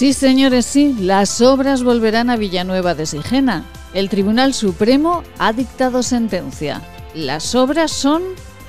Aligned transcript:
Sí, 0.00 0.14
señores, 0.14 0.64
sí, 0.64 0.96
las 0.98 1.42
obras 1.42 1.82
volverán 1.82 2.30
a 2.30 2.38
Villanueva 2.38 2.94
de 2.94 3.04
Sigena. 3.04 3.66
El 3.92 4.08
Tribunal 4.08 4.54
Supremo 4.54 5.22
ha 5.38 5.52
dictado 5.52 6.02
sentencia. 6.02 6.80
Las 7.12 7.54
obras 7.54 7.90
son 7.90 8.22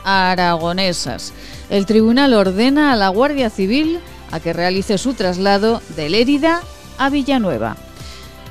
aragonesas. 0.04 1.32
El 1.70 1.86
tribunal 1.86 2.34
ordena 2.34 2.92
a 2.92 2.98
la 2.98 3.08
Guardia 3.08 3.50
Civil 3.50 4.02
a 4.30 4.42
que 4.42 4.52
realice 4.52 4.98
su 4.98 5.14
traslado 5.14 5.82
de 5.96 6.10
Lérida 6.10 6.64
a 6.98 7.10
Villanueva. 7.10 7.78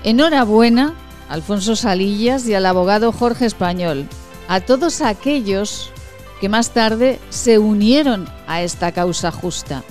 Enhorabuena, 0.03 0.95
Alfonso 1.29 1.77
Salillas 1.77 2.49
y 2.49 2.55
al 2.55 2.65
abogado 2.65 3.13
Jorge 3.13 3.45
Español, 3.45 4.09
a 4.49 4.61
todos 4.61 5.03
aquellos 5.03 5.93
que 6.41 6.49
más 6.49 6.71
tarde 6.71 7.21
se 7.29 7.59
unieron 7.59 8.27
a 8.47 8.63
esta 8.63 8.91
causa 8.93 9.31
justa. 9.31 9.85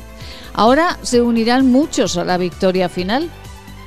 Ahora 0.54 0.98
se 1.02 1.22
unirán 1.22 1.72
muchos 1.72 2.18
a 2.18 2.24
la 2.24 2.38
victoria 2.38 2.90
final. 2.90 3.30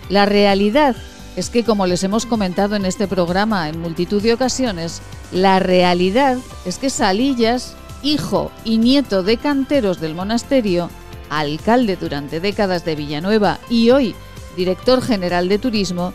La 0.08 0.26
realidad 0.26 0.96
es 1.36 1.50
que, 1.50 1.64
como 1.64 1.86
les 1.86 2.04
hemos 2.04 2.26
comentado 2.26 2.76
en 2.76 2.84
este 2.84 3.06
programa 3.06 3.68
en 3.68 3.80
multitud 3.80 4.22
de 4.22 4.34
ocasiones, 4.34 5.00
la 5.32 5.58
realidad 5.58 6.38
es 6.64 6.78
que 6.78 6.90
Salillas, 6.90 7.74
hijo 8.02 8.50
y 8.64 8.78
nieto 8.78 9.22
de 9.22 9.38
canteros 9.38 10.00
del 10.00 10.14
monasterio, 10.14 10.90
alcalde 11.30 11.96
durante 11.96 12.40
décadas 12.40 12.84
de 12.84 12.94
Villanueva 12.94 13.58
y 13.70 13.90
hoy 13.90 14.14
director 14.56 15.00
general 15.00 15.48
de 15.48 15.58
turismo, 15.58 16.12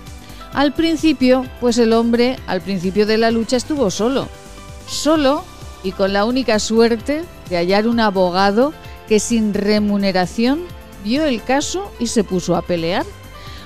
al 0.54 0.74
principio, 0.74 1.46
pues 1.60 1.78
el 1.78 1.94
hombre 1.94 2.38
al 2.48 2.62
principio 2.62 3.06
de 3.06 3.18
la 3.18 3.32
lucha 3.32 3.58
estuvo 3.58 3.92
solo, 3.92 4.28
solo 4.88 5.44
y 5.84 5.92
con 5.92 6.14
la 6.14 6.26
única 6.26 6.60
suerte 6.60 7.24
de 7.50 7.58
hallar 7.58 7.88
un 7.88 8.00
abogado 8.00 8.74
que 9.08 9.20
sin 9.20 9.54
remuneración 9.54 10.62
vio 11.04 11.26
el 11.26 11.44
caso 11.44 11.92
y 12.00 12.08
se 12.08 12.24
puso 12.24 12.56
a 12.56 12.62
pelear. 12.62 13.06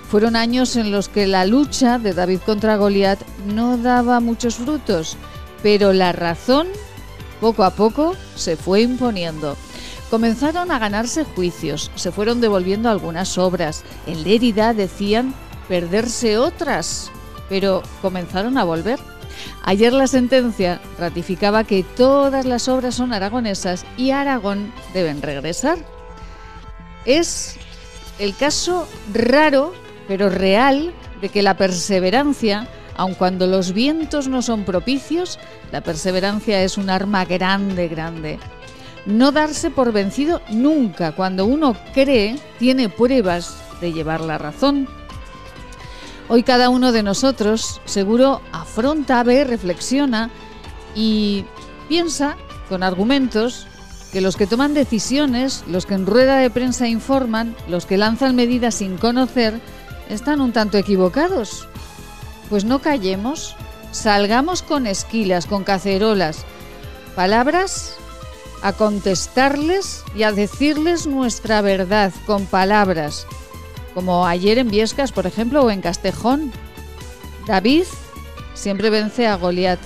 Fueron 0.10 0.36
años 0.36 0.76
en 0.76 0.92
los 0.92 1.08
que 1.08 1.26
la 1.28 1.46
lucha 1.46 1.98
de 1.98 2.14
David 2.14 2.40
contra 2.46 2.76
Goliat 2.76 3.20
no 3.46 3.78
daba 3.78 4.20
muchos 4.20 4.56
frutos, 4.56 5.18
pero 5.64 5.94
la 5.94 6.12
razón 6.12 6.68
poco 7.40 7.64
a 7.64 7.72
poco 7.72 8.16
se 8.36 8.56
fue 8.56 8.82
imponiendo. 8.82 9.58
Comenzaron 10.10 10.72
a 10.72 10.80
ganarse 10.80 11.24
juicios, 11.24 11.90
se 11.96 12.12
fueron 12.12 12.42
devolviendo 12.42 12.90
algunas 12.90 13.38
obras. 13.38 13.84
En 14.06 14.24
Lérida 14.24 14.74
decían 14.74 15.34
perderse 15.70 16.38
otras, 16.38 17.10
pero 17.48 17.82
comenzaron 18.02 18.58
a 18.58 18.66
volver. 18.66 19.00
Ayer 19.64 19.94
la 19.94 20.08
sentencia 20.08 20.82
ratificaba 20.98 21.64
que 21.64 21.84
todas 21.84 22.46
las 22.46 22.68
obras 22.68 22.96
son 22.96 23.14
aragonesas 23.14 23.86
y 23.98 24.12
Aragón 24.12 24.72
deben 24.94 25.22
regresar. 25.22 25.78
Es 27.06 27.58
el 28.20 28.36
caso 28.36 28.88
raro, 29.14 29.74
pero 30.08 30.30
real, 30.30 30.94
de 31.22 31.30
que 31.30 31.42
la 31.42 31.56
perseverancia, 31.56 32.68
aun 32.98 33.14
cuando 33.14 33.48
los 33.48 33.74
vientos 33.74 34.28
no 34.28 34.42
son 34.42 34.64
propicios, 34.64 35.40
la 35.72 35.82
perseverancia 35.82 36.64
es 36.64 36.78
un 36.78 36.90
arma 36.90 37.26
grande, 37.26 37.88
grande. 37.88 38.40
No 39.06 39.32
darse 39.32 39.72
por 39.72 39.92
vencido 39.92 40.42
nunca. 40.50 41.14
Cuando 41.14 41.46
uno 41.46 41.76
cree, 41.94 42.38
tiene 42.60 42.90
pruebas 42.90 43.56
de 43.80 43.94
llevar 43.94 44.22
la 44.22 44.38
razón. 44.38 44.88
Hoy 46.34 46.44
cada 46.44 46.70
uno 46.70 46.94
de 46.94 47.04
nosotros 47.04 47.82
seguro 47.84 48.40
afronta, 48.54 49.22
ve, 49.22 49.44
reflexiona 49.44 50.30
y 50.96 51.44
piensa 51.90 52.38
con 52.70 52.84
argumentos 52.84 53.68
que 54.14 54.22
los 54.22 54.38
que 54.38 54.48
toman 54.48 54.74
decisiones, 54.74 55.66
los 55.68 55.86
que 55.86 55.96
en 55.96 56.06
rueda 56.06 56.38
de 56.38 56.50
prensa 56.50 56.88
informan, 56.88 57.54
los 57.68 57.86
que 57.86 57.98
lanzan 57.98 58.38
medidas 58.38 58.76
sin 58.76 58.98
conocer, 58.98 59.60
están 60.08 60.40
un 60.40 60.54
tanto 60.54 60.78
equivocados. 60.78 61.68
Pues 62.50 62.64
no 62.64 62.80
callemos, 62.80 63.58
salgamos 63.92 64.62
con 64.62 64.88
esquilas, 64.88 65.46
con 65.46 65.66
cacerolas, 65.66 66.46
palabras 67.14 67.98
a 68.62 68.72
contestarles 68.72 70.06
y 70.16 70.24
a 70.24 70.32
decirles 70.32 71.08
nuestra 71.08 71.60
verdad 71.62 72.14
con 72.26 72.46
palabras, 72.46 73.28
como 73.94 74.26
ayer 74.26 74.58
en 74.58 74.70
Viescas, 74.70 75.12
por 75.12 75.28
ejemplo, 75.28 75.62
o 75.62 75.72
en 75.72 75.82
Castejón. 75.82 76.52
David 77.48 77.86
siempre 78.54 78.90
vence 78.90 79.28
a 79.28 79.36
Goliat. 79.36 79.80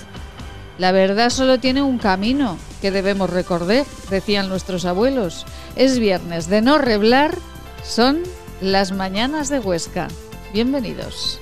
La 0.78 0.92
verdad 0.92 1.30
solo 1.30 1.58
tiene 1.58 1.82
un 1.82 1.98
camino 1.98 2.58
que 2.80 2.90
debemos 2.90 3.30
recorrer, 3.30 3.86
decían 4.10 4.48
nuestros 4.48 4.84
abuelos. 4.84 5.46
Es 5.74 5.98
viernes 5.98 6.48
de 6.48 6.60
no 6.60 6.78
reblar, 6.78 7.38
son 7.82 8.22
las 8.60 8.92
mañanas 8.92 9.48
de 9.48 9.58
Huesca. 9.58 10.08
Bienvenidos. 10.52 11.40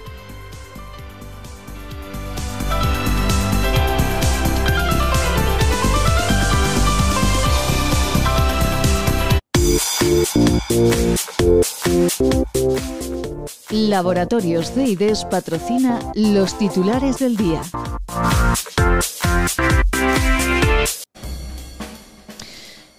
Laboratorios 13.70 14.72
CIDES 14.72 15.24
patrocina 15.26 15.98
los 16.14 16.58
titulares 16.58 17.18
del 17.18 17.36
día. 17.36 17.62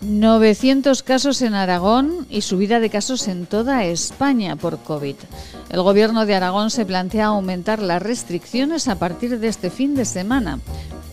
...900 0.02 1.02
casos 1.02 1.42
en 1.42 1.56
Aragón 1.56 2.28
y 2.30 2.42
subida 2.42 2.80
de 2.80 2.90
casos 2.90 3.28
en 3.28 3.48
toda 3.48 3.86
España 3.86 4.56
por 4.56 4.78
COVID. 4.80 5.16
El 5.70 5.82
Gobierno 5.82 6.26
de 6.26 6.36
Aragón 6.36 6.70
se 6.70 6.86
plantea 6.86 7.28
aumentar 7.28 7.82
las 7.82 8.02
restricciones 8.02 8.88
a 8.88 9.00
partir 9.00 9.40
de 9.40 9.48
este 9.48 9.70
fin 9.70 9.96
de 9.96 10.06
semana 10.06 10.60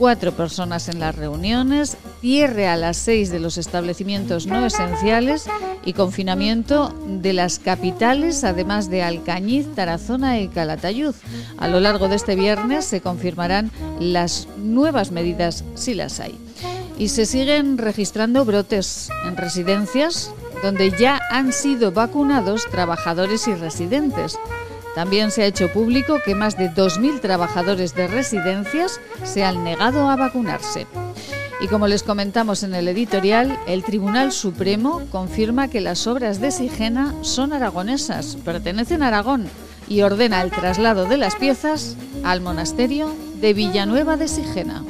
cuatro 0.03 0.33
personas 0.33 0.89
en 0.89 0.99
las 0.99 1.15
reuniones, 1.15 1.97
cierre 2.21 2.67
a 2.67 2.77
las 2.77 2.97
seis 2.97 3.31
de 3.31 3.39
los 3.39 3.57
establecimientos 3.57 4.49
no 4.49 4.67
esenciales 4.67 5.45
y 5.85 5.93
confinamiento 5.93 6.93
de 7.07 7.33
las 7.33 7.61
capitales, 7.61 8.43
además 8.43 8.91
de 8.91 9.05
Alcañiz, 9.05 9.73
Tarazona 9.77 10.41
y 10.41 10.49
Calatayud. 10.49 11.15
A 11.57 11.69
lo 11.69 11.79
largo 11.79 12.09
de 12.09 12.17
este 12.17 12.35
viernes 12.35 12.85
se 12.85 13.01
confirmarán 13.01 13.71
las 14.01 14.49
nuevas 14.57 15.13
medidas 15.13 15.63
si 15.77 15.95
las 15.95 16.19
hay. 16.19 16.37
Y 16.99 17.11
se 17.11 17.25
siguen 17.25 17.79
registrando 17.79 18.45
brotes 18.45 19.09
en 19.25 19.37
residencias 19.37 20.33
donde 20.65 20.91
ya 20.99 21.21
han 21.31 21.53
sido 21.53 21.93
vacunados 21.93 22.69
trabajadores 22.73 23.47
y 23.47 23.55
residentes. 23.55 24.37
También 24.94 25.30
se 25.30 25.42
ha 25.42 25.47
hecho 25.47 25.72
público 25.72 26.19
que 26.25 26.34
más 26.34 26.58
de 26.58 26.70
2.000 26.70 27.20
trabajadores 27.20 27.94
de 27.94 28.08
residencias 28.08 29.00
se 29.25 29.42
han 29.44 29.64
negado 29.64 30.10
a 30.10 30.16
vacunarse. 30.16 30.86
Y 31.62 31.69
como 31.69 31.86
les 31.86 32.03
comentamos 32.03 32.62
en 32.64 32.75
el 32.75 32.88
editorial, 32.88 33.56
el 33.66 33.84
Tribunal 33.84 34.32
Supremo 34.32 35.00
confirma 35.10 35.69
que 35.69 35.80
las 35.80 36.06
obras 36.06 36.41
de 36.41 36.50
Sigena 36.50 37.14
son 37.22 37.53
aragonesas, 37.53 38.36
pertenecen 38.44 39.03
a 39.03 39.08
Aragón 39.08 39.48
y 39.88 40.03
ordena 40.03 40.42
el 40.42 40.50
traslado 40.50 41.06
de 41.06 41.19
las 41.19 41.36
piezas 41.36 41.97
al 42.24 42.41
monasterio 42.41 43.14
de 43.41 43.54
Villanueva 43.54 44.16
de 44.16 44.28
Sigena. 44.28 44.82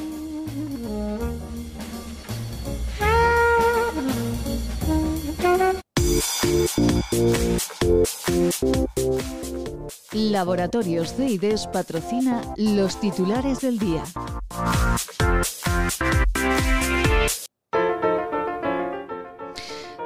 Laboratorios 10.15 11.15
CIDES 11.15 11.69
patrocina 11.69 12.43
los 12.59 13.01
titulares 13.01 13.61
del 13.61 13.79
día. 13.79 14.05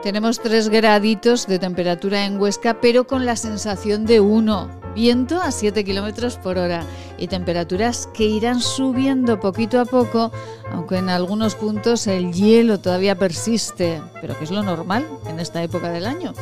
Tenemos 0.05 0.38
tres 0.38 0.69
graditos 0.69 1.49
de 1.49 1.58
temperatura 1.58 2.25
en 2.25 2.41
Huesca, 2.41 2.81
pero 2.81 3.08
con 3.08 3.26
la 3.26 3.35
sensación 3.35 4.06
de 4.06 4.20
uno. 4.20 4.70
Viento 4.94 5.41
a 5.43 5.50
7 5.50 5.85
kilómetros 5.85 6.37
por 6.37 6.56
hora 6.56 6.85
y 7.19 7.26
temperaturas 7.26 8.09
que 8.14 8.25
irán 8.25 8.61
subiendo 8.61 9.41
poquito 9.41 9.81
a 9.81 9.85
poco, 9.85 10.31
aunque 10.70 10.99
en 10.99 11.09
algunos 11.09 11.56
puntos 11.56 12.06
el 12.06 12.32
hielo 12.32 12.79
todavía 12.79 13.19
persiste, 13.19 14.00
pero 14.20 14.38
que 14.38 14.44
es 14.44 14.52
lo 14.52 14.62
normal 14.62 15.05
en 15.26 15.41
esta 15.41 15.62
época 15.64 15.91
del 15.91 16.06
año. 16.06 16.32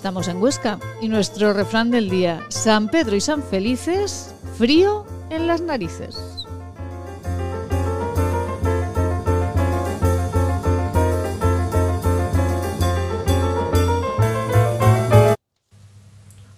Estamos 0.00 0.28
en 0.28 0.40
Huesca 0.40 0.78
y 1.02 1.08
nuestro 1.08 1.52
refrán 1.52 1.90
del 1.90 2.08
día, 2.08 2.40
San 2.48 2.88
Pedro 2.88 3.16
y 3.16 3.20
San 3.20 3.42
Felices, 3.42 4.34
frío 4.56 5.04
en 5.28 5.46
las 5.46 5.60
narices. 5.60 6.46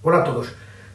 Hola 0.02 0.18
a 0.18 0.24
todos, 0.24 0.46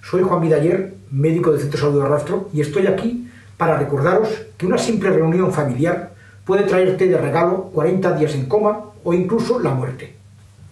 soy 0.01 0.23
Juan 0.23 0.39
Vidaller, 0.39 0.95
médico 1.11 1.51
del 1.51 1.59
Centro 1.59 1.77
de 1.77 1.85
Salud 1.85 2.01
de 2.01 2.07
Rastro, 2.07 2.49
y 2.53 2.61
estoy 2.61 2.87
aquí 2.87 3.29
para 3.57 3.77
recordaros 3.77 4.29
que 4.57 4.65
una 4.65 4.77
simple 4.77 5.09
reunión 5.09 5.51
familiar 5.51 6.13
puede 6.45 6.63
traerte 6.63 7.07
de 7.07 7.17
regalo 7.17 7.63
40 7.73 8.13
días 8.13 8.33
en 8.35 8.45
coma 8.45 8.85
o 9.03 9.13
incluso 9.13 9.59
la 9.59 9.71
muerte. 9.71 10.16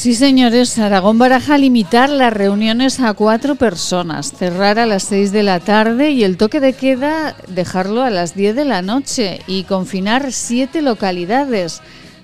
Sí, 0.00 0.14
señores, 0.14 0.78
Aragón 0.78 1.18
baraja 1.18 1.58
limitar 1.58 2.08
las 2.08 2.32
reuniones 2.32 3.00
a 3.00 3.12
cuatro 3.12 3.56
personas, 3.56 4.32
cerrar 4.32 4.78
a 4.78 4.86
las 4.86 5.02
seis 5.02 5.30
de 5.30 5.42
la 5.42 5.60
tarde 5.60 6.12
y 6.12 6.24
el 6.24 6.38
toque 6.38 6.58
de 6.58 6.72
queda 6.72 7.36
dejarlo 7.48 8.00
a 8.00 8.08
las 8.08 8.34
diez 8.34 8.56
de 8.56 8.64
la 8.64 8.80
noche 8.80 9.42
y 9.46 9.64
confinar 9.64 10.32
siete 10.32 10.80
localidades. 10.80 11.82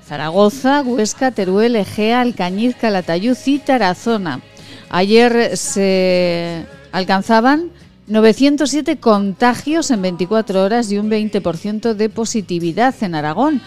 Zaragoza, 0.09 0.81
Huesca, 0.81 1.33
Teruel, 1.33 1.77
Egea, 1.77 2.23
Alcañiz, 2.23 2.77
Calatayud 2.77 3.37
y 3.45 3.59
Tarazona. 3.59 4.41
Ayer 4.89 5.55
se 5.59 6.65
alcanzaban 6.93 7.73
907 8.07 8.97
contagios 8.97 9.91
en 9.91 10.01
24 10.01 10.63
horas 10.63 10.91
y 10.91 10.97
un 10.97 11.11
20% 11.11 11.93
de 11.93 12.09
positividad 12.09 12.95
en 13.03 13.15
Aragón. 13.15 13.61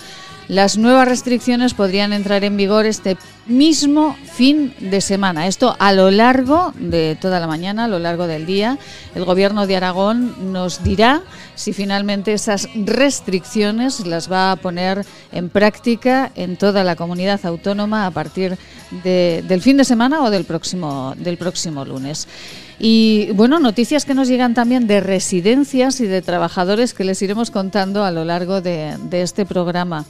Las 0.49 0.79
nuevas 0.79 1.07
restricciones 1.07 1.75
podrían 1.75 2.11
entrar 2.11 2.43
en 2.43 2.57
vigor 2.57 2.87
este 2.87 3.17
mismo 3.45 4.17
fin 4.33 4.73
de 4.79 4.99
semana. 4.99 5.45
Esto 5.45 5.75
a 5.77 5.93
lo 5.93 6.09
largo 6.09 6.73
de 6.75 7.15
toda 7.21 7.39
la 7.39 7.45
mañana, 7.45 7.83
a 7.83 7.87
lo 7.87 7.99
largo 7.99 8.25
del 8.25 8.47
día. 8.47 8.79
El 9.13 9.25
Gobierno 9.25 9.67
de 9.67 9.75
Aragón 9.75 10.51
nos 10.51 10.83
dirá 10.83 11.21
si 11.53 11.71
finalmente 11.71 12.33
esas 12.33 12.67
restricciones 12.73 14.07
las 14.07 14.31
va 14.31 14.51
a 14.51 14.55
poner 14.55 15.05
en 15.31 15.49
práctica 15.49 16.31
en 16.33 16.57
toda 16.57 16.83
la 16.83 16.95
comunidad 16.95 17.45
autónoma 17.45 18.07
a 18.07 18.11
partir 18.11 18.57
del 19.03 19.61
fin 19.61 19.77
de 19.77 19.85
semana 19.85 20.23
o 20.23 20.31
del 20.31 20.45
próximo, 20.45 21.13
del 21.15 21.37
próximo 21.37 21.85
lunes. 21.85 22.27
Y 22.79 23.31
bueno, 23.33 23.59
noticias 23.59 24.05
que 24.05 24.13
nos 24.13 24.29
llegan 24.29 24.53
también 24.53 24.87
de 24.87 25.01
residencias 25.01 25.99
y 25.99 26.07
de 26.07 26.21
trabajadores 26.21 26.93
que 26.93 27.03
les 27.03 27.21
iremos 27.21 27.51
contando 27.51 28.05
a 28.05 28.11
lo 28.11 28.23
largo 28.23 28.61
de 28.61 28.97
este 29.11 29.45
programa. 29.45 30.05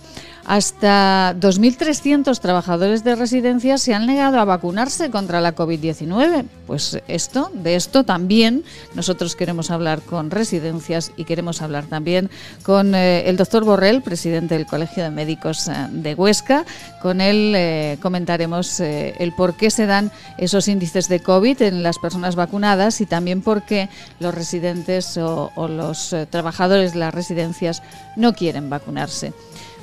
Hasta 0.50 1.36
2.300 1.40 2.40
trabajadores 2.40 3.04
de 3.04 3.16
residencias 3.16 3.84
se 3.84 3.94
han 3.94 4.08
negado 4.08 4.40
a 4.40 4.46
vacunarse 4.46 5.12
contra 5.12 5.42
la 5.42 5.54
COVID-19. 5.54 6.44
Pues 6.66 7.00
esto, 7.08 7.52
de 7.54 7.76
esto 7.76 8.04
también 8.04 8.64
nosotros 8.96 9.36
queremos 9.36 9.70
hablar 9.70 10.02
con 10.02 10.32
residencias 10.32 11.12
y 11.16 11.26
queremos 11.26 11.62
hablar 11.62 11.86
también 11.86 12.32
con 12.64 12.96
eh, 12.96 13.30
el 13.30 13.38
doctor 13.38 13.64
Borrell, 13.64 14.02
presidente 14.02 14.56
del 14.56 14.66
Colegio 14.66 15.04
de 15.04 15.12
Médicos 15.12 15.68
eh, 15.68 15.74
de 15.92 16.16
Huesca. 16.16 16.66
Con 17.00 17.22
él 17.22 17.54
eh, 17.56 18.00
comentaremos 18.02 18.80
el 18.80 19.32
por 19.34 19.56
qué 19.56 19.70
se 19.70 19.86
dan 19.86 20.12
esos 20.40 20.68
índices 20.68 21.10
de 21.10 21.20
COVID 21.20 21.62
en 21.62 21.84
las 21.84 22.00
personas 22.00 22.36
vacunadas 22.36 23.02
y 23.02 23.06
también 23.06 23.44
por 23.44 23.62
qué 23.68 23.88
los 24.20 24.34
residentes 24.34 25.16
o 25.16 25.68
los 25.68 26.16
trabajadores 26.32 26.94
de 26.94 27.00
las 27.00 27.14
residencias 27.14 27.84
no 28.16 28.34
quieren 28.34 28.72
vacunarse. 28.72 29.32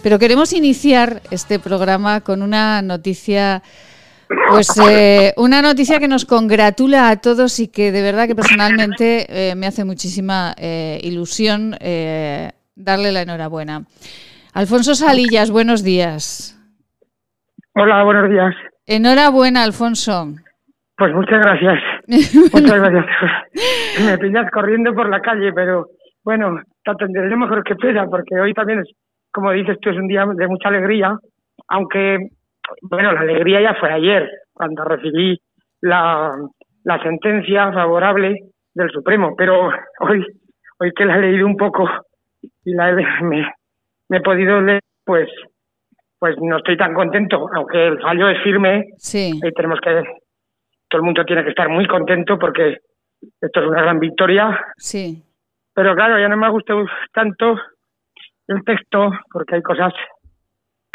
Pero 0.06 0.20
queremos 0.20 0.53
iniciar 0.53 1.20
este 1.32 1.58
programa 1.58 2.20
con 2.20 2.41
una 2.41 2.81
noticia, 2.81 3.61
pues 4.49 4.69
eh, 4.88 5.32
una 5.37 5.62
noticia 5.62 5.99
que 5.99 6.06
nos 6.06 6.25
congratula 6.25 7.08
a 7.08 7.17
todos 7.17 7.58
y 7.58 7.67
que 7.67 7.91
de 7.91 8.03
verdad 8.03 8.29
que 8.29 8.37
personalmente 8.37 9.26
eh, 9.29 9.56
me 9.56 9.67
hace 9.67 9.85
muchísima 9.85 10.55
eh, 10.58 11.00
ilusión 11.03 11.73
darle 12.76 13.11
la 13.11 13.23
enhorabuena. 13.23 13.82
Alfonso 14.55 14.94
Salillas, 14.94 15.50
buenos 15.50 15.82
días. 15.82 16.56
Hola, 17.75 18.05
buenos 18.05 18.31
días. 18.31 18.55
Enhorabuena, 18.87 19.64
Alfonso. 19.64 20.29
Pues 20.97 21.12
muchas 21.14 21.41
gracias. 21.41 21.82
muchas 22.53 22.79
gracias. 22.79 23.06
Me 24.06 24.19
pillas 24.19 24.49
corriendo 24.53 24.94
por 24.94 25.08
la 25.08 25.19
calle, 25.20 25.53
pero 25.53 25.88
bueno, 26.23 26.62
te 26.85 26.91
atenderé 26.93 27.35
mejor 27.35 27.64
que 27.64 27.75
pesa, 27.75 28.06
porque 28.08 28.36
hoy 28.36 28.55
también 28.55 28.79
es 28.79 28.89
como 29.33 29.53
dices 29.53 29.79
tú, 29.81 29.91
es 29.91 29.97
un 29.97 30.09
día 30.09 30.25
de 30.27 30.49
mucha 30.49 30.69
alegría, 30.69 31.17
aunque, 31.69 32.19
bueno, 32.83 33.13
la 33.13 33.21
alegría 33.21 33.61
ya 33.61 33.75
fue 33.75 33.93
ayer, 33.93 34.29
cuando 34.53 34.85
recibí 34.85 35.39
la, 35.81 36.33
la 36.85 37.03
sentencia 37.03 37.73
favorable 37.73 38.35
del 38.75 38.91
Supremo, 38.91 39.35
pero 39.37 39.69
hoy, 40.01 40.25
hoy 40.79 40.93
que 40.93 41.05
la 41.05 41.17
he 41.17 41.23
leído 41.23 41.47
un 41.47 41.56
poco 41.56 41.89
y 42.65 42.73
la 42.75 42.91
he, 42.91 42.95
me, 43.25 43.47
he 44.11 44.21
podido 44.21 44.61
leer, 44.61 44.83
pues, 45.05 45.29
pues 46.19 46.37
no 46.41 46.56
estoy 46.56 46.77
tan 46.77 46.95
contento, 46.95 47.47
aunque 47.55 47.87
el 47.87 48.01
fallo 48.01 48.29
es 48.29 48.43
firme, 48.43 48.85
sí. 48.97 49.33
y 49.43 49.53
tenemos 49.53 49.81
que, 49.81 50.03
todo 50.89 51.01
el 51.01 51.05
mundo 51.05 51.25
tiene 51.25 51.43
que 51.43 51.51
estar 51.51 51.69
muy 51.69 51.87
contento 51.87 52.39
porque 52.39 52.79
esto 53.41 53.61
es 53.61 53.67
una 53.67 53.83
gran 53.83 53.99
victoria. 53.99 54.59
Sí. 54.77 55.23
Pero 55.75 55.95
claro, 55.95 56.19
ya 56.19 56.29
no 56.29 56.37
me 56.37 56.47
ha 56.47 56.51
gustado 56.51 56.85
tanto 57.13 57.56
el 58.48 58.65
texto, 58.65 59.10
porque 59.32 59.56
hay 59.56 59.62
cosas 59.62 59.93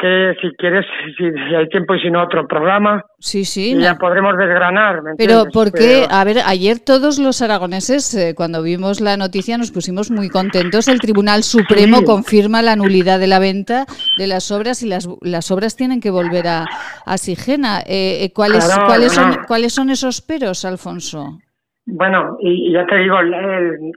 que 0.02 0.34
si 0.42 0.50
quieres, 0.58 0.84
si, 1.16 1.24
hay 1.56 1.70
tiempo 1.70 1.94
y 1.94 2.00
si 2.00 2.10
no 2.10 2.24
otro 2.24 2.48
programa, 2.48 3.06
sí, 3.20 3.46
sí, 3.46 3.80
ya 3.80 3.96
podremos 4.00 4.36
desgranar. 4.36 5.00
Pero 5.16 5.44
porque, 5.54 6.08
a 6.10 6.24
ver, 6.24 6.38
ayer 6.44 6.80
todos 6.84 7.20
los 7.20 7.44
aragoneses, 7.44 8.16
eh, 8.16 8.34
cuando 8.36 8.64
vimos 8.64 9.00
la 9.00 9.16
noticia, 9.16 9.60
nos 9.60 9.72
pusimos 9.72 10.10
muy 10.10 10.30
contentos. 10.30 10.88
El 10.88 11.00
Tribunal 11.00 11.44
Supremo 11.44 12.04
confirma 12.04 12.64
la 12.64 12.76
nulidad 12.76 13.20
de 13.20 13.28
la 13.28 13.38
venta 13.38 13.86
de 14.18 14.26
las 14.26 14.52
obras 14.52 14.82
y 14.82 14.88
las, 14.88 15.08
las 15.22 15.52
obras 15.52 15.76
tienen 15.76 16.02
que 16.02 16.10
volver 16.10 16.48
a, 16.48 16.66
a 17.06 17.18
Sigena. 17.20 17.82
Eh, 17.82 18.24
eh 18.24 18.32
¿cuáles, 18.34 18.68
¿cuáles, 18.88 19.14
son, 19.14 19.36
¿Cuáles 19.48 19.72
son 19.72 19.92
esos 19.92 20.22
peros, 20.22 20.66
Alfonso? 20.66 21.38
Bueno, 21.86 22.38
y, 22.40 22.74
ya 22.74 22.88
te 22.88 22.96
digo, 22.98 23.20
el, 23.20 23.34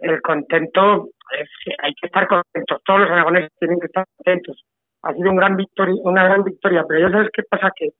el 0.03 0.21
contento 0.21 1.09
hay 1.83 1.95
que 1.95 2.07
estar 2.07 2.27
contentos, 2.29 2.81
todos 2.85 3.01
los 3.01 3.11
aragoneses 3.11 3.51
tienen 3.59 3.81
que 3.81 3.87
estar 3.87 4.05
contentos. 4.17 4.65
Ha 5.03 5.13
sido 5.13 5.31
un 5.31 5.37
gran 5.37 5.57
victoria, 5.57 5.95
una 6.03 6.25
gran 6.25 6.45
victoria, 6.45 6.85
pero 6.89 7.01
ya 7.01 7.13
sabes 7.13 7.31
qué 7.33 7.43
pasa 7.43 7.71
que 7.75 7.91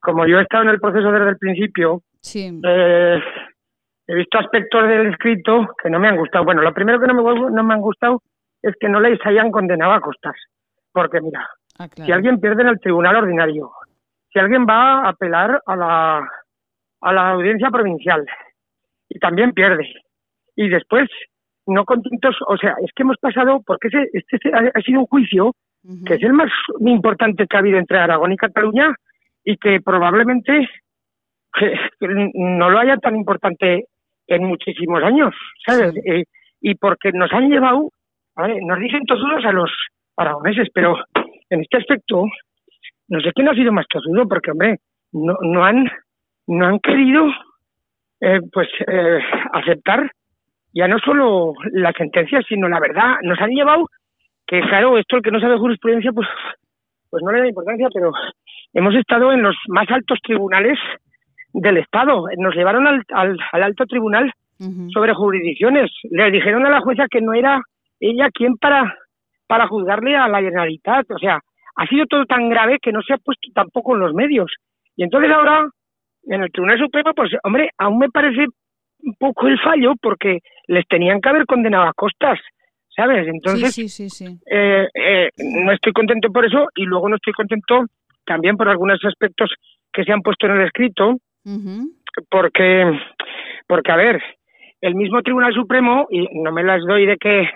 como 0.00 0.26
yo 0.26 0.38
he 0.38 0.42
estado 0.42 0.64
en 0.64 0.70
el 0.70 0.80
proceso 0.80 1.10
desde 1.10 1.30
el 1.30 1.38
principio, 1.38 2.02
eh, 2.34 3.18
he 4.06 4.14
visto 4.14 4.38
aspectos 4.38 4.86
del 4.86 5.06
escrito 5.08 5.66
que 5.82 5.88
no 5.88 5.98
me 5.98 6.08
han 6.08 6.16
gustado. 6.16 6.44
Bueno, 6.44 6.60
lo 6.60 6.74
primero 6.74 7.00
que 7.00 7.06
no 7.06 7.14
me, 7.14 7.50
no 7.50 7.64
me 7.64 7.74
han 7.74 7.80
gustado 7.80 8.22
es 8.60 8.74
que 8.78 8.88
no 8.88 9.00
les 9.00 9.18
hayan 9.24 9.50
condenado 9.50 9.92
a 9.92 10.00
costas. 10.00 10.34
Porque 10.92 11.20
mira, 11.20 11.48
ah, 11.78 11.88
si 11.88 12.12
alguien 12.12 12.38
pierde 12.38 12.62
en 12.62 12.68
el 12.68 12.80
tribunal 12.80 13.16
ordinario, 13.16 13.72
si 14.30 14.38
alguien 14.38 14.66
va 14.68 15.00
a 15.00 15.08
apelar 15.08 15.62
a 15.64 15.76
la, 15.76 16.28
a 17.00 17.12
la 17.12 17.30
audiencia 17.30 17.70
provincial 17.70 18.26
y 19.08 19.18
también 19.18 19.52
pierde, 19.52 19.90
y 20.56 20.68
después 20.68 21.08
no 21.66 21.84
contentos, 21.84 22.36
o 22.46 22.56
sea, 22.56 22.74
es 22.82 22.90
que 22.94 23.02
hemos 23.02 23.16
pasado, 23.18 23.62
porque 23.66 23.88
ese, 23.88 24.08
este 24.12 24.50
ha, 24.52 24.80
sido 24.80 25.00
un 25.00 25.06
juicio 25.06 25.52
que 26.06 26.14
es 26.14 26.22
el 26.22 26.32
más 26.32 26.50
importante 26.80 27.46
que 27.46 27.56
ha 27.56 27.60
habido 27.60 27.78
entre 27.78 27.98
Aragón 27.98 28.32
y 28.32 28.36
Cataluña 28.36 28.94
y 29.44 29.56
que 29.58 29.80
probablemente 29.80 30.68
no 32.34 32.70
lo 32.70 32.78
haya 32.78 32.96
tan 32.96 33.16
importante 33.16 33.86
en 34.26 34.44
muchísimos 34.44 35.02
años, 35.02 35.34
¿sabes? 35.66 35.94
Eh, 36.06 36.24
y 36.60 36.74
porque 36.76 37.12
nos 37.12 37.30
han 37.32 37.50
llevado, 37.50 37.90
nos 38.36 38.78
dicen 38.78 39.04
todos 39.06 39.44
a 39.44 39.52
los 39.52 39.70
aragoneses, 40.16 40.68
pero 40.72 40.96
en 41.50 41.60
este 41.60 41.76
aspecto 41.76 42.24
no 43.08 43.20
sé 43.20 43.32
quién 43.34 43.48
ha 43.48 43.54
sido 43.54 43.72
más 43.72 43.86
tosudo, 43.88 44.26
porque 44.26 44.50
hombre, 44.50 44.78
no, 45.12 45.36
no 45.42 45.64
han 45.64 45.90
no 46.46 46.66
han 46.66 46.78
querido 46.80 47.26
eh, 48.20 48.40
pues 48.52 48.68
eh, 48.86 49.18
aceptar 49.52 50.10
ya 50.74 50.88
no 50.88 50.98
solo 50.98 51.54
la 51.72 51.92
sentencia, 51.92 52.42
sino 52.48 52.68
la 52.68 52.80
verdad. 52.80 53.14
Nos 53.22 53.40
han 53.40 53.50
llevado 53.50 53.88
que, 54.46 54.60
claro, 54.60 54.98
esto 54.98 55.16
el 55.16 55.22
que 55.22 55.30
no 55.30 55.40
sabe 55.40 55.56
jurisprudencia, 55.56 56.12
pues, 56.12 56.28
pues 57.08 57.22
no 57.22 57.32
le 57.32 57.40
da 57.40 57.48
importancia, 57.48 57.88
pero 57.94 58.12
hemos 58.72 58.94
estado 58.96 59.32
en 59.32 59.42
los 59.42 59.56
más 59.68 59.88
altos 59.90 60.18
tribunales 60.22 60.78
del 61.52 61.76
Estado. 61.76 62.24
Nos 62.38 62.54
llevaron 62.54 62.86
al, 62.88 63.02
al, 63.12 63.62
alto 63.62 63.86
tribunal 63.86 64.32
sobre 64.92 65.14
jurisdicciones. 65.14 65.90
Le 66.10 66.30
dijeron 66.30 66.66
a 66.66 66.70
la 66.70 66.80
jueza 66.80 67.06
que 67.08 67.20
no 67.20 67.34
era 67.34 67.60
ella 68.00 68.28
quien 68.32 68.56
para, 68.56 68.96
para 69.46 69.68
juzgarle 69.68 70.16
a 70.16 70.28
la 70.28 70.40
Generalitat. 70.40 71.08
O 71.10 71.18
sea, 71.18 71.38
ha 71.76 71.86
sido 71.86 72.06
todo 72.06 72.24
tan 72.26 72.48
grave 72.48 72.78
que 72.82 72.92
no 72.92 73.00
se 73.02 73.14
ha 73.14 73.18
puesto 73.18 73.48
tampoco 73.54 73.94
en 73.94 74.00
los 74.00 74.14
medios. 74.14 74.52
Y 74.96 75.04
entonces 75.04 75.30
ahora, 75.30 75.68
en 76.24 76.42
el 76.42 76.50
Tribunal 76.50 76.78
Supremo, 76.78 77.12
pues, 77.14 77.30
hombre, 77.44 77.70
aún 77.78 77.98
me 77.98 78.08
parece 78.08 78.46
un 79.04 79.14
poco 79.14 79.46
el 79.48 79.58
fallo 79.60 79.94
porque 80.00 80.40
les 80.66 80.86
tenían 80.88 81.20
que 81.20 81.28
haber 81.28 81.46
condenado 81.46 81.84
a 81.84 81.92
costas, 81.92 82.38
¿sabes? 82.94 83.26
Entonces, 83.28 83.76
eh, 84.50 84.88
eh, 84.94 85.30
no 85.38 85.72
estoy 85.72 85.92
contento 85.92 86.30
por 86.30 86.44
eso 86.44 86.68
y 86.74 86.84
luego 86.84 87.08
no 87.08 87.16
estoy 87.16 87.32
contento 87.32 87.84
también 88.24 88.56
por 88.56 88.68
algunos 88.68 88.98
aspectos 89.04 89.52
que 89.92 90.04
se 90.04 90.12
han 90.12 90.22
puesto 90.22 90.46
en 90.46 90.52
el 90.52 90.66
escrito, 90.66 91.18
porque, 92.30 92.98
porque, 93.66 93.92
a 93.92 93.96
ver, 93.96 94.22
el 94.80 94.94
mismo 94.94 95.22
Tribunal 95.22 95.54
Supremo, 95.54 96.06
y 96.10 96.26
no 96.40 96.52
me 96.52 96.62
las 96.62 96.82
doy 96.82 97.06
de 97.06 97.16
que, 97.16 97.48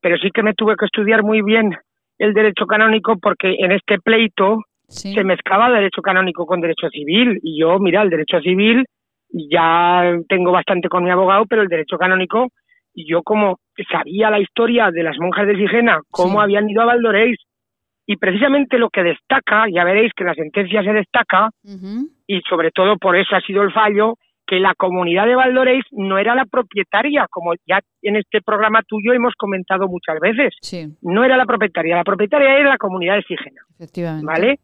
pero 0.00 0.16
sí 0.18 0.30
que 0.30 0.42
me 0.42 0.54
tuve 0.54 0.76
que 0.78 0.86
estudiar 0.86 1.22
muy 1.22 1.42
bien 1.42 1.76
el 2.18 2.34
derecho 2.34 2.66
canónico 2.66 3.16
porque 3.18 3.56
en 3.58 3.72
este 3.72 3.98
pleito 3.98 4.58
se 4.86 5.24
mezclaba 5.24 5.70
derecho 5.70 6.02
canónico 6.02 6.46
con 6.46 6.60
derecho 6.60 6.88
civil 6.90 7.40
y 7.42 7.60
yo, 7.60 7.78
mira, 7.78 8.02
el 8.02 8.10
derecho 8.10 8.40
civil 8.40 8.84
ya 9.32 10.18
tengo 10.28 10.52
bastante 10.52 10.88
con 10.88 11.04
mi 11.04 11.10
abogado, 11.10 11.46
pero 11.46 11.62
el 11.62 11.68
derecho 11.68 11.96
canónico, 11.98 12.48
yo 12.94 13.22
como 13.22 13.58
sabía 13.90 14.30
la 14.30 14.40
historia 14.40 14.90
de 14.90 15.02
las 15.02 15.16
monjas 15.18 15.46
de 15.46 15.56
Sigena, 15.56 16.00
cómo 16.10 16.40
habían 16.40 16.68
ido 16.68 16.82
a 16.82 16.86
Valdoréis, 16.86 17.38
y 18.06 18.16
precisamente 18.16 18.78
lo 18.78 18.90
que 18.90 19.02
destaca, 19.02 19.66
ya 19.72 19.84
veréis 19.84 20.12
que 20.14 20.24
la 20.24 20.34
sentencia 20.34 20.82
se 20.82 20.92
destaca, 20.92 21.50
y 22.26 22.40
sobre 22.48 22.70
todo 22.70 22.96
por 22.98 23.16
eso 23.16 23.34
ha 23.34 23.40
sido 23.40 23.62
el 23.62 23.72
fallo, 23.72 24.14
que 24.44 24.58
la 24.58 24.74
comunidad 24.74 25.26
de 25.26 25.36
Valdoréis 25.36 25.84
no 25.92 26.18
era 26.18 26.34
la 26.34 26.44
propietaria, 26.44 27.26
como 27.30 27.54
ya 27.66 27.78
en 28.02 28.16
este 28.16 28.42
programa 28.42 28.82
tuyo 28.86 29.14
hemos 29.14 29.34
comentado 29.34 29.88
muchas 29.88 30.18
veces. 30.20 30.54
No 31.00 31.24
era 31.24 31.36
la 31.36 31.46
propietaria, 31.46 31.96
la 31.96 32.04
propietaria 32.04 32.58
era 32.58 32.70
la 32.70 32.76
comunidad 32.76 33.14
de 33.14 33.22
Sigena. 33.22 33.62
Efectivamente. 33.76 34.26
¿Vale? 34.26 34.58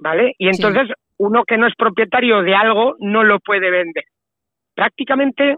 ¿Vale? 0.00 0.34
Y 0.38 0.46
entonces 0.46 0.88
uno 1.22 1.44
que 1.46 1.56
no 1.56 1.68
es 1.68 1.74
propietario 1.76 2.42
de 2.42 2.54
algo 2.54 2.96
no 2.98 3.22
lo 3.22 3.38
puede 3.38 3.70
vender. 3.70 4.04
Prácticamente 4.74 5.56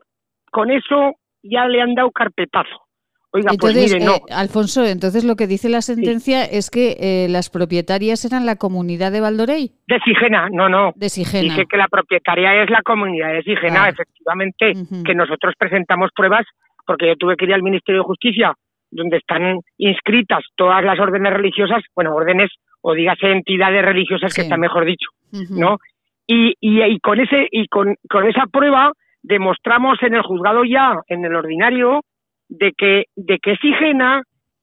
con 0.51 0.71
eso 0.71 1.15
ya 1.43 1.67
le 1.67 1.81
han 1.81 1.95
dado 1.95 2.11
carpetazo. 2.11 2.85
Oiga, 3.33 3.51
pues 3.59 3.75
mire, 3.75 4.05
no. 4.05 4.15
Eh, 4.15 4.33
Alfonso, 4.33 4.85
entonces 4.85 5.25
lo 5.25 5.35
que 5.35 5.49
dice 5.49 5.69
la 5.69 5.81
sentencia 5.81 6.45
es 6.45 6.71
que 6.71 6.97
eh, 7.01 7.27
las 7.29 7.51
propietarias 7.51 8.25
eran 8.25 8.47
la 8.47 8.57
comunidad 8.57 9.11
de 9.11 9.21
Valdorey. 9.21 9.73
De 9.89 9.99
Sigena, 10.05 10.49
no, 10.53 10.69
no. 10.69 10.93
De 10.95 11.09
Sigena. 11.09 11.43
Dice 11.43 11.65
que 11.69 11.77
la 11.77 11.89
propietaria 11.89 12.63
es 12.63 12.71
la 12.71 12.83
comunidad 12.83 13.33
de 13.33 13.43
Sigena, 13.43 13.89
efectivamente, 13.89 14.73
que 15.05 15.15
nosotros 15.15 15.55
presentamos 15.59 16.11
pruebas, 16.15 16.47
porque 16.87 17.09
yo 17.09 17.17
tuve 17.17 17.37
que 17.37 17.47
ir 17.47 17.55
al 17.55 17.63
Ministerio 17.63 18.03
de 18.03 18.07
Justicia, 18.07 18.55
donde 18.91 19.17
están 19.17 19.59
inscritas 19.79 20.45
todas 20.55 20.85
las 20.85 21.01
órdenes 21.01 21.33
religiosas, 21.33 21.83
bueno, 21.97 22.15
órdenes 22.15 22.51
o 22.83 22.93
dígase 22.93 23.33
entidades 23.33 23.83
religiosas, 23.83 24.33
que 24.33 24.43
está 24.43 24.57
mejor 24.57 24.85
dicho, 24.85 25.09
¿no? 25.51 25.79
Y, 26.27 26.55
y, 26.61 26.99
con 27.01 27.21
ese 27.21 27.49
y 27.51 27.67
con, 27.69 27.97
con 28.09 28.27
esa 28.27 28.47
prueba 28.47 28.93
demostramos 29.23 30.03
en 30.03 30.15
el 30.15 30.23
juzgado 30.23 30.65
ya, 30.65 31.01
en 31.09 31.25
el 31.25 31.35
ordinario, 31.35 32.01
de 32.49 32.73
que, 32.77 33.05
de 33.17 33.39
que 33.39 33.57
Sigena 33.57 34.23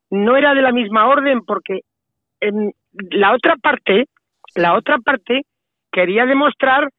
no 0.09 0.35
era 0.35 0.53
de 0.53 0.61
la 0.61 0.71
misma 0.71 1.07
orden, 1.07 1.41
porque 1.45 1.81
en 2.39 2.71
la 3.11 3.33
otra 3.33 3.55
parte, 3.55 4.05
la 4.55 4.75
otra 4.75 4.97
parte 4.99 5.41
quería 5.91 6.25
demostrar 6.25 6.89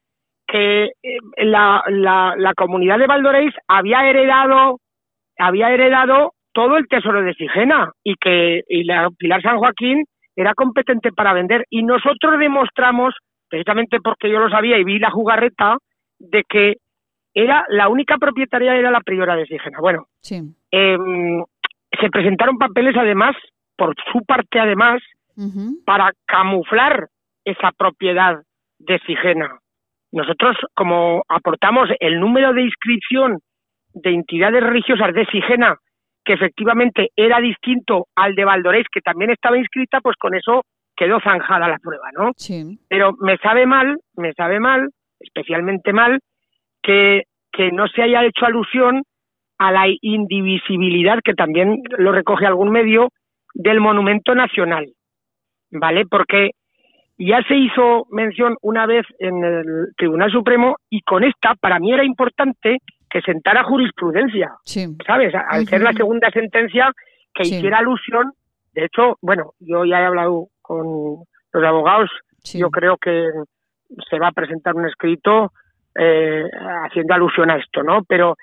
que 0.47 0.85
eh, 0.85 1.17
la, 1.37 1.83
la, 1.87 2.35
la 2.37 2.53
comunidad 2.53 2.99
de 2.99 3.07
Valdoréis 3.07 3.53
había 3.67 4.07
heredado, 4.07 4.79
había 5.37 5.71
heredado 5.71 6.33
todo 6.53 6.77
el 6.77 6.87
tesoro 6.87 7.21
de 7.21 7.33
Sigena 7.33 7.91
y 8.03 8.15
que 8.15 8.61
y 8.67 8.83
la 8.83 9.09
Pilar 9.17 9.41
San 9.41 9.57
Joaquín 9.57 10.03
era 10.35 10.53
competente 10.53 11.11
para 11.11 11.33
vender 11.33 11.65
y 11.69 11.83
nosotros 11.83 12.39
demostramos, 12.39 13.13
precisamente 13.53 13.99
porque 14.03 14.31
yo 14.31 14.39
lo 14.39 14.49
sabía 14.49 14.79
y 14.79 14.83
vi 14.83 14.97
la 14.97 15.11
jugarreta, 15.11 15.77
de 16.17 16.43
que 16.49 16.77
era 17.35 17.63
la 17.69 17.87
única 17.87 18.17
propietaria 18.17 18.75
era 18.75 18.89
la 18.89 19.01
priora 19.01 19.35
de 19.35 19.45
Sigena. 19.45 19.77
Bueno, 19.79 20.07
em, 20.71 21.43
se 22.01 22.09
presentaron 22.09 22.57
papeles 22.57 22.97
además, 22.97 23.35
por 23.77 23.93
su 24.11 24.25
parte 24.25 24.59
además, 24.59 25.03
para 25.85 26.13
camuflar 26.25 27.09
esa 27.45 27.71
propiedad 27.77 28.41
de 28.79 28.97
Sigena. 29.05 29.59
Nosotros, 30.11 30.57
como 30.73 31.21
aportamos 31.29 31.89
el 31.99 32.19
número 32.19 32.53
de 32.53 32.63
inscripción 32.63 33.37
de 33.93 34.15
entidades 34.15 34.63
religiosas 34.63 35.13
de 35.13 35.27
Sigena 35.27 35.77
que 36.25 36.33
efectivamente 36.33 37.09
era 37.15 37.39
distinto 37.39 38.07
al 38.15 38.33
de 38.33 38.45
Valdoréis, 38.45 38.87
que 38.91 39.01
también 39.01 39.29
estaba 39.29 39.57
inscrita, 39.57 39.99
pues 40.01 40.15
con 40.15 40.33
eso 40.33 40.63
quedó 40.95 41.19
zanjada 41.21 41.67
la 41.67 41.79
prueba, 41.79 42.09
¿no? 42.17 42.31
Sí. 42.35 42.79
Pero 42.87 43.13
me 43.19 43.37
sabe 43.37 43.65
mal, 43.65 43.97
me 44.15 44.33
sabe 44.33 44.59
mal, 44.59 44.89
especialmente 45.19 45.93
mal, 45.93 46.19
que, 46.81 47.23
que 47.51 47.71
no 47.71 47.87
se 47.87 48.03
haya 48.03 48.23
hecho 48.23 48.45
alusión 48.45 49.03
a 49.57 49.71
la 49.71 49.85
indivisibilidad, 50.01 51.19
que 51.23 51.33
también 51.33 51.81
lo 51.97 52.11
recoge 52.11 52.45
algún 52.45 52.71
medio, 52.71 53.09
del 53.53 53.79
monumento 53.79 54.33
nacional, 54.35 54.87
¿vale? 55.71 56.05
Porque 56.09 56.51
ya 57.17 57.41
se 57.47 57.55
hizo 57.55 58.05
mención 58.09 58.55
una 58.61 58.85
vez 58.85 59.05
en 59.19 59.43
el 59.43 59.65
Tribunal 59.95 60.31
Supremo 60.31 60.77
y 60.89 61.01
con 61.01 61.23
esta, 61.23 61.55
para 61.55 61.79
mí 61.79 61.93
era 61.93 62.03
importante 62.03 62.79
que 63.09 63.21
sentara 63.21 63.63
jurisprudencia, 63.63 64.55
¿sabes? 65.05 65.33
Al 65.35 65.67
ser 65.67 65.81
la 65.81 65.93
segunda 65.93 66.31
sentencia 66.31 66.91
que 67.33 67.43
hiciera 67.43 67.77
alusión, 67.77 68.31
de 68.73 68.85
hecho, 68.85 69.17
bueno, 69.21 69.51
yo 69.59 69.85
ya 69.85 70.01
he 70.01 70.05
hablado 70.05 70.47
con 70.63 71.25
los 71.51 71.63
abogados, 71.63 72.09
yo 72.55 72.69
creo 72.71 72.97
que 72.97 73.29
se 74.09 74.17
va 74.17 74.29
a 74.29 74.31
presentar 74.31 74.75
un 74.75 74.87
escrito 74.87 75.51
eh, 75.95 76.43
haciendo 76.85 77.13
alusión 77.13 77.51
a 77.51 77.57
esto, 77.57 77.83
¿no? 77.83 78.03
Pero, 78.07 78.35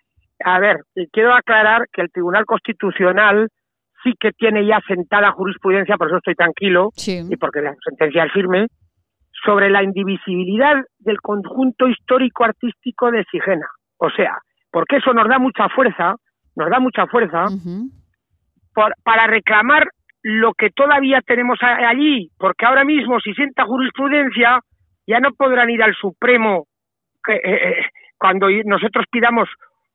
a 0.44 0.60
ver, 0.60 0.76
quiero 1.10 1.34
aclarar 1.34 1.88
que 1.92 2.02
el 2.02 2.12
Tribunal 2.12 2.46
Constitucional 2.46 3.48
sí 4.04 4.14
que 4.18 4.30
tiene 4.32 4.64
ya 4.64 4.80
sentada 4.86 5.32
jurisprudencia, 5.32 5.96
por 5.96 6.06
eso 6.06 6.18
estoy 6.18 6.34
tranquilo, 6.34 6.90
y 6.96 7.36
porque 7.36 7.60
la 7.60 7.74
sentencia 7.84 8.24
es 8.24 8.32
firme, 8.32 8.68
sobre 9.44 9.70
la 9.70 9.82
indivisibilidad 9.82 10.76
del 10.98 11.20
conjunto 11.20 11.88
histórico-artístico 11.88 13.10
de 13.10 13.24
Sigena. 13.30 13.66
O 13.96 14.10
sea, 14.10 14.38
porque 14.70 14.96
eso 14.96 15.12
nos 15.12 15.28
da 15.28 15.38
mucha 15.38 15.68
fuerza, 15.68 16.14
nos 16.56 16.70
da 16.70 16.78
mucha 16.78 17.06
fuerza 17.06 17.46
para 19.02 19.26
reclamar 19.26 19.88
lo 20.22 20.52
que 20.54 20.70
todavía 20.70 21.20
tenemos 21.26 21.58
allí, 21.62 22.30
porque 22.38 22.66
ahora 22.66 22.84
mismo 22.84 23.20
si 23.20 23.32
sienta 23.34 23.64
jurisprudencia 23.64 24.60
ya 25.06 25.20
no 25.20 25.32
podrán 25.32 25.70
ir 25.70 25.82
al 25.82 25.94
Supremo 25.94 26.66
que, 27.24 27.34
eh, 27.34 27.40
eh, 27.44 27.86
cuando 28.18 28.48
nosotros 28.64 29.06
pidamos 29.10 29.48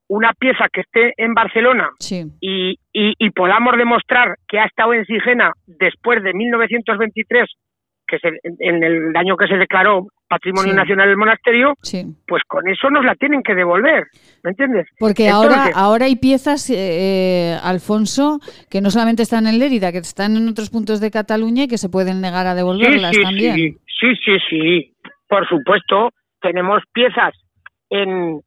una 0.08 0.34
pieza 0.34 0.68
que 0.72 0.82
esté 0.82 1.14
en 1.18 1.34
Barcelona 1.34 1.90
y, 2.40 2.78
y, 2.94 3.30
podamos 3.32 3.76
demostrar 3.78 4.36
que 4.48 4.60
ha 4.60 4.66
estado 4.66 4.94
en 4.94 5.06
Sigena 5.06 5.52
después 5.66 6.22
de 6.22 6.34
1923 6.34 7.50
que 8.08 8.20
se, 8.20 8.30
en 8.44 8.84
el 8.84 9.16
año 9.16 9.36
que 9.38 9.48
se 9.48 9.58
declaró 9.58 10.08
Patrimonio 10.28 10.74
Nacional 10.74 11.08
del 11.08 11.18
Monasterio, 11.18 11.74
pues 12.28 12.44
con 12.48 12.68
eso 12.68 12.90
nos 12.90 13.06
la 13.06 13.16
tienen 13.16 13.44
que 13.44 13.54
devolver, 13.54 14.06
¿me 14.44 14.52
entiendes? 14.52 14.88
Porque 15.00 15.30
ahora 15.30 15.70
ahora 15.76 16.06
hay 16.06 16.16
piezas, 16.16 16.70
eh, 16.70 16.76
eh, 16.78 17.58
Alfonso, 17.64 18.40
que 18.70 18.82
no 18.82 18.90
solamente 18.90 19.24
están 19.24 19.48
en 19.48 19.60
Lérida, 19.60 19.92
que 19.92 20.00
están 20.00 20.36
en 20.36 20.48
otros 20.50 20.70
puntos 20.70 21.00
de 21.00 21.12
Cataluña 21.12 21.64
y 21.64 21.68
que 21.68 21.78
se 21.78 21.90
pueden 21.90 22.22
negar 22.22 22.48
a 22.48 22.56
devolverlas 22.56 23.16
también. 23.22 23.56
Sí, 23.56 24.16
sí, 24.24 24.38
sí, 24.50 24.94
por 25.28 25.48
supuesto. 25.48 26.10
Tenemos 26.42 26.84
piezas 26.94 27.34
en 27.90 28.40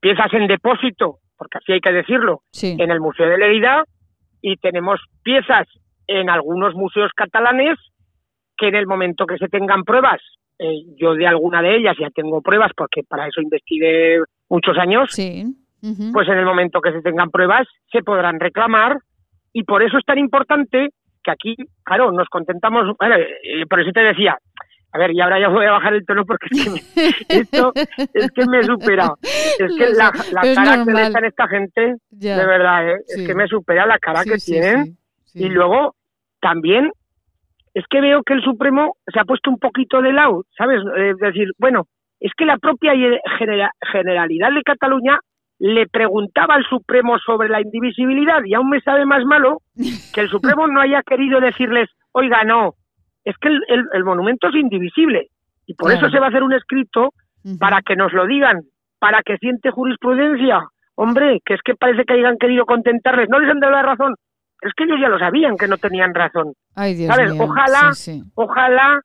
piezas 0.00 0.32
en 0.32 0.46
depósito, 0.46 1.18
porque 1.36 1.58
así 1.58 1.72
hay 1.72 1.80
que 1.80 1.92
decirlo, 1.92 2.42
en 2.62 2.90
el 2.90 3.00
Museo 3.00 3.28
de 3.28 3.38
Lérida 3.38 3.84
y 4.40 4.56
tenemos 4.56 5.00
piezas 5.22 5.66
en 6.06 6.28
algunos 6.28 6.74
museos 6.74 7.10
catalanes 7.16 7.78
que 8.56 8.68
en 8.68 8.76
el 8.76 8.86
momento 8.86 9.26
que 9.26 9.38
se 9.38 9.48
tengan 9.48 9.84
pruebas, 9.84 10.20
eh, 10.58 10.84
yo 10.96 11.14
de 11.14 11.26
alguna 11.26 11.62
de 11.62 11.76
ellas 11.76 11.96
ya 11.98 12.10
tengo 12.10 12.40
pruebas 12.40 12.72
porque 12.76 13.02
para 13.02 13.26
eso 13.26 13.40
investigué 13.40 14.18
muchos 14.48 14.78
años, 14.78 15.10
pues 16.12 16.28
en 16.28 16.38
el 16.38 16.44
momento 16.44 16.80
que 16.80 16.92
se 16.92 17.02
tengan 17.02 17.30
pruebas 17.30 17.66
se 17.92 18.02
podrán 18.02 18.40
reclamar 18.40 18.98
y 19.52 19.64
por 19.64 19.82
eso 19.82 19.98
es 19.98 20.04
tan 20.04 20.18
importante 20.18 20.90
que 21.22 21.30
aquí, 21.30 21.56
claro, 21.82 22.12
nos 22.12 22.28
contentamos, 22.28 22.96
eh, 23.00 23.66
por 23.68 23.80
eso 23.80 23.90
te 23.92 24.00
decía, 24.00 24.36
a 24.94 24.98
ver, 24.98 25.10
y 25.12 25.20
ahora 25.20 25.40
ya 25.40 25.48
voy 25.48 25.66
a 25.66 25.72
bajar 25.72 25.94
el 25.94 26.06
tono 26.06 26.24
porque 26.24 26.46
es 26.50 26.62
que 26.62 26.70
me, 26.70 26.76
esto 27.28 27.72
es 27.74 28.30
que 28.30 28.46
me 28.46 28.62
supera. 28.62 29.12
Es 29.58 29.74
que 29.76 29.90
la, 29.90 30.12
cara 30.54 30.84
que 30.84 30.92
le 30.92 31.06
en 31.06 31.24
esta 31.24 31.48
gente, 31.48 31.96
de 32.10 32.46
verdad, 32.46 32.90
¿eh? 32.90 33.00
es 33.08 33.26
que 33.26 33.34
me 33.34 33.48
supera 33.48 33.86
la 33.86 33.98
cara 33.98 34.22
que 34.22 34.36
tienen. 34.36 34.96
y 35.34 35.48
luego, 35.48 35.96
también, 36.40 36.92
es 37.74 37.84
que 37.90 38.00
veo 38.00 38.22
que 38.22 38.34
el 38.34 38.42
Supremo 38.42 38.96
se 39.12 39.18
ha 39.18 39.24
puesto 39.24 39.50
un 39.50 39.58
poquito 39.58 40.00
de 40.00 40.12
lado, 40.12 40.44
¿sabes? 40.56 40.80
Es 40.96 41.18
decir, 41.18 41.50
bueno, 41.58 41.86
es 42.20 42.32
que 42.36 42.46
la 42.46 42.56
propia 42.56 42.92
Generalidad 43.92 44.52
de 44.52 44.62
Cataluña 44.62 45.18
le 45.58 45.86
preguntaba 45.88 46.54
al 46.54 46.64
Supremo 46.64 47.18
sobre 47.18 47.48
la 47.48 47.60
indivisibilidad 47.60 48.44
y 48.44 48.54
aún 48.54 48.70
me 48.70 48.80
sabe 48.80 49.04
más 49.04 49.24
malo 49.24 49.58
que 50.14 50.20
el 50.20 50.28
Supremo 50.28 50.66
no 50.68 50.80
haya 50.80 51.02
querido 51.02 51.40
decirles, 51.40 51.88
oiga, 52.12 52.44
no, 52.44 52.74
es 53.24 53.36
que 53.38 53.48
el, 53.48 54.04
monumento 54.04 54.48
es 54.48 54.54
indivisible 54.54 55.28
y 55.66 55.74
por 55.74 55.92
eso 55.92 56.08
se 56.10 56.18
va 56.18 56.26
a 56.26 56.28
hacer 56.28 56.42
un 56.42 56.52
escrito 56.52 57.10
para 57.58 57.82
que 57.82 57.96
nos 57.96 58.12
lo 58.12 58.26
digan, 58.26 58.60
para 58.98 59.22
que 59.22 59.36
siente 59.38 59.70
jurisprudencia. 59.70 60.60
Hombre, 60.96 61.40
que 61.44 61.54
es 61.54 61.60
que 61.62 61.74
parece 61.74 62.04
que 62.04 62.14
hayan 62.14 62.36
querido 62.38 62.66
contentarles, 62.66 63.28
no 63.28 63.40
les 63.40 63.50
han 63.50 63.58
dado 63.58 63.72
la 63.72 63.82
razón, 63.82 64.14
es 64.64 64.72
que 64.74 64.84
ellos 64.84 64.98
ya 65.00 65.08
lo 65.08 65.18
sabían 65.18 65.56
que 65.56 65.68
no 65.68 65.76
tenían 65.76 66.14
razón. 66.14 66.54
¿Sabes? 66.74 67.32
Ojalá, 67.38 67.92
ojalá 68.34 69.00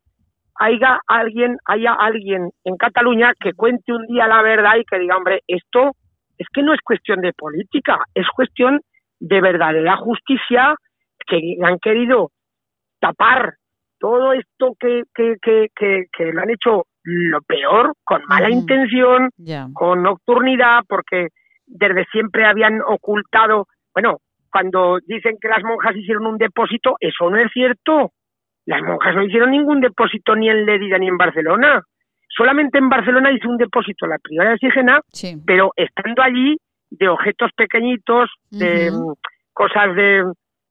haya 0.55 0.99
alguien, 1.07 1.57
haya 1.65 1.93
alguien 1.93 2.49
en 2.63 2.77
Cataluña 2.77 3.33
que 3.39 3.53
cuente 3.53 3.91
un 3.91 4.05
día 4.07 4.27
la 4.27 4.41
verdad 4.41 4.75
y 4.77 4.85
que 4.85 4.99
diga, 4.99 5.17
hombre, 5.17 5.41
esto 5.47 5.91
es 6.37 6.47
que 6.53 6.63
no 6.63 6.73
es 6.73 6.79
cuestión 6.81 7.21
de 7.21 7.33
política, 7.33 7.99
es 8.13 8.25
cuestión 8.35 8.79
de 9.19 9.41
verdadera 9.41 9.97
justicia 9.97 10.75
que 11.27 11.57
han 11.61 11.77
querido 11.79 12.31
tapar 12.99 13.55
todo 13.99 14.31
esto 14.33 14.75
que, 14.79 15.03
que, 15.13 15.35
que, 15.41 15.67
que, 15.75 16.31
lo 16.31 16.41
han 16.41 16.49
hecho 16.49 16.85
lo 17.03 17.41
peor, 17.41 17.93
con 18.03 18.21
mala 18.27 18.49
intención, 18.49 19.29
con 19.73 20.03
nocturnidad, 20.03 20.81
porque 20.87 21.27
desde 21.65 22.05
siempre 22.11 22.45
habían 22.45 22.81
ocultado, 22.81 23.67
bueno, 23.93 24.17
cuando 24.51 24.99
dicen 25.05 25.37
que 25.39 25.47
las 25.47 25.63
monjas 25.63 25.95
hicieron 25.95 26.25
un 26.25 26.37
depósito, 26.37 26.95
eso 26.99 27.29
no 27.29 27.37
es 27.37 27.51
cierto. 27.53 28.11
Las 28.65 28.81
monjas 28.81 29.15
no 29.15 29.23
hicieron 29.23 29.51
ningún 29.51 29.81
depósito 29.81 30.35
ni 30.35 30.49
en 30.49 30.65
Lérida 30.65 30.97
ni 30.97 31.07
en 31.07 31.17
Barcelona. 31.17 31.81
Solamente 32.27 32.77
en 32.77 32.89
Barcelona 32.89 33.31
hizo 33.31 33.49
un 33.49 33.57
depósito 33.57 34.05
la 34.05 34.17
priora 34.19 34.51
de 34.51 34.57
Sigena, 34.57 35.01
pero 35.45 35.71
estando 35.75 36.21
allí 36.21 36.57
de 36.89 37.07
objetos 37.07 37.51
pequeñitos, 37.55 38.29
de 38.51 38.91
mm, 38.91 39.13
cosas 39.53 39.95
de, 39.95 40.23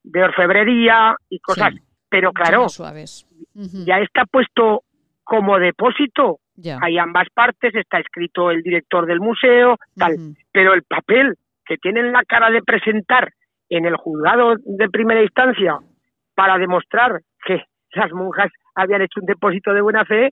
de 0.05 0.23
orfebrería 0.23 1.17
y 1.29 1.39
cosas 1.41 1.75
pero 2.09 2.33
claro, 2.33 2.69
suaves. 2.69 3.27
ya 3.55 3.99
está 3.99 4.25
puesto 4.25 4.83
como 5.25 5.59
depósito. 5.59 6.41
Hay 6.81 6.99
ambas 6.99 7.29
partes, 7.33 7.75
está 7.75 7.99
escrito 7.99 8.51
el 8.51 8.63
director 8.63 9.07
del 9.07 9.21
museo, 9.21 9.77
tal. 9.97 10.17
Pero 10.53 10.75
el 10.75 10.83
papel 10.83 11.35
que 11.65 11.77
tienen 11.77 12.13
la 12.13 12.25
cara 12.25 12.51
de 12.51 12.63
presentar 12.63 13.33
en 13.69 13.87
el 13.87 13.97
juzgado 13.97 14.55
de 14.65 14.89
primera 14.89 15.23
instancia 15.23 15.79
para 16.35 16.59
demostrar 16.59 17.21
que 17.45 17.63
esas 17.91 18.13
monjas 18.13 18.51
habían 18.75 19.03
hecho 19.03 19.21
un 19.21 19.27
depósito 19.27 19.73
de 19.73 19.81
buena 19.81 20.05
fe, 20.05 20.31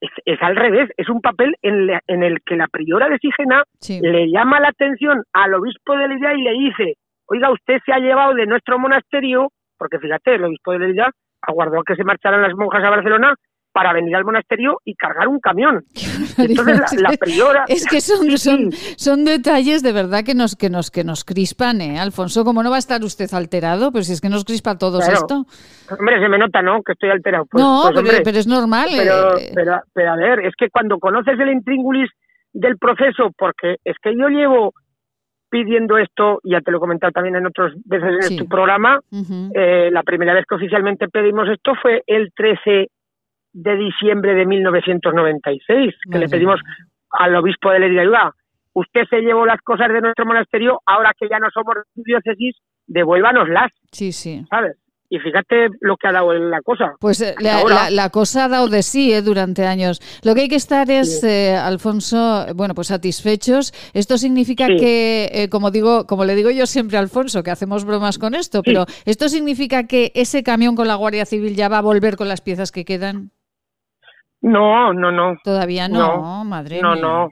es, 0.00 0.42
al 0.42 0.56
revés, 0.56 0.88
es 0.96 1.08
un 1.08 1.20
papel 1.20 1.56
en, 1.62 1.90
en, 2.06 2.22
el 2.22 2.38
que 2.44 2.56
la 2.56 2.68
priora 2.68 3.08
de 3.08 3.18
Sigena 3.18 3.64
le 3.88 4.30
llama 4.30 4.58
la 4.60 4.68
atención 4.68 5.22
al 5.32 5.54
obispo 5.54 5.96
de 5.96 6.08
Lidia 6.08 6.32
y 6.32 6.42
le 6.42 6.52
dice, 6.52 6.94
oiga, 7.26 7.50
usted 7.50 7.78
se 7.84 7.92
ha 7.92 7.98
llevado 7.98 8.32
de 8.34 8.46
nuestro 8.46 8.78
monasterio 8.78 9.48
porque 9.80 9.98
fíjate, 9.98 10.34
el 10.34 10.44
obispo 10.44 10.72
de 10.72 10.78
Lerida 10.78 11.10
aguardó 11.40 11.80
a 11.80 11.84
que 11.84 11.96
se 11.96 12.04
marcharan 12.04 12.42
las 12.42 12.54
monjas 12.54 12.84
a 12.84 12.90
Barcelona 12.90 13.34
para 13.72 13.92
venir 13.92 14.14
al 14.16 14.24
monasterio 14.24 14.80
y 14.84 14.94
cargar 14.94 15.28
un 15.28 15.38
camión. 15.40 15.84
Entonces 16.38 17.00
la, 17.00 17.10
priora... 17.18 17.64
Es 17.68 17.86
que 17.86 18.00
son, 18.00 18.36
son, 18.38 18.72
son, 18.72 19.24
detalles 19.24 19.82
de 19.82 19.92
verdad 19.92 20.24
que 20.24 20.34
nos, 20.34 20.56
que 20.56 20.70
nos, 20.70 20.90
que 20.90 21.04
nos 21.04 21.24
crispan, 21.24 21.80
¿eh, 21.80 21.98
Alfonso? 21.98 22.44
¿Cómo 22.44 22.62
no 22.62 22.70
va 22.70 22.76
a 22.76 22.80
estar 22.80 23.02
usted 23.02 23.32
alterado? 23.32 23.92
Pues 23.92 24.06
si 24.06 24.12
es 24.12 24.20
que 24.20 24.28
nos 24.28 24.44
crispa 24.44 24.78
todo 24.78 25.00
esto. 25.00 25.46
Hombre, 25.98 26.20
se 26.20 26.28
me 26.28 26.38
nota, 26.38 26.62
¿no? 26.62 26.82
Que 26.82 26.92
estoy 26.92 27.10
alterado. 27.10 27.46
Pues, 27.50 27.62
no, 27.62 27.90
pues, 27.92 28.22
pero, 28.24 28.38
es 28.38 28.46
normal. 28.46 28.88
Pero, 28.96 29.38
eh. 29.38 29.50
pero, 29.54 29.80
pero, 29.92 30.12
a 30.12 30.16
ver, 30.16 30.40
es 30.40 30.54
que 30.56 30.68
cuando 30.70 30.98
conoces 30.98 31.38
el 31.38 31.50
intríngulis 31.50 32.10
del 32.52 32.78
proceso, 32.78 33.30
porque 33.36 33.76
es 33.84 33.96
que 34.02 34.12
yo 34.16 34.28
llevo 34.28 34.72
pidiendo 35.50 35.98
esto, 35.98 36.40
ya 36.44 36.60
te 36.60 36.70
lo 36.70 36.78
he 36.78 36.80
comentado 36.80 37.12
también 37.12 37.36
en 37.36 37.46
otras 37.46 37.72
veces 37.84 38.30
en 38.30 38.36
tu 38.38 38.46
programa, 38.46 39.00
eh, 39.54 39.90
la 39.90 40.02
primera 40.04 40.32
vez 40.32 40.44
que 40.48 40.54
oficialmente 40.54 41.08
pedimos 41.08 41.48
esto 41.48 41.72
fue 41.82 42.02
el 42.06 42.32
13 42.34 42.88
de 43.52 43.76
diciembre 43.76 44.34
de 44.34 44.46
1996, 44.46 45.94
que 46.10 46.18
le 46.18 46.28
pedimos 46.28 46.60
al 47.10 47.34
obispo 47.36 47.70
de 47.70 47.80
Lerida, 47.80 48.32
usted 48.72 49.02
se 49.08 49.20
llevó 49.20 49.46
las 49.46 49.60
cosas 49.62 49.88
de 49.88 50.00
nuestro 50.00 50.26
monasterio, 50.26 50.80
ahora 50.86 51.12
que 51.18 51.28
ya 51.28 51.38
no 51.38 51.50
somos 51.50 51.76
diócesis, 51.94 52.56
devuélvanoslas. 52.86 53.72
Sí, 53.90 54.12
sí. 54.12 54.44
¿Sabes? 54.48 54.76
y 55.12 55.18
fíjate 55.18 55.68
lo 55.80 55.96
que 55.96 56.06
ha 56.06 56.12
dado 56.12 56.32
la 56.32 56.62
cosa. 56.62 56.94
Pues 57.00 57.20
eh, 57.20 57.34
la, 57.90 58.10
cosa 58.10 58.44
ha 58.44 58.48
dado 58.48 58.68
de 58.68 58.82
sí 58.82 59.12
eh, 59.12 59.22
durante 59.22 59.66
años. 59.66 60.00
Lo 60.22 60.34
que 60.34 60.42
hay 60.42 60.48
que 60.48 60.54
estar 60.54 60.88
es, 60.88 61.22
eh, 61.24 61.56
Alfonso, 61.56 62.46
bueno, 62.54 62.74
pues 62.74 62.86
satisfechos. 62.86 63.72
Esto 63.92 64.16
significa 64.18 64.68
que, 64.68 65.48
como 65.50 65.72
digo, 65.72 66.06
como 66.06 66.24
le 66.24 66.36
digo 66.36 66.50
yo 66.50 66.64
siempre 66.64 66.96
a 66.96 67.00
Alfonso, 67.00 67.42
que 67.42 67.50
hacemos 67.50 67.84
bromas 67.84 68.18
con 68.18 68.36
esto, 68.36 68.62
pero 68.62 68.86
esto 69.04 69.28
significa 69.28 69.88
que 69.88 70.12
ese 70.14 70.44
camión 70.44 70.76
con 70.76 70.86
la 70.86 70.94
Guardia 70.94 71.26
Civil 71.26 71.56
ya 71.56 71.68
va 71.68 71.78
a 71.78 71.82
volver 71.82 72.16
con 72.16 72.28
las 72.28 72.40
piezas 72.40 72.70
que 72.70 72.84
quedan. 72.84 73.32
No, 74.42 74.92
no, 74.92 75.12
no. 75.12 75.36
Todavía 75.44 75.88
no, 75.88 76.44
madre 76.44 76.80
no, 76.80 76.94
mía. 76.94 77.02
No, 77.02 77.28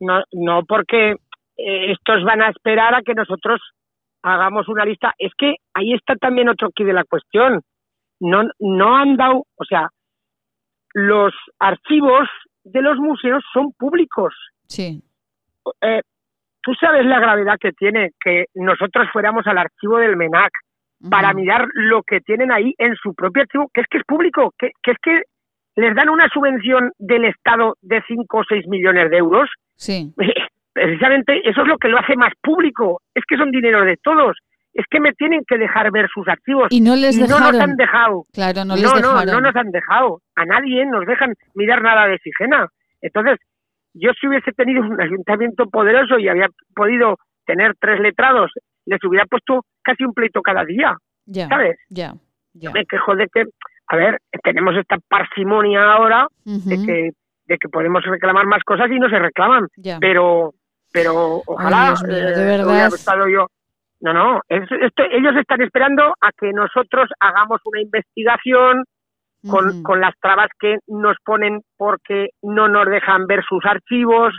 no, 0.00 0.22
no, 0.32 0.64
porque 0.64 1.16
estos 1.56 2.24
van 2.24 2.42
a 2.42 2.50
esperar 2.50 2.94
a 2.94 3.02
que 3.02 3.14
nosotros 3.14 3.60
hagamos 4.22 4.68
una 4.68 4.84
lista. 4.84 5.12
Es 5.18 5.32
que 5.36 5.56
ahí 5.74 5.94
está 5.94 6.16
también 6.16 6.48
otro 6.48 6.68
aquí 6.68 6.84
de 6.84 6.92
la 6.92 7.04
cuestión. 7.04 7.62
No, 8.20 8.42
no 8.60 8.96
han 8.96 9.16
dado, 9.16 9.46
o 9.56 9.64
sea, 9.64 9.88
los 10.94 11.32
archivos 11.58 12.28
de 12.64 12.82
los 12.82 12.98
museos 12.98 13.42
son 13.52 13.72
públicos. 13.72 14.34
Sí. 14.68 15.02
Eh, 15.80 16.02
Tú 16.62 16.72
sabes 16.74 17.04
la 17.04 17.18
gravedad 17.18 17.56
que 17.60 17.72
tiene 17.72 18.12
que 18.20 18.46
nosotros 18.54 19.08
fuéramos 19.12 19.46
al 19.46 19.58
archivo 19.58 19.98
del 19.98 20.16
MENAC 20.16 20.52
para 21.10 21.34
mirar 21.34 21.66
lo 21.74 22.04
que 22.04 22.20
tienen 22.20 22.52
ahí 22.52 22.72
en 22.78 22.94
su 22.94 23.12
propio 23.14 23.42
archivo, 23.42 23.68
que 23.74 23.80
es 23.80 23.88
que 23.90 23.98
es 23.98 24.04
público, 24.04 24.54
que, 24.56 24.70
que 24.80 24.92
es 24.92 24.96
que 25.02 25.22
les 25.76 25.94
dan 25.94 26.08
una 26.08 26.28
subvención 26.28 26.92
del 26.98 27.24
Estado 27.24 27.76
de 27.80 28.02
5 28.06 28.38
o 28.38 28.44
6 28.44 28.66
millones 28.68 29.10
de 29.10 29.16
euros. 29.18 29.48
Sí. 29.76 30.12
precisamente 30.72 31.48
eso 31.48 31.62
es 31.62 31.68
lo 31.68 31.78
que 31.78 31.88
lo 31.88 31.98
hace 31.98 32.16
más 32.16 32.32
público. 32.42 33.00
Es 33.14 33.24
que 33.26 33.36
son 33.36 33.50
dinero 33.50 33.84
de 33.84 33.96
todos. 34.02 34.36
Es 34.74 34.86
que 34.90 35.00
me 35.00 35.12
tienen 35.12 35.42
que 35.46 35.58
dejar 35.58 35.90
ver 35.90 36.08
sus 36.12 36.26
archivos. 36.28 36.68
Y 36.70 36.80
no 36.80 36.96
les 36.96 37.18
no 37.18 37.38
nos 37.38 37.60
han 37.60 37.76
dejado. 37.76 38.24
Claro, 38.32 38.64
no 38.64 38.74
les 38.74 38.84
no, 38.84 39.00
No, 39.00 39.24
no 39.24 39.40
nos 39.40 39.56
han 39.56 39.70
dejado. 39.70 40.20
A 40.34 40.44
nadie 40.46 40.86
nos 40.86 41.06
dejan 41.06 41.34
mirar 41.54 41.82
nada 41.82 42.06
de 42.06 42.18
Sigena. 42.18 42.68
Entonces, 43.02 43.38
yo 43.94 44.10
si 44.18 44.26
hubiese 44.26 44.52
tenido 44.52 44.82
un 44.82 45.00
ayuntamiento 45.00 45.66
poderoso 45.68 46.18
y 46.18 46.28
había 46.28 46.48
podido 46.74 47.18
tener 47.44 47.74
tres 47.78 48.00
letrados, 48.00 48.50
les 48.86 49.02
hubiera 49.04 49.26
puesto 49.26 49.64
casi 49.82 50.04
un 50.04 50.14
pleito 50.14 50.40
cada 50.40 50.64
día. 50.64 50.96
Ya, 51.26 51.48
¿Sabes? 51.48 51.78
Ya, 51.88 52.14
ya. 52.54 52.70
Me 52.70 52.84
quejo 52.86 53.14
de 53.14 53.28
que, 53.28 53.44
a 53.92 53.96
ver, 53.96 54.18
tenemos 54.42 54.74
esta 54.74 54.96
parsimonia 55.06 55.92
ahora 55.92 56.26
de 56.44 56.86
que 56.86 57.10
de 57.44 57.58
que 57.58 57.68
podemos 57.68 58.02
reclamar 58.04 58.46
más 58.46 58.62
cosas 58.64 58.90
y 58.90 58.98
no 58.98 59.10
se 59.10 59.18
reclaman. 59.18 59.68
Pero 60.00 60.54
pero 60.90 61.42
ojalá 61.44 61.94
de 62.02 62.20
eh, 62.20 62.44
verdad. 62.44 62.90
yo. 63.30 63.46
No, 64.00 64.14
no, 64.14 64.40
ellos 64.48 65.36
están 65.38 65.60
esperando 65.60 66.14
a 66.20 66.32
que 66.32 66.52
nosotros 66.52 67.08
hagamos 67.20 67.60
una 67.66 67.82
investigación 67.82 68.84
con, 69.48 69.82
con 69.82 70.00
las 70.00 70.14
trabas 70.20 70.48
que 70.58 70.78
nos 70.88 71.16
ponen 71.24 71.60
porque 71.76 72.30
no 72.42 72.68
nos 72.68 72.86
dejan 72.86 73.26
ver 73.26 73.44
sus 73.46 73.64
archivos. 73.64 74.34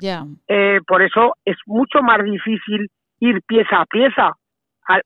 Eh, 0.47 0.79
por 0.85 1.01
eso 1.03 1.35
es 1.45 1.55
mucho 1.67 2.01
más 2.01 2.23
difícil 2.23 2.89
ir 3.19 3.41
pieza 3.47 3.81
a 3.81 3.85
pieza, 3.85 4.31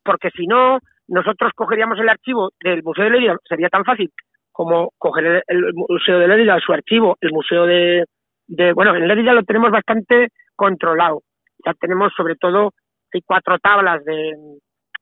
porque 0.04 0.32
si 0.32 0.48
no, 0.48 0.80
nosotros 1.08 1.52
cogeríamos 1.54 2.00
el 2.00 2.10
archivo 2.10 2.50
del 2.62 2.82
Museo 2.82 3.04
de 3.04 3.12
Lérida, 3.12 3.38
sería 3.48 3.70
tan 3.70 3.84
fácil 3.84 4.12
como 4.58 4.92
coger 4.98 5.44
el, 5.46 5.72
Museo 5.76 6.18
de 6.18 6.28
Lérida, 6.28 6.58
su 6.60 6.74
archivo, 6.74 7.16
el 7.22 7.32
Museo 7.32 7.68
de, 7.68 8.06
de 8.48 8.74
bueno, 8.74 8.96
en 8.96 9.08
Lérida 9.08 9.32
lo 9.34 9.44
tenemos 9.44 9.70
bastante 9.70 10.30
controlado, 10.56 11.22
ya 11.64 11.76
tenemos 11.76 12.12
sobre 12.18 12.36
todo 12.38 12.72
hay 13.14 13.22
cuatro 13.22 13.60
tablas 13.60 14.04
de, 14.04 14.34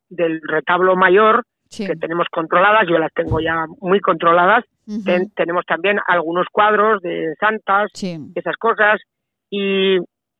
del 0.09 0.41
retablo 0.45 0.97
mayor 0.97 1.43
que 1.69 1.95
tenemos 1.95 2.27
controladas, 2.29 2.85
yo 2.85 2.97
las 2.97 3.13
tengo 3.13 3.39
ya 3.39 3.65
muy 3.79 4.01
controladas. 4.01 4.65
tenemos 5.35 5.65
también 5.65 5.99
algunos 6.05 6.47
cuadros 6.51 7.01
de 7.01 7.33
santas, 7.39 7.89
esas 8.35 8.57
cosas, 8.57 8.99
y 9.49 9.99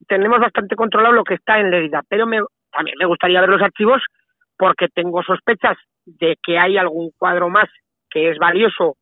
tenemos 0.10 0.42
bastante 0.42 0.76
controlado 0.76 1.16
lo 1.16 1.24
que 1.24 1.36
está 1.36 1.62
en 1.62 1.72
Lérida, 1.72 2.02
pero 2.10 2.28
me, 2.28 2.42
también 2.70 2.98
me 3.00 3.06
gustaría 3.06 3.40
ver 3.40 3.50
los 3.50 3.62
archivos 3.62 4.02
porque 4.58 4.90
tengo 4.90 5.24
sospechas 5.24 5.78
de 6.06 6.36
que 6.46 6.60
hay 6.60 6.78
algún 6.78 7.12
cuadro 7.18 7.50
más 7.50 7.70
que 8.16 8.30
es 8.30 8.38
valioso, 8.38 8.96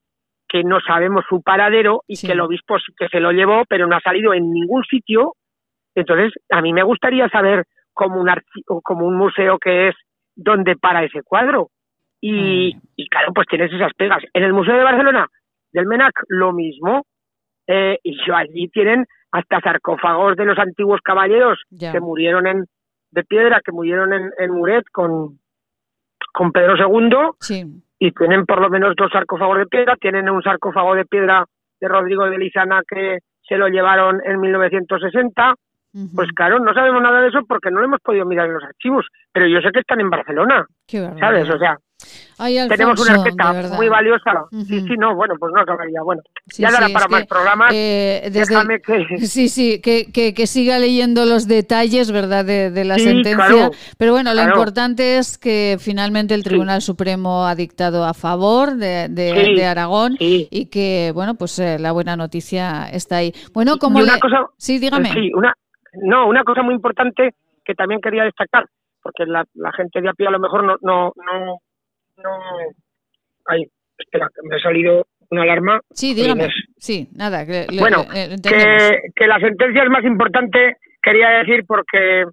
que 0.53 0.63
no 0.63 0.79
sabemos 0.81 1.25
su 1.27 1.41
paradero 1.41 2.03
y 2.07 2.15
que 2.15 2.31
el 2.31 2.39
obispo 2.39 2.75
que 2.95 3.07
se 3.07 3.19
lo 3.19 3.31
llevó, 3.31 3.63
pero 3.67 3.87
no 3.87 3.95
ha 3.95 4.01
salido 4.01 4.35
en 4.35 4.51
ningún 4.51 4.83
sitio. 4.83 5.33
Entonces, 5.95 6.31
a 6.51 6.61
mí 6.61 6.73
me 6.73 6.83
gustaría 6.83 7.27
saber 7.29 7.65
como 7.91 8.21
un 8.21 8.29
archivo, 8.29 8.79
como 8.83 9.07
un 9.07 9.17
museo 9.17 9.57
que 9.57 9.87
es 9.87 9.95
dónde 10.35 10.75
para 10.75 11.03
ese 11.03 11.23
cuadro. 11.23 11.69
Y, 12.21 12.75
mm. 12.75 12.81
y 12.97 13.07
claro, 13.07 13.33
pues 13.33 13.47
tienes 13.47 13.73
esas 13.73 13.93
pegas. 13.97 14.21
En 14.31 14.43
el 14.43 14.53
Museo 14.53 14.77
de 14.77 14.83
Barcelona, 14.83 15.27
del 15.71 15.87
MENAC, 15.87 16.21
lo 16.27 16.53
mismo. 16.53 17.07
Eh, 17.65 17.97
y 18.03 18.19
allí 18.31 18.67
tienen 18.67 19.07
hasta 19.31 19.59
sarcófagos 19.59 20.35
de 20.35 20.45
los 20.45 20.59
antiguos 20.59 21.01
caballeros 21.01 21.59
que 21.79 21.99
murieron 21.99 22.45
en 22.45 22.65
de 23.09 23.23
piedra, 23.23 23.59
que 23.65 23.71
murieron 23.71 24.13
en, 24.13 24.29
en 24.37 24.51
Muret 24.51 24.85
con, 24.91 25.39
con 26.31 26.51
Pedro 26.51 26.75
II. 26.77 27.31
Y 28.03 28.11
tienen 28.11 28.45
por 28.45 28.59
lo 28.59 28.69
menos 28.69 28.95
dos 28.97 29.09
sarcófagos 29.13 29.59
de 29.59 29.65
piedra. 29.65 29.95
Tienen 29.95 30.29
un 30.29 30.43
sarcófago 30.43 30.93
de 30.93 31.05
piedra 31.05 31.45
de 31.79 31.87
Rodrigo 31.87 32.25
de 32.29 32.37
Lizana 32.37 32.81
que 32.85 33.19
se 33.47 33.55
lo 33.55 33.69
llevaron 33.69 34.19
en 34.25 34.41
1960. 34.41 35.55
Pues 36.13 36.29
claro, 36.35 36.59
no 36.59 36.73
sabemos 36.73 37.01
nada 37.01 37.21
de 37.21 37.29
eso 37.29 37.39
porque 37.47 37.71
no 37.71 37.79
lo 37.79 37.85
hemos 37.85 38.01
podido 38.01 38.25
mirar 38.25 38.47
en 38.47 38.55
los 38.55 38.63
archivos, 38.63 39.05
pero 39.31 39.47
yo 39.47 39.61
sé 39.61 39.71
que 39.71 39.79
están 39.79 40.01
en 40.01 40.09
Barcelona, 40.09 40.65
¿sabes? 40.87 41.49
O 41.49 41.57
sea, 41.57 41.77
tenemos 42.69 42.99
una 42.99 43.21
arqueta 43.21 43.75
muy 43.75 43.89
valiosa. 43.89 44.45
Sí, 44.51 44.81
sí, 44.81 44.95
no, 44.97 45.15
bueno, 45.15 45.35
pues 45.39 45.51
no 45.53 45.61
acabaría. 45.61 46.01
Bueno, 46.03 46.21
ya 46.57 46.71
dará 46.71 46.87
para 46.89 47.07
más 47.07 47.25
programas. 47.25 47.71
Eh, 47.73 48.29
Déjame 48.31 48.81
que... 48.81 49.03
Sí, 49.33 49.49
sí, 49.49 49.81
que, 49.81 50.11
que, 50.11 50.47
siga 50.47 50.79
leyendo 50.79 51.25
los 51.25 51.47
detalles, 51.47 52.11
¿verdad?, 52.11 52.45
de, 52.45 52.83
la 52.83 52.97
sentencia. 52.97 53.71
Pero 53.97 54.11
bueno, 54.11 54.33
lo 54.33 54.43
importante 54.43 55.17
es 55.17 55.37
que 55.37 55.77
finalmente 55.79 56.33
el 56.33 56.43
Tribunal 56.43 56.81
Supremo 56.81 57.45
ha 57.45 57.55
dictado 57.55 58.05
a 58.05 58.13
favor 58.13 58.75
de, 58.75 59.07
de, 59.09 59.65
Aragón 59.65 60.15
y 60.19 60.65
que, 60.67 61.11
bueno, 61.13 61.35
pues 61.35 61.57
eh, 61.59 61.77
la 61.79 61.91
buena 61.91 62.15
noticia 62.15 62.87
está 62.91 63.17
ahí. 63.17 63.33
Bueno, 63.53 63.77
como 63.77 63.99
una 63.99 64.19
cosa, 64.19 64.47
Sí, 64.57 64.79
dígame. 64.79 65.11
Sí, 65.11 65.31
una, 65.33 65.53
no, 66.01 66.27
una 66.27 66.43
cosa 66.43 66.61
muy 66.63 66.73
importante 66.73 67.35
que 67.63 67.75
también 67.75 68.01
quería 68.01 68.23
destacar, 68.23 68.65
porque 69.01 69.25
la, 69.25 69.45
gente 69.75 70.01
de 70.01 70.09
a 70.09 70.13
pie 70.13 70.27
a 70.27 70.31
lo 70.31 70.39
mejor 70.39 70.63
no, 70.63 70.75
no, 70.81 71.13
no, 71.15 71.59
no, 72.17 72.39
ay, 73.45 73.65
espera, 73.97 74.29
me 74.43 74.55
ha 74.55 74.59
salido 74.59 75.05
una 75.29 75.43
alarma. 75.43 75.81
Sí, 75.91 76.13
dígame. 76.13 76.49
Sí, 76.77 77.07
nada. 77.15 77.45
bueno, 77.79 78.05
que, 78.07 78.99
que 79.15 79.27
la 79.27 79.39
sentencia 79.39 79.83
es 79.83 79.89
más 79.89 80.03
importante, 80.03 80.77
quería 81.01 81.29
decir, 81.29 81.65
porque 81.67 82.25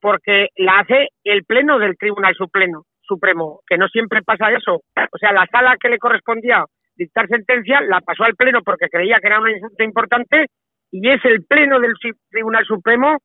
porque 0.00 0.48
la 0.56 0.80
hace 0.80 1.08
el 1.24 1.44
pleno 1.44 1.78
del 1.78 1.96
Tribunal 1.98 2.34
Supremo, 2.34 2.86
Supremo, 3.02 3.60
que 3.66 3.76
no 3.76 3.86
siempre 3.88 4.22
pasa 4.22 4.50
eso. 4.50 4.76
O 4.76 5.18
sea, 5.18 5.32
la 5.32 5.46
sala 5.52 5.76
que 5.78 5.90
le 5.90 5.98
correspondía 5.98 6.64
dictar 6.96 7.28
sentencia 7.28 7.80
la 7.82 8.00
pasó 8.00 8.24
al 8.24 8.34
pleno 8.34 8.60
porque 8.62 8.88
creía 8.88 9.18
que 9.20 9.26
era 9.26 9.40
una 9.40 9.52
insulto 9.52 9.82
importante 9.82 10.46
y 10.90 11.08
es 11.08 11.24
el 11.24 11.44
Pleno 11.44 11.80
del 11.80 11.94
Tribunal 12.30 12.64
Supremo 12.66 13.18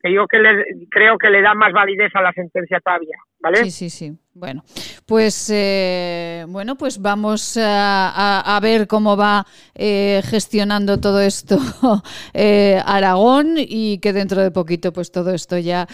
que 0.00 0.12
yo 0.12 0.26
que 0.26 0.38
le, 0.38 0.64
creo 0.90 1.16
que 1.16 1.30
le 1.30 1.40
da 1.40 1.54
más 1.54 1.72
validez 1.72 2.14
a 2.14 2.22
la 2.22 2.32
sentencia 2.32 2.80
todavía, 2.80 3.16
¿vale? 3.42 3.64
Sí, 3.64 3.70
sí, 3.70 3.90
sí. 3.90 4.12
Bueno, 4.34 4.64
pues 5.04 5.50
eh, 5.52 6.46
bueno, 6.48 6.76
pues 6.76 7.02
vamos 7.02 7.58
a, 7.60 8.58
ver 8.62 8.86
cómo 8.86 9.14
va 9.14 9.46
eh, 9.74 10.22
gestionando 10.24 10.98
todo 10.98 11.20
esto 11.20 11.58
eh, 12.32 12.80
Aragón 12.86 13.56
y 13.58 13.98
que 13.98 14.14
dentro 14.14 14.40
de 14.40 14.50
poquito, 14.50 14.90
pues 14.90 15.12
todo 15.12 15.34
esto 15.34 15.58
ya 15.58 15.86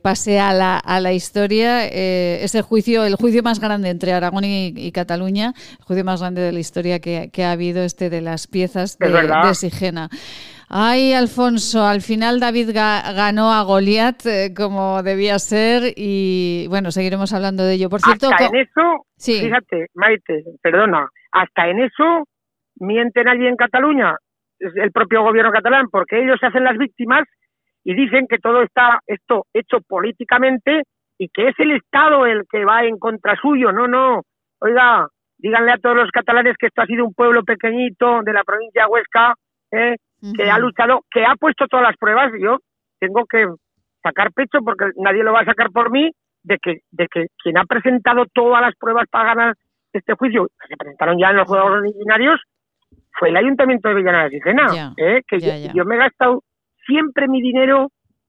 pase 0.00 0.40
a 0.40 0.54
la, 0.54 0.78
a 0.78 0.98
la 1.00 1.12
historia. 1.12 1.86
ese 1.86 2.62
juicio, 2.62 3.04
el 3.04 3.16
juicio 3.16 3.42
más 3.42 3.60
grande 3.60 3.90
entre 3.90 4.14
Aragón 4.14 4.44
y, 4.44 4.90
Cataluña, 4.92 5.52
el 5.78 5.84
juicio 5.84 6.04
más 6.06 6.20
grande 6.20 6.40
de 6.40 6.52
la 6.52 6.60
historia 6.60 7.00
que, 7.00 7.44
ha 7.44 7.52
habido 7.52 7.82
este 7.82 8.08
de 8.08 8.22
las 8.22 8.46
piezas 8.46 8.96
de, 8.98 9.10
de 9.10 9.54
Sigena. 9.54 10.08
Ay, 10.70 11.14
Alfonso, 11.14 11.86
al 11.86 12.02
final 12.02 12.40
David 12.40 12.70
ganó 12.74 13.52
a 13.52 13.62
Goliat 13.62 14.26
eh, 14.26 14.52
como 14.54 15.02
debía 15.02 15.38
ser 15.38 15.94
y 15.96 16.66
bueno, 16.68 16.90
seguiremos 16.90 17.32
hablando 17.32 17.64
de 17.64 17.74
ello. 17.74 17.88
Por 17.88 18.00
cierto, 18.00 18.28
hasta 18.28 18.46
en 18.46 18.56
eso, 18.56 19.06
fíjate, 19.18 19.86
Maite, 19.94 20.44
perdona, 20.60 21.08
hasta 21.32 21.68
en 21.68 21.80
eso 21.80 22.24
mienten 22.80 23.28
allí 23.28 23.46
en 23.46 23.56
Cataluña, 23.56 24.14
el 24.58 24.92
propio 24.92 25.22
gobierno 25.22 25.52
catalán, 25.52 25.86
porque 25.90 26.22
ellos 26.22 26.36
se 26.38 26.46
hacen 26.46 26.64
las 26.64 26.76
víctimas 26.76 27.24
y 27.84 27.94
dicen 27.94 28.26
que 28.28 28.38
todo 28.38 28.62
está 28.62 29.00
esto 29.06 29.46
hecho 29.54 29.78
políticamente 29.86 30.82
y 31.16 31.28
que 31.28 31.48
es 31.48 31.54
el 31.58 31.72
Estado 31.72 32.26
el 32.26 32.42
que 32.50 32.64
va 32.64 32.84
en 32.84 32.98
contra 32.98 33.36
suyo. 33.36 33.72
No, 33.72 33.88
no. 33.88 34.22
Oiga, 34.60 35.06
díganle 35.38 35.72
a 35.72 35.78
todos 35.78 35.96
los 35.96 36.10
catalanes 36.10 36.56
que 36.58 36.66
esto 36.66 36.82
ha 36.82 36.86
sido 36.86 37.06
un 37.06 37.14
pueblo 37.14 37.42
pequeñito 37.44 38.20
de 38.22 38.32
la 38.32 38.44
provincia 38.44 38.82
de 38.82 38.88
Huesca, 38.88 39.34
¿eh? 39.72 39.96
Que 40.36 40.50
ha 40.50 40.58
luchado, 40.58 41.00
que 41.10 41.24
ha 41.24 41.34
puesto 41.36 41.66
todas 41.66 41.86
las 41.86 41.96
pruebas, 41.96 42.32
yo 42.40 42.58
tengo 42.98 43.24
que 43.26 43.46
sacar 44.02 44.32
pecho 44.32 44.58
porque 44.64 44.90
nadie 44.96 45.22
lo 45.22 45.32
va 45.32 45.40
a 45.40 45.44
sacar 45.44 45.70
por 45.70 45.90
mí, 45.90 46.10
de 46.42 46.58
que, 46.58 46.80
de 46.90 47.06
que 47.08 47.26
quien 47.42 47.58
ha 47.58 47.64
presentado 47.64 48.24
todas 48.32 48.60
las 48.62 48.74
pruebas 48.76 49.06
para 49.10 49.34
ganar 49.34 49.54
este 49.92 50.14
juicio, 50.14 50.46
que 50.46 50.68
se 50.68 50.76
presentaron 50.76 51.18
ya 51.18 51.30
en 51.30 51.36
los 51.36 51.48
Juegos 51.48 51.72
Originarios, 51.72 52.40
fue 53.18 53.30
el 53.30 53.36
Ayuntamiento 53.36 53.88
de 53.88 53.94
Villanueva 53.96 54.28
de 54.28 54.38
Sicena, 54.38 54.94
¿eh? 54.96 55.22
que 55.26 55.40
yo, 55.74 55.84
me 55.84 55.96
he 55.96 55.98
gastado 55.98 56.42
siempre 56.86 57.28
mi 57.28 57.42
dinero 57.42 57.88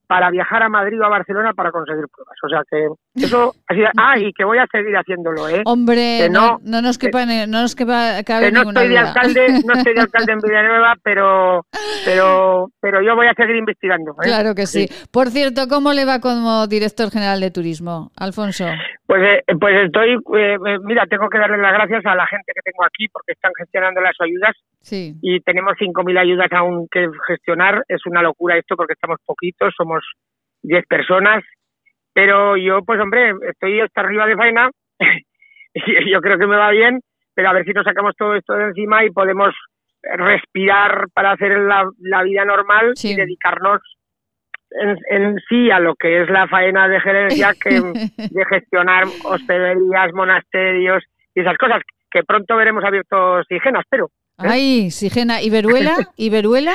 para 0.10 0.32
viajar 0.32 0.64
a 0.64 0.70
Madrid 0.70 1.00
o 1.00 1.06
a 1.06 1.10
Barcelona 1.10 1.54
para 1.54 1.70
conseguir 1.72 2.06
pruebas. 2.12 2.36
O 2.44 2.50
sea 2.50 2.64
que 2.68 2.88
eso 3.24 3.54
ah 3.96 4.18
y 4.18 4.34
que 4.34 4.44
voy 4.44 4.58
a 4.58 4.66
seguir 4.72 4.98
haciéndolo, 4.98 5.48
¿eh? 5.48 5.62
Hombre, 5.66 6.28
no, 6.32 6.58
no, 6.64 6.82
nos 6.82 6.98
quepa, 6.98 7.28
no 7.28 7.46
nos 7.62 7.76
quepa 7.76 8.24
que 8.26 8.52
no 8.52 8.64
estoy 8.64 8.88
de 8.88 8.98
alcalde, 8.98 9.48
no 9.64 9.74
estoy 9.76 9.94
de 9.94 10.02
alcalde 10.02 10.34
en 10.34 10.40
Villanueva, 10.44 10.96
pero 11.04 11.62
pero 12.04 12.72
pero 12.82 13.04
yo 13.04 13.16
voy 13.16 13.28
a 13.28 13.34
seguir 13.36 13.58
investigando. 13.58 14.14
¿eh? 14.14 14.24
Claro 14.24 14.56
que 14.56 14.66
sí. 14.66 14.88
Por 15.12 15.28
cierto, 15.28 15.68
¿cómo 15.70 15.94
le 15.94 16.06
va 16.06 16.20
como 16.20 16.66
director 16.66 17.12
general 17.12 17.40
de 17.40 17.52
turismo, 17.52 18.10
Alfonso? 18.18 18.66
Pues 19.06 19.22
eh, 19.24 19.44
pues 19.60 19.86
estoy, 19.86 20.18
eh, 20.38 20.58
mira, 20.84 21.06
tengo 21.06 21.30
que 21.30 21.38
darle 21.38 21.58
las 21.58 21.74
gracias 21.74 22.06
a 22.06 22.16
la 22.16 22.26
gente 22.26 22.52
que 22.54 22.62
tengo 22.64 22.84
aquí 22.84 23.08
porque 23.10 23.34
están 23.34 23.52
gestionando 23.58 24.02
las 24.02 24.16
ayudas. 24.20 24.56
Sí. 24.82 25.14
Y 25.22 25.40
tenemos 25.42 25.74
5.000 25.78 26.20
ayudas 26.20 26.48
aún 26.52 26.88
que 26.90 27.08
gestionar. 27.28 27.84
Es 27.88 28.06
una 28.06 28.22
locura 28.22 28.58
esto 28.58 28.76
porque 28.76 28.94
estamos 28.94 29.18
poquitos, 29.26 29.74
somos 29.76 29.99
10 30.64 30.86
personas, 30.88 31.44
pero 32.14 32.58
yo, 32.58 32.84
pues 32.84 33.00
hombre, 33.00 33.34
estoy 33.50 33.80
hasta 33.80 34.02
arriba 34.02 34.28
de 34.28 34.36
faena 34.36 34.70
y 35.74 36.12
yo 36.12 36.22
creo 36.22 36.38
que 36.38 36.48
me 36.48 36.58
va 36.58 36.72
bien, 36.72 37.00
pero 37.34 37.50
a 37.50 37.54
ver 37.54 37.66
si 37.66 37.72
nos 37.72 37.86
sacamos 37.86 38.16
todo 38.18 38.36
esto 38.36 38.54
de 38.54 38.66
encima 38.66 39.06
y 39.06 39.12
podemos 39.12 39.54
respirar 40.04 41.08
para 41.14 41.32
hacer 41.32 41.58
la, 41.60 42.24
vida 42.24 42.46
normal 42.46 42.94
y 43.04 43.16
dedicarnos 43.16 43.82
en, 44.72 45.38
sí 45.50 45.72
a 45.72 45.80
lo 45.80 45.96
que 45.96 46.22
es 46.22 46.30
la 46.30 46.48
faena 46.48 46.88
de 46.88 47.02
gerencia 47.02 47.54
que 47.64 47.82
de 47.82 48.46
gestionar 48.50 49.06
hospederías, 49.24 50.14
monasterios 50.14 51.04
y 51.36 51.42
esas 51.42 51.58
cosas 51.58 51.82
que 52.12 52.24
pronto 52.24 52.56
veremos 52.56 52.84
abiertos 52.84 53.46
Sigena, 53.48 53.82
espero. 53.82 54.06
¿eh? 54.06 54.48
Ay, 54.50 54.92
Sigena, 54.92 55.42
¿y 55.42 55.50
Veruela? 55.50 55.96
¿Y 56.16 56.30
Veruela? 56.30 56.74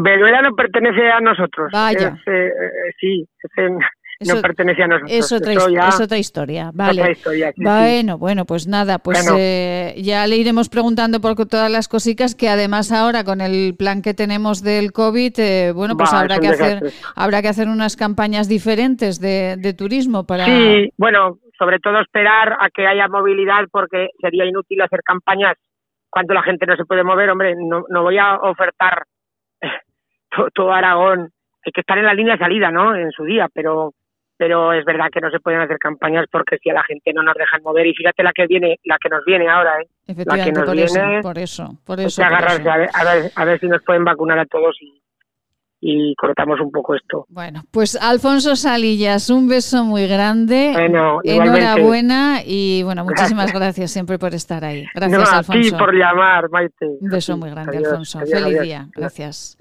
Veruela 0.00 0.42
no 0.42 0.54
pertenece 0.54 1.10
a 1.10 1.20
nosotros. 1.20 1.70
Vaya. 1.72 2.16
Eh, 2.26 2.46
eh, 2.46 2.92
sí, 2.98 3.26
no 4.26 4.40
pertenece 4.40 4.82
a 4.82 4.86
nosotros. 4.86 5.12
Es 5.12 5.32
otra, 5.32 5.52
es 5.52 6.00
otra 6.00 6.18
historia. 6.18 6.70
Vale. 6.72 7.16
bueno, 7.56 8.18
bueno, 8.18 8.44
pues 8.46 8.66
nada, 8.66 8.98
pues 8.98 9.30
eh, 9.36 9.94
ya 9.98 10.26
le 10.26 10.36
iremos 10.36 10.68
preguntando 10.68 11.20
por 11.20 11.34
todas 11.46 11.70
las 11.70 11.88
cositas 11.88 12.34
que 12.34 12.48
además 12.48 12.92
ahora 12.92 13.24
con 13.24 13.40
el 13.40 13.74
plan 13.76 14.00
que 14.00 14.14
tenemos 14.14 14.62
del 14.62 14.92
COVID, 14.92 15.74
bueno, 15.74 15.96
pues 15.96 16.12
habrá 16.12 16.38
que 16.38 16.48
hacer 16.48 16.82
habrá 17.16 17.42
que 17.42 17.48
hacer 17.48 17.68
unas 17.68 17.96
campañas 17.96 18.48
diferentes 18.48 19.20
de, 19.20 19.56
de 19.58 19.74
turismo 19.74 20.24
para. 20.24 20.44
Sí, 20.44 20.90
bueno, 20.96 21.38
sobre 21.58 21.78
todo 21.78 22.00
esperar 22.00 22.56
a 22.60 22.70
que 22.70 22.86
haya 22.86 23.08
movilidad 23.08 23.64
porque 23.70 24.08
sería 24.20 24.44
inútil 24.46 24.80
hacer 24.82 25.00
campañas 25.04 25.56
cuando 26.10 26.34
la 26.34 26.42
gente 26.42 26.66
no 26.66 26.76
se 26.76 26.84
puede 26.84 27.02
mover. 27.02 27.30
Hombre, 27.30 27.54
no, 27.56 27.84
no 27.88 28.02
voy 28.02 28.18
a 28.18 28.36
ofertar 28.36 29.04
todo, 30.54 30.72
Aragón, 30.72 31.30
hay 31.64 31.72
que 31.72 31.80
estar 31.80 31.98
en 31.98 32.06
la 32.06 32.14
línea 32.14 32.34
de 32.34 32.40
salida, 32.40 32.70
¿no? 32.70 32.94
En 32.94 33.10
su 33.12 33.24
día, 33.24 33.48
pero 33.52 33.92
pero 34.36 34.72
es 34.72 34.84
verdad 34.84 35.06
que 35.12 35.20
no 35.20 35.30
se 35.30 35.38
pueden 35.38 35.60
hacer 35.60 35.78
campañas 35.78 36.26
porque 36.30 36.58
si 36.58 36.70
a 36.70 36.74
la 36.74 36.82
gente 36.82 37.12
no 37.12 37.22
nos 37.22 37.34
dejan 37.34 37.62
mover 37.62 37.86
y 37.86 37.94
fíjate 37.94 38.22
la 38.22 38.32
que 38.32 38.46
viene 38.46 38.78
la 38.84 38.98
que 38.98 39.08
nos 39.08 39.24
viene 39.24 39.48
ahora 39.48 39.80
¿eh? 39.80 40.14
la 40.26 40.44
que 40.44 40.52
nos 40.52 40.72
viene 40.72 41.20
por 41.22 41.38
eso 41.38 41.76
por 41.84 42.00
eso, 42.00 42.22
A, 42.24 42.76
ver, 42.76 43.30
a, 43.36 43.44
ver, 43.44 43.60
si 43.60 43.68
nos 43.68 43.82
pueden 43.84 44.04
vacunar 44.04 44.38
a 44.38 44.46
todos 44.46 44.76
y, 44.80 45.01
y 45.84 46.14
cortamos 46.14 46.60
un 46.60 46.70
poco 46.70 46.94
esto. 46.94 47.26
Bueno, 47.28 47.64
pues 47.72 47.98
Alfonso 48.00 48.54
Salillas, 48.54 49.28
un 49.30 49.48
beso 49.48 49.84
muy 49.84 50.06
grande. 50.06 50.70
Bueno, 50.72 51.18
Enhorabuena 51.24 52.38
y 52.46 52.84
bueno, 52.84 53.04
muchísimas 53.04 53.52
gracias. 53.52 53.90
siempre 53.90 54.16
por 54.16 54.32
estar 54.32 54.64
ahí. 54.64 54.84
Gracias, 54.94 55.32
Alfonso. 55.32 55.74
A 55.74 55.78
por 55.80 55.92
llamar, 55.92 56.48
Maite. 56.50 56.86
Un 57.00 57.08
beso 57.08 57.36
muy 57.36 57.50
grande, 57.50 57.78
Alfonso. 57.78 58.20
Feliz 58.20 58.60
día. 58.60 58.86
Gracias. 58.94 59.58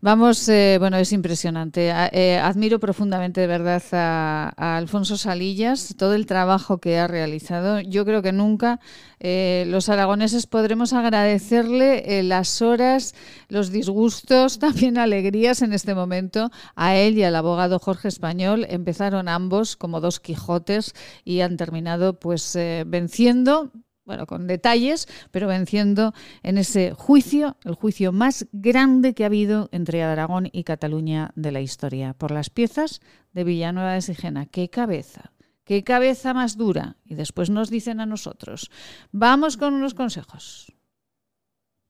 Vamos, 0.00 0.48
eh, 0.48 0.76
bueno, 0.78 0.98
es 0.98 1.12
impresionante. 1.12 1.92
Eh, 2.12 2.38
admiro 2.38 2.78
profundamente, 2.78 3.40
de 3.40 3.48
verdad, 3.48 3.82
a, 3.90 4.52
a, 4.56 4.76
Alfonso 4.76 5.16
Salillas, 5.16 5.96
todo 5.98 6.14
el 6.14 6.26
trabajo 6.26 6.78
que 6.78 6.96
ha 6.98 7.08
realizado. 7.08 7.80
Yo 7.80 8.04
creo 8.04 8.22
que 8.22 8.30
nunca 8.30 8.78
eh, 9.18 9.64
los 9.66 9.88
aragoneses 9.88 10.46
podremos 10.46 10.92
agradecerle 10.92 12.22
las 12.22 12.62
horas, 12.62 13.16
los 13.48 13.72
disgustos, 13.72 14.58
también 14.60 14.96
alegrías 14.96 15.55
en 15.62 15.72
este 15.72 15.94
momento 15.94 16.50
a 16.74 16.96
él 16.96 17.18
y 17.18 17.24
al 17.24 17.36
abogado 17.36 17.78
Jorge 17.78 18.08
Español. 18.08 18.66
Empezaron 18.68 19.28
ambos 19.28 19.76
como 19.76 20.00
dos 20.00 20.20
Quijotes 20.20 20.94
y 21.24 21.40
han 21.40 21.56
terminado 21.56 22.18
pues 22.18 22.56
eh, 22.56 22.84
venciendo 22.86 23.72
bueno, 24.06 24.26
con 24.26 24.46
detalles, 24.46 25.08
pero 25.32 25.48
venciendo 25.48 26.14
en 26.42 26.58
ese 26.58 26.92
juicio, 26.92 27.56
el 27.64 27.74
juicio 27.74 28.12
más 28.12 28.46
grande 28.52 29.14
que 29.14 29.24
ha 29.24 29.26
habido 29.26 29.68
entre 29.72 30.02
Aragón 30.02 30.48
y 30.52 30.62
Cataluña 30.62 31.32
de 31.34 31.50
la 31.50 31.60
historia, 31.60 32.14
por 32.14 32.30
las 32.30 32.48
piezas 32.48 33.00
de 33.32 33.44
Villanueva 33.44 33.94
de 33.94 34.02
Sigena. 34.02 34.46
¡Qué 34.46 34.70
cabeza! 34.70 35.32
¡Qué 35.64 35.82
cabeza 35.82 36.32
más 36.32 36.56
dura! 36.56 36.96
Y 37.04 37.16
después 37.16 37.50
nos 37.50 37.68
dicen 37.68 38.00
a 38.00 38.06
nosotros. 38.06 38.70
Vamos 39.10 39.56
con 39.56 39.74
unos 39.74 39.94
consejos. 39.94 40.75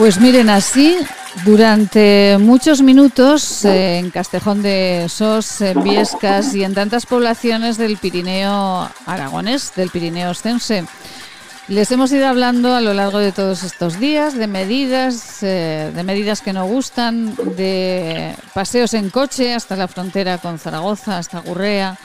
Pues 0.00 0.18
miren, 0.18 0.48
así 0.48 0.96
durante 1.44 2.36
muchos 2.38 2.82
minutos 2.82 3.64
eh, 3.64 3.98
en 3.98 4.10
Castejón 4.10 4.62
de 4.62 5.06
Sos, 5.08 5.60
en 5.60 5.82
Viescas 5.82 6.54
y 6.54 6.64
en 6.64 6.74
tantas 6.74 7.06
poblaciones 7.06 7.78
del 7.78 7.96
Pirineo 7.96 8.88
aragonés, 9.06 9.72
del 9.74 9.90
Pirineo 9.90 10.30
ostense. 10.30 10.84
Les 11.68 11.90
hemos 11.92 12.10
ido 12.10 12.26
hablando 12.26 12.74
a 12.74 12.80
lo 12.80 12.94
largo 12.94 13.18
de 13.18 13.30
todos 13.30 13.62
estos 13.62 14.00
días 14.00 14.34
de 14.36 14.48
medidas, 14.48 15.42
eh, 15.42 15.92
de 15.94 16.02
medidas 16.02 16.40
que 16.40 16.52
no 16.52 16.66
gustan, 16.66 17.34
de 17.56 18.34
paseos 18.52 18.92
en 18.94 19.08
coche 19.10 19.54
hasta 19.54 19.76
la 19.76 19.86
frontera 19.86 20.38
con 20.38 20.58
Zaragoza, 20.58 21.18
hasta 21.18 21.40
Gurrea 21.40 21.96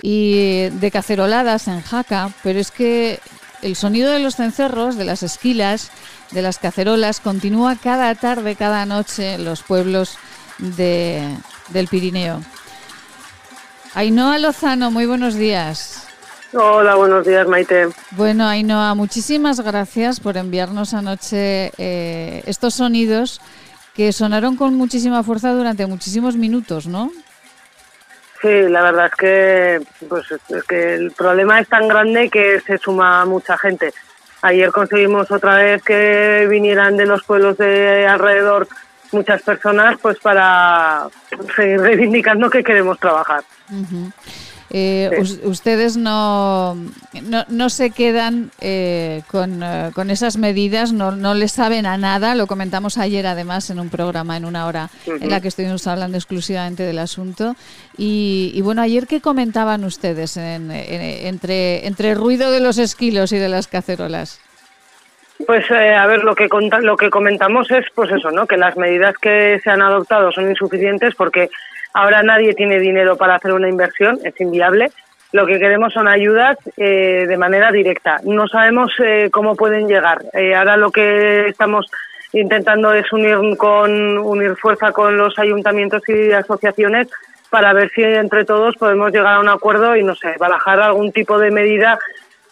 y 0.00 0.70
de 0.70 0.90
caceroladas 0.90 1.68
en 1.68 1.82
Jaca, 1.82 2.30
pero 2.42 2.58
es 2.58 2.70
que 2.70 3.20
el 3.62 3.76
sonido 3.76 4.10
de 4.10 4.18
los 4.18 4.36
cencerros, 4.36 4.96
de 4.96 5.04
las 5.04 5.22
esquilas, 5.22 5.90
de 6.30 6.42
las 6.42 6.58
cacerolas 6.58 7.20
continúa 7.20 7.76
cada 7.76 8.14
tarde, 8.14 8.56
cada 8.56 8.86
noche 8.86 9.34
en 9.34 9.44
los 9.44 9.62
pueblos 9.62 10.16
de, 10.58 11.22
del 11.68 11.88
Pirineo. 11.88 12.40
Ainhoa 13.94 14.38
Lozano, 14.38 14.90
muy 14.90 15.06
buenos 15.06 15.34
días. 15.34 16.06
Hola, 16.52 16.96
buenos 16.96 17.26
días, 17.26 17.46
Maite. 17.46 17.88
Bueno, 18.12 18.46
Ainhoa, 18.46 18.94
muchísimas 18.94 19.60
gracias 19.60 20.20
por 20.20 20.36
enviarnos 20.36 20.94
anoche 20.94 21.72
eh, 21.78 22.42
estos 22.46 22.74
sonidos 22.74 23.40
que 23.94 24.12
sonaron 24.12 24.56
con 24.56 24.74
muchísima 24.74 25.22
fuerza 25.22 25.52
durante 25.52 25.86
muchísimos 25.86 26.36
minutos, 26.36 26.86
¿no? 26.86 27.10
Sí, 28.40 28.62
la 28.68 28.82
verdad 28.82 29.06
es 29.06 29.14
que, 29.16 29.80
pues, 30.08 30.24
es 30.30 30.64
que 30.64 30.94
el 30.94 31.10
problema 31.12 31.60
es 31.60 31.68
tan 31.68 31.88
grande 31.88 32.30
que 32.30 32.60
se 32.60 32.78
suma 32.78 33.24
mucha 33.26 33.58
gente. 33.58 33.92
Ayer 34.42 34.72
conseguimos 34.72 35.30
otra 35.30 35.56
vez 35.56 35.82
que 35.82 36.46
vinieran 36.48 36.96
de 36.96 37.04
los 37.04 37.22
pueblos 37.24 37.58
de 37.58 38.06
alrededor 38.06 38.66
muchas 39.12 39.42
personas 39.42 39.98
pues 40.00 40.18
para 40.18 41.08
seguir 41.56 41.80
reivindicando 41.80 42.48
que 42.48 42.62
queremos 42.62 42.98
trabajar. 42.98 43.42
Eh, 44.72 45.10
ustedes 45.42 45.96
no, 45.96 46.76
no, 47.48 47.70
se 47.70 47.90
quedan 47.90 48.50
eh, 48.60 49.22
eh, 49.32 49.90
con, 49.94 50.10
esas 50.10 50.36
medidas, 50.36 50.92
no, 50.92 51.10
no 51.12 51.34
les 51.34 51.52
saben 51.52 51.86
a 51.86 51.96
nada. 51.96 52.34
Lo 52.34 52.46
comentamos 52.46 52.96
ayer, 52.98 53.26
además, 53.26 53.70
en 53.70 53.80
un 53.80 53.90
programa, 53.90 54.36
en 54.36 54.44
una 54.44 54.66
hora, 54.66 54.88
en 55.06 55.28
la 55.28 55.40
que 55.40 55.48
estuvimos 55.48 55.86
hablando 55.86 56.16
exclusivamente 56.16 56.84
del 56.84 56.98
asunto. 56.98 57.56
Y, 57.96 58.60
bueno, 58.62 58.82
ayer, 58.82 59.06
¿qué 59.06 59.20
comentaban 59.20 59.84
ustedes 59.84 60.36
entre, 60.36 61.86
entre 61.86 62.10
el 62.10 62.16
ruido 62.16 62.50
de 62.52 62.60
los 62.60 62.78
esquilos 62.78 63.32
y 63.32 63.38
de 63.38 63.48
las 63.48 63.66
cacerolas? 63.66 64.40
Pues 65.46 65.70
a 65.70 66.06
ver, 66.06 66.22
lo 66.22 66.34
que 66.34 66.48
lo 66.82 66.96
que 66.96 67.08
comentamos 67.08 67.70
es 67.70 67.86
pues 67.94 68.10
eso, 68.12 68.30
¿no? 68.30 68.46
Que 68.46 68.58
las 68.58 68.76
medidas 68.76 69.14
que 69.20 69.58
se 69.64 69.70
han 69.70 69.80
adoptado 69.80 70.30
son 70.32 70.50
insuficientes 70.50 71.14
porque 71.14 71.48
Ahora 71.92 72.22
nadie 72.22 72.54
tiene 72.54 72.78
dinero 72.78 73.16
para 73.16 73.36
hacer 73.36 73.52
una 73.52 73.68
inversión, 73.68 74.18
es 74.24 74.38
inviable. 74.40 74.90
Lo 75.32 75.46
que 75.46 75.58
queremos 75.58 75.92
son 75.92 76.08
ayudas 76.08 76.56
eh, 76.76 77.24
de 77.28 77.36
manera 77.36 77.70
directa. 77.70 78.20
No 78.24 78.48
sabemos 78.48 78.92
eh, 78.98 79.28
cómo 79.30 79.54
pueden 79.54 79.86
llegar. 79.86 80.18
Eh, 80.32 80.54
ahora 80.54 80.76
lo 80.76 80.90
que 80.90 81.46
estamos 81.48 81.86
intentando 82.32 82.92
es 82.92 83.12
unir 83.12 83.56
con 83.56 84.18
unir 84.18 84.56
fuerza 84.56 84.92
con 84.92 85.16
los 85.16 85.38
ayuntamientos 85.38 86.02
y 86.08 86.32
asociaciones 86.32 87.08
para 87.50 87.72
ver 87.72 87.90
si 87.94 88.02
entre 88.02 88.44
todos 88.44 88.76
podemos 88.76 89.12
llegar 89.12 89.34
a 89.34 89.40
un 89.40 89.48
acuerdo 89.48 89.96
y 89.96 90.04
no 90.04 90.14
sé, 90.14 90.36
barajar 90.38 90.80
algún 90.80 91.10
tipo 91.10 91.38
de 91.38 91.50
medida 91.50 91.98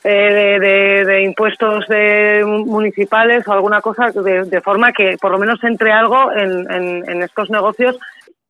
eh, 0.05 1.05
de, 1.07 1.23
impuestos 1.23 1.87
de 1.89 2.43
municipales 2.45 3.47
o 3.47 3.53
alguna 3.53 3.81
cosa 3.81 4.11
de, 4.11 4.61
forma 4.61 4.93
que 4.93 5.17
por 5.21 5.33
lo 5.33 5.39
menos 5.39 5.63
entre 5.65 5.93
algo 5.93 6.33
en, 6.33 7.05
en, 7.09 7.23
estos 7.23 7.51
negocios 7.51 7.99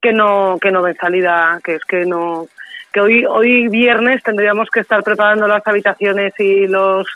que 0.00 0.12
no 0.12 0.58
que 0.60 0.70
no 0.70 0.82
ven 0.82 0.96
salida 0.96 1.58
que 1.62 1.74
es 1.76 1.84
que 1.84 2.04
no 2.06 2.46
que 2.92 3.00
hoy 3.00 3.24
hoy 3.26 3.68
viernes 3.68 4.22
tendríamos 4.22 4.70
que 4.70 4.80
estar 4.80 5.02
preparando 5.02 5.46
las 5.46 5.66
habitaciones 5.66 6.32
y 6.38 6.66
los 6.66 7.06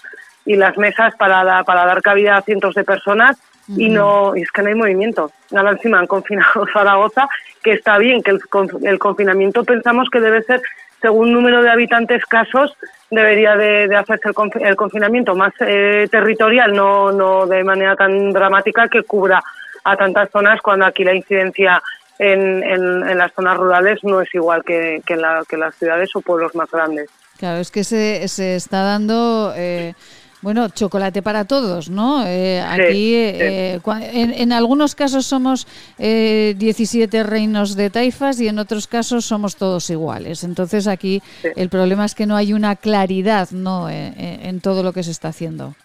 y 0.45 0.57
las 0.57 0.77
mesas 0.77 1.15
para 1.17 1.63
para 1.65 1.87
dar 1.87 2.03
cabida 2.03 2.37
a 2.37 2.43
cientos 2.43 2.75
de 2.75 2.85
personas 2.85 3.39
y 3.69 3.89
no 3.89 4.37
y 4.37 4.43
es 4.43 4.51
que 4.51 4.63
no 4.63 4.69
hay 4.69 4.75
movimiento. 4.75 5.31
Nada 5.51 5.71
encima 5.71 5.99
han 5.99 6.07
confinado 6.07 6.67
Zaragoza, 6.73 7.29
que 7.63 7.73
está 7.73 7.99
bien, 7.99 8.23
que 8.23 8.33
el, 8.33 8.41
el, 8.83 8.99
confinamiento 8.99 9.65
pensamos 9.65 10.09
que 10.11 10.21
debe 10.21 10.43
ser, 10.43 10.61
según 11.01 11.33
número 11.33 11.63
de 11.63 11.71
habitantes 11.71 12.25
casos, 12.27 12.77
debería 13.11 13.57
de, 13.57 13.95
hacerse 13.95 14.31
el, 14.61 14.77
confinamiento 14.77 15.35
más 15.35 15.53
eh, 15.61 16.09
territorial, 16.11 16.73
no, 16.73 17.13
no 17.13 17.47
de 17.47 17.63
manera 17.63 17.95
tan 17.97 18.33
dramática 18.33 18.89
que 18.89 19.03
cubra 19.03 19.43
a 19.85 19.97
tantas 19.97 20.31
zonas 20.31 20.61
cuando 20.61 20.87
aquí 20.87 21.05
la 21.05 21.15
incidencia 21.15 21.83
en, 22.19 22.63
en, 22.63 23.19
las 23.19 23.33
zonas 23.33 23.57
rurales 23.57 23.99
no 24.03 24.21
es 24.21 24.35
igual 24.35 24.63
que, 24.65 25.03
que, 25.07 25.15
en 25.15 25.23
la, 25.23 25.43
que 25.49 25.57
las 25.57 25.75
ciudades 25.77 26.11
o 26.15 26.21
pueblos 26.21 26.55
más 26.55 26.71
grandes. 26.71 27.11
Claro, 27.39 27.61
es 27.61 27.71
que 27.71 27.85
se, 27.85 28.29
se 28.29 28.57
está 28.57 28.83
dando... 28.83 29.53
Eh 29.57 29.95
bueno, 30.43 30.69
chocolate 30.69 31.23
para 31.23 31.45
todos, 31.45 31.89
¿no? 31.89 32.27
Eh, 32.27 32.61
aquí, 32.61 33.15
eh, 33.15 33.81
en, 33.85 34.53
algunos 34.53 34.97
casos 34.97 35.25
somos 35.25 35.69
eh, 36.01 36.55
17 36.59 37.23
reinos 37.23 37.77
de 37.77 37.91
taifas 37.91 38.41
y 38.41 38.49
en 38.49 38.59
otros 38.59 38.89
casos 38.89 39.25
somos 39.25 39.55
todos 39.55 39.89
iguales. 39.89 40.43
Entonces 40.43 40.89
aquí 40.89 41.23
el 41.55 41.69
problema 41.69 42.05
es 42.05 42.17
que 42.17 42.27
no 42.27 42.35
hay 42.35 42.53
una 42.53 42.75
claridad, 42.75 43.51
¿no? 43.53 43.89
Eh, 43.89 44.13
en 44.43 44.61
todo 44.61 44.83
lo 44.83 44.93
que 44.93 45.05
se 45.05 45.13
está 45.13 45.29
haciendo. 45.29 45.77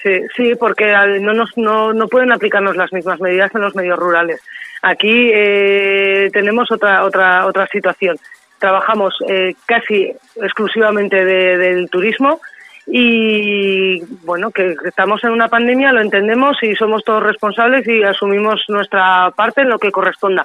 Sí, 0.00 0.20
sí, 0.36 0.54
porque 0.54 0.92
no, 1.20 1.34
nos, 1.34 1.50
no, 1.56 1.92
no 1.92 2.06
pueden 2.06 2.30
aplicarnos 2.30 2.76
las 2.76 2.92
mismas 2.92 3.20
medidas 3.20 3.52
en 3.52 3.62
los 3.62 3.74
medios 3.74 3.98
rurales. 3.98 4.40
Aquí 4.82 5.30
tenemos 6.32 6.70
otra 6.70 7.04
otra 7.04 7.46
otra 7.46 7.66
situación. 7.68 8.18
Trabajamos 8.58 9.16
casi 9.66 10.12
exclusivamente 10.36 11.24
del 11.24 11.88
turismo 11.88 12.40
y 12.86 14.02
bueno, 14.24 14.50
que 14.50 14.74
estamos 14.84 15.22
en 15.22 15.30
una 15.30 15.48
pandemia, 15.48 15.92
lo 15.92 16.00
entendemos 16.00 16.60
y 16.62 16.74
somos 16.74 17.04
todos 17.04 17.22
responsables 17.22 17.86
y 17.86 18.02
asumimos 18.02 18.64
nuestra 18.68 19.30
parte 19.36 19.60
en 19.60 19.68
lo 19.68 19.78
que 19.78 19.92
corresponda, 19.92 20.44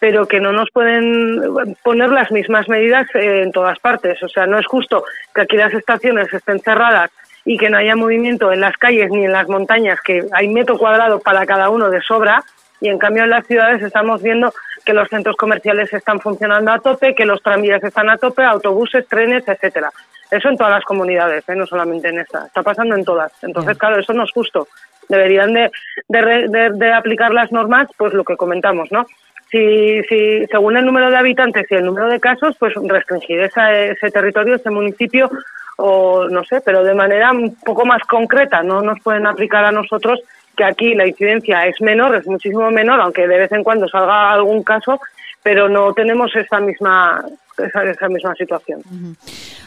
pero 0.00 0.26
que 0.26 0.40
no 0.40 0.52
nos 0.52 0.68
pueden 0.72 1.76
poner 1.84 2.10
las 2.10 2.32
mismas 2.32 2.68
medidas 2.68 3.06
en 3.14 3.52
todas 3.52 3.78
partes. 3.78 4.20
O 4.22 4.28
sea, 4.28 4.46
no 4.46 4.58
es 4.58 4.66
justo 4.66 5.04
que 5.32 5.42
aquí 5.42 5.56
las 5.56 5.72
estaciones 5.74 6.32
estén 6.34 6.58
cerradas 6.58 7.10
y 7.44 7.56
que 7.56 7.70
no 7.70 7.78
haya 7.78 7.94
movimiento 7.94 8.50
en 8.50 8.60
las 8.60 8.76
calles 8.76 9.08
ni 9.10 9.24
en 9.24 9.32
las 9.32 9.48
montañas, 9.48 10.00
que 10.00 10.24
hay 10.32 10.48
metro 10.48 10.76
cuadrado 10.76 11.20
para 11.20 11.46
cada 11.46 11.70
uno 11.70 11.88
de 11.88 12.00
sobra, 12.02 12.42
y 12.80 12.88
en 12.88 12.98
cambio 12.98 13.24
en 13.24 13.30
las 13.30 13.46
ciudades 13.46 13.82
estamos 13.82 14.22
viendo 14.22 14.52
que 14.84 14.94
los 14.94 15.08
centros 15.08 15.36
comerciales 15.36 15.92
están 15.92 16.20
funcionando 16.20 16.70
a 16.70 16.78
tope, 16.78 17.14
que 17.14 17.26
los 17.26 17.42
tranvías 17.42 17.82
están 17.82 18.08
a 18.08 18.16
tope, 18.16 18.44
autobuses, 18.44 19.06
trenes, 19.08 19.46
etcétera. 19.46 19.90
Eso 20.30 20.48
en 20.48 20.56
todas 20.56 20.72
las 20.72 20.84
comunidades, 20.84 21.48
¿eh? 21.48 21.54
no 21.54 21.66
solamente 21.66 22.08
en 22.08 22.20
esta. 22.20 22.46
Está 22.46 22.62
pasando 22.62 22.94
en 22.94 23.04
todas. 23.04 23.32
Entonces, 23.42 23.76
claro, 23.78 23.98
eso 23.98 24.12
no 24.12 24.24
es 24.24 24.32
justo. 24.32 24.68
Deberían 25.08 25.52
de, 25.52 25.70
de, 26.08 26.92
aplicar 26.92 27.32
las 27.32 27.52
normas, 27.52 27.88
pues 27.96 28.12
lo 28.12 28.24
que 28.24 28.36
comentamos, 28.36 28.90
¿no? 28.90 29.06
Si, 29.50 30.02
si, 30.08 30.44
según 30.46 30.76
el 30.76 30.84
número 30.84 31.10
de 31.10 31.16
habitantes 31.16 31.66
y 31.70 31.76
el 31.76 31.84
número 31.84 32.08
de 32.08 32.18
casos, 32.18 32.56
pues 32.58 32.74
restringir 32.74 33.38
ese 33.38 34.10
territorio, 34.10 34.56
ese 34.56 34.70
municipio, 34.70 35.30
o 35.76 36.26
no 36.28 36.42
sé, 36.44 36.60
pero 36.60 36.82
de 36.82 36.94
manera 36.94 37.30
un 37.30 37.54
poco 37.54 37.86
más 37.86 38.02
concreta. 38.02 38.62
No 38.62 38.80
nos 38.82 39.00
pueden 39.00 39.26
aplicar 39.26 39.64
a 39.64 39.72
nosotros 39.72 40.20
que 40.56 40.64
aquí 40.64 40.94
la 40.94 41.06
incidencia 41.06 41.66
es 41.66 41.80
menor, 41.80 42.16
es 42.16 42.26
muchísimo 42.26 42.70
menor, 42.70 43.00
aunque 43.00 43.28
de 43.28 43.38
vez 43.38 43.52
en 43.52 43.62
cuando 43.62 43.88
salga 43.88 44.32
algún 44.32 44.62
caso, 44.62 44.98
pero 45.42 45.68
no 45.68 45.92
tenemos 45.92 46.34
esa 46.34 46.58
misma 46.60 47.24
esa, 47.58 47.84
esa 47.84 48.08
misma 48.08 48.34
situación. 48.34 48.82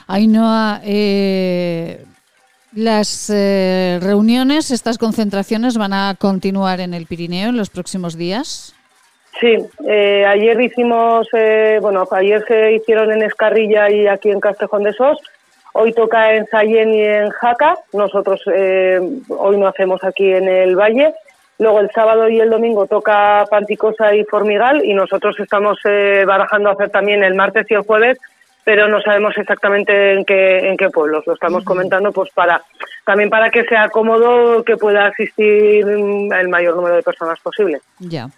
Ainhoa, 0.07 0.81
eh, 0.83 2.03
las 2.73 3.29
eh, 3.33 3.99
reuniones, 4.01 4.71
estas 4.71 4.97
concentraciones 4.97 5.77
van 5.77 5.93
a 5.93 6.15
continuar 6.17 6.79
en 6.79 6.93
el 6.93 7.05
Pirineo 7.05 7.49
en 7.49 7.57
los 7.57 7.69
próximos 7.69 8.17
días. 8.17 8.75
Sí, 9.39 9.55
eh, 9.87 10.25
ayer 10.25 10.59
hicimos, 10.59 11.27
bueno, 11.81 12.05
ayer 12.11 12.43
se 12.45 12.73
hicieron 12.73 13.11
en 13.11 13.23
Escarrilla 13.23 13.89
y 13.89 14.07
aquí 14.07 14.29
en 14.29 14.41
Castejón 14.41 14.83
de 14.83 14.93
Sos. 14.93 15.17
Hoy 15.81 15.93
toca 15.93 16.35
en 16.35 16.45
Sayén 16.47 16.93
y 16.93 17.01
en 17.01 17.29
Jaca. 17.29 17.77
Nosotros 17.93 18.41
hoy 18.45 19.57
no 19.57 19.65
hacemos 19.65 20.03
aquí 20.03 20.29
en 20.29 20.49
el 20.49 20.75
Valle. 20.75 21.13
Luego 21.57 21.79
el 21.79 21.89
sábado 21.91 22.27
y 22.27 22.37
el 22.41 22.49
domingo 22.49 22.85
toca 22.85 23.45
Panticosa 23.49 24.13
y 24.13 24.25
Formigal 24.25 24.83
y 24.83 24.93
nosotros 24.93 25.39
estamos 25.39 25.77
barajando 26.27 26.69
hacer 26.69 26.89
también 26.89 27.23
el 27.23 27.33
martes 27.33 27.65
y 27.69 27.75
el 27.75 27.83
jueves 27.83 28.17
pero 28.65 28.87
no 28.87 29.01
sabemos 29.01 29.35
exactamente 29.37 30.13
en 30.13 30.25
qué, 30.25 30.69
en 30.69 30.77
qué 30.77 30.89
pueblos. 30.89 31.25
Lo 31.25 31.33
estamos 31.33 31.63
comentando 31.63 32.11
pues 32.11 32.29
para 32.35 32.61
también 33.05 33.29
para 33.29 33.49
que 33.49 33.63
sea 33.63 33.89
cómodo 33.89 34.63
que 34.63 34.77
pueda 34.77 35.07
asistir 35.07 35.87
el 35.87 36.49
mayor 36.49 36.75
número 36.75 36.97
de 36.97 37.01
personas 37.01 37.39
posible. 37.39 37.79
Ya. 37.99 38.29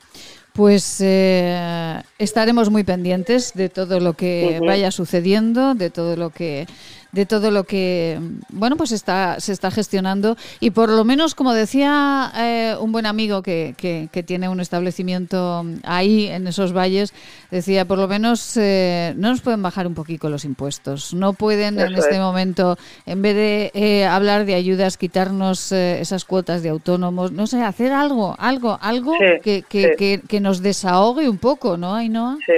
Pues 0.53 1.01
eh, 1.01 2.01
estaremos 2.17 2.69
muy 2.69 2.83
pendientes 2.83 3.53
de 3.53 3.69
todo 3.69 3.99
lo 3.99 4.13
que 4.13 4.59
vaya 4.65 4.91
sucediendo, 4.91 5.75
de 5.75 5.89
todo 5.89 6.15
lo 6.15 6.29
que 6.29 6.67
de 7.11 7.25
todo 7.25 7.51
lo 7.51 7.65
que 7.65 8.19
bueno 8.49 8.77
pues 8.77 8.91
está 8.91 9.39
se 9.39 9.51
está 9.53 9.71
gestionando. 9.71 10.37
Y 10.59 10.71
por 10.71 10.89
lo 10.89 11.03
menos 11.03 11.35
como 11.35 11.53
decía 11.53 12.31
eh, 12.35 12.75
un 12.79 12.91
buen 12.91 13.05
amigo 13.05 13.41
que, 13.41 13.75
que, 13.77 14.23
tiene 14.23 14.49
un 14.49 14.59
establecimiento 14.59 15.65
ahí 15.83 16.27
en 16.27 16.47
esos 16.47 16.73
valles 16.73 17.13
decía 17.49 17.85
por 17.85 17.97
lo 17.97 18.07
menos 18.07 18.55
eh, 18.55 19.13
no 19.17 19.29
nos 19.29 19.41
pueden 19.41 19.61
bajar 19.61 19.87
un 19.87 19.95
poquito 19.95 20.29
los 20.29 20.45
impuestos. 20.45 21.13
No 21.13 21.33
pueden 21.33 21.79
en 21.79 21.93
este 21.95 22.19
momento 22.19 22.77
en 23.05 23.21
vez 23.21 23.35
de 23.35 23.71
eh, 23.73 24.05
hablar 24.05 24.45
de 24.45 24.55
ayudas 24.55 24.97
quitarnos 24.97 25.71
esas 25.71 26.25
cuotas 26.25 26.63
de 26.63 26.69
autónomos. 26.69 27.31
No 27.31 27.47
sé 27.47 27.61
hacer 27.63 27.91
algo 27.91 28.35
algo 28.39 28.77
algo 28.81 29.13
que, 29.43 29.63
que, 29.67 30.21
que, 30.27 30.39
nos 30.39 30.61
desahogue 30.61 31.29
un 31.29 31.37
poco 31.37 31.77
no 31.77 31.93
Ainhoa 31.93 32.37
sí 32.45 32.53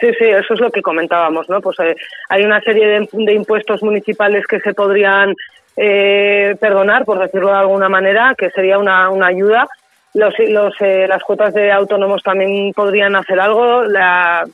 Sí, 0.00 0.12
sí, 0.18 0.24
eso 0.26 0.54
es 0.54 0.60
lo 0.60 0.70
que 0.70 0.82
comentábamos, 0.82 1.48
¿no? 1.48 1.60
Pues 1.60 1.78
eh, 1.80 1.96
hay 2.28 2.44
una 2.44 2.60
serie 2.60 2.86
de, 3.12 3.32
impuestos 3.32 3.82
municipales 3.82 4.46
que 4.46 4.60
se 4.60 4.74
podrían 4.74 5.34
eh, 5.76 6.54
perdonar, 6.60 7.04
por 7.04 7.18
decirlo 7.18 7.48
de 7.48 7.58
alguna 7.58 7.88
manera, 7.88 8.34
que 8.36 8.50
sería 8.50 8.78
una, 8.78 9.08
una 9.10 9.28
ayuda. 9.28 9.68
Los, 10.12 10.34
los, 10.38 10.74
eh, 10.80 11.06
las 11.08 11.22
cuotas 11.22 11.54
de 11.54 11.72
autónomos 11.72 12.22
también 12.22 12.72
podrían 12.72 13.16
hacer 13.16 13.40
algo. 13.40 13.84
La, 13.84 14.44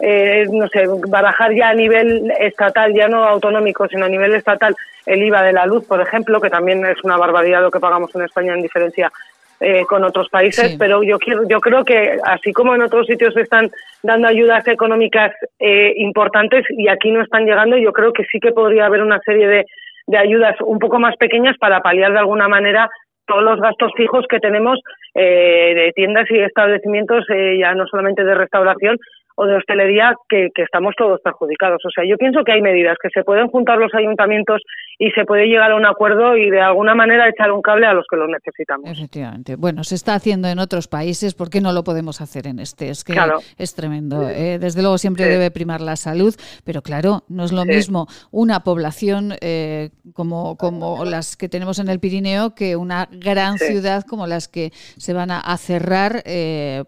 no 0.00 0.68
sé, 0.68 0.84
barajar 1.08 1.52
ya 1.52 1.70
a 1.70 1.74
nivel 1.74 2.32
estatal, 2.38 2.94
ya 2.94 3.08
no 3.08 3.24
autonómico, 3.24 3.86
sino 3.88 4.06
a 4.06 4.08
nivel 4.08 4.34
estatal, 4.34 4.74
el 5.04 5.22
IVA 5.22 5.42
de 5.42 5.52
la 5.52 5.66
luz, 5.66 5.84
por 5.86 6.00
ejemplo, 6.00 6.40
que 6.40 6.48
también 6.48 6.84
es 6.86 7.02
una 7.02 7.16
barbaridad 7.16 7.62
lo 7.62 7.70
que 7.70 7.80
pagamos 7.80 8.14
en 8.14 8.22
España 8.22 8.54
en 8.54 8.62
diferencia 8.62 9.10
eh, 9.60 9.84
con 9.86 10.04
otros 10.04 10.28
países, 10.30 10.76
pero 10.78 11.02
yo 11.02 11.18
quiero, 11.18 11.46
yo 11.46 11.60
creo 11.60 11.84
que 11.84 12.18
así 12.24 12.50
como 12.52 12.74
en 12.74 12.82
otros 12.82 13.06
sitios 13.06 13.36
están 13.36 13.70
dando 14.02 14.26
ayudas 14.26 14.66
económicas 14.66 15.32
eh, 15.58 15.92
importantes 15.96 16.64
y 16.70 16.88
aquí 16.88 17.10
no 17.10 17.22
están 17.22 17.44
llegando, 17.44 17.76
yo 17.76 17.92
creo 17.92 18.12
que 18.12 18.24
sí 18.24 18.40
que 18.40 18.52
podría 18.52 18.86
haber 18.86 19.02
una 19.02 19.20
serie 19.20 19.46
de, 19.46 19.66
de 20.06 20.16
ayudas 20.16 20.56
un 20.62 20.78
poco 20.78 20.98
más 20.98 21.14
pequeñas 21.16 21.56
para 21.58 21.80
paliar 21.80 22.12
de 22.12 22.20
alguna 22.20 22.48
manera 22.48 22.88
todos 23.26 23.42
los 23.42 23.60
gastos 23.60 23.92
fijos 23.96 24.24
que 24.30 24.40
tenemos 24.40 24.80
eh, 25.14 25.74
de 25.74 25.92
tiendas 25.94 26.24
y 26.30 26.38
establecimientos, 26.38 27.26
ya 27.58 27.74
no 27.74 27.86
solamente 27.86 28.24
de 28.24 28.34
restauración, 28.34 28.96
o 29.40 29.46
de 29.46 29.56
hostelería 29.56 30.14
que, 30.28 30.50
estamos 30.56 30.94
todos 30.98 31.18
perjudicados. 31.24 31.80
O 31.86 31.90
sea, 31.90 32.04
yo 32.06 32.18
pienso 32.18 32.44
que 32.44 32.52
hay 32.52 32.60
medidas 32.60 32.98
que 33.02 33.08
se 33.08 33.24
pueden 33.24 33.48
juntar 33.48 33.78
los 33.78 33.90
ayuntamientos 33.94 34.60
y 34.98 35.10
se 35.12 35.24
puede 35.24 35.46
llegar 35.46 35.70
a 35.72 35.76
un 35.76 35.86
acuerdo 35.86 36.36
y 36.36 36.50
de 36.50 36.60
alguna 36.60 36.94
manera 36.94 37.26
echar 37.26 37.50
un 37.50 37.62
cable 37.62 37.86
a 37.86 37.94
los 37.94 38.04
que 38.10 38.18
lo 38.18 38.28
necesitamos. 38.28 38.90
Efectivamente. 38.90 39.56
Bueno, 39.56 39.82
se 39.82 39.94
está 39.94 40.14
haciendo 40.14 40.46
en 40.48 40.58
otros 40.58 40.88
países, 40.88 41.32
¿por 41.34 41.48
qué 41.48 41.62
no 41.62 41.72
lo 41.72 41.84
podemos 41.84 42.20
hacer 42.20 42.46
en 42.46 42.58
este? 42.58 42.90
Es 42.90 43.02
que 43.02 43.14
es 43.56 43.74
tremendo. 43.74 44.28
¿eh? 44.28 44.58
desde 44.58 44.82
luego 44.82 44.98
siempre 44.98 45.24
debe 45.24 45.50
primar 45.50 45.80
la 45.80 45.96
salud, 45.96 46.34
pero 46.62 46.82
claro, 46.82 47.22
no 47.30 47.44
es 47.44 47.52
lo 47.52 47.64
mismo 47.64 48.08
una 48.30 48.60
población 48.60 49.32
eh, 49.40 49.88
como, 50.12 50.58
como 50.58 51.06
las 51.06 51.38
que 51.38 51.48
tenemos 51.48 51.78
en 51.78 51.88
el 51.88 51.98
Pirineo 51.98 52.54
que 52.54 52.76
una 52.76 53.08
gran 53.10 53.56
ciudad 53.56 54.04
como 54.04 54.26
las 54.26 54.48
que 54.48 54.70
se 54.74 55.14
van 55.14 55.30
a, 55.30 55.56
cerrar. 55.56 56.22
Eh, 56.26 56.84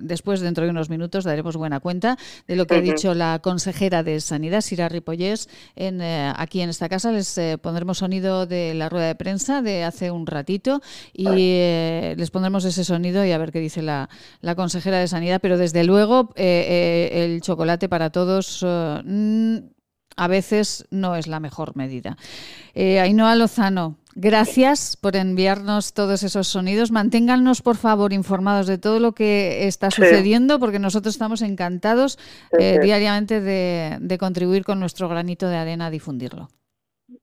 después, 0.00 0.40
dentro 0.40 0.64
de 0.64 0.70
unos 0.70 0.90
minutos, 0.90 1.24
daremos 1.24 1.56
buena 1.56 1.80
cuenta 1.80 2.18
de 2.46 2.56
lo 2.56 2.66
que 2.66 2.76
ha 2.76 2.80
dicho 2.80 3.14
la 3.14 3.40
consejera 3.42 4.02
de 4.02 4.20
Sanidad, 4.20 4.60
Sira 4.60 4.88
Ripollés. 4.88 5.48
En, 5.74 6.00
eh, 6.00 6.32
aquí 6.36 6.60
en 6.60 6.70
esta 6.70 6.88
casa 6.88 7.12
les 7.12 7.36
eh, 7.38 7.58
pondremos 7.58 7.98
sonido 7.98 8.46
de 8.46 8.74
la 8.74 8.88
rueda 8.88 9.06
de 9.06 9.14
prensa 9.14 9.62
de 9.62 9.84
hace 9.84 10.10
un 10.10 10.26
ratito 10.26 10.80
y 11.12 11.26
eh, 11.28 12.14
les 12.16 12.30
pondremos 12.30 12.64
ese 12.64 12.84
sonido 12.84 13.24
y 13.24 13.32
a 13.32 13.38
ver 13.38 13.52
qué 13.52 13.60
dice 13.60 13.82
la, 13.82 14.08
la 14.40 14.54
consejera 14.54 14.98
de 14.98 15.08
Sanidad. 15.08 15.40
Pero 15.40 15.58
desde 15.58 15.84
luego, 15.84 16.32
el 16.36 17.40
chocolate 17.40 17.88
para 17.88 18.10
todos 18.10 18.64
mm, 18.64 19.58
a 20.16 20.28
veces 20.28 20.86
no 20.90 21.16
es 21.16 21.26
la 21.26 21.40
mejor 21.40 21.76
medida. 21.76 22.16
Ainhoa 22.74 23.34
Lozano, 23.36 23.96
Gracias 24.18 24.96
por 24.96 25.14
enviarnos 25.14 25.92
todos 25.92 26.22
esos 26.22 26.48
sonidos. 26.48 26.90
Manténgannos, 26.90 27.60
por 27.60 27.76
favor, 27.76 28.14
informados 28.14 28.66
de 28.66 28.78
todo 28.78 28.98
lo 28.98 29.12
que 29.12 29.66
está 29.66 29.90
sucediendo, 29.90 30.58
porque 30.58 30.78
nosotros 30.78 31.14
estamos 31.14 31.42
encantados 31.42 32.18
eh, 32.58 32.78
diariamente 32.82 33.42
de, 33.42 34.16
contribuir 34.18 34.64
con 34.64 34.80
nuestro 34.80 35.10
granito 35.10 35.50
de 35.50 35.56
arena 35.56 35.86
a 35.86 35.90
difundirlo. 35.90 36.48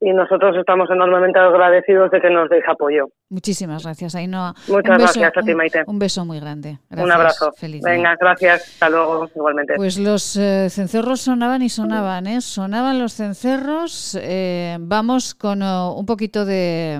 Y 0.05 0.11
nosotros 0.11 0.57
estamos 0.57 0.89
enormemente 0.89 1.39
agradecidos 1.39 2.11
de 2.11 2.19
que 2.19 2.29
nos 2.29 2.49
deis 2.49 2.63
apoyo. 2.67 3.07
Muchísimas 3.29 3.83
gracias, 3.83 4.15
Ainhoa. 4.15 4.53
Muchas 4.67 4.97
gracias 4.97 5.31
a 5.37 5.41
ti, 5.41 5.55
Maite. 5.55 5.83
Un, 5.87 5.97
beso 5.97 6.25
muy 6.25 6.41
grande. 6.41 6.77
un 6.89 7.09
abrazo. 7.09 7.53
Feliz 7.53 7.81
Venga, 7.81 8.17
gracias. 8.19 8.73
Hasta 8.73 8.89
luego, 8.89 9.29
igualmente. 9.33 9.75
Pues 9.77 9.97
los 9.97 10.35
eh, 10.35 10.67
cencerros 10.69 11.21
sonaban 11.21 11.61
y 11.61 11.69
sonaban, 11.69 12.27
¿eh? 12.27 12.41
Sonaban 12.41 12.99
los 12.99 13.13
cencerros. 13.13 14.19
Eh, 14.21 14.75
vamos 14.81 15.33
con 15.35 15.61
oh, 15.61 15.95
un 15.97 16.05
poquito 16.05 16.43
de 16.43 16.99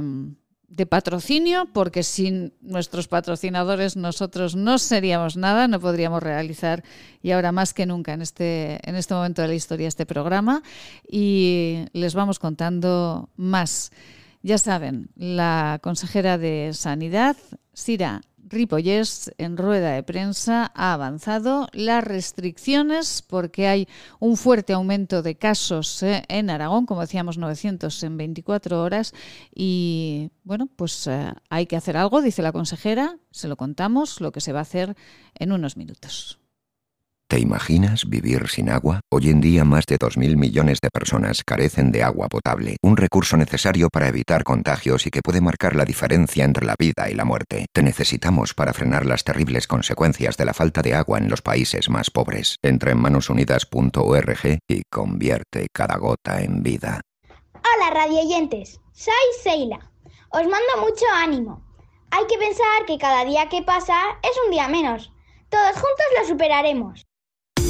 de 0.76 0.86
patrocinio, 0.88 1.68
porque 1.72 2.02
sin 2.02 2.54
nuestros 2.62 3.08
patrocinadores 3.08 3.96
nosotros 3.96 4.56
no 4.56 4.80
seríamos 4.80 5.38
nada, 5.38 5.68
no 5.68 5.80
podríamos 5.80 6.24
realizar, 6.24 6.84
y 7.22 7.32
ahora 7.32 7.52
más 7.52 7.74
que 7.74 7.86
nunca 7.86 8.14
en 8.14 8.24
este, 8.24 8.80
en 8.90 8.96
este 8.96 9.14
momento 9.14 9.44
de 9.44 9.50
la 9.50 9.54
historia, 9.54 9.88
este 9.88 10.08
programa, 10.08 10.64
y 11.08 11.86
les 11.94 12.16
vamos 12.16 12.40
contando 12.40 13.30
más. 13.36 13.92
Ya 14.42 14.58
saben, 14.58 15.10
la 15.16 15.80
consejera 15.82 16.38
de 16.38 16.72
Sanidad, 16.74 17.38
Sira 17.74 18.22
Ripollés 18.50 19.32
en 19.38 19.58
rueda 19.58 19.92
de 19.92 20.04
prensa 20.04 20.72
ha 20.76 20.94
avanzado 20.94 21.68
las 21.72 22.04
restricciones 22.04 23.22
porque 23.22 23.68
hay 23.68 23.88
un 24.20 24.38
fuerte 24.38 24.74
aumento 24.74 25.22
de 25.22 25.36
casos 25.36 26.04
eh, 26.04 26.24
en 26.28 26.50
Aragón, 26.50 26.86
como 26.86 27.02
decíamos, 27.02 27.38
900 27.38 28.04
en 28.04 28.18
24 28.18 28.82
horas 28.82 29.14
y 29.56 30.32
bueno, 30.44 30.68
pues 30.76 31.08
eh, 31.08 31.34
hay 31.50 31.66
que 31.68 31.78
hacer 31.78 31.98
algo, 31.98 32.22
dice 32.22 32.42
la 32.42 32.52
consejera, 32.52 33.18
se 33.32 33.48
lo 33.48 33.56
contamos, 33.56 34.20
lo 34.20 34.32
que 34.32 34.42
se 34.42 34.54
va 34.54 34.60
a 34.60 34.64
hacer 34.64 34.96
en 35.36 35.52
unos 35.52 35.78
minutos. 35.78 36.43
¿Te 37.34 37.40
imaginas 37.40 38.08
vivir 38.08 38.48
sin 38.48 38.70
agua? 38.70 39.02
Hoy 39.12 39.32
en 39.32 39.42
día 39.42 39.66
más 39.66 39.88
de 39.88 39.98
2.000 39.98 40.38
millones 40.38 40.78
de 40.80 40.92
personas 40.92 41.42
carecen 41.44 41.92
de 41.92 42.04
agua 42.04 42.28
potable, 42.28 42.78
un 42.84 42.96
recurso 42.96 43.38
necesario 43.38 43.90
para 43.92 44.08
evitar 44.08 44.44
contagios 44.44 45.08
y 45.08 45.10
que 45.10 45.24
puede 45.24 45.42
marcar 45.42 45.76
la 45.76 45.84
diferencia 45.84 46.46
entre 46.46 46.64
la 46.64 46.76
vida 46.78 47.10
y 47.10 47.16
la 47.16 47.26
muerte. 47.26 47.66
Te 47.74 47.82
necesitamos 47.82 48.54
para 48.54 48.72
frenar 48.72 49.08
las 49.08 49.24
terribles 49.24 49.66
consecuencias 49.66 50.38
de 50.38 50.46
la 50.46 50.54
falta 50.54 50.84
de 50.84 50.94
agua 50.94 51.18
en 51.18 51.28
los 51.28 51.42
países 51.42 51.90
más 51.90 52.12
pobres. 52.12 52.58
Entra 52.62 52.92
en 52.92 53.00
manosunidas.org 53.00 54.60
y 54.68 54.84
convierte 54.92 55.66
cada 55.74 55.98
gota 55.98 56.40
en 56.44 56.62
vida. 56.62 57.02
Hola 57.56 57.90
radioyentes, 57.96 58.80
soy 58.92 59.14
Seila. 59.42 59.80
Os 60.30 60.44
mando 60.44 60.88
mucho 60.88 61.06
ánimo. 61.16 61.66
Hay 62.12 62.28
que 62.28 62.38
pensar 62.38 62.86
que 62.86 63.00
cada 63.00 63.26
día 63.26 63.50
que 63.50 63.64
pasa 63.64 63.96
es 64.22 64.38
un 64.46 64.52
día 64.52 64.68
menos. 64.68 65.12
Todos 65.50 65.74
juntos 65.74 66.06
lo 66.20 66.28
superaremos. 66.28 67.04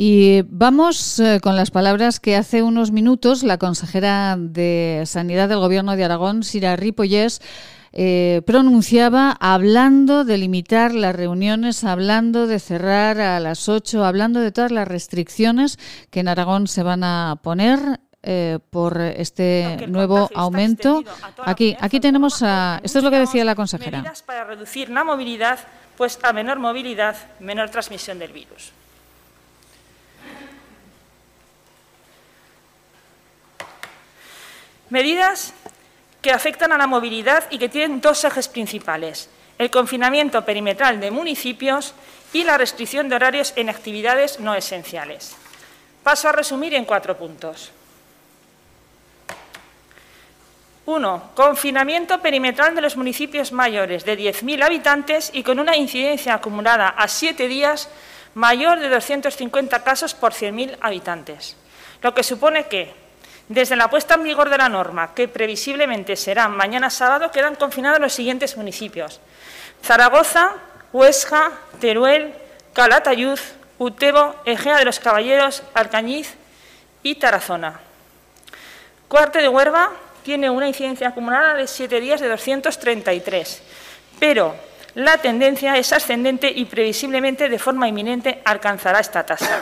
Y 0.00 0.42
vamos 0.42 1.18
eh, 1.18 1.40
con 1.42 1.56
las 1.56 1.72
palabras 1.72 2.20
que 2.20 2.36
hace 2.36 2.62
unos 2.62 2.92
minutos 2.92 3.42
la 3.42 3.58
consejera 3.58 4.36
de 4.38 5.02
Sanidad 5.06 5.48
del 5.48 5.58
Gobierno 5.58 5.96
de 5.96 6.04
Aragón, 6.04 6.44
Sira 6.44 6.76
Ripollés, 6.76 7.42
eh, 7.92 8.42
pronunciaba 8.46 9.36
hablando 9.40 10.22
de 10.22 10.38
limitar 10.38 10.94
las 10.94 11.16
reuniones, 11.16 11.82
hablando 11.82 12.46
de 12.46 12.60
cerrar 12.60 13.20
a 13.20 13.40
las 13.40 13.68
8, 13.68 14.04
hablando 14.04 14.38
de 14.38 14.52
todas 14.52 14.70
las 14.70 14.86
restricciones 14.86 15.80
que 16.10 16.20
en 16.20 16.28
Aragón 16.28 16.68
se 16.68 16.84
van 16.84 17.02
a 17.02 17.40
poner 17.42 17.80
eh, 18.22 18.60
por 18.70 19.00
este 19.00 19.84
nuevo 19.88 20.30
aumento. 20.32 21.02
Aquí, 21.44 21.76
aquí 21.80 21.98
tenemos 21.98 22.40
a. 22.44 22.80
Esto 22.84 22.98
es 22.98 23.04
lo 23.04 23.10
que 23.10 23.18
decía 23.18 23.44
la 23.44 23.56
consejera. 23.56 23.98
Medidas 23.98 24.22
para 24.22 24.44
reducir 24.44 24.90
la 24.90 25.02
movilidad, 25.02 25.58
pues 25.96 26.20
a 26.22 26.32
menor 26.32 26.60
movilidad, 26.60 27.16
menor 27.40 27.70
transmisión 27.70 28.20
del 28.20 28.32
virus. 28.32 28.70
Medidas 34.90 35.52
que 36.22 36.32
afectan 36.32 36.72
a 36.72 36.78
la 36.78 36.86
movilidad 36.86 37.44
y 37.50 37.58
que 37.58 37.68
tienen 37.68 38.00
dos 38.00 38.24
ejes 38.24 38.48
principales, 38.48 39.28
el 39.58 39.70
confinamiento 39.70 40.44
perimetral 40.44 41.00
de 41.00 41.10
municipios 41.10 41.94
y 42.32 42.44
la 42.44 42.58
restricción 42.58 43.08
de 43.08 43.16
horarios 43.16 43.52
en 43.56 43.68
actividades 43.68 44.40
no 44.40 44.54
esenciales. 44.54 45.36
Paso 46.02 46.28
a 46.28 46.32
resumir 46.32 46.74
en 46.74 46.84
cuatro 46.84 47.16
puntos. 47.16 47.70
Uno, 50.86 51.30
confinamiento 51.34 52.20
perimetral 52.22 52.74
de 52.74 52.80
los 52.80 52.96
municipios 52.96 53.52
mayores 53.52 54.06
de 54.06 54.18
10.000 54.18 54.64
habitantes 54.64 55.30
y 55.34 55.42
con 55.42 55.58
una 55.58 55.76
incidencia 55.76 56.32
acumulada 56.32 56.88
a 56.88 57.08
siete 57.08 57.46
días 57.46 57.90
mayor 58.34 58.78
de 58.78 58.88
250 58.88 59.84
casos 59.84 60.14
por 60.14 60.32
100.000 60.32 60.78
habitantes, 60.80 61.56
lo 62.00 62.14
que 62.14 62.22
supone 62.22 62.68
que 62.68 63.07
desde 63.48 63.76
la 63.76 63.88
puesta 63.88 64.14
en 64.14 64.24
vigor 64.24 64.50
de 64.50 64.58
la 64.58 64.68
norma, 64.68 65.14
que 65.14 65.28
previsiblemente 65.28 66.16
será 66.16 66.48
mañana 66.48 66.90
sábado, 66.90 67.30
quedan 67.30 67.54
confinados 67.54 68.00
los 68.00 68.12
siguientes 68.12 68.56
municipios. 68.56 69.20
Zaragoza, 69.82 70.52
Huesca, 70.92 71.52
Teruel, 71.80 72.34
Calatayud, 72.72 73.38
Utebo, 73.78 74.34
Egea 74.44 74.78
de 74.78 74.84
los 74.84 75.00
Caballeros, 75.00 75.62
Alcañiz 75.74 76.34
y 77.02 77.14
Tarazona. 77.14 77.80
Cuarte 79.08 79.40
de 79.40 79.48
Huerva 79.48 79.92
tiene 80.22 80.50
una 80.50 80.68
incidencia 80.68 81.08
acumulada 81.08 81.54
de 81.54 81.66
siete 81.66 82.00
días 82.00 82.20
de 82.20 82.28
233, 82.28 83.62
pero 84.18 84.54
La 84.94 85.16
tendencia 85.18 85.76
es 85.76 85.92
ascendente 85.92 86.50
y 86.50 86.64
previsiblemente 86.64 87.48
de 87.48 87.58
forma 87.60 87.86
inminente 87.86 88.42
alcanzará 88.44 88.98
esta 88.98 89.24
tasa. 89.24 89.60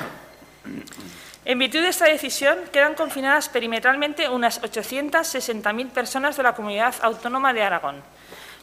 En 1.47 1.61
virtud 1.61 1.83
de 1.83 1.91
esta 1.91 2.07
decisión, 2.07 2.59
quedan 2.73 2.97
confinadas 2.97 3.49
perimetralmente 3.49 4.29
unas 4.29 4.61
860.000 4.61 5.91
personas 5.91 6.37
de 6.37 6.43
la 6.43 6.57
comunidad 6.57 6.97
autónoma 7.03 7.53
de 7.53 7.63
Aragón, 7.63 8.03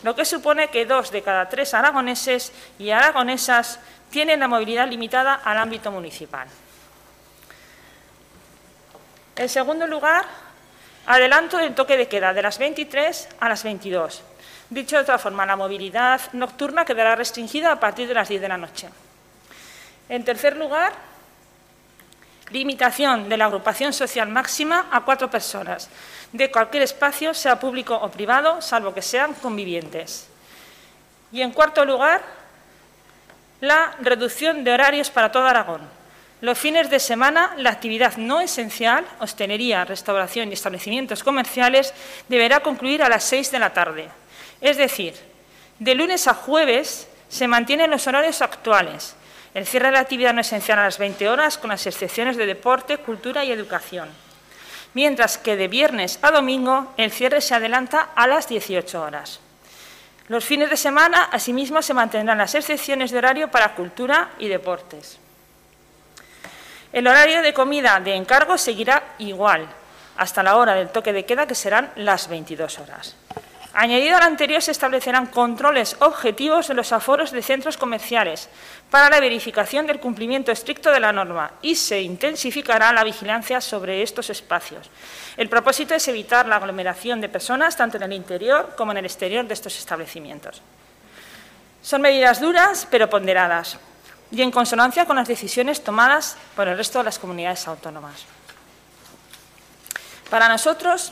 lo 0.03 0.13
que 0.17 0.25
supone 0.25 0.67
que 0.67 0.85
dos 0.85 1.09
de 1.09 1.21
cada 1.21 1.47
tres 1.47 1.73
aragoneses 1.73 2.51
y 2.77 2.89
aragonesas 2.89 3.79
tienen 4.09 4.41
la 4.41 4.49
movilidad 4.49 4.89
limitada 4.89 5.33
al 5.33 5.59
ámbito 5.59 5.91
municipal. 5.91 6.49
En 9.37 9.47
segundo 9.47 9.87
lugar, 9.87 10.25
adelanto 11.05 11.59
del 11.59 11.75
toque 11.75 11.95
de 11.95 12.09
queda 12.09 12.33
de 12.33 12.41
las 12.41 12.57
23 12.57 13.29
a 13.39 13.47
las 13.47 13.63
22. 13.63 14.23
Dicho 14.69 14.97
de 14.97 15.03
otra 15.03 15.17
forma, 15.19 15.45
la 15.45 15.55
movilidad 15.55 16.19
nocturna 16.33 16.83
quedará 16.83 17.15
restringida 17.15 17.71
a 17.71 17.79
partir 17.79 18.09
de 18.09 18.13
las 18.13 18.27
10 18.27 18.41
de 18.41 18.49
la 18.49 18.57
noche. 18.57 18.89
En 20.09 20.25
tercer 20.25 20.57
lugar, 20.57 21.12
limitación 22.53 23.27
de 23.27 23.35
la 23.35 23.45
agrupación 23.45 23.91
social 23.91 24.29
máxima 24.29 24.87
a 24.91 25.01
cuatro 25.01 25.29
personas, 25.29 25.89
de 26.31 26.51
cualquier 26.51 26.83
espacio, 26.83 27.33
sea 27.33 27.59
público 27.59 27.95
o 27.97 28.09
privado, 28.09 28.61
salvo 28.61 28.93
que 28.93 29.01
sean 29.01 29.33
convivientes. 29.33 30.29
Y 31.31 31.41
en 31.41 31.51
cuarto 31.51 31.83
lugar, 31.83 32.21
la 33.59 33.95
reducción 33.99 34.63
de 34.63 34.71
horarios 34.71 35.09
para 35.09 35.31
todo 35.31 35.47
Aragón. 35.47 35.81
Los 36.41 36.59
fines 36.59 36.89
de 36.89 36.99
semana, 36.99 37.55
la 37.57 37.71
actividad 37.71 38.17
no 38.17 38.41
esencial, 38.41 39.05
hostelería, 39.19 39.85
restauración 39.85 40.49
y 40.49 40.53
establecimientos 40.53 41.23
comerciales, 41.23 41.93
deberá 42.27 42.59
concluir 42.59 43.01
a 43.01 43.09
las 43.09 43.23
seis 43.23 43.49
de 43.49 43.59
la 43.59 43.71
tarde. 43.71 44.09
Es 44.61 44.77
decir, 44.77 45.15
de 45.79 45.95
lunes 45.95 46.27
a 46.27 46.33
jueves 46.33 47.07
se 47.29 47.47
mantienen 47.47 47.89
los 47.89 48.05
horarios 48.05 48.41
actuales, 48.41 49.15
el 49.53 49.67
cierre 49.67 49.87
de 49.87 49.93
la 49.93 49.99
actividad 49.99 50.33
no 50.33 50.41
esencial 50.41 50.79
a 50.79 50.85
las 50.85 50.97
20 50.97 51.29
horas, 51.29 51.57
con 51.57 51.69
las 51.69 51.85
excepciones 51.85 52.37
de 52.37 52.45
deporte, 52.45 52.97
cultura 52.97 53.45
y 53.45 53.51
educación. 53.51 54.09
Mientras 54.93 55.37
que 55.37 55.55
de 55.55 55.67
viernes 55.67 56.19
a 56.21 56.31
domingo 56.31 56.93
el 56.97 57.11
cierre 57.11 57.41
se 57.41 57.55
adelanta 57.55 58.09
a 58.15 58.27
las 58.27 58.47
18 58.47 59.01
horas. 59.01 59.39
Los 60.27 60.45
fines 60.45 60.69
de 60.69 60.77
semana, 60.77 61.25
asimismo, 61.31 61.81
se 61.81 61.93
mantendrán 61.93 62.37
las 62.37 62.55
excepciones 62.55 63.11
de 63.11 63.17
horario 63.17 63.51
para 63.51 63.75
cultura 63.75 64.31
y 64.39 64.47
deportes. 64.47 65.19
El 66.93 67.07
horario 67.07 67.41
de 67.41 67.53
comida 67.53 67.99
de 67.99 68.15
encargo 68.15 68.57
seguirá 68.57 69.15
igual, 69.17 69.67
hasta 70.15 70.43
la 70.43 70.55
hora 70.55 70.75
del 70.75 70.89
toque 70.89 71.11
de 71.11 71.25
queda, 71.25 71.47
que 71.47 71.55
serán 71.55 71.91
las 71.95 72.29
22 72.29 72.79
horas. 72.79 73.15
Añadido 73.75 74.15
al 74.15 74.21
anterior, 74.21 74.61
se 74.61 74.69
establecerán 74.69 75.25
controles 75.25 75.95
objetivos 75.99 76.69
en 76.69 76.77
los 76.77 76.91
aforos 76.91 77.31
de 77.31 77.41
centros 77.41 77.75
comerciales 77.75 78.47
para 78.91 79.09
la 79.09 79.19
verificación 79.19 79.87
del 79.87 79.99
cumplimiento 79.99 80.51
estricto 80.51 80.91
de 80.91 80.99
la 80.99 81.11
norma 81.11 81.53
y 81.63 81.73
se 81.73 81.99
intensificará 81.99 82.93
la 82.93 83.03
vigilancia 83.03 83.59
sobre 83.61 84.03
estos 84.03 84.29
espacios. 84.29 84.91
El 85.37 85.49
propósito 85.49 85.95
es 85.95 86.07
evitar 86.07 86.45
la 86.45 86.57
aglomeración 86.57 87.19
de 87.19 87.29
personas 87.29 87.75
tanto 87.75 87.97
en 87.97 88.03
el 88.03 88.13
interior 88.13 88.75
como 88.77 88.91
en 88.91 88.99
el 88.99 89.05
exterior 89.05 89.47
de 89.47 89.55
estos 89.55 89.75
establecimientos. 89.79 90.61
Son 91.81 91.99
medidas 91.99 92.39
duras 92.39 92.87
pero 92.91 93.09
ponderadas 93.09 93.79
y 94.29 94.43
en 94.43 94.51
consonancia 94.51 95.07
con 95.07 95.15
las 95.15 95.27
decisiones 95.27 95.83
tomadas 95.83 96.37
por 96.55 96.67
el 96.67 96.77
resto 96.77 96.99
de 96.99 97.05
las 97.05 97.17
comunidades 97.17 97.67
autónomas. 97.67 98.23
Para 100.29 100.47
nosotros, 100.47 101.11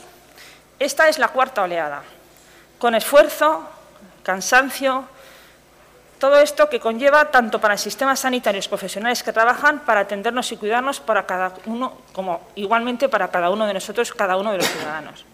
esta 0.78 1.08
es 1.08 1.18
la 1.18 1.28
cuarta 1.28 1.62
oleada 1.62 2.04
con 2.82 2.96
esfuerzo, 2.96 3.62
cansancio, 4.24 5.04
todo 6.18 6.40
esto 6.40 6.68
que 6.68 6.80
conlleva 6.80 7.30
tanto 7.30 7.60
para 7.60 7.74
el 7.74 7.78
sistema 7.78 8.16
sanitario 8.16 8.60
y 8.60 8.66
profesionales 8.66 9.22
que 9.22 9.32
trabajan 9.32 9.84
para 9.86 10.00
atendernos 10.00 10.50
y 10.50 10.56
cuidarnos 10.56 10.98
para 10.98 11.24
cada 11.24 11.54
uno, 11.66 11.98
como 12.12 12.40
igualmente 12.56 13.08
para 13.08 13.28
cada 13.28 13.50
uno 13.50 13.66
de 13.66 13.74
nosotros, 13.74 14.10
cada 14.10 14.36
uno 14.36 14.50
de 14.50 14.58
los 14.58 14.66
ciudadanos. 14.66 15.24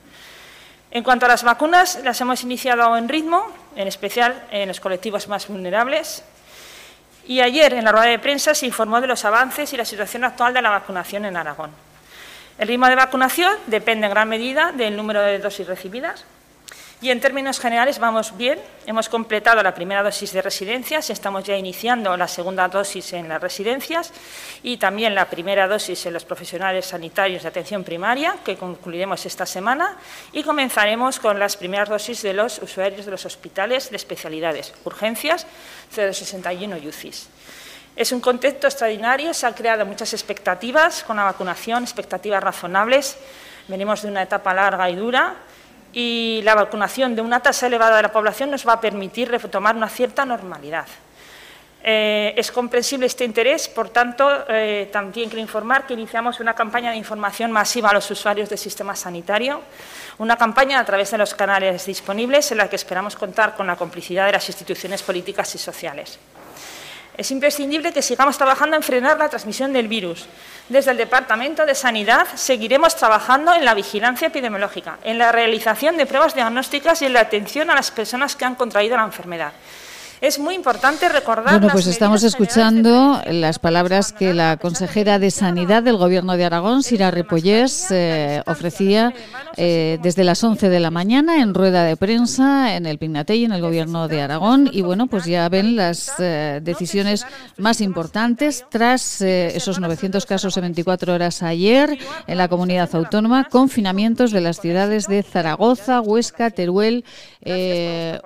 En 0.90 1.02
cuanto 1.02 1.24
a 1.24 1.30
las 1.30 1.42
vacunas, 1.42 1.98
las 2.04 2.20
hemos 2.20 2.42
iniciado 2.42 2.94
en 2.98 3.08
ritmo, 3.08 3.46
en 3.76 3.88
especial 3.88 4.44
en 4.50 4.68
los 4.68 4.78
colectivos 4.78 5.26
más 5.26 5.48
vulnerables. 5.48 6.22
Y 7.26 7.40
ayer, 7.40 7.72
en 7.72 7.86
la 7.86 7.92
rueda 7.92 8.08
de 8.08 8.18
prensa, 8.18 8.54
se 8.54 8.66
informó 8.66 9.00
de 9.00 9.06
los 9.06 9.24
avances 9.24 9.72
y 9.72 9.78
la 9.78 9.86
situación 9.86 10.22
actual 10.24 10.52
de 10.52 10.60
la 10.60 10.68
vacunación 10.68 11.24
en 11.24 11.34
Aragón. 11.34 11.70
El 12.58 12.68
ritmo 12.68 12.88
de 12.88 12.94
vacunación 12.94 13.56
depende 13.68 14.06
en 14.06 14.10
gran 14.12 14.28
medida 14.28 14.70
del 14.72 14.94
número 14.94 15.22
de 15.22 15.38
dosis 15.38 15.66
recibidas, 15.66 16.26
y 17.00 17.10
en 17.10 17.20
términos 17.20 17.60
generales 17.60 17.98
vamos 17.98 18.36
bien. 18.36 18.58
Hemos 18.84 19.08
completado 19.08 19.62
la 19.62 19.74
primera 19.74 20.02
dosis 20.02 20.32
de 20.32 20.42
residencias 20.42 21.10
estamos 21.10 21.44
ya 21.44 21.56
iniciando 21.56 22.16
la 22.16 22.26
segunda 22.26 22.66
dosis 22.66 23.12
en 23.12 23.28
las 23.28 23.40
residencias 23.40 24.12
y 24.62 24.78
también 24.78 25.14
la 25.14 25.30
primera 25.30 25.68
dosis 25.68 26.06
en 26.06 26.14
los 26.14 26.24
profesionales 26.24 26.86
sanitarios 26.86 27.42
de 27.42 27.48
atención 27.48 27.84
primaria, 27.84 28.36
que 28.44 28.56
concluiremos 28.56 29.24
esta 29.26 29.46
semana, 29.46 29.96
y 30.32 30.42
comenzaremos 30.42 31.20
con 31.20 31.38
las 31.38 31.56
primeras 31.56 31.88
dosis 31.88 32.22
de 32.22 32.32
los 32.32 32.58
usuarios 32.60 33.04
de 33.04 33.12
los 33.12 33.24
hospitales 33.24 33.90
de 33.90 33.96
especialidades, 33.96 34.74
urgencias, 34.84 35.46
061 35.94 36.78
y 36.78 36.88
UCIs. 36.88 37.28
Es 37.94 38.12
un 38.12 38.20
contexto 38.20 38.66
extraordinario, 38.66 39.34
se 39.34 39.46
han 39.46 39.54
creado 39.54 39.86
muchas 39.86 40.12
expectativas 40.12 41.04
con 41.04 41.16
la 41.16 41.24
vacunación, 41.24 41.82
expectativas 41.82 42.42
razonables. 42.42 43.16
Venimos 43.66 44.02
de 44.02 44.08
una 44.08 44.22
etapa 44.22 44.54
larga 44.54 44.88
y 44.88 44.96
dura 44.96 45.36
y 45.92 46.40
la 46.44 46.54
vacunación 46.54 47.14
de 47.16 47.22
una 47.22 47.40
tasa 47.40 47.66
elevada 47.66 47.96
de 47.96 48.02
la 48.02 48.12
población 48.12 48.50
nos 48.50 48.66
va 48.66 48.74
a 48.74 48.80
permitir 48.80 49.30
retomar 49.30 49.76
una 49.76 49.88
cierta 49.88 50.24
normalidad. 50.24 50.86
Eh, 51.82 52.34
es 52.36 52.50
comprensible 52.50 53.06
este 53.06 53.24
interés, 53.24 53.68
por 53.68 53.88
tanto, 53.90 54.28
eh, 54.48 54.88
también 54.92 55.28
quiero 55.28 55.40
informar 55.40 55.86
que 55.86 55.94
iniciamos 55.94 56.40
una 56.40 56.54
campaña 56.54 56.90
de 56.90 56.96
información 56.96 57.52
masiva 57.52 57.90
a 57.90 57.94
los 57.94 58.10
usuarios 58.10 58.48
del 58.48 58.58
sistema 58.58 58.96
sanitario, 58.96 59.62
una 60.18 60.36
campaña 60.36 60.80
a 60.80 60.84
través 60.84 61.12
de 61.12 61.18
los 61.18 61.34
canales 61.34 61.86
disponibles 61.86 62.50
en 62.50 62.58
la 62.58 62.68
que 62.68 62.76
esperamos 62.76 63.14
contar 63.14 63.54
con 63.54 63.68
la 63.68 63.76
complicidad 63.76 64.26
de 64.26 64.32
las 64.32 64.48
instituciones 64.48 65.02
políticas 65.02 65.54
y 65.54 65.58
sociales. 65.58 66.18
Es 67.18 67.32
imprescindible 67.32 67.92
que 67.92 68.00
sigamos 68.00 68.38
trabajando 68.38 68.76
en 68.76 68.82
frenar 68.84 69.18
la 69.18 69.28
transmisión 69.28 69.72
del 69.72 69.88
virus. 69.88 70.26
Desde 70.68 70.92
el 70.92 70.96
Departamento 70.96 71.66
de 71.66 71.74
Sanidad 71.74 72.28
seguiremos 72.36 72.94
trabajando 72.94 73.52
en 73.54 73.64
la 73.64 73.74
vigilancia 73.74 74.28
epidemiológica, 74.28 74.98
en 75.02 75.18
la 75.18 75.32
realización 75.32 75.96
de 75.96 76.06
pruebas 76.06 76.36
diagnósticas 76.36 77.02
y 77.02 77.06
en 77.06 77.14
la 77.14 77.20
atención 77.22 77.70
a 77.70 77.74
las 77.74 77.90
personas 77.90 78.36
que 78.36 78.44
han 78.44 78.54
contraído 78.54 78.96
la 78.96 79.02
enfermedad. 79.02 79.52
Es 80.20 80.40
muy 80.40 80.56
importante 80.56 81.08
recordar. 81.08 81.60
Bueno, 81.60 81.68
pues 81.72 81.86
estamos 81.86 82.24
escuchando 82.24 83.22
las 83.26 83.60
palabras 83.60 84.12
que 84.12 84.34
la 84.34 84.56
consejera 84.56 85.20
de 85.20 85.30
Sanidad 85.30 85.84
del 85.84 85.96
Gobierno 85.96 86.36
de 86.36 86.44
Aragón, 86.44 86.82
Sira 86.82 87.12
Repollés, 87.12 87.86
eh, 87.90 88.42
ofrecía 88.46 89.14
eh, 89.56 89.98
desde 90.02 90.24
las 90.24 90.42
11 90.42 90.70
de 90.70 90.80
la 90.80 90.90
mañana 90.90 91.40
en 91.40 91.54
rueda 91.54 91.84
de 91.84 91.96
prensa 91.96 92.74
en 92.74 92.86
el 92.86 92.98
Pignatell, 92.98 93.44
en 93.44 93.52
el 93.52 93.60
Gobierno 93.60 94.08
de 94.08 94.20
Aragón. 94.20 94.68
Y 94.72 94.82
bueno, 94.82 95.06
pues 95.06 95.24
ya 95.24 95.48
ven 95.48 95.76
las 95.76 96.12
eh, 96.18 96.60
decisiones 96.64 97.24
más 97.56 97.80
importantes 97.80 98.64
tras 98.68 99.20
esos 99.20 99.78
900 99.78 100.26
casos 100.26 100.56
en 100.56 100.62
24 100.62 101.14
horas 101.14 101.44
ayer 101.44 101.96
en 102.26 102.38
la 102.38 102.48
comunidad 102.48 102.92
autónoma, 102.92 103.44
confinamientos 103.44 104.32
de 104.32 104.40
las 104.40 104.60
ciudades 104.60 105.06
de 105.06 105.22
Zaragoza, 105.22 106.00
Huesca, 106.00 106.50
Teruel, 106.50 107.04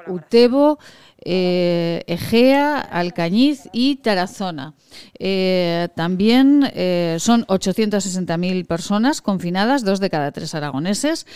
Utebo. 0.06 0.78
Eh, 1.24 2.02
Egea, 2.06 2.78
Alcañiz 2.78 3.68
y 3.72 3.96
Tarazona. 3.96 4.74
Eh, 5.18 5.88
también 5.94 6.70
eh, 6.74 7.16
son 7.18 7.46
860.000 7.46 8.66
personas 8.66 9.20
confinadas, 9.20 9.84
dos 9.84 10.00
de 10.00 10.10
cada 10.10 10.32
tres 10.32 10.54
aragoneses. 10.54 11.26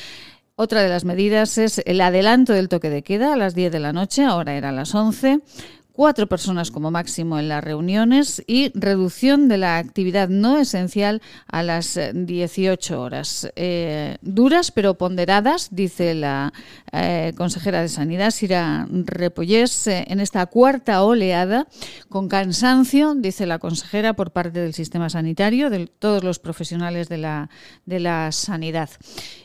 Otra 0.57 0.83
de 0.83 0.89
las 0.89 1.05
medidas 1.05 1.59
es 1.59 1.83
el 1.85 2.01
adelanto 2.01 2.53
del 2.53 2.69
toque 2.69 2.89
de 2.89 3.03
queda 3.03 3.35
a 3.35 3.37
las 3.37 3.55
10 3.55 3.73
de 3.73 3.81
la 3.81 3.93
noche, 3.93 4.25
ahora 4.25 4.55
era 4.55 4.71
a 4.71 4.73
las 4.73 4.95
11 4.95 5.41
cuatro 5.97 6.27
personas 6.27 6.71
como 6.71 6.91
máximo 6.91 7.39
en 7.39 7.49
las 7.49 7.65
reuniones 7.65 8.45
y 8.47 8.71
reducción 8.79 9.49
de 9.49 9.57
la 9.57 9.79
actividad 9.79 10.29
no 10.29 10.59
esencial 10.59 11.23
a 11.49 11.63
las 11.63 11.99
18 12.13 13.01
horas. 13.01 13.51
Eh, 13.57 14.19
duras 14.21 14.71
pero 14.71 14.99
ponderadas, 14.99 15.69
dice 15.71 16.15
la 16.15 16.53
eh, 16.93 17.33
consejera 17.35 17.81
de 17.81 17.89
Sanidad, 17.89 18.31
Sira 18.31 18.87
Repollés, 18.91 19.87
eh, 19.87 20.05
en 20.09 20.21
esta 20.21 20.45
cuarta 20.45 21.03
oleada, 21.03 21.67
con 22.11 22.29
cansancio, 22.29 23.15
dice 23.15 23.47
la 23.47 23.59
consejera, 23.59 24.13
por 24.13 24.33
parte 24.33 24.61
del 24.61 24.75
sistema 24.75 25.09
sanitario, 25.09 25.71
de 25.71 25.87
todos 25.87 26.23
los 26.23 26.39
profesionales 26.39 27.09
de 27.09 27.17
la, 27.17 27.49
de 27.87 28.01
la 28.01 28.33
sanidad. 28.33 28.91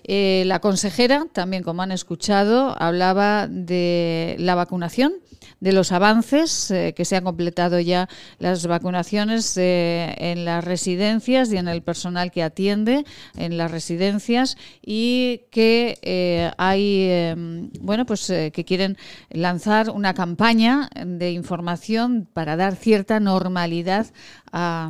la 0.06 0.60
consejera, 0.60 1.28
también 1.32 1.64
como 1.64 1.82
han 1.82 1.94
escuchado, 1.94 2.76
hablaba 2.78 3.48
de 3.48 4.36
la 4.38 4.56
vacunación, 4.56 5.14
de 5.62 5.72
los 5.72 5.92
avances 5.92 6.41
eh, 6.42 6.94
que 6.96 7.06
se 7.06 7.16
han 7.16 7.24
completado 7.24 7.80
ya 7.80 8.10
las 8.40 8.66
vacunaciones 8.66 9.56
eh, 9.58 10.16
en 10.18 10.46
las 10.46 10.64
residencias 10.64 11.52
y 11.52 11.58
en 11.58 11.68
el 11.68 11.82
personal 11.84 12.32
que 12.32 12.42
atiende 12.42 13.06
en 13.36 13.58
las 13.58 13.70
residencias 13.70 14.58
y 14.82 15.44
que 15.52 16.00
eh, 16.02 16.52
hay, 16.58 17.34
bueno, 17.80 18.06
pues 18.06 18.28
que 18.28 18.66
quieren 18.66 18.98
lanzar 19.30 19.90
una 19.92 20.14
campaña 20.14 20.90
de 21.06 21.32
información 21.32 22.28
para 22.34 22.56
dar 22.56 22.76
cierta 22.76 23.20
normalidad 23.20 24.08
a, 24.52 24.90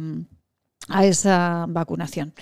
a 0.88 1.06
esa 1.06 1.66
vacunación. 1.68 2.34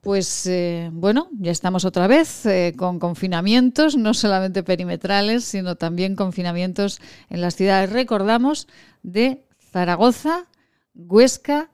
Pues 0.00 0.46
eh, 0.46 0.90
bueno, 0.92 1.28
ya 1.32 1.50
estamos 1.50 1.84
otra 1.84 2.06
vez 2.06 2.46
eh, 2.46 2.74
con 2.76 2.98
confinamientos, 2.98 3.96
no 3.96 4.14
solamente 4.14 4.62
perimetrales, 4.62 5.44
sino 5.44 5.76
también 5.76 6.14
confinamientos 6.14 7.00
en 7.30 7.40
las 7.40 7.56
ciudades. 7.56 7.90
Recordamos 7.90 8.68
de 9.02 9.44
Zaragoza, 9.72 10.46
Huesca, 10.94 11.70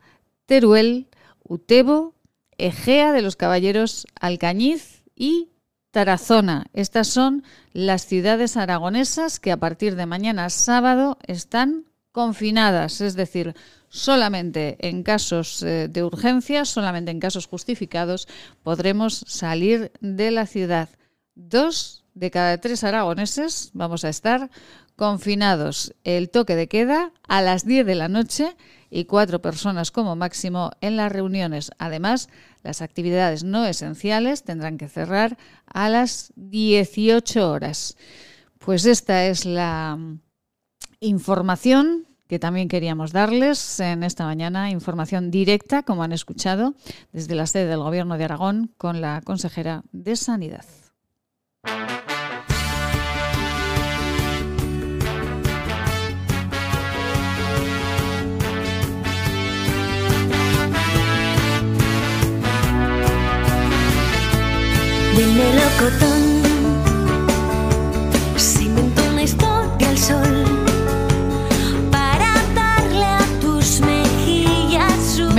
Teruel, 0.47 1.09
Utebo, 1.43 2.15
Egea 2.57 3.13
de 3.13 3.23
los 3.23 3.37
Caballeros, 3.37 4.07
Alcañiz 4.21 5.03
y 5.15 5.51
Tarazona. 5.91 6.67
Estas 6.73 7.09
son 7.09 7.45
las 7.73 8.07
ciudades 8.07 8.57
aragonesas 8.57 9.39
que 9.39 9.53
a 9.53 9.59
partir 9.59 9.97
de 9.97 10.07
mañana 10.07 10.49
sábado 10.51 11.19
están 11.27 11.85
confinadas, 12.11 13.01
es 13.01 13.17
decir, 13.17 13.55
solamente 13.95 14.77
en 14.81 15.05
casos 15.05 15.63
eh, 15.63 15.87
de 15.89 16.03
urgencia, 16.03 16.65
solamente 16.65 17.13
en 17.13 17.21
casos 17.21 17.47
justificados, 17.47 18.27
podremos 18.65 19.25
salir 19.29 19.93
de 20.01 20.33
la 20.33 20.47
ciudad. 20.47 20.89
Dos 21.37 22.05
de 22.13 22.33
cada 22.33 22.59
tres 22.59 22.83
aragoneses 22.83 23.71
vamos 23.73 24.05
a 24.05 24.09
estar 24.09 24.51
confinados. 24.97 25.95
El 26.03 26.29
toque 26.29 26.57
de 26.57 26.67
queda 26.67 27.13
a 27.29 27.41
las 27.41 27.67
10 27.67 27.87
de 27.87 27.95
la 27.95 28.09
noche 28.09 28.57
y 28.91 29.05
cuatro 29.05 29.41
personas 29.41 29.93
como 29.93 30.17
máximo 30.17 30.73
en 30.81 30.97
las 30.97 31.13
reuniones. 31.13 31.71
Además, 31.79 32.29
las 32.65 32.83
actividades 32.83 33.45
no 33.45 33.65
esenciales 33.65 34.43
tendrán 34.43 34.77
que 34.77 34.89
cerrar 34.89 35.39
a 35.67 35.89
las 35.89 36.33
18 36.35 37.49
horas. 37.49 37.97
Pues 38.59 38.87
esta 38.87 39.27
es 39.27 39.45
la 39.45 39.97
información 40.99 42.09
que 42.29 42.39
también 42.39 42.69
queríamos 42.69 43.13
darles 43.13 43.81
en 43.81 44.03
esta 44.03 44.25
mañana 44.25 44.71
información 44.71 45.31
directa, 45.31 45.83
como 45.83 46.03
han 46.03 46.13
escuchado, 46.13 46.75
desde 47.13 47.35
la 47.35 47.47
sede 47.47 47.67
del 47.67 47.81
Gobierno 47.81 48.19
de 48.19 48.25
Aragón 48.25 48.73
con 48.77 49.01
la 49.01 49.21
consejera 49.23 49.83
de 49.93 50.17
Sanidad. 50.17 50.65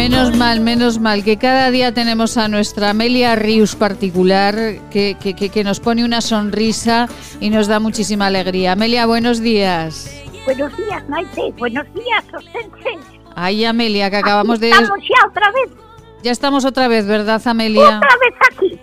Menos 0.07 0.37
mal, 0.37 0.59
menos 0.59 0.99
mal, 0.99 1.23
que 1.23 1.37
cada 1.37 1.71
día 1.71 1.91
tenemos 1.91 2.37
a 2.37 2.47
nuestra 2.47 2.91
Amelia 2.91 3.35
Rius 3.35 3.75
particular 3.75 4.53
que, 4.91 5.17
que, 5.19 5.63
nos 5.63 5.79
pone 5.79 6.05
una 6.05 6.21
sonrisa 6.21 7.09
y 7.39 7.49
nos 7.49 7.65
da 7.65 7.79
muchísima 7.79 8.27
alegría. 8.27 8.73
Amelia, 8.73 9.07
buenos 9.07 9.39
días. 9.39 10.07
Buenos 10.45 10.77
días, 10.77 11.09
Maite. 11.09 11.51
Buenos 11.57 11.91
días, 11.95 12.23
Ostense. 12.31 12.99
Ay, 13.33 13.65
Amelia, 13.65 14.11
que 14.11 14.17
acabamos 14.17 14.59
de... 14.59 14.69
Estamos 14.69 14.99
ya 15.01 15.27
otra 15.27 15.51
vez. 15.51 15.71
Ya 16.21 16.31
estamos 16.31 16.65
otra 16.65 16.87
vez, 16.87 17.07
¿verdad, 17.07 17.41
Amelia? 17.43 17.97
Otra 17.97 18.15
vez 18.21 18.35
aquí. 18.51 18.79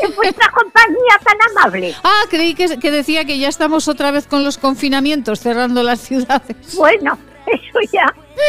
En 0.00 0.14
vuestra 0.14 0.48
compañía 0.52 1.18
tan 1.24 1.38
amable. 1.50 1.92
Ah, 2.04 2.22
creí 2.30 2.54
que, 2.54 2.78
que 2.78 2.92
decía 2.92 3.24
que 3.24 3.36
ya 3.36 3.48
estamos 3.48 3.88
otra 3.88 4.12
vez 4.12 4.28
con 4.28 4.44
los 4.44 4.58
confinamientos, 4.58 5.40
cerrando 5.40 5.82
las 5.82 5.98
ciudades. 6.02 6.76
Bueno, 6.76 7.18
eso 7.54 7.78
ya 7.92 8.06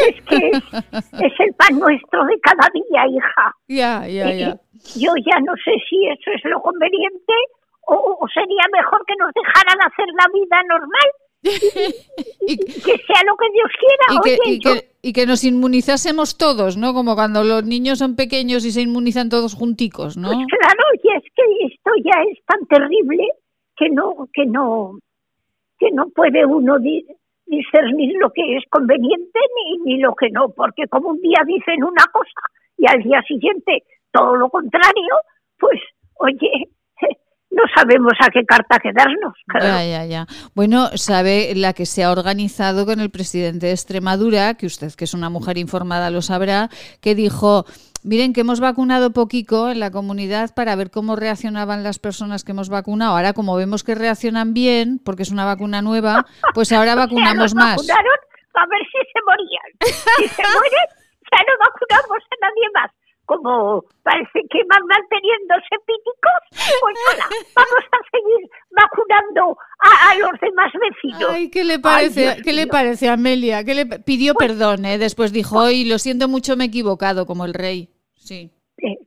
es 0.07 0.21
que 0.25 0.49
es, 0.49 1.39
el 1.39 1.53
pan 1.55 1.79
nuestro 1.79 2.25
de 2.25 2.39
cada 2.41 2.67
día, 2.73 3.07
hija. 3.07 3.55
Ya, 3.67 4.07
ya, 4.07 4.33
ya. 4.33 4.57
Yo 4.95 5.13
ya 5.25 5.39
no 5.41 5.53
sé 5.63 5.71
si 5.89 6.07
eso 6.07 6.31
es 6.35 6.43
lo 6.45 6.61
conveniente 6.61 7.33
o, 7.85 8.25
sería 8.33 8.63
mejor 8.71 9.03
que 9.05 9.15
nos 9.17 9.31
dejaran 9.33 9.77
hacer 9.85 10.07
la 10.17 10.27
vida 10.33 10.63
normal. 10.69 11.09
Y, 12.47 12.57
que 12.57 12.97
sea 13.05 13.21
lo 13.25 13.35
que 13.35 13.49
Dios 13.51 13.71
quiera. 13.79 14.83
Y 15.01 15.11
que, 15.11 15.25
nos 15.25 15.43
inmunizásemos 15.43 16.37
todos, 16.37 16.77
¿no? 16.77 16.93
Como 16.93 17.15
cuando 17.15 17.43
los 17.43 17.65
niños 17.65 17.99
son 17.99 18.15
pequeños 18.15 18.63
y 18.63 18.71
se 18.71 18.81
inmunizan 18.81 19.29
todos 19.29 19.53
junticos, 19.53 20.15
¿no? 20.15 20.29
Pues 20.29 20.47
claro, 20.47 20.83
y 21.03 21.17
es 21.17 21.23
que 21.35 21.65
esto 21.65 21.91
ya 22.05 22.21
es 22.31 22.39
tan 22.45 22.65
terrible 22.67 23.27
que 23.75 23.89
no, 23.89 24.29
que 24.33 24.45
no, 24.45 24.97
que 25.77 25.91
no 25.91 26.07
puede 26.09 26.45
uno 26.45 26.79
discernir 27.45 28.13
lo 28.19 28.29
que 28.31 28.57
es 28.57 28.63
conveniente 28.69 29.39
ni, 29.55 29.77
ni 29.85 30.01
lo 30.01 30.13
que 30.15 30.29
no, 30.29 30.49
porque 30.49 30.87
como 30.87 31.09
un 31.09 31.21
día 31.21 31.41
dicen 31.45 31.83
una 31.83 32.05
cosa 32.11 32.41
y 32.77 32.85
al 32.87 33.01
día 33.03 33.21
siguiente 33.23 33.83
todo 34.11 34.35
lo 34.35 34.49
contrario, 34.49 35.15
pues 35.59 35.79
oye, 36.15 36.69
no 37.53 37.63
sabemos 37.75 38.13
a 38.19 38.29
qué 38.29 38.43
carta 38.45 38.79
quedarnos. 38.79 39.33
Ya, 39.61 39.85
ya, 39.85 40.05
ya. 40.05 40.27
Bueno, 40.55 40.89
sabe 40.95 41.53
la 41.55 41.73
que 41.73 41.85
se 41.85 42.03
ha 42.03 42.11
organizado 42.11 42.85
con 42.85 42.99
el 42.99 43.11
presidente 43.11 43.67
de 43.67 43.71
Extremadura, 43.73 44.55
que 44.55 44.65
usted 44.65 44.91
que 44.93 45.05
es 45.05 45.13
una 45.13 45.29
mujer 45.29 45.57
informada 45.57 46.09
lo 46.09 46.21
sabrá, 46.21 46.69
que 47.01 47.15
dijo, 47.15 47.65
miren 48.03 48.33
que 48.33 48.41
hemos 48.41 48.59
vacunado 48.59 49.13
poquito 49.13 49.69
en 49.69 49.79
la 49.79 49.91
comunidad 49.91 50.53
para 50.55 50.75
ver 50.75 50.89
cómo 50.89 51.15
reaccionaban 51.15 51.83
las 51.83 51.99
personas 51.99 52.43
que 52.43 52.51
hemos 52.51 52.69
vacunado. 52.69 53.15
Ahora 53.15 53.33
como 53.33 53.55
vemos 53.55 53.83
que 53.83 53.95
reaccionan 53.95 54.53
bien, 54.53 54.99
porque 55.03 55.23
es 55.23 55.31
una 55.31 55.45
vacuna 55.45 55.81
nueva, 55.81 56.25
pues 56.53 56.71
ahora 56.71 56.95
vacunamos 57.05 57.53
más. 57.53 57.77
Vacunaron 57.77 58.19
a 58.55 58.65
ver 58.67 58.81
si 58.85 58.99
se 59.11 59.19
morían. 59.25 59.69
Si 60.17 60.27
se 60.27 60.41
mueren, 60.53 60.87
ya 61.31 61.39
no 61.45 61.53
vacunamos 61.59 62.17
a 62.17 62.35
nadie 62.41 62.69
más 62.73 62.91
como 63.25 63.85
parece 64.03 64.41
que 64.49 64.59
van 64.69 64.85
manteniéndose 64.85 65.75
píticos, 65.85 66.39
pues 66.81 66.95
nada, 67.07 67.29
vamos 67.55 67.85
a 67.91 67.99
seguir 68.11 68.49
vacunando 68.71 69.57
a, 69.79 70.15
los 70.15 70.39
demás 70.41 70.71
vecinos. 70.73 71.29
Ay, 71.29 71.49
¿qué 71.49 71.63
le 71.63 71.79
parece, 71.79 72.41
¿qué 72.43 72.53
le 72.53 72.67
parece 72.67 73.09
Amelia? 73.09 73.63
¿Qué 73.63 73.75
le 73.75 73.85
pidió 73.85 74.33
pues 74.33 74.49
perdón, 74.49 74.85
eh? 74.85 74.97
Después 74.97 75.31
dijo, 75.31 75.59
hoy 75.59 75.85
lo 75.85 75.97
siento 75.99 76.27
mucho, 76.27 76.57
me 76.57 76.65
he 76.65 76.67
equivocado, 76.67 77.25
como 77.25 77.45
el 77.45 77.53
rey. 77.53 77.89
Sí. 78.15 78.51
Eh, 78.77 78.97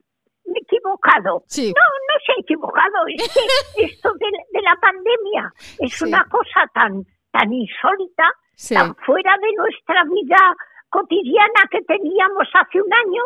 me 0.46 0.58
he 0.58 0.62
equivocado. 0.62 1.42
Sí. 1.46 1.72
No, 1.74 1.82
no 1.82 2.20
se 2.24 2.32
ha 2.32 2.40
equivocado. 2.40 3.06
Es 3.08 3.32
que 3.76 3.84
esto 3.84 4.12
de, 4.14 4.60
la 4.62 4.76
pandemia 4.80 5.52
es 5.78 6.02
una 6.02 6.24
cosa 6.24 6.66
tan, 6.72 7.04
tan 7.30 7.52
insólita, 7.52 8.24
tan 8.70 8.94
fuera 8.96 9.36
de 9.40 9.52
nuestra 9.56 10.04
vida 10.04 10.56
cotidiana 10.88 11.68
que 11.70 11.82
teníamos 11.82 12.48
hace 12.54 12.80
un 12.80 12.92
año, 12.92 13.22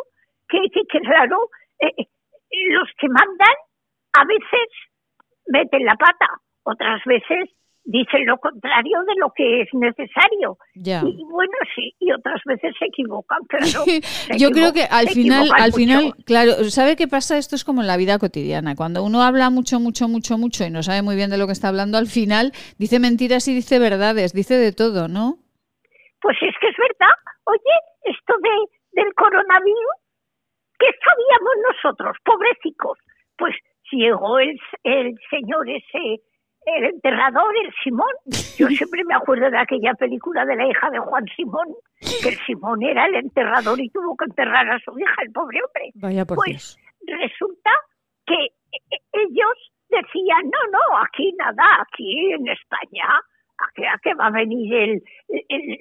que, 0.50 0.58
que, 0.72 1.00
claro, 1.00 1.48
eh, 1.80 1.92
eh, 1.96 2.06
los 2.70 2.88
que 2.98 3.08
mandan 3.08 3.54
a 4.12 4.24
veces 4.24 4.68
meten 5.46 5.84
la 5.84 5.94
pata, 5.94 6.26
otras 6.64 7.00
veces 7.04 7.48
dicen 7.84 8.26
lo 8.26 8.38
contrario 8.38 9.02
de 9.06 9.14
lo 9.18 9.32
que 9.34 9.62
es 9.62 9.68
necesario. 9.72 10.58
Y, 10.74 11.24
bueno, 11.24 11.52
sí, 11.74 11.94
y 11.98 12.12
otras 12.12 12.40
veces 12.44 12.74
se 12.78 12.86
equivocan, 12.86 13.38
claro. 13.48 13.84
Yo 14.38 14.50
creo 14.50 14.72
que 14.72 14.84
al 14.84 15.08
final, 15.08 15.48
al 15.56 15.72
final, 15.72 16.14
claro, 16.24 16.52
¿sabe 16.64 16.96
qué 16.96 17.08
pasa? 17.08 17.38
Esto 17.38 17.56
es 17.56 17.64
como 17.64 17.80
en 17.80 17.86
la 17.86 17.96
vida 17.96 18.18
cotidiana. 18.18 18.76
Cuando 18.76 19.02
uno 19.02 19.22
habla 19.22 19.50
mucho, 19.50 19.80
mucho, 19.80 20.08
mucho, 20.08 20.38
mucho 20.38 20.64
y 20.64 20.70
no 20.70 20.82
sabe 20.82 21.02
muy 21.02 21.16
bien 21.16 21.30
de 21.30 21.38
lo 21.38 21.46
que 21.46 21.52
está 21.52 21.68
hablando, 21.68 21.98
al 21.98 22.06
final 22.06 22.52
dice 22.78 23.00
mentiras 23.00 23.48
y 23.48 23.54
dice 23.54 23.78
verdades, 23.78 24.32
dice 24.32 24.54
de 24.54 24.72
todo, 24.72 25.08
¿no? 25.08 25.38
Pues 26.20 26.36
es 26.42 26.54
que 26.60 26.68
es 26.68 26.76
verdad. 26.76 27.14
Oye, 27.44 27.76
esto 28.04 28.34
de 28.42 28.80
del 28.92 29.14
coronavirus 29.14 29.99
¿Qué 30.80 30.86
sabíamos 31.04 31.54
nosotros, 31.68 32.16
pobrecicos? 32.24 32.98
Pues 33.36 33.54
llegó 33.92 34.38
el, 34.38 34.58
el 34.82 35.14
señor 35.28 35.68
ese, 35.68 36.22
el 36.64 36.84
enterrador, 36.84 37.54
el 37.64 37.72
Simón. 37.84 38.12
Yo 38.56 38.66
siempre 38.68 39.04
me 39.04 39.14
acuerdo 39.14 39.50
de 39.50 39.58
aquella 39.58 39.92
película 39.94 40.44
de 40.46 40.56
la 40.56 40.66
hija 40.66 40.90
de 40.90 40.98
Juan 40.98 41.24
Simón, 41.36 41.68
que 42.22 42.30
el 42.30 42.38
Simón 42.46 42.82
era 42.82 43.06
el 43.06 43.16
enterrador 43.16 43.78
y 43.78 43.90
tuvo 43.90 44.16
que 44.16 44.24
enterrar 44.24 44.68
a 44.70 44.78
su 44.80 44.98
hija, 44.98 45.14
el 45.22 45.32
pobre 45.32 45.60
hombre. 45.62 45.90
Vaya 45.94 46.24
por 46.24 46.36
pues 46.36 46.78
resulta 47.06 47.70
que 48.26 48.34
e, 48.34 48.78
e, 48.90 48.98
ellos 49.12 49.56
decían, 49.88 50.44
no, 50.44 50.70
no, 50.72 51.02
aquí 51.04 51.32
nada, 51.38 51.82
aquí 51.82 52.32
en 52.32 52.48
España 52.48 53.20
¿A 53.60 53.98
qué, 54.02 54.14
va 54.14 54.26
a 54.26 54.30
venir 54.30 54.74
el, 54.74 55.02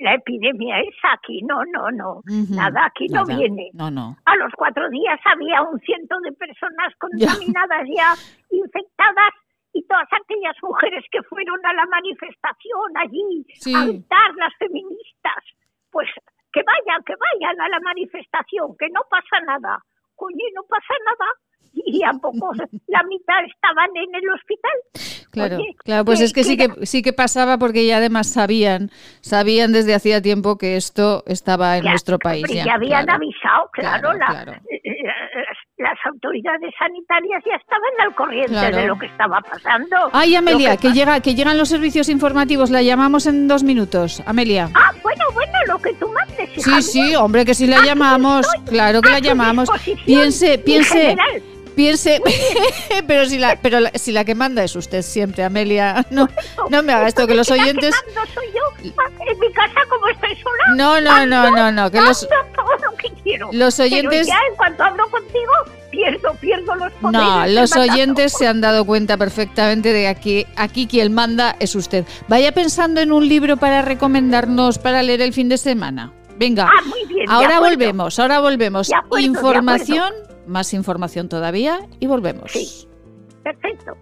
la 0.01 0.15
epidemia 0.15 0.79
esa 0.81 1.13
aquí? 1.13 1.41
No, 1.43 1.63
no, 1.71 1.89
no. 1.91 2.21
Nada, 2.49 2.85
aquí 2.85 3.07
no 3.07 3.25
viene. 3.25 3.69
No, 3.73 3.89
no. 3.89 4.17
A 4.25 4.35
los 4.35 4.51
cuatro 4.53 4.89
días 4.89 5.19
había 5.23 5.61
un 5.61 5.79
ciento 5.79 6.19
de 6.19 6.31
personas 6.33 6.93
contaminadas 6.99 7.87
ya, 7.95 8.13
infectadas 8.51 9.33
y 9.73 9.83
todas 9.87 10.07
aquellas 10.11 10.55
mujeres 10.61 11.05
que 11.11 11.21
fueron 11.23 11.65
a 11.65 11.73
la 11.73 11.85
manifestación 11.85 12.97
allí 12.97 13.45
a 13.75 13.85
gritar 13.85 14.35
las 14.35 14.53
feministas, 14.57 15.43
pues 15.91 16.09
que 16.51 16.61
vayan, 16.63 17.03
que 17.03 17.13
vayan 17.15 17.61
a 17.61 17.69
la 17.69 17.79
manifestación, 17.79 18.75
que 18.77 18.89
no 18.89 19.01
pasa 19.09 19.39
nada. 19.45 19.79
Coño, 20.15 20.45
no 20.53 20.63
pasa 20.63 20.93
nada 21.05 21.27
y 21.73 22.03
a 22.03 22.11
poco 22.13 22.51
la 22.87 23.03
mitad 23.03 23.43
estaban 23.45 23.89
en 23.95 24.15
el 24.15 24.29
hospital. 24.31 25.18
Claro, 25.31 25.59
claro, 25.77 26.05
pues 26.05 26.21
es 26.21 26.33
que 26.33 26.43
sí 26.43 26.57
que 26.57 26.85
sí 26.85 27.03
que 27.03 27.13
pasaba 27.13 27.57
porque 27.57 27.85
ya 27.85 27.97
además 27.97 28.27
sabían, 28.27 28.89
sabían 29.21 29.71
desde 29.71 29.93
hacía 29.93 30.21
tiempo 30.21 30.57
que 30.57 30.75
esto 30.75 31.23
estaba 31.27 31.77
en 31.77 31.85
nuestro 31.85 32.17
país. 32.17 32.45
Ya, 32.47 32.73
habían 32.73 33.07
avisado, 33.09 33.69
claro, 33.73 34.13
las, 34.13 35.97
autoridades 36.05 36.73
sanitarias 36.77 37.43
ya 37.45 37.55
estaban 37.55 37.89
al 38.01 38.15
corriente 38.15 38.71
de 38.75 38.87
lo 38.87 38.97
que 38.97 39.05
estaba 39.05 39.39
pasando. 39.41 40.09
Ay, 40.11 40.35
Amelia, 40.35 40.75
que, 40.77 40.91
llega, 40.91 41.21
que 41.21 41.35
llegan 41.35 41.57
los 41.57 41.69
servicios 41.69 42.09
informativos, 42.09 42.69
la 42.69 42.81
llamamos 42.81 43.27
en 43.27 43.47
dos 43.47 43.63
minutos, 43.63 44.21
Amelia. 44.25 44.69
Ah, 44.73 44.91
bueno, 45.03 45.23
bueno, 45.33 45.53
lo 45.67 45.77
que 45.77 45.93
tú 45.93 46.11
mandes. 46.11 46.49
Sí, 46.57 46.81
sí, 46.81 47.15
hombre, 47.15 47.45
que 47.45 47.53
sí 47.53 47.67
la 47.67 47.81
llamamos, 47.85 48.47
claro 48.65 49.01
que 49.01 49.09
la 49.09 49.19
llamamos. 49.19 49.69
Piense, 50.05 50.57
piense 50.57 51.15
piense, 51.79 52.21
pero 53.07 53.25
si 53.25 53.37
la, 53.37 53.55
pero 53.55 53.79
si 53.93 54.11
la 54.11 54.25
que 54.25 54.35
manda 54.35 54.61
es 54.65 54.75
usted 54.75 55.01
siempre, 55.01 55.45
Amelia, 55.45 56.05
no, 56.11 56.27
no 56.69 56.83
me 56.83 56.91
haga 56.91 57.07
esto 57.07 57.25
que 57.25 57.33
los 57.33 57.49
oyentes. 57.49 57.95
No 58.13 58.21
soy 58.33 58.47
yo. 58.47 58.91
En 59.25 59.39
mi 59.39 59.49
casa 59.53 59.79
como 59.89 60.09
estoy 60.09 60.35
sola. 60.35 60.63
No, 60.75 60.99
no, 60.99 61.25
no, 61.25 61.49
no, 61.51 61.71
no, 61.71 61.89
que 61.89 62.01
los 62.01 62.27
todo 62.27 62.75
lo 62.83 62.97
que 62.97 63.09
quiero. 63.23 63.49
Los 63.53 63.79
oyentes. 63.79 64.27
ya 64.27 64.39
en 64.49 64.57
cuanto 64.57 64.83
hablo 64.83 65.09
contigo 65.09 65.51
pierdo, 65.89 66.33
pierdo 66.41 66.75
los 66.75 66.91
poderes. 66.93 67.21
No, 67.21 67.47
los 67.47 67.75
oyentes 67.77 68.33
se 68.33 68.45
han 68.45 68.59
dado 68.59 68.83
cuenta 68.83 69.15
perfectamente 69.15 69.93
de 69.93 70.01
que 70.01 70.07
aquí, 70.07 70.45
aquí 70.57 70.85
quien 70.85 71.13
manda 71.13 71.55
es 71.61 71.75
usted. 71.75 72.05
Vaya 72.27 72.51
pensando 72.51 72.99
en 72.99 73.13
un 73.13 73.25
libro 73.25 73.55
para 73.55 73.81
recomendarnos 73.83 74.79
para 74.79 75.01
leer 75.01 75.21
el 75.21 75.31
fin 75.31 75.47
de 75.47 75.57
semana. 75.57 76.11
Venga. 76.37 76.69
Ah, 76.69 76.81
muy 76.85 77.05
bien, 77.05 77.29
ahora 77.29 77.61
volvemos, 77.61 78.19
ahora 78.19 78.41
volvemos. 78.41 78.89
Información 79.17 80.13
más 80.49 80.73
información 80.73 81.29
todavía 81.29 81.87
y 81.99 82.07
volvemos. 82.07 82.51
Perfecto. 83.43 83.95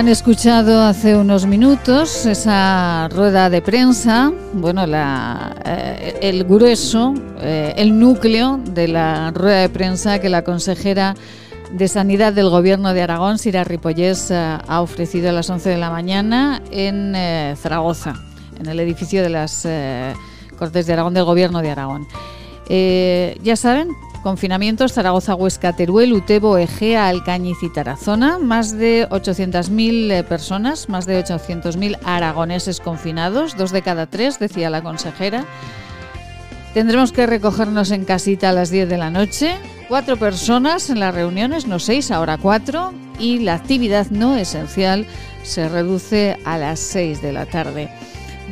Han 0.00 0.08
escuchado 0.08 0.80
hace 0.80 1.14
unos 1.14 1.44
minutos 1.44 2.24
esa 2.24 3.06
rueda 3.10 3.50
de 3.50 3.60
prensa, 3.60 4.32
bueno, 4.54 4.86
la, 4.86 5.54
eh, 5.62 6.20
el 6.22 6.44
grueso, 6.44 7.12
eh, 7.38 7.74
el 7.76 7.98
núcleo 7.98 8.58
de 8.64 8.88
la 8.88 9.30
rueda 9.30 9.60
de 9.60 9.68
prensa 9.68 10.18
que 10.18 10.30
la 10.30 10.42
consejera 10.42 11.14
de 11.72 11.86
Sanidad 11.86 12.32
del 12.32 12.48
Gobierno 12.48 12.94
de 12.94 13.02
Aragón, 13.02 13.36
Sira 13.36 13.62
Ripollés, 13.62 14.30
eh, 14.30 14.58
ha 14.66 14.80
ofrecido 14.80 15.28
a 15.28 15.32
las 15.32 15.50
11 15.50 15.68
de 15.68 15.76
la 15.76 15.90
mañana 15.90 16.62
en 16.70 17.14
Zaragoza, 17.58 18.14
en 18.58 18.70
el 18.70 18.80
edificio 18.80 19.22
de 19.22 19.28
las 19.28 19.68
Cortes 20.58 20.86
de 20.86 20.94
Aragón 20.94 21.12
del 21.12 21.24
Gobierno 21.24 21.60
de 21.60 21.70
Aragón. 21.72 22.08
ya 22.70 23.54
saben, 23.54 23.88
Confinamientos 24.22 24.92
Zaragoza, 24.92 25.34
Huesca, 25.34 25.72
Teruel, 25.72 26.12
Utebo, 26.12 26.58
Egea, 26.58 27.08
Alcañiz 27.08 27.56
y 27.62 27.72
Tarazona. 27.72 28.38
Más 28.38 28.76
de 28.76 29.08
800.000 29.08 30.12
eh, 30.12 30.22
personas, 30.24 30.88
más 30.90 31.06
de 31.06 31.24
800.000 31.24 31.98
aragoneses 32.04 32.80
confinados, 32.80 33.56
dos 33.56 33.70
de 33.70 33.80
cada 33.80 34.06
tres, 34.06 34.38
decía 34.38 34.68
la 34.68 34.82
consejera. 34.82 35.46
Tendremos 36.74 37.12
que 37.12 37.26
recogernos 37.26 37.90
en 37.90 38.04
casita 38.04 38.50
a 38.50 38.52
las 38.52 38.70
10 38.70 38.90
de 38.90 38.98
la 38.98 39.10
noche. 39.10 39.56
Cuatro 39.88 40.18
personas 40.18 40.90
en 40.90 41.00
las 41.00 41.14
reuniones, 41.14 41.66
no 41.66 41.78
seis, 41.78 42.10
ahora 42.10 42.36
cuatro. 42.36 42.92
Y 43.18 43.40
la 43.40 43.54
actividad 43.54 44.06
no 44.10 44.36
esencial 44.36 45.06
se 45.42 45.68
reduce 45.68 46.36
a 46.44 46.58
las 46.58 46.78
6 46.78 47.22
de 47.22 47.32
la 47.32 47.46
tarde. 47.46 47.90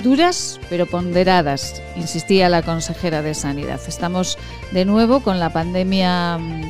Duras 0.03 0.61
pero 0.71 0.87
ponderadas, 0.87 1.83
insistía 1.97 2.49
la 2.49 2.63
consejera 2.63 3.23
de 3.23 3.35
Sanidad. 3.35 3.81
Estamos 3.89 4.39
de 4.73 4.85
nuevo 4.85 5.21
con 5.21 5.39
la 5.41 5.51
pandemia 5.51 6.39
mm, 6.39 6.63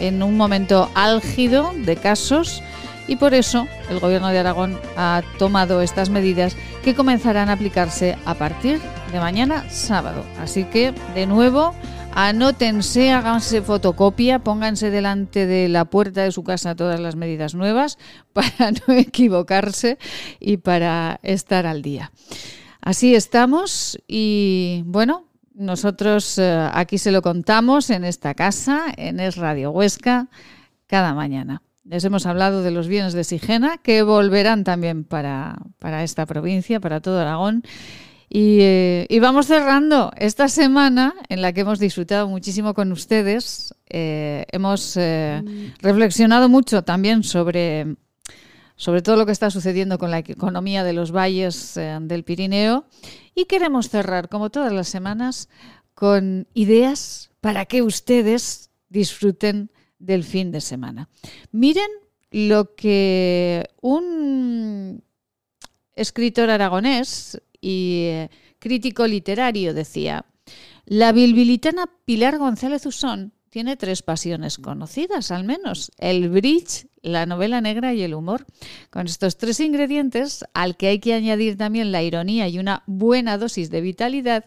en 0.00 0.22
un 0.22 0.36
momento 0.36 0.90
álgido 0.94 1.72
de 1.76 1.96
casos 1.96 2.62
y 3.06 3.16
por 3.16 3.34
eso 3.34 3.66
el 3.90 4.00
Gobierno 4.00 4.28
de 4.28 4.38
Aragón 4.38 4.78
ha 4.96 5.22
tomado 5.38 5.80
estas 5.80 6.10
medidas 6.10 6.56
que 6.82 6.94
comenzarán 6.94 7.48
a 7.48 7.54
aplicarse 7.54 8.16
a 8.24 8.34
partir 8.34 8.80
de 9.12 9.20
mañana 9.20 9.68
sábado. 9.70 10.24
Así 10.40 10.64
que, 10.64 10.92
de 11.14 11.26
nuevo, 11.26 11.74
anótense, 12.14 13.10
háganse 13.12 13.62
fotocopia, 13.62 14.38
pónganse 14.38 14.90
delante 14.90 15.46
de 15.46 15.68
la 15.68 15.84
puerta 15.84 16.22
de 16.22 16.32
su 16.32 16.42
casa 16.42 16.74
todas 16.74 17.00
las 17.00 17.16
medidas 17.16 17.54
nuevas 17.54 17.98
para 18.32 18.72
no 18.72 18.94
equivocarse 18.94 19.98
y 20.40 20.56
para 20.58 21.20
estar 21.22 21.66
al 21.66 21.82
día. 21.82 22.10
Así 22.82 23.14
estamos 23.14 23.96
y 24.08 24.82
bueno, 24.86 25.28
nosotros 25.54 26.36
eh, 26.38 26.68
aquí 26.72 26.98
se 26.98 27.12
lo 27.12 27.22
contamos 27.22 27.90
en 27.90 28.04
esta 28.04 28.34
casa, 28.34 28.86
en 28.96 29.20
Es 29.20 29.36
Radio 29.36 29.70
Huesca, 29.70 30.28
cada 30.88 31.14
mañana. 31.14 31.62
Les 31.84 32.02
hemos 32.04 32.26
hablado 32.26 32.64
de 32.64 32.72
los 32.72 32.88
bienes 32.88 33.12
de 33.12 33.22
Sigena, 33.22 33.78
que 33.78 34.02
volverán 34.02 34.64
también 34.64 35.04
para, 35.04 35.62
esta 36.02 36.26
provincia, 36.26 36.80
para 36.80 37.00
todo 37.00 37.20
Aragón. 37.20 37.62
Eh, 38.30 39.06
y, 39.08 39.18
vamos 39.20 39.46
cerrando 39.46 40.10
esta 40.16 40.48
semana 40.48 41.14
en 41.28 41.40
la 41.40 41.52
que 41.52 41.60
hemos 41.60 41.78
disfrutado 41.78 42.26
muchísimo 42.28 42.74
con 42.74 42.90
ustedes. 42.90 43.74
Eh, 43.90 44.44
hemos 44.50 44.98
reflexionado 45.80 46.48
mucho 46.48 46.82
también 46.82 47.22
sobre 47.22 47.94
sobre 48.82 49.00
todo 49.00 49.14
lo 49.14 49.26
que 49.26 49.30
está 49.30 49.48
sucediendo 49.48 49.96
con 49.96 50.10
la 50.10 50.18
economía 50.18 50.82
de 50.82 50.92
los 50.92 51.12
valles 51.12 51.76
eh, 51.76 51.96
del 52.02 52.24
Pirineo. 52.24 52.84
Y 53.32 53.44
queremos 53.44 53.88
cerrar, 53.88 54.28
como 54.28 54.50
todas 54.50 54.72
las 54.72 54.88
semanas, 54.88 55.48
con 55.94 56.48
ideas 56.52 57.30
para 57.40 57.64
que 57.66 57.82
ustedes 57.82 58.70
disfruten 58.88 59.70
del 60.00 60.24
fin 60.24 60.50
de 60.50 60.60
semana. 60.60 61.08
Miren 61.52 61.86
lo 62.32 62.74
que 62.74 63.68
un 63.80 65.04
escritor 65.94 66.50
aragonés 66.50 67.40
y 67.60 68.06
eh, 68.08 68.30
crítico 68.58 69.06
literario 69.06 69.74
decía. 69.74 70.26
La 70.86 71.12
bilbilitana 71.12 71.88
Pilar 72.04 72.36
González 72.36 72.84
Usón 72.84 73.32
tiene 73.52 73.76
tres 73.76 74.02
pasiones 74.02 74.56
conocidas, 74.56 75.30
al 75.30 75.44
menos, 75.44 75.92
el 75.98 76.30
bridge, 76.30 76.86
la 77.02 77.26
novela 77.26 77.60
negra 77.60 77.92
y 77.92 78.00
el 78.00 78.14
humor. 78.14 78.46
Con 78.88 79.04
estos 79.04 79.36
tres 79.36 79.60
ingredientes, 79.60 80.46
al 80.54 80.78
que 80.78 80.86
hay 80.86 81.00
que 81.00 81.12
añadir 81.12 81.58
también 81.58 81.92
la 81.92 82.02
ironía 82.02 82.48
y 82.48 82.58
una 82.58 82.82
buena 82.86 83.36
dosis 83.36 83.68
de 83.68 83.82
vitalidad, 83.82 84.46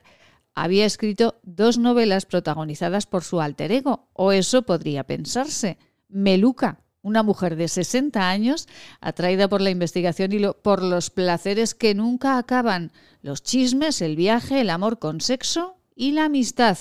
había 0.56 0.88
escrito 0.88 1.40
dos 1.44 1.78
novelas 1.78 2.26
protagonizadas 2.26 3.06
por 3.06 3.24
su 3.24 3.42
alter 3.42 3.72
ego, 3.72 4.10
o 4.14 4.32
eso 4.32 4.64
podría 4.64 5.04
pensarse. 5.04 5.78
Meluca, 6.10 6.80
una 7.04 7.22
mujer 7.22 7.58
de 7.58 7.68
60 7.68 8.28
años, 8.28 8.68
atraída 9.02 9.48
por 9.48 9.62
la 9.62 9.70
investigación 9.70 10.32
y 10.34 10.42
por 10.64 10.82
los 10.82 11.12
placeres 11.12 11.76
que 11.76 11.94
nunca 11.94 12.40
acaban, 12.40 12.92
los 13.22 13.44
chismes, 13.44 14.02
el 14.02 14.16
viaje, 14.16 14.62
el 14.62 14.72
amor 14.72 14.98
con 14.98 15.22
sexo 15.22 15.78
y 15.96 16.14
la 16.14 16.26
amistad. 16.26 16.80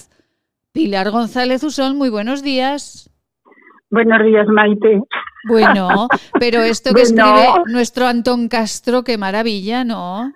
Pilar 0.75 1.13
González 1.13 1.63
Usón, 1.63 1.97
muy 1.97 2.11
buenos 2.11 2.43
días. 2.43 3.09
Buenos 3.91 4.25
días, 4.25 4.49
Maite. 4.49 5.01
Bueno, 5.49 6.09
pero 6.41 6.63
esto 6.63 6.93
que 6.93 7.03
escribe 7.03 7.47
nuestro 7.67 8.07
Antón 8.07 8.49
Castro, 8.49 9.05
qué 9.05 9.17
maravilla, 9.17 9.85
¿no? 9.85 10.33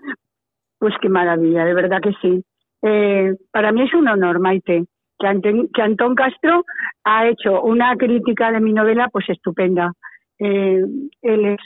Pues 0.78 0.94
qué 1.02 1.08
maravilla, 1.08 1.64
de 1.64 1.74
verdad 1.74 1.98
que 2.00 2.12
sí. 2.22 2.44
Eh, 2.82 3.34
para 3.50 3.72
mí 3.72 3.82
es 3.82 3.92
un 3.94 4.06
honor, 4.06 4.38
Maite, 4.38 4.84
que, 5.18 5.66
que 5.74 5.82
Antón 5.82 6.14
Castro 6.14 6.64
ha 7.02 7.26
hecho 7.26 7.60
una 7.62 7.96
crítica 7.96 8.52
de 8.52 8.60
mi 8.60 8.72
novela 8.72 9.08
pues 9.10 9.28
estupenda. 9.28 9.92
eh, 10.38 10.84
él 11.22 11.44
es 11.46 11.58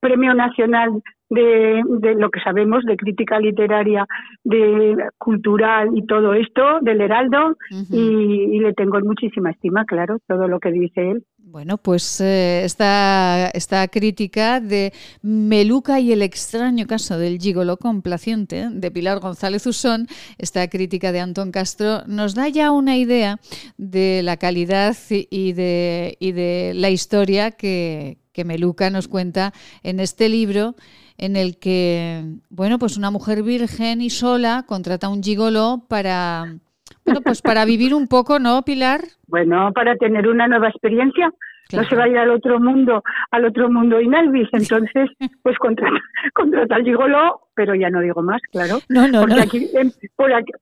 Premio 0.00 0.32
Nacional 0.32 1.02
de, 1.32 1.82
de, 1.88 2.14
lo 2.14 2.30
que 2.30 2.40
sabemos 2.40 2.84
de 2.84 2.96
crítica 2.96 3.40
literaria, 3.40 4.06
de 4.44 4.96
cultural 5.16 5.88
y 5.94 6.04
todo 6.06 6.34
esto 6.34 6.80
del 6.82 7.00
Heraldo 7.00 7.56
y, 7.90 8.60
le 8.60 8.74
tengo 8.74 9.00
muchísima 9.00 9.50
estima, 9.50 9.84
claro, 9.86 10.18
todo 10.28 10.46
lo 10.46 10.60
que 10.60 10.70
dice 10.70 11.10
él. 11.10 11.24
Bueno, 11.38 11.78
pues 11.78 12.20
eh, 12.20 12.62
esta, 12.64 13.48
esta 13.48 13.88
crítica 13.88 14.60
de 14.60 14.92
Meluca 15.22 16.00
y 16.00 16.12
el 16.12 16.22
extraño 16.22 16.86
caso 16.86 17.18
del 17.18 17.38
gigolo 17.38 17.76
complaciente 17.76 18.68
de 18.70 18.90
Pilar 18.90 19.18
González 19.18 19.66
Usón, 19.66 20.06
esta 20.38 20.68
crítica 20.68 21.12
de 21.12 21.20
Antón 21.20 21.50
Castro, 21.50 22.02
nos 22.06 22.34
da 22.34 22.48
ya 22.48 22.70
una 22.70 22.96
idea 22.96 23.38
de 23.78 24.22
la 24.22 24.36
calidad 24.36 24.96
y 25.08 25.52
de, 25.52 26.16
y 26.20 26.32
de 26.32 26.72
la 26.74 26.90
historia 26.90 27.50
que, 27.50 28.18
que 28.32 28.44
Meluca 28.44 28.90
nos 28.90 29.08
cuenta 29.08 29.52
en 29.82 29.98
este 29.98 30.28
libro 30.28 30.74
en 31.22 31.36
el 31.36 31.56
que, 31.56 32.20
bueno, 32.50 32.80
pues 32.80 32.98
una 32.98 33.12
mujer 33.12 33.44
virgen 33.44 34.00
y 34.00 34.10
sola 34.10 34.64
contrata 34.66 35.06
a 35.06 35.10
un 35.10 35.22
gigolo 35.22 35.84
para, 35.88 36.56
bueno, 37.04 37.20
pues 37.20 37.40
para 37.40 37.64
vivir 37.64 37.94
un 37.94 38.08
poco, 38.08 38.40
¿no, 38.40 38.62
Pilar? 38.62 39.02
Bueno, 39.28 39.70
para 39.72 39.94
tener 39.94 40.26
una 40.26 40.48
nueva 40.48 40.70
experiencia. 40.70 41.32
No 41.72 41.84
se 41.84 41.94
va 41.94 42.04
a 42.04 42.08
ir 42.08 42.18
al 42.18 42.30
otro 42.30 42.58
mundo, 42.58 43.04
al 43.30 43.44
otro 43.44 43.70
mundo 43.70 44.00
Inalvis. 44.00 44.48
Entonces, 44.52 45.10
pues 45.42 45.56
contrata, 45.58 45.96
contrata 46.34 46.74
al 46.74 46.82
gigolo 46.82 47.40
pero 47.54 47.74
ya 47.74 47.90
no 47.90 48.00
digo 48.00 48.22
más, 48.22 48.40
claro. 48.50 48.78
No, 48.88 49.08
no, 49.08 49.20
porque, 49.20 49.36
no. 49.36 49.42
Aquí, 49.42 49.70
em, 49.74 49.90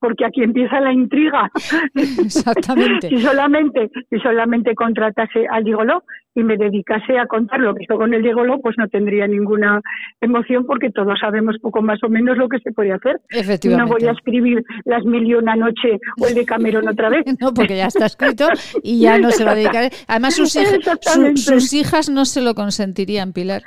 porque 0.01 0.25
aquí 0.25 0.43
empieza 0.43 0.81
la 0.81 0.93
intriga. 0.93 1.51
Exactamente. 1.95 3.09
si 3.11 3.19
solamente, 3.19 3.91
si 4.09 4.19
solamente 4.19 4.75
contratase 4.75 5.47
al 5.49 5.65
Gigoló 5.65 6.03
y 6.35 6.43
me 6.45 6.57
dedicase 6.57 7.19
a 7.19 7.27
contar 7.27 7.61
lo 7.61 7.75
que 7.75 7.85
hizo 7.85 7.97
con 7.97 8.15
el 8.15 8.23
Gigoló, 8.23 8.61
pues 8.61 8.77
no 8.79 8.89
tendría 8.89 9.27
ninguna 9.27 9.81
emoción 10.21 10.65
porque 10.65 10.91
todos 10.91 11.19
sabemos 11.21 11.57
poco 11.61 11.83
más 11.83 12.03
o 12.05 12.09
menos 12.09 12.37
lo 12.37 12.49
que 12.49 12.59
se 12.61 12.73
puede 12.73 12.93
hacer. 12.93 13.21
Efectivamente. 13.31 13.91
No 13.91 13.99
voy 13.99 14.09
a 14.09 14.13
escribir 14.13 14.65
las 14.85 15.05
mil 15.05 15.27
y 15.27 15.35
una 15.35 15.57
noche 15.57 15.99
o 16.21 16.27
el 16.27 16.35
de 16.35 16.45
Cameron 16.45 16.89
otra 16.89 17.09
vez. 17.09 17.25
no, 17.41 17.53
porque 17.53 17.77
ya 17.77 17.87
está 17.87 18.07
escrito 18.07 18.47
y 18.83 19.01
ya 19.01 19.19
no 19.19 19.31
se 19.31 19.45
va 19.45 19.53
a 19.53 19.55
dedicar. 19.55 19.91
Además, 20.07 20.35
sus, 20.35 20.57
sus 21.35 21.73
hijas 21.73 22.09
no 22.09 22.25
se 22.25 22.41
lo 22.41 22.55
consentirían, 22.55 23.33
Pilar. 23.33 23.63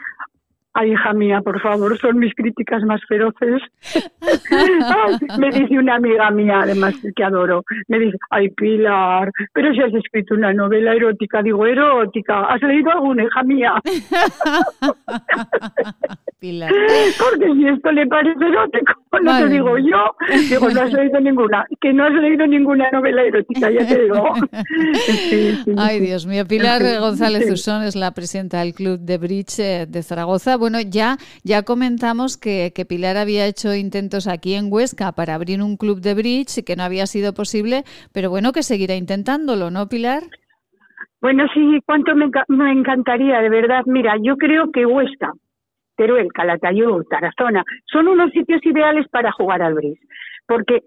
Ay, 0.75 0.91
hija 0.91 1.13
mía, 1.13 1.39
por 1.41 1.61
favor, 1.61 1.95
son 1.99 2.17
mis 2.17 2.33
críticas 2.33 2.81
más 2.83 2.99
feroces. 3.07 3.61
me 5.39 5.51
dice 5.51 5.77
una 5.77 5.95
amiga 5.95 6.31
mía, 6.31 6.61
además 6.63 6.95
que 7.15 7.23
adoro, 7.23 7.63
me 7.87 7.99
dice, 7.99 8.17
ay, 8.31 8.49
Pilar, 8.49 9.29
pero 9.53 9.71
si 9.73 9.81
has 9.81 9.93
escrito 9.93 10.33
una 10.33 10.51
novela 10.51 10.93
erótica, 10.93 11.43
digo, 11.43 11.67
erótica, 11.67 12.45
¿has 12.45 12.61
leído 12.63 12.91
alguna, 12.91 13.23
hija 13.23 13.43
mía? 13.43 13.73
Pilar. 16.39 16.71
Porque 17.19 17.53
si 17.53 17.67
esto 17.67 17.91
le 17.91 18.07
parece 18.07 18.43
erótico, 18.43 18.93
no 19.21 19.37
te 19.37 19.49
digo 19.49 19.77
yo, 19.77 20.15
digo, 20.49 20.69
no 20.69 20.81
has 20.81 20.91
leído 20.91 21.19
ninguna, 21.19 21.67
que 21.79 21.93
no 21.93 22.05
has 22.05 22.13
leído 22.13 22.47
ninguna 22.47 22.89
novela 22.91 23.21
erótica, 23.21 23.69
ya 23.69 23.87
te 23.87 24.01
digo. 24.01 24.23
ay, 25.77 25.99
Dios 25.99 26.25
mío, 26.25 26.47
Pilar 26.47 26.81
González 26.99 27.51
Usón 27.51 27.83
es 27.83 27.95
la 27.95 28.09
presidenta 28.11 28.61
del 28.61 28.73
Club 28.73 28.99
de 28.99 29.19
Bridge 29.19 29.59
eh, 29.59 29.85
de 29.87 30.01
Zaragoza 30.01 30.57
bueno, 30.63 30.79
ya, 30.79 31.17
ya 31.43 31.63
comentamos 31.63 32.37
que, 32.37 32.71
que, 32.73 32.85
Pilar 32.85 33.17
había 33.17 33.45
hecho 33.45 33.75
intentos 33.75 34.29
aquí 34.29 34.53
en 34.53 34.71
Huesca 34.71 35.11
para 35.11 35.35
abrir 35.35 35.61
un 35.61 35.75
club 35.75 35.99
de 35.99 36.13
bridge 36.13 36.59
y 36.59 36.63
que 36.63 36.77
no 36.77 36.83
había 36.83 37.05
sido 37.05 37.33
posible, 37.33 37.83
pero 38.13 38.29
bueno, 38.29 38.53
que 38.53 38.63
seguirá 38.63 38.95
intentándolo, 38.95 39.71
¿no, 39.71 39.89
Pilar? 39.89 40.23
Bueno, 41.19 41.43
sí, 41.53 41.81
cuánto 41.85 42.15
me, 42.15 42.29
me 42.47 42.71
encantaría, 42.71 43.41
de 43.41 43.49
verdad. 43.49 43.81
Mira, 43.87 44.15
yo 44.21 44.37
creo 44.37 44.71
que 44.71 44.85
Huesca, 44.85 45.33
Teruel, 45.97 46.31
Calatayud, 46.33 47.03
Tarazona, 47.09 47.65
son 47.91 48.07
unos 48.07 48.31
sitios 48.31 48.65
ideales 48.65 49.05
para 49.09 49.33
jugar 49.33 49.61
al 49.61 49.73
bridge, 49.73 49.99
porque 50.47 50.79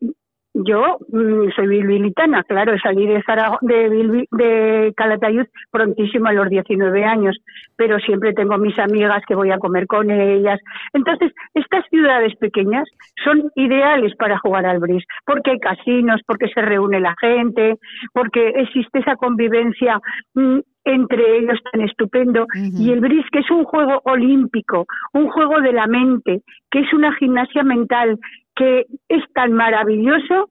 yo 0.65 0.99
mm, 1.13 1.51
soy 1.55 1.67
bilbilitana, 1.67 2.43
claro, 2.45 2.79
salí 2.79 3.07
de, 3.07 3.23
de, 3.63 4.27
de 4.31 4.95
Calatayud 4.97 5.47
prontísimo 5.71 6.29
a 6.29 6.33
los 6.33 6.49
19 6.49 7.05
años, 7.05 7.37
pero 7.77 7.99
siempre 7.99 8.33
tengo 8.33 8.57
mis 8.57 8.79
amigas 8.79 9.23
que 9.27 9.35
voy 9.35 9.51
a 9.51 9.59
comer 9.59 9.87
con 9.87 10.11
ellas. 10.11 10.59
Entonces, 10.95 11.33
estas 11.55 11.85
ciudades 11.91 12.35
pequeñas 12.37 12.89
son 13.23 13.51
ideales 13.55 14.15
para 14.17 14.39
jugar 14.39 14.65
al 14.65 14.79
bris, 14.79 15.05
porque 15.27 15.53
hay 15.53 15.59
casinos, 15.59 16.21
porque 16.27 16.49
se 16.49 16.63
reúne 16.63 17.01
la 17.01 17.15
gente, 17.21 17.77
porque 18.13 18.49
existe 18.57 19.01
esa 19.01 19.17
convivencia 19.17 20.01
mm, 20.35 20.61
entre 20.87 21.39
ellos 21.39 21.59
tan 21.71 21.83
estupendo. 21.83 22.47
Y 22.55 22.93
el 22.93 23.01
bris, 23.01 23.25
que 23.31 23.41
es 23.41 23.51
un 23.51 23.65
juego 23.65 24.01
olímpico, 24.05 24.87
un 25.13 25.29
juego 25.29 25.61
de 25.61 25.73
la 25.73 25.87
mente, 25.87 26.43
que 26.71 26.81
es 26.81 26.93
una 26.95 27.13
gimnasia 27.17 27.63
mental, 27.65 28.19
que 28.55 28.87
es 29.09 29.23
tan 29.35 29.53
maravilloso, 29.53 30.51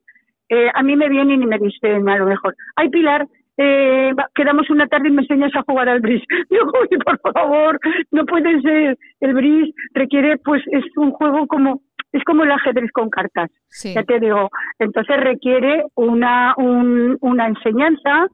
eh, 0.50 0.70
a 0.74 0.84
mí 0.84 0.96
me 0.96 1.10
vienen 1.10 1.42
y 1.42 1.46
me 1.48 1.58
dicen 1.58 2.08
a 2.08 2.18
lo 2.18 2.28
mejor, 2.28 2.56
ay 2.76 2.90
Pilar, 2.90 3.26
eh, 3.58 4.12
quedamos 4.36 4.70
una 4.70 4.88
tarde 4.88 5.08
y 5.08 5.12
me 5.12 5.22
enseñas 5.22 5.56
a 5.56 5.64
jugar 5.64 5.88
al 5.88 6.02
bris. 6.02 6.22
Digo, 6.50 6.72
por 7.04 7.34
favor, 7.34 7.80
no 8.12 8.26
puede 8.26 8.62
ser. 8.62 8.98
El 9.22 9.34
bris 9.34 9.74
requiere, 9.94 10.38
pues, 10.38 10.62
es 10.72 10.84
un 10.98 11.12
juego 11.12 11.48
como, 11.48 11.82
es 12.12 12.24
como 12.26 12.44
el 12.44 12.52
ajedrez 12.52 12.92
con 12.92 13.10
cartas. 13.10 13.50
Ya 13.84 14.04
te 14.04 14.20
digo. 14.20 14.50
Entonces 14.80 15.18
requiere 15.18 15.84
una, 15.96 16.54
un, 16.58 17.18
una 17.22 17.48
enseñanza 17.48 18.28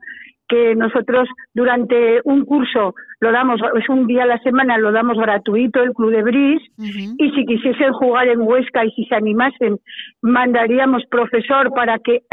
que 0.51 0.75
nosotros 0.75 1.29
durante 1.53 2.19
un 2.25 2.43
curso 2.43 2.93
lo 3.21 3.31
damos, 3.31 3.61
es 3.79 3.87
un 3.87 4.05
día 4.05 4.23
a 4.23 4.25
la 4.25 4.39
semana, 4.39 4.77
lo 4.77 4.91
damos 4.91 5.17
gratuito 5.17 5.81
el 5.81 5.93
Club 5.93 6.11
de 6.11 6.23
Bris 6.23 6.61
y 6.77 7.31
si 7.31 7.45
quisiesen 7.45 7.93
jugar 7.93 8.27
en 8.27 8.41
Huesca 8.41 8.83
y 8.83 8.91
si 8.91 9.05
se 9.05 9.15
animasen, 9.15 9.77
mandaríamos 10.21 11.03
profesor 11.09 11.71
para 11.73 11.99
que, 11.99 12.23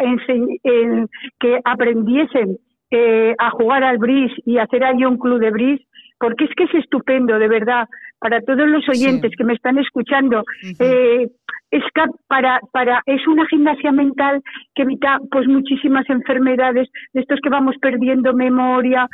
que 1.39 1.61
aprendiesen 1.64 2.59
eh, 2.91 3.37
a 3.39 3.51
jugar 3.51 3.85
al 3.85 3.99
Bris 3.99 4.33
y 4.45 4.59
hacer 4.59 4.83
allí 4.83 5.05
un 5.05 5.19
Club 5.19 5.39
de 5.39 5.51
Bris, 5.51 5.81
porque 6.19 6.47
es 6.47 6.51
que 6.57 6.64
es 6.64 6.75
estupendo, 6.75 7.39
de 7.39 7.47
verdad, 7.47 7.87
para 8.19 8.41
todos 8.43 8.69
los 8.69 8.89
oyentes 8.89 9.33
que 9.37 9.45
me 9.45 9.55
están 9.55 9.79
escuchando. 9.79 10.43
eh, 10.79 11.29
es 11.71 11.83
para, 12.29 12.61
para, 12.73 13.03
es 13.05 13.27
una 13.27 13.47
gimnasia 13.47 13.93
mental 13.93 14.41
que 14.75 14.83
evita 14.83 15.19
pues 15.31 15.47
muchísimas 15.47 16.09
enfermedades, 16.09 16.89
de 17.12 17.21
estos 17.21 17.41
que 17.43 17.51
vamos 17.51 17.75
perdiendo 17.81 18.33
memoria. 18.33 19.07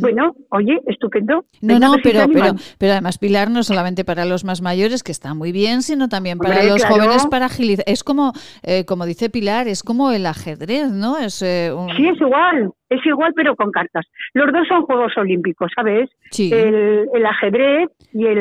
Bueno, 0.00 0.34
oye, 0.50 0.80
estupendo. 0.86 1.44
No, 1.60 1.78
no, 1.78 1.94
pero, 2.02 2.26
pero, 2.32 2.54
pero 2.78 2.92
además, 2.92 3.18
Pilar, 3.18 3.50
no 3.50 3.62
solamente 3.62 4.04
para 4.04 4.24
los 4.24 4.44
más 4.44 4.60
mayores, 4.60 5.02
que 5.02 5.12
está 5.12 5.34
muy 5.34 5.52
bien, 5.52 5.82
sino 5.82 6.08
también 6.08 6.38
para 6.38 6.64
los 6.64 6.84
jóvenes 6.84 7.26
para 7.26 7.46
agilizar. 7.46 7.84
Es 7.86 8.02
como, 8.02 8.32
eh, 8.64 8.84
como 8.84 9.06
dice 9.06 9.30
Pilar, 9.30 9.68
es 9.68 9.82
como 9.82 10.10
el 10.10 10.26
ajedrez, 10.26 10.90
¿no? 10.90 11.16
Es, 11.16 11.42
eh, 11.42 11.70
Sí, 11.96 12.08
es 12.08 12.20
igual, 12.20 12.72
es 12.88 13.06
igual, 13.06 13.32
pero 13.36 13.54
con 13.54 13.70
cartas. 13.70 14.06
Los 14.34 14.52
dos 14.52 14.66
son 14.66 14.82
Juegos 14.82 15.12
Olímpicos, 15.16 15.70
¿sabes? 15.76 16.10
Sí. 16.32 16.50
El, 16.52 17.08
el 17.14 17.26
ajedrez 17.26 17.88
y 18.12 18.26
el, 18.26 18.38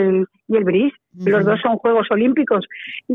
y 0.49 0.57
el 0.57 0.63
bris. 0.63 0.93
Los 1.25 1.45
dos 1.45 1.59
son 1.61 1.77
Juegos 1.77 2.07
Olímpicos. 2.09 2.65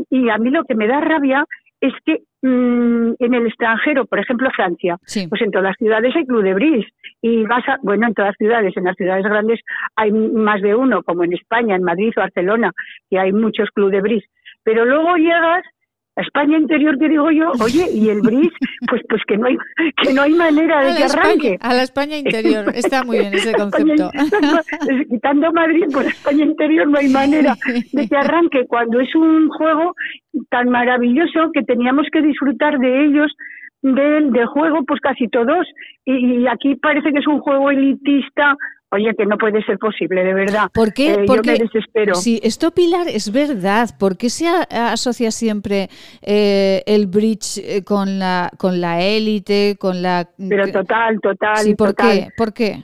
Y, 0.09 0.29
a 0.29 0.37
mí 0.37 0.49
lo 0.49 0.63
que 0.63 0.73
me 0.73 0.87
da 0.87 1.01
rabia 1.01 1.45
es 1.81 1.93
que 2.05 2.21
mm, 2.41 3.13
en 3.19 3.33
el 3.33 3.45
extranjero, 3.45 4.05
por 4.05 4.19
ejemplo 4.19 4.49
Francia, 4.55 4.97
pues 5.29 5.41
en 5.41 5.51
todas 5.51 5.65
las 5.65 5.77
ciudades 5.77 6.15
hay 6.15 6.25
club 6.25 6.43
de 6.43 6.53
bris. 6.53 6.85
Y 7.21 7.43
vas 7.43 7.67
a, 7.67 7.77
bueno, 7.83 8.07
en 8.07 8.13
todas 8.13 8.29
las 8.29 8.37
ciudades, 8.37 8.77
en 8.77 8.85
las 8.85 8.95
ciudades 8.95 9.25
grandes 9.25 9.59
hay 9.95 10.11
más 10.11 10.61
de 10.61 10.73
uno, 10.73 11.03
como 11.03 11.23
en 11.23 11.33
España, 11.33 11.75
en 11.75 11.83
Madrid 11.83 12.13
o 12.15 12.21
Barcelona, 12.21 12.71
que 13.09 13.19
hay 13.19 13.33
muchos 13.33 13.69
club 13.71 13.91
de 13.91 14.01
bris. 14.01 14.23
Pero 14.63 14.85
luego 14.85 15.15
llegas 15.17 15.63
España 16.15 16.57
interior 16.57 16.97
que 16.97 17.09
digo 17.09 17.29
yo, 17.31 17.51
oye, 17.61 17.89
y 17.93 18.09
el 18.09 18.21
bris, 18.21 18.51
pues 18.87 19.01
pues 19.09 19.21
que 19.27 19.37
no 19.37 19.47
hay 19.47 19.57
que 20.01 20.13
no 20.13 20.21
hay 20.21 20.33
manera 20.33 20.85
de 20.85 20.95
que 20.95 21.03
arranque. 21.03 21.57
a 21.59 21.73
la 21.73 21.83
España 21.83 22.17
interior, 22.17 22.71
está 22.73 23.03
muy 23.03 23.19
bien 23.19 23.33
ese 23.33 23.53
concepto. 23.53 24.11
quitando 25.09 25.51
Madrid, 25.51 25.85
pues 25.91 26.07
España 26.07 26.45
interior 26.45 26.87
no 26.87 26.99
hay 26.99 27.09
manera 27.09 27.55
de 27.91 28.07
que 28.07 28.15
arranque 28.15 28.65
cuando 28.67 28.99
es 28.99 29.13
un 29.15 29.49
juego 29.49 29.93
tan 30.49 30.69
maravilloso 30.69 31.51
que 31.53 31.63
teníamos 31.63 32.07
que 32.11 32.21
disfrutar 32.21 32.79
de 32.79 33.05
ellos 33.05 33.31
del, 33.81 34.31
del 34.31 34.45
juego, 34.47 34.83
pues 34.85 34.99
casi 35.01 35.27
todos. 35.27 35.67
Y, 36.05 36.47
aquí 36.47 36.75
parece 36.75 37.11
que 37.11 37.19
es 37.19 37.27
un 37.27 37.39
juego 37.39 37.69
elitista 37.69 38.55
Oye, 38.95 39.13
que 39.17 39.25
no 39.25 39.37
puede 39.37 39.61
ser 39.65 39.77
posible, 39.77 40.23
de 40.23 40.33
verdad. 40.33 40.69
¿Por 40.73 40.93
qué? 40.93 41.13
Eh, 41.13 41.23
Porque, 41.27 41.47
yo 41.47 41.51
me 41.53 41.59
desespero. 41.59 42.15
Sí, 42.15 42.39
esto, 42.43 42.71
Pilar, 42.71 43.07
es 43.07 43.31
verdad. 43.31 43.89
¿Por 43.99 44.17
qué 44.17 44.29
se 44.29 44.47
asocia 44.47 45.31
siempre 45.31 45.89
eh, 46.21 46.81
el 46.85 47.07
bridge 47.07 47.57
eh, 47.57 47.83
con 47.83 48.19
la 48.19 48.49
con 48.57 48.79
la 48.79 49.01
élite, 49.01 49.75
con 49.79 50.01
la... 50.01 50.27
Pero 50.49 50.71
total, 50.71 51.19
total, 51.21 51.57
sí, 51.57 51.75
¿por 51.75 51.89
total. 51.89 52.11
qué? 52.19 52.27
¿Por 52.37 52.53
qué? 52.53 52.83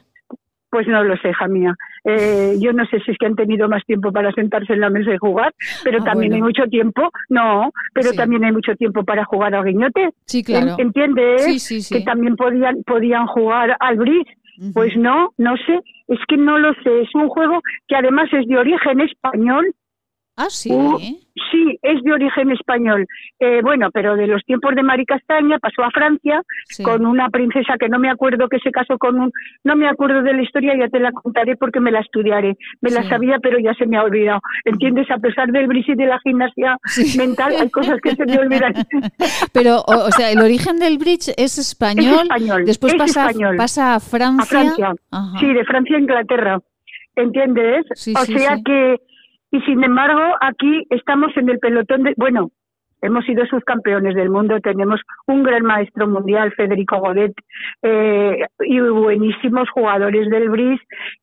Pues 0.70 0.88
no 0.88 1.04
lo 1.04 1.18
sé, 1.18 1.30
hija 1.30 1.48
mía. 1.50 1.76
Eh, 2.06 2.56
yo 2.60 2.72
no 2.74 2.86
sé 2.86 3.00
si 3.06 3.12
es 3.12 3.18
que 3.20 3.26
han 3.26 3.36
tenido 3.36 3.68
más 3.68 3.84
tiempo 3.86 4.12
para 4.12 4.32
sentarse 4.32 4.74
en 4.74 4.80
la 4.80 4.90
mesa 4.90 5.14
y 5.14 5.18
jugar, 5.18 5.54
pero 5.84 6.00
Ah, 6.02 6.06
también 6.06 6.32
bueno. 6.32 6.46
hay 6.46 6.50
mucho 6.50 6.64
tiempo, 6.70 7.10
no, 7.30 7.72
pero 7.94 8.12
Sí. 8.12 8.16
también 8.18 8.44
hay 8.46 8.52
mucho 8.54 8.74
tiempo 8.76 9.04
para 9.04 9.26
jugar 9.26 9.54
al 9.54 9.66
guiñote. 9.66 10.10
Sí, 10.26 10.44
claro. 10.44 10.76
¿Entiendes? 10.78 11.44
Sí, 11.44 11.60
sí, 11.60 11.82
sí. 11.82 11.96
Que 11.96 12.02
también 12.06 12.36
podían 12.38 12.84
podían 12.84 13.28
jugar 13.28 13.76
al 13.80 13.98
bridge. 13.98 14.28
Pues 14.74 14.96
no, 14.98 15.34
no 15.38 15.56
sé. 15.58 15.80
Es 16.08 16.20
que 16.28 16.38
no 16.38 16.58
lo 16.60 16.74
sé, 16.84 17.02
es 17.02 17.16
un 17.16 17.30
juego 17.30 17.62
que 17.88 17.96
además 17.96 18.30
es 18.34 18.48
de 18.48 18.58
origen 18.58 19.00
español 19.02 19.74
Ah, 20.42 20.50
sí. 20.50 20.72
Uh, 20.72 20.98
sí, 21.52 21.78
es 21.84 22.02
de 22.04 22.14
origen 22.14 22.52
español. 22.52 23.06
Eh, 23.40 23.62
bueno, 23.62 23.90
pero 23.94 24.16
de 24.16 24.26
los 24.26 24.44
tiempos 24.44 24.74
de 24.76 24.82
Mari 24.82 25.06
Castaña 25.06 25.60
pasó 25.60 25.84
a 25.84 25.92
Francia 25.92 26.42
con 26.84 27.06
una 27.06 27.30
princesa 27.30 27.76
que 27.80 27.90
no 27.90 28.00
me 28.00 28.10
acuerdo 28.10 28.50
que 28.50 28.60
se 28.60 28.72
casó 28.72 28.98
con 28.98 29.20
un. 29.20 29.32
No 29.64 29.76
me 29.76 29.88
acuerdo 29.88 30.24
de 30.24 30.34
la 30.34 30.42
historia, 30.42 30.76
ya 30.78 30.88
te 30.88 31.00
la 31.00 31.12
contaré 31.12 31.56
porque 31.58 31.80
me 31.80 31.92
la 31.92 32.00
estudiaré. 32.00 32.58
Me 32.82 32.90
la 32.90 33.08
sabía, 33.08 33.38
pero 33.40 33.60
ya 33.60 33.74
se 33.76 33.86
me 33.86 33.98
ha 33.98 34.04
olvidado. 34.04 34.40
¿Entiendes? 34.66 35.10
A 35.12 35.18
pesar 35.18 35.52
del 35.52 35.68
bris 35.68 35.88
y 35.90 35.96
de 35.96 36.06
la 36.08 36.20
gimnasia 36.20 36.78
mental, 37.18 37.54
hay 37.60 37.70
cosas 37.70 38.00
que 38.02 38.16
se 38.16 38.26
me 38.26 38.40
olvidan. 38.40 38.74
pero, 39.54 39.84
o, 39.86 40.12
sea, 40.12 40.32
el 40.32 40.40
origen 40.40 40.78
del 40.78 40.98
bridge 40.98 41.34
es 41.38 41.60
español. 41.60 42.28
Después 42.66 42.96
pasa, 42.96 43.30
pasa 43.58 43.96
a 43.96 44.00
Francia. 44.00 44.96
Sí, 45.40 45.54
de 45.54 45.64
Francia 45.66 45.98
a 45.98 46.00
Inglaterra. 46.00 46.60
¿Entiendes? 47.16 47.86
o 48.16 48.26
sea 48.26 48.58
que 48.66 48.96
y 49.52 49.60
sin 49.62 49.84
embargo, 49.84 50.36
aquí 50.42 50.86
estamos 50.90 51.36
en 51.36 51.50
el 51.50 51.60
pelotón 51.60 52.04
de, 52.04 52.14
bueno, 52.18 52.52
hemos 53.02 53.26
sido 53.26 53.46
subcampeones 53.46 54.16
del 54.16 54.30
mundo, 54.30 54.60
tenemos 54.62 55.02
un 55.28 55.44
gran 55.44 55.64
maestro 55.64 56.08
mundial, 56.08 56.54
Federico 56.54 57.00
Godet, 57.00 57.34
eh, 57.82 58.46
y 58.62 58.80
buenísimos 58.80 59.70
jugadores 59.70 60.30
del 60.30 60.50
BRIS 60.50 60.80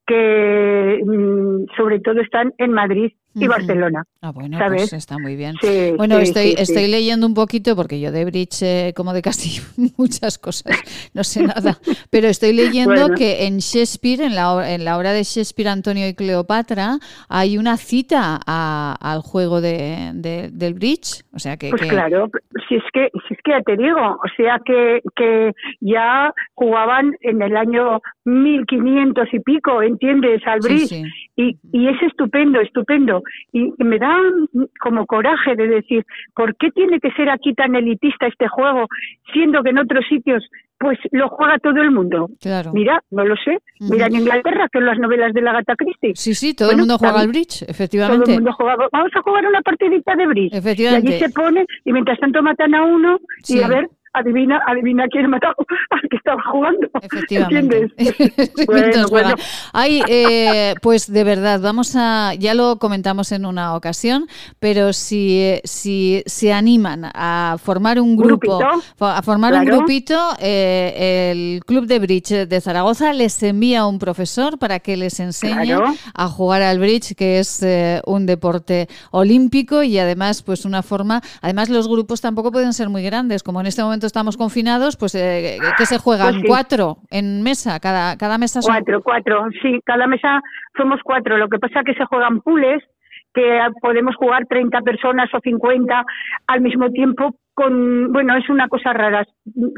que 0.06 1.00
mm, 1.04 1.76
sobre 1.76 2.00
todo 2.00 2.20
están 2.20 2.52
en 2.58 2.72
Madrid 2.72 3.12
y 3.40 3.46
Barcelona. 3.46 4.04
Ah, 4.20 4.32
bueno, 4.32 4.58
pues 4.68 4.92
está 4.92 5.18
muy 5.18 5.36
bien. 5.36 5.54
bueno, 5.96 6.18
estoy, 6.18 6.54
estoy 6.58 6.88
leyendo 6.88 7.26
un 7.26 7.34
poquito, 7.34 7.76
porque 7.76 8.00
yo 8.00 8.12
de 8.12 8.24
Bridge, 8.24 8.62
eh, 8.62 8.92
como 8.96 9.12
de 9.12 9.22
casi 9.22 9.60
muchas 9.96 10.38
cosas, 10.38 10.76
no 11.14 11.24
sé 11.24 11.42
nada, 11.42 11.78
pero 12.10 12.28
estoy 12.28 12.52
leyendo 12.52 13.14
que 13.14 13.46
en 13.46 13.58
Shakespeare, 13.58 14.22
en 14.22 14.34
la, 14.34 14.72
en 14.72 14.84
la 14.84 14.98
obra 14.98 15.12
de 15.12 15.22
Shakespeare, 15.22 15.68
Antonio 15.68 16.08
y 16.08 16.14
Cleopatra, 16.14 16.98
hay 17.28 17.58
una 17.58 17.76
cita 17.76 18.40
al 18.46 19.20
juego 19.20 19.60
de, 19.60 20.12
del 20.52 20.74
Bridge. 20.74 21.24
O 21.34 21.38
sea 21.38 21.56
que. 21.56 21.70
Pues 21.70 21.82
claro, 21.82 22.30
si 22.68 22.76
es 22.76 22.82
que, 22.92 23.10
si 23.26 23.34
es 23.34 23.40
que 23.44 23.52
ya 23.52 23.62
te 23.62 23.76
digo, 23.76 24.00
o 24.00 24.28
sea 24.36 24.60
que, 24.64 25.00
que 25.14 25.52
ya 25.80 26.32
jugaban 26.54 27.16
en 27.20 27.42
el 27.42 27.56
año 27.56 28.00
1500 28.24 29.28
y 29.32 29.40
pico, 29.40 29.82
¿entiendes? 29.82 30.42
Al 30.46 30.60
Bridge. 30.60 31.02
Y, 31.40 31.56
y 31.72 31.86
es 31.86 32.02
estupendo, 32.02 32.60
estupendo 32.60 33.22
y 33.52 33.72
me 33.78 34.00
da 34.00 34.12
como 34.80 35.06
coraje 35.06 35.54
de 35.54 35.68
decir, 35.68 36.04
¿por 36.34 36.56
qué 36.56 36.72
tiene 36.72 36.98
que 36.98 37.12
ser 37.12 37.30
aquí 37.30 37.54
tan 37.54 37.76
elitista 37.76 38.26
este 38.26 38.48
juego, 38.48 38.88
siendo 39.32 39.62
que 39.62 39.70
en 39.70 39.78
otros 39.78 40.04
sitios 40.08 40.42
pues 40.78 40.98
lo 41.10 41.28
juega 41.28 41.58
todo 41.58 41.82
el 41.82 41.90
mundo. 41.90 42.30
Mira, 42.72 43.02
no 43.10 43.24
lo 43.24 43.34
sé. 43.36 43.58
Mira 43.80 44.06
en 44.06 44.16
Inglaterra, 44.16 44.68
que 44.70 44.78
en 44.78 44.86
las 44.86 44.98
novelas 44.98 45.34
de 45.34 45.42
la 45.42 45.52
Gata 45.52 45.74
Christie. 45.76 46.12
Sí, 46.14 46.34
sí, 46.34 46.54
todo 46.54 46.70
el 46.70 46.78
mundo 46.78 46.98
juega 46.98 47.20
al 47.20 47.28
bridge, 47.28 47.62
efectivamente. 47.66 48.24
Todo 48.24 48.34
el 48.34 48.42
mundo 48.42 48.52
juega. 48.56 48.76
Vamos 48.92 49.10
a 49.14 49.22
jugar 49.22 49.46
una 49.46 49.60
partidita 49.62 50.14
de 50.14 50.26
bridge. 50.26 50.54
Efectivamente. 50.54 51.10
Y 51.10 51.14
allí 51.14 51.24
se 51.24 51.30
pone, 51.30 51.66
y 51.84 51.92
mientras 51.92 52.18
tanto 52.20 52.42
matan 52.42 52.74
a 52.74 52.84
uno, 52.84 53.18
y 53.48 53.60
a 53.60 53.68
ver 53.68 53.88
adivina, 54.12 54.60
adivina 54.66 55.06
quién 55.08 55.28
mató 55.30 55.48
al 55.90 56.08
que 56.10 56.16
estaba 56.16 56.42
jugando. 56.50 56.88
Efectivamente. 57.02 57.92
bueno, 59.10 59.34
Ay, 59.72 60.02
eh, 60.08 60.74
pues 60.82 61.10
de 61.12 61.24
verdad, 61.24 61.60
vamos 61.60 61.94
a, 61.96 62.34
ya 62.34 62.54
lo 62.54 62.78
comentamos 62.78 63.32
en 63.32 63.46
una 63.46 63.74
ocasión, 63.74 64.26
pero 64.58 64.92
si, 64.92 65.60
si 65.64 66.22
se 66.26 66.52
animan 66.52 67.10
a 67.14 67.56
formar 67.58 68.00
un 68.00 68.16
grupo, 68.16 68.60
a 68.98 69.22
formar 69.22 69.54
un 69.54 69.64
grupito, 69.64 70.18
eh, 70.40 71.30
el 71.30 71.64
Club 71.64 71.86
de 71.86 71.98
Bridge 71.98 72.46
de 72.46 72.60
Zaragoza 72.60 73.12
les 73.12 73.42
envía 73.42 73.86
un 73.86 73.98
profesor 73.98 74.58
para 74.58 74.80
que 74.80 74.96
les 74.96 75.20
enseñe 75.20 75.76
a 76.14 76.28
jugar 76.28 76.62
al 76.62 76.78
bridge, 76.78 77.14
que 77.14 77.38
es 77.38 77.62
eh, 77.62 78.00
un 78.06 78.26
deporte 78.26 78.88
olímpico 79.10 79.82
y 79.82 79.98
además, 79.98 80.42
pues 80.42 80.64
una 80.64 80.82
forma, 80.82 81.22
además 81.40 81.68
los 81.68 81.88
grupos 81.88 82.20
tampoco 82.20 82.52
pueden 82.52 82.72
ser 82.72 82.88
muy 82.88 83.02
grandes, 83.02 83.42
como 83.42 83.60
en 83.60 83.66
este 83.66 83.82
momento 83.82 83.97
estamos 84.06 84.36
confinados, 84.36 84.96
pues 84.96 85.14
eh, 85.14 85.58
¿qué 85.76 85.86
se 85.86 85.98
juegan? 85.98 86.40
Pues 86.40 86.44
¿Cuatro 86.46 86.98
en 87.10 87.42
mesa? 87.42 87.80
¿Cada, 87.80 88.16
cada 88.16 88.38
mesa 88.38 88.62
son? 88.62 88.74
Cuatro, 88.74 89.02
cuatro, 89.02 89.46
sí, 89.62 89.80
cada 89.84 90.06
mesa 90.06 90.40
somos 90.76 91.00
cuatro. 91.02 91.36
Lo 91.36 91.48
que 91.48 91.58
pasa 91.58 91.80
es 91.80 91.86
que 91.86 91.94
se 91.94 92.04
juegan 92.04 92.40
pools, 92.40 92.82
que 93.34 93.60
podemos 93.80 94.16
jugar 94.16 94.46
30 94.46 94.80
personas 94.82 95.28
o 95.34 95.40
50 95.40 96.04
al 96.46 96.60
mismo 96.60 96.90
tiempo 96.90 97.34
con, 97.58 98.12
bueno, 98.12 98.36
es 98.36 98.48
una 98.48 98.68
cosa 98.68 98.92
rara, 98.92 99.26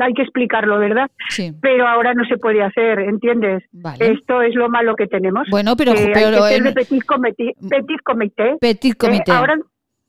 hay 0.01 0.13
que 0.13 0.21
explicarlo, 0.21 0.79
¿verdad? 0.79 1.11
Sí. 1.31 1.51
Pero 1.63 1.89
ahora 1.89 2.13
no 2.13 2.27
se 2.27 2.37
puede 2.37 2.63
hacer, 2.63 2.99
¿entiendes? 2.99 3.65
Esto 3.99 4.43
es 4.43 4.55
lo 4.55 4.69
malo 4.69 4.95
que 4.97 5.07
tenemos. 5.07 5.49
Bueno, 5.51 5.75
pero... 5.77 5.93
Eh, 5.93 6.11
pero 6.13 6.45
hay 6.45 6.61
que 6.61 6.73
petit 6.73 7.05
comité. 7.07 7.55
Petit 7.71 8.03
comité. 8.05 8.57
Petit 8.61 8.95
comité. 8.99 9.33
ahora 9.33 9.57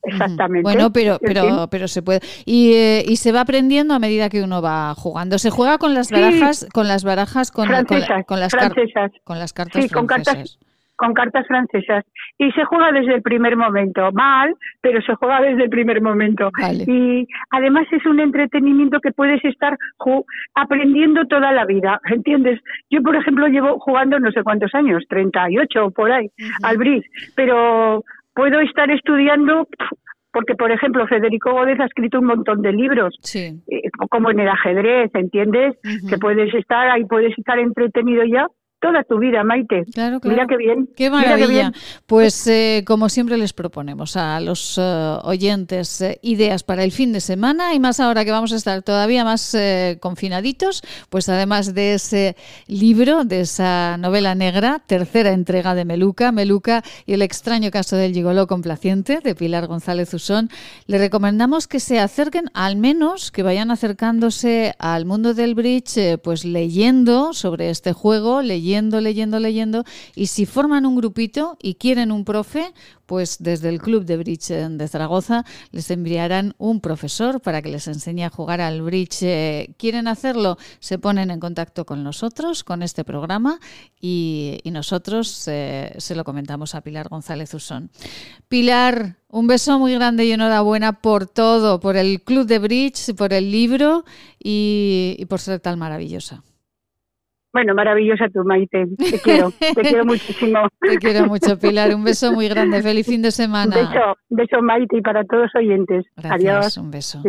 Exactamente. 0.03 0.63
Bueno, 0.63 0.91
pero 0.91 1.19
pero 1.21 1.67
pero 1.69 1.87
se 1.87 2.01
puede 2.01 2.21
y, 2.45 2.73
eh, 2.73 3.03
y, 3.07 3.17
se 3.17 3.31
va 3.31 3.41
aprendiendo 3.41 3.93
a 3.93 3.99
medida 3.99 4.29
que 4.29 4.41
uno 4.41 4.61
va 4.61 4.93
jugando. 4.95 5.37
Se 5.37 5.49
juega 5.49 5.77
con 5.77 5.93
las 5.93 6.09
barajas, 6.09 6.67
con 6.73 6.87
las 6.87 7.03
barajas 7.03 7.51
con, 7.51 7.67
francesas, 7.67 8.25
con, 8.25 8.39
las 8.39 8.51
francesas. 8.51 9.11
con 9.23 9.39
las 9.39 9.53
cartas 9.53 9.83
sí, 9.83 9.89
con 9.89 10.07
cartas 10.07 10.57
con 11.01 11.15
cartas 11.15 11.47
francesas 11.47 12.05
y 12.37 12.51
se 12.51 12.63
juega 12.63 12.91
desde 12.91 13.15
el 13.15 13.23
primer 13.23 13.57
momento. 13.57 14.11
Mal, 14.11 14.53
pero 14.81 15.01
se 15.01 15.15
juega 15.15 15.41
desde 15.41 15.63
el 15.63 15.69
primer 15.71 15.99
momento. 15.99 16.51
Y 16.85 17.27
además 17.49 17.87
es 17.91 18.05
un 18.05 18.19
entretenimiento 18.19 18.99
que 18.99 19.11
puedes 19.11 19.43
estar 19.43 19.75
aprendiendo 20.53 21.25
toda 21.25 21.51
la 21.53 21.65
vida, 21.65 21.99
¿entiendes? 22.11 22.59
Yo, 22.91 23.01
por 23.01 23.15
ejemplo, 23.15 23.47
llevo 23.47 23.79
jugando 23.79 24.19
no 24.19 24.31
sé 24.31 24.43
cuántos 24.43 24.75
años, 24.75 25.03
38 25.09 25.85
o 25.85 25.89
por 25.89 26.11
ahí, 26.11 26.29
al 26.61 26.77
bris, 26.77 27.03
pero 27.35 28.03
puedo 28.33 28.59
estar 28.61 28.89
estudiando 28.91 29.67
porque 30.33 30.55
por 30.55 30.71
ejemplo 30.71 31.07
Federico 31.07 31.51
Gómez 31.51 31.79
ha 31.79 31.85
escrito 31.85 32.19
un 32.19 32.25
montón 32.25 32.61
de 32.61 32.71
libros 32.71 33.17
eh, 33.35 33.81
como 34.09 34.31
en 34.31 34.39
el 34.39 34.47
ajedrez 34.47 35.11
entiendes 35.13 35.75
que 36.09 36.17
puedes 36.17 36.53
estar 36.53 36.89
ahí 36.89 37.03
puedes 37.05 37.37
estar 37.37 37.59
entretenido 37.59 38.23
ya 38.25 38.47
toda 38.81 39.03
tu 39.03 39.19
vida, 39.19 39.43
Maite. 39.43 39.85
Claro, 39.93 40.19
Mira 40.23 40.45
qué 40.47 40.57
bien. 40.57 40.89
Qué 40.95 41.09
maravilla. 41.09 41.71
Pues 42.07 42.47
eh, 42.47 42.83
como 42.85 43.09
siempre 43.09 43.37
les 43.37 43.53
proponemos 43.53 44.17
a 44.17 44.39
los 44.39 44.77
eh, 44.77 45.17
oyentes 45.23 46.01
eh, 46.01 46.19
ideas 46.23 46.63
para 46.63 46.83
el 46.83 46.91
fin 46.91 47.13
de 47.13 47.21
semana 47.21 47.73
y 47.75 47.79
más 47.79 47.99
ahora 47.99 48.25
que 48.25 48.31
vamos 48.31 48.51
a 48.51 48.55
estar 48.55 48.81
todavía 48.81 49.23
más 49.23 49.55
confinaditos, 49.99 50.81
pues 51.09 51.29
además 51.29 51.75
de 51.75 51.93
ese 51.93 52.35
libro, 52.67 53.23
de 53.23 53.41
esa 53.41 53.97
novela 53.97 54.33
negra, 54.33 54.81
tercera 54.85 55.31
entrega 55.31 55.75
de 55.75 55.85
Meluca, 55.85 56.31
Meluca 56.31 56.83
y 57.05 57.13
el 57.13 57.21
extraño 57.21 57.69
caso 57.69 57.95
del 57.95 58.13
gigoló 58.13 58.47
complaciente 58.47 59.19
de 59.23 59.35
Pilar 59.35 59.67
González 59.67 60.11
Usón, 60.13 60.49
le 60.87 60.97
recomendamos 60.97 61.67
que 61.67 61.79
se 61.79 61.99
acerquen, 61.99 62.45
al 62.53 62.77
menos 62.77 63.31
que 63.31 63.43
vayan 63.43 63.69
acercándose 63.69 64.73
al 64.79 65.05
mundo 65.05 65.35
del 65.35 65.53
bridge, 65.53 66.17
pues 66.23 66.45
leyendo 66.45 67.33
sobre 67.33 67.69
este 67.69 67.93
juego, 67.93 68.41
leyendo 68.41 68.70
leyendo, 68.71 69.01
leyendo, 69.01 69.39
leyendo. 69.39 69.83
Y 70.15 70.27
si 70.27 70.45
forman 70.45 70.85
un 70.85 70.95
grupito 70.95 71.57
y 71.61 71.75
quieren 71.75 72.11
un 72.11 72.23
profe, 72.23 72.73
pues 73.05 73.37
desde 73.39 73.67
el 73.67 73.81
Club 73.81 74.05
de 74.05 74.15
Bridge 74.15 74.47
de 74.47 74.87
Zaragoza 74.87 75.43
les 75.71 75.91
enviarán 75.91 76.53
un 76.57 76.79
profesor 76.79 77.41
para 77.41 77.61
que 77.61 77.69
les 77.69 77.87
enseñe 77.87 78.23
a 78.23 78.29
jugar 78.29 78.61
al 78.61 78.81
bridge. 78.81 79.75
¿Quieren 79.77 80.07
hacerlo? 80.07 80.57
Se 80.79 80.97
ponen 80.97 81.31
en 81.31 81.41
contacto 81.41 81.85
con 81.85 82.03
nosotros, 82.03 82.63
con 82.63 82.81
este 82.81 83.03
programa, 83.03 83.59
y, 83.99 84.59
nosotros 84.71 85.45
eh, 85.49 85.93
se 85.97 86.15
lo 86.15 86.23
comentamos 86.23 86.73
a 86.73 86.81
Pilar 86.81 87.09
González 87.09 87.53
Usón. 87.53 87.91
Pilar, 88.47 89.17
un 89.27 89.47
beso 89.47 89.77
muy 89.77 89.93
grande 89.93 90.23
y 90.23 90.31
enhorabuena 90.31 91.01
por 91.01 91.27
todo, 91.27 91.81
por 91.81 91.97
el 91.97 92.23
Club 92.23 92.47
de 92.47 92.59
Bridge, 92.59 93.13
por 93.15 93.33
el 93.33 93.51
libro 93.51 94.05
y 94.39 95.25
por 95.27 95.41
ser 95.41 95.59
tan 95.59 95.77
maravillosa. 95.77 96.41
Bueno, 97.53 97.75
maravillosa 97.75 98.29
tu 98.29 98.43
Maite. 98.43 98.85
Te 98.97 99.19
quiero, 99.19 99.51
te 99.51 99.81
quiero 99.81 100.05
muchísimo. 100.05 100.59
Te 100.79 100.97
quiero 100.97 101.27
mucho, 101.27 101.59
Pilar. 101.59 101.93
Un 101.93 102.03
beso 102.03 102.31
muy 102.31 102.47
grande. 102.47 102.81
Feliz 102.81 103.05
fin 103.05 103.21
de 103.21 103.31
semana. 103.31 103.75
Un 103.77 103.87
beso, 103.87 104.17
beso 104.29 104.61
Maite 104.61 104.97
y 104.97 105.01
para 105.01 105.23
todos 105.25 105.43
los 105.43 105.55
oyentes. 105.55 106.05
Adiós. 106.23 106.77
Un 106.77 106.91
beso. 106.91 107.21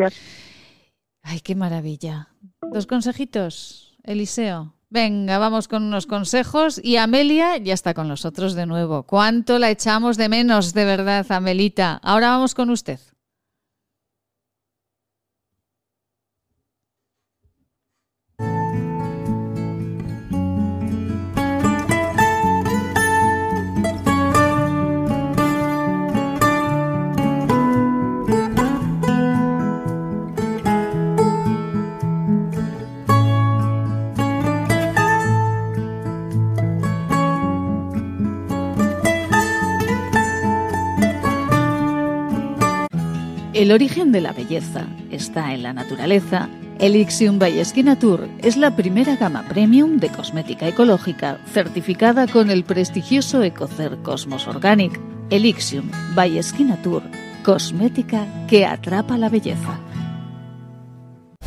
Ay, 1.23 1.41
qué 1.41 1.55
maravilla. 1.55 2.29
Dos 2.73 2.87
consejitos, 2.87 3.99
Eliseo. 4.05 4.75
Venga, 4.91 5.39
vamos 5.39 5.69
con 5.69 5.85
unos 5.85 6.07
consejos 6.07 6.79
y 6.85 6.99
Amelia 6.99 7.57
ya 7.57 7.73
está 7.73 7.95
con 7.95 8.09
nosotros 8.09 8.55
de 8.55 8.67
nuevo. 8.67 9.05
¿Cuánto 9.05 9.59
la 9.59 9.71
echamos 9.71 10.19
de 10.19 10.29
menos, 10.29 10.75
de 10.75 10.85
verdad, 10.85 11.25
Amelita? 11.31 11.99
Ahora 12.03 12.29
vamos 12.29 12.55
con 12.55 12.69
usted. 12.69 12.99
El 43.63 43.71
origen 43.71 44.11
de 44.11 44.21
la 44.21 44.33
belleza 44.33 44.87
está 45.13 45.55
en 45.55 45.63
la 45.63 45.73
naturaleza, 45.73 46.49
Elixium 46.81 47.39
by 47.39 47.63
Tour 48.01 48.29
es 48.39 48.57
la 48.57 48.75
primera 48.75 49.15
gama 49.15 49.45
premium 49.49 49.99
de 49.99 50.09
cosmética 50.09 50.67
ecológica 50.67 51.39
certificada 51.53 52.27
con 52.27 52.51
el 52.51 52.65
prestigioso 52.65 53.41
Ecocer 53.45 53.99
Cosmos 54.03 54.49
Organic. 54.49 54.99
Elixium 55.31 55.89
by 56.17 56.41
Tour, 56.83 57.05
cosmética 57.45 58.27
que 58.49 58.67
atrapa 58.67 59.17
la 59.17 59.29
belleza. 59.29 59.79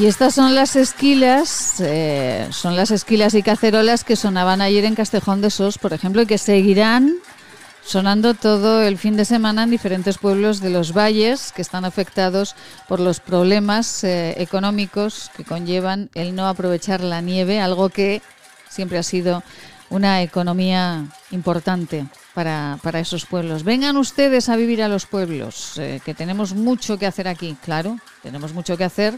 Y 0.00 0.06
estas 0.06 0.34
son 0.34 0.54
las 0.54 0.76
esquilas, 0.76 1.74
eh, 1.80 2.48
son 2.52 2.74
las 2.74 2.90
esquilas 2.90 3.34
y 3.34 3.42
cacerolas 3.42 4.02
que 4.02 4.16
sonaban 4.16 4.62
ayer 4.62 4.86
en 4.86 4.94
Castejón 4.94 5.42
de 5.42 5.50
Sos, 5.50 5.76
por 5.76 5.92
ejemplo, 5.92 6.22
y 6.22 6.26
que 6.26 6.38
seguirán 6.38 7.16
sonando 7.84 8.32
todo 8.32 8.80
el 8.80 8.96
fin 8.96 9.18
de 9.18 9.26
semana 9.26 9.64
en 9.64 9.70
diferentes 9.70 10.16
pueblos 10.16 10.62
de 10.62 10.70
los 10.70 10.96
valles 10.96 11.52
que 11.52 11.60
están 11.60 11.84
afectados 11.84 12.56
por 12.88 12.98
los 12.98 13.20
problemas 13.20 14.02
eh, 14.02 14.36
económicos 14.38 15.30
que 15.36 15.44
conllevan 15.44 16.08
el 16.14 16.34
no 16.34 16.48
aprovechar 16.48 17.02
la 17.02 17.20
nieve, 17.20 17.60
algo 17.60 17.90
que 17.90 18.22
siempre 18.70 18.96
ha 18.96 19.02
sido 19.02 19.42
una 19.90 20.22
economía 20.22 21.04
importante 21.32 22.06
para, 22.34 22.78
para 22.82 23.00
esos 23.00 23.26
pueblos. 23.26 23.64
Vengan 23.64 23.96
ustedes 23.96 24.48
a 24.48 24.56
vivir 24.56 24.82
a 24.82 24.88
los 24.88 25.06
pueblos, 25.06 25.78
eh, 25.78 26.00
que 26.04 26.14
tenemos 26.14 26.54
mucho 26.54 26.98
que 26.98 27.06
hacer 27.06 27.28
aquí, 27.28 27.56
claro, 27.62 27.98
tenemos 28.22 28.54
mucho 28.54 28.76
que 28.76 28.84
hacer 28.84 29.14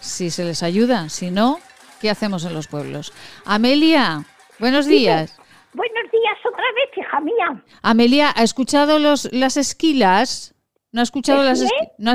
si 0.00 0.30
se 0.30 0.44
les 0.44 0.62
ayuda, 0.62 1.08
si 1.08 1.30
no, 1.30 1.60
¿qué 2.00 2.10
hacemos 2.10 2.44
en 2.44 2.54
los 2.54 2.66
pueblos? 2.66 3.12
Amelia, 3.44 4.24
buenos 4.58 4.86
días. 4.86 5.34
buenos 5.72 6.10
días 6.10 6.38
otra 6.44 6.64
vez, 6.74 6.98
hija 6.98 7.20
mía. 7.20 7.62
Amelia, 7.82 8.32
¿ha 8.36 8.42
escuchado 8.42 8.98
los, 8.98 9.32
las 9.32 9.56
esquilas? 9.56 10.55
¿No 10.96 11.02
ha 11.02 11.02
escuchado 11.02 11.42
las 11.42 11.60
no 11.98 12.12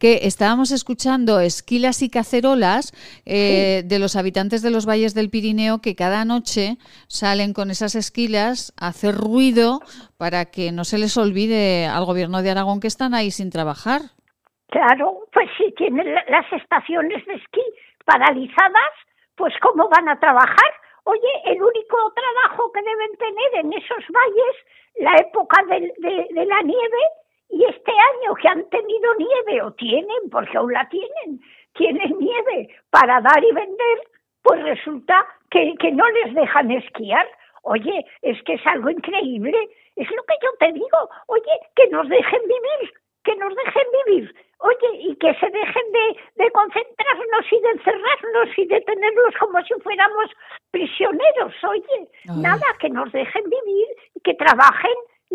que 0.00 0.20
estábamos 0.22 0.72
escuchando 0.72 1.38
esquilas 1.38 2.00
y 2.00 2.08
cacerolas 2.08 2.94
eh, 3.26 3.82
de 3.84 3.98
los 3.98 4.16
habitantes 4.16 4.62
de 4.62 4.70
los 4.70 4.86
valles 4.88 5.12
del 5.12 5.28
Pirineo 5.28 5.82
que 5.82 5.94
cada 5.94 6.24
noche 6.24 6.78
salen 7.08 7.52
con 7.52 7.70
esas 7.70 7.94
esquilas 7.94 8.72
a 8.80 8.86
hacer 8.86 9.16
ruido 9.16 9.80
para 10.16 10.46
que 10.46 10.72
no 10.72 10.84
se 10.84 10.96
les 10.96 11.18
olvide 11.18 11.84
al 11.84 12.06
gobierno 12.06 12.40
de 12.40 12.50
Aragón 12.52 12.80
que 12.80 12.86
están 12.86 13.12
ahí 13.12 13.30
sin 13.30 13.50
trabajar? 13.50 14.00
Claro, 14.68 15.28
pues 15.30 15.50
si 15.58 15.70
tienen 15.72 16.14
las 16.14 16.50
estaciones 16.54 17.26
de 17.26 17.34
esquí 17.34 17.60
paralizadas, 18.06 18.92
pues 19.36 19.52
¿cómo 19.60 19.90
van 19.90 20.08
a 20.08 20.18
trabajar? 20.18 20.72
Oye, 21.04 21.32
el 21.52 21.62
único 21.62 21.98
trabajo 22.16 22.72
que 22.72 22.80
deben 22.80 23.12
tener 23.18 23.66
en 23.66 23.72
esos 23.74 24.04
valles, 24.08 24.56
la 25.00 25.16
época 25.20 25.62
de 25.68 26.46
la 26.46 26.62
nieve, 26.62 27.02
y 27.52 27.64
este 27.64 27.92
año 27.92 28.34
que 28.34 28.48
han 28.48 28.68
tenido 28.70 29.14
nieve 29.16 29.62
o 29.62 29.72
tienen, 29.72 30.30
porque 30.30 30.56
aún 30.56 30.72
la 30.72 30.88
tienen, 30.88 31.38
tienen 31.74 32.18
nieve 32.18 32.68
para 32.90 33.20
dar 33.20 33.44
y 33.44 33.52
vender, 33.52 33.98
pues 34.42 34.62
resulta 34.62 35.26
que, 35.50 35.74
que 35.78 35.92
no 35.92 36.08
les 36.10 36.34
dejan 36.34 36.70
esquiar. 36.70 37.28
Oye, 37.62 38.06
es 38.22 38.42
que 38.44 38.54
es 38.54 38.66
algo 38.66 38.88
increíble. 38.88 39.56
Es 39.96 40.10
lo 40.10 40.22
que 40.22 40.34
yo 40.42 40.48
te 40.58 40.72
digo. 40.72 41.10
Oye, 41.26 41.52
que 41.76 41.88
nos 41.88 42.08
dejen 42.08 42.40
vivir, 42.42 42.94
que 43.22 43.36
nos 43.36 43.54
dejen 43.54 43.86
vivir. 44.06 44.34
Oye, 44.58 44.88
y 45.00 45.16
que 45.16 45.34
se 45.34 45.50
dejen 45.50 45.92
de, 45.92 46.44
de 46.44 46.50
concentrarnos 46.52 47.52
y 47.52 47.60
de 47.60 47.68
encerrarnos 47.68 48.58
y 48.58 48.66
de 48.66 48.80
tenerlos 48.80 49.34
como 49.38 49.62
si 49.62 49.74
fuéramos 49.74 50.30
prisioneros. 50.70 51.52
Oye, 51.68 52.08
nada, 52.36 52.64
que 52.80 52.88
nos 52.88 53.12
dejen 53.12 53.44
vivir 53.44 53.88
y 54.14 54.20
que 54.20 54.34
trabajen 54.34 54.94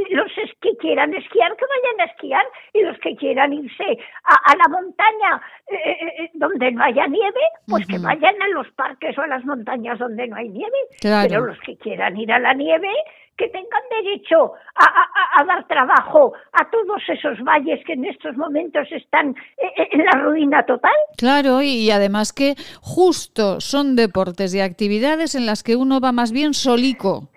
los 0.10 0.32
que 0.62 0.76
quieran 0.78 1.14
esquiar, 1.14 1.56
que 1.56 1.66
vayan 1.66 2.02
a 2.02 2.12
esquiar, 2.12 2.46
y 2.74 2.82
los 2.82 2.98
que 3.00 3.16
quieran 3.16 3.54
irse 3.54 3.98
a, 4.24 4.56
la 4.56 4.68
montaña 4.70 5.42
eh, 5.68 5.76
eh, 5.76 6.24
eh, 6.24 6.30
donde 6.34 6.72
no 6.72 6.84
haya 6.84 7.08
nieve, 7.08 7.42
pues 7.68 7.88
que 7.88 7.98
vayan 7.98 8.42
a 8.42 8.48
los 8.50 8.68
parques 8.72 9.18
o 9.18 9.22
a 9.22 9.28
las 9.28 9.44
montañas 9.46 10.00
donde 10.00 10.28
no 10.28 10.36
hay 10.36 10.50
nieve. 10.50 10.78
Pero 11.02 11.46
los 11.46 11.60
que 11.60 11.78
quieran 11.78 12.18
ir 12.18 12.32
a 12.32 12.40
la 12.40 12.54
nieve, 12.54 12.90
que 13.38 13.50
tengan 13.50 13.82
derecho 13.90 14.54
a, 14.76 15.44
dar 15.46 15.68
trabajo 15.68 16.34
a 16.54 16.70
todos 16.72 17.02
esos 17.08 17.40
valles 17.44 17.80
que 17.86 17.94
en 17.94 18.06
estos 18.06 18.36
momentos 18.36 18.88
están 18.92 19.36
en 19.58 20.06
la 20.06 20.24
ruina 20.24 20.66
total. 20.66 20.96
Claro, 21.18 21.62
y 21.62 21.92
además 21.92 22.34
que 22.34 22.56
justo 22.82 23.62
son 23.62 23.96
deportes 23.96 24.56
y 24.56 24.60
actividades 24.60 25.36
en 25.36 25.46
las 25.46 25.62
que 25.62 25.76
uno 25.76 26.00
va 26.00 26.12
más 26.12 26.32
bien 26.32 26.56
solico. 26.56 27.30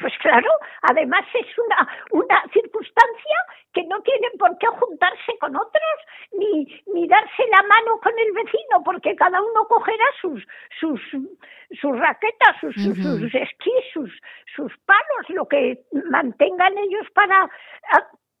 Pues 0.00 0.12
claro, 0.18 0.50
además 0.82 1.24
es 1.32 1.46
una, 1.58 1.88
una 2.10 2.42
circunstancia 2.52 3.36
que 3.72 3.82
no 3.84 4.00
tienen 4.02 4.32
por 4.38 4.56
qué 4.58 4.66
juntarse 4.66 5.38
con 5.40 5.56
otros 5.56 5.96
ni, 6.32 6.82
ni 6.92 7.06
darse 7.08 7.42
la 7.50 7.62
mano 7.62 7.98
con 8.02 8.12
el 8.18 8.32
vecino, 8.32 8.82
porque 8.84 9.14
cada 9.16 9.40
uno 9.40 9.66
cogerá 9.68 10.04
sus, 10.20 10.46
sus, 10.80 11.00
sus 11.80 11.98
raquetas, 11.98 12.56
sus, 12.60 12.74
sus 12.74 13.34
esquís, 13.34 13.84
sus, 13.92 14.10
sus 14.54 14.72
palos, 14.84 15.28
lo 15.28 15.46
que 15.46 15.84
mantengan 16.10 16.76
ellos 16.78 17.06
para 17.14 17.50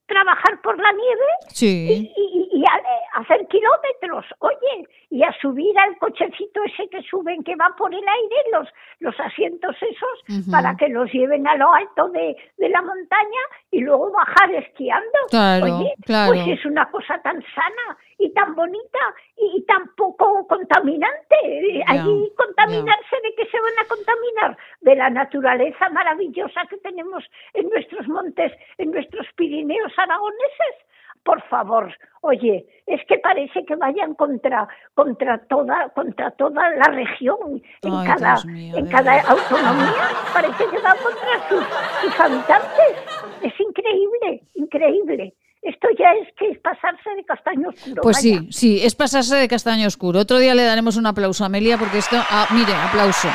trabajar 0.06 0.60
por 0.62 0.78
la 0.78 0.92
nieve 0.92 1.26
y, 1.60 2.12
y, 2.52 2.64
a, 2.64 3.20
hacer 3.20 3.46
kilómetros, 3.48 4.24
oye, 4.38 4.88
y 5.10 5.22
a 5.22 5.32
subir 5.40 5.76
al 5.78 5.96
cochecito 5.98 6.62
ese 6.64 6.88
que 6.88 7.02
suben, 7.02 7.42
que 7.42 7.56
va 7.56 7.74
por 7.76 7.92
el 7.92 8.04
aire, 8.06 8.36
los, 8.52 8.68
los 9.00 9.20
asientos 9.20 9.76
esos, 9.80 10.46
para 10.50 10.76
que 10.76 10.88
los 10.88 11.10
lleven 11.12 11.46
a 11.46 11.56
lo 11.56 11.72
alto 11.72 12.08
de, 12.08 12.36
de 12.56 12.68
la 12.68 12.82
montaña 12.82 13.40
y 13.70 13.80
luego 13.80 14.10
bajar 14.12 14.54
esquiando. 14.54 15.18
oye, 15.62 15.94
pues 16.06 16.46
es 16.48 16.64
una 16.64 16.90
cosa 16.90 17.20
tan 17.22 17.42
sana 17.54 17.98
y 18.18 18.30
tan 18.32 18.54
bonita 18.54 18.98
y, 19.36 19.62
tan 19.64 19.88
poco 19.96 20.46
contaminante. 20.46 21.84
Allí 21.86 22.32
contaminarse 22.36 23.16
de 23.22 23.34
qué 23.36 23.46
se 23.50 23.60
van 23.60 23.78
a 23.78 23.88
contaminar 23.88 24.56
de 24.80 24.96
la 24.96 25.10
naturaleza 25.10 25.88
maravillosa 25.90 26.62
que 26.68 26.78
tenemos 26.78 27.24
en 27.54 27.68
nuestros 27.68 28.06
montes, 28.08 28.52
en 28.78 28.90
nuestros 28.90 29.26
Pirineos 29.36 29.92
aragoneses. 29.96 30.86
Por 31.24 31.42
favor, 31.48 31.92
oye, 32.20 32.64
es 32.86 33.04
que 33.06 33.18
parece 33.18 33.64
que 33.64 33.74
vayan 33.74 34.14
contra 34.14 34.68
contra 34.94 35.38
toda 35.48 35.88
contra 35.88 36.30
toda 36.30 36.70
la 36.70 36.84
región 36.84 37.60
en 37.82 38.04
cada 38.04 38.36
en 38.46 38.86
cada 38.86 39.20
autonomía 39.22 40.06
parece 40.32 40.64
que 40.70 40.78
van 40.78 40.96
contra 40.98 41.48
sus, 41.48 41.64
sus 42.02 42.20
habitantes. 42.20 43.42
Es 43.42 43.60
increíble, 43.60 44.42
increíble 44.54 45.34
esto 45.66 45.88
ya 45.98 46.12
es 46.22 46.32
que 46.38 46.50
es 46.50 46.58
pasarse 46.58 47.10
de 47.16 47.24
castaño 47.24 47.68
oscuro. 47.68 48.02
Pues 48.02 48.18
sí, 48.18 48.48
sí, 48.50 48.80
es 48.82 48.94
pasarse 48.94 49.34
de 49.36 49.48
castaño 49.48 49.86
oscuro. 49.86 50.20
Otro 50.20 50.38
día 50.38 50.54
le 50.54 50.64
daremos 50.64 50.96
un 50.96 51.06
aplauso 51.06 51.42
a 51.42 51.46
Amelia 51.46 51.76
porque 51.76 51.98
esto, 51.98 52.16
ah, 52.18 52.46
mire, 52.52 52.72
aplauso. 52.72 53.28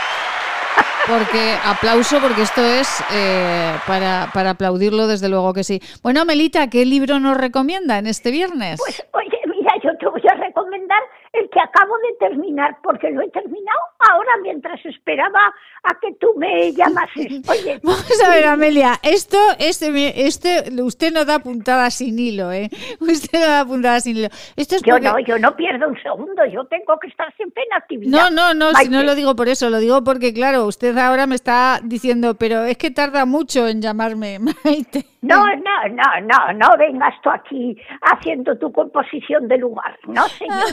Porque 1.08 1.56
aplauso 1.66 2.20
porque 2.22 2.44
esto 2.44 2.64
es 2.64 3.04
eh, 3.12 3.74
para, 3.88 4.30
para 4.34 4.52
aplaudirlo 4.52 5.08
desde 5.08 5.30
luego 5.30 5.54
que 5.54 5.64
sí. 5.64 5.82
Bueno, 6.04 6.24
Melita, 6.26 6.70
¿qué 6.70 6.86
libro 6.86 7.20
nos 7.20 7.36
recomienda 7.38 7.98
en 7.98 8.08
este 8.08 8.32
viernes? 8.32 8.80
Pues 8.80 9.04
oye, 9.14 9.38
mira, 9.48 9.74
yo 9.84 9.98
te 9.98 10.08
voy 10.22 10.32
a 10.32 10.36
recomendar 10.36 11.02
el 11.34 11.50
que 11.50 11.60
acabo 11.60 11.94
de 11.98 12.28
terminar, 12.28 12.78
porque 12.84 13.10
lo 13.12 13.22
he 13.22 13.30
terminado 13.30 13.80
ahora 14.00 14.30
mientras 14.42 14.84
esperaba 14.86 15.54
a 15.84 16.00
que 16.00 16.14
tú 16.20 16.34
me 16.38 16.72
llamases. 16.74 17.28
Oye, 17.50 17.80
Vamos 17.84 18.24
a 18.26 18.30
ver, 18.30 18.46
Amelia, 18.46 19.00
esto, 19.04 19.38
este, 19.60 20.26
este, 20.26 20.82
usted 20.82 21.12
no 21.12 21.26
da 21.26 21.40
puntada 21.40 21.90
sin 21.90 22.20
hilo, 22.20 22.52
¿eh? 22.52 22.70
Usted 23.00 23.40
no 23.40 23.48
da 23.48 23.66
puntada 23.66 24.00
sin 24.00 24.18
hilo. 24.18 24.30
Esto 24.56 24.76
es 24.76 24.82
yo 24.84 25.00
no, 25.00 25.20
yo 25.20 25.40
no 25.40 25.56
pierdo 25.56 25.88
un 25.88 26.02
segundo, 26.02 26.46
yo 26.46 26.66
tengo 26.66 26.98
que 27.00 27.08
estar 27.08 27.34
siempre 27.36 27.64
en 27.64 27.74
actividad. 27.74 28.12
No, 28.12 28.30
no, 28.30 28.54
no, 28.54 28.74
si 28.74 28.90
no 28.90 29.04
lo 29.04 29.16
digo 29.16 29.36
por 29.36 29.48
eso, 29.48 29.70
lo 29.70 29.80
digo 29.80 30.04
porque, 30.04 30.34
claro, 30.34 30.66
usted 30.66 30.98
ahora 30.98 31.28
me 31.28 31.36
está 31.36 31.80
diciendo, 31.84 32.36
pero 32.36 32.64
es 32.66 32.78
que 32.78 32.92
tarda 32.92 33.26
mucho 33.26 33.68
en 33.68 33.82
llamarme, 33.82 34.40
Maite. 34.64 35.06
No, 35.22 35.46
no, 35.46 35.88
no, 35.90 36.22
no, 36.22 36.54
no 36.54 36.78
vengas 36.80 37.14
tú 37.22 37.30
aquí 37.30 37.78
haciendo 38.02 38.58
tu 38.58 38.72
composición 38.72 39.48
de 39.48 39.58
lugar, 39.60 39.98
no 40.14 40.28
señora, 40.30 40.66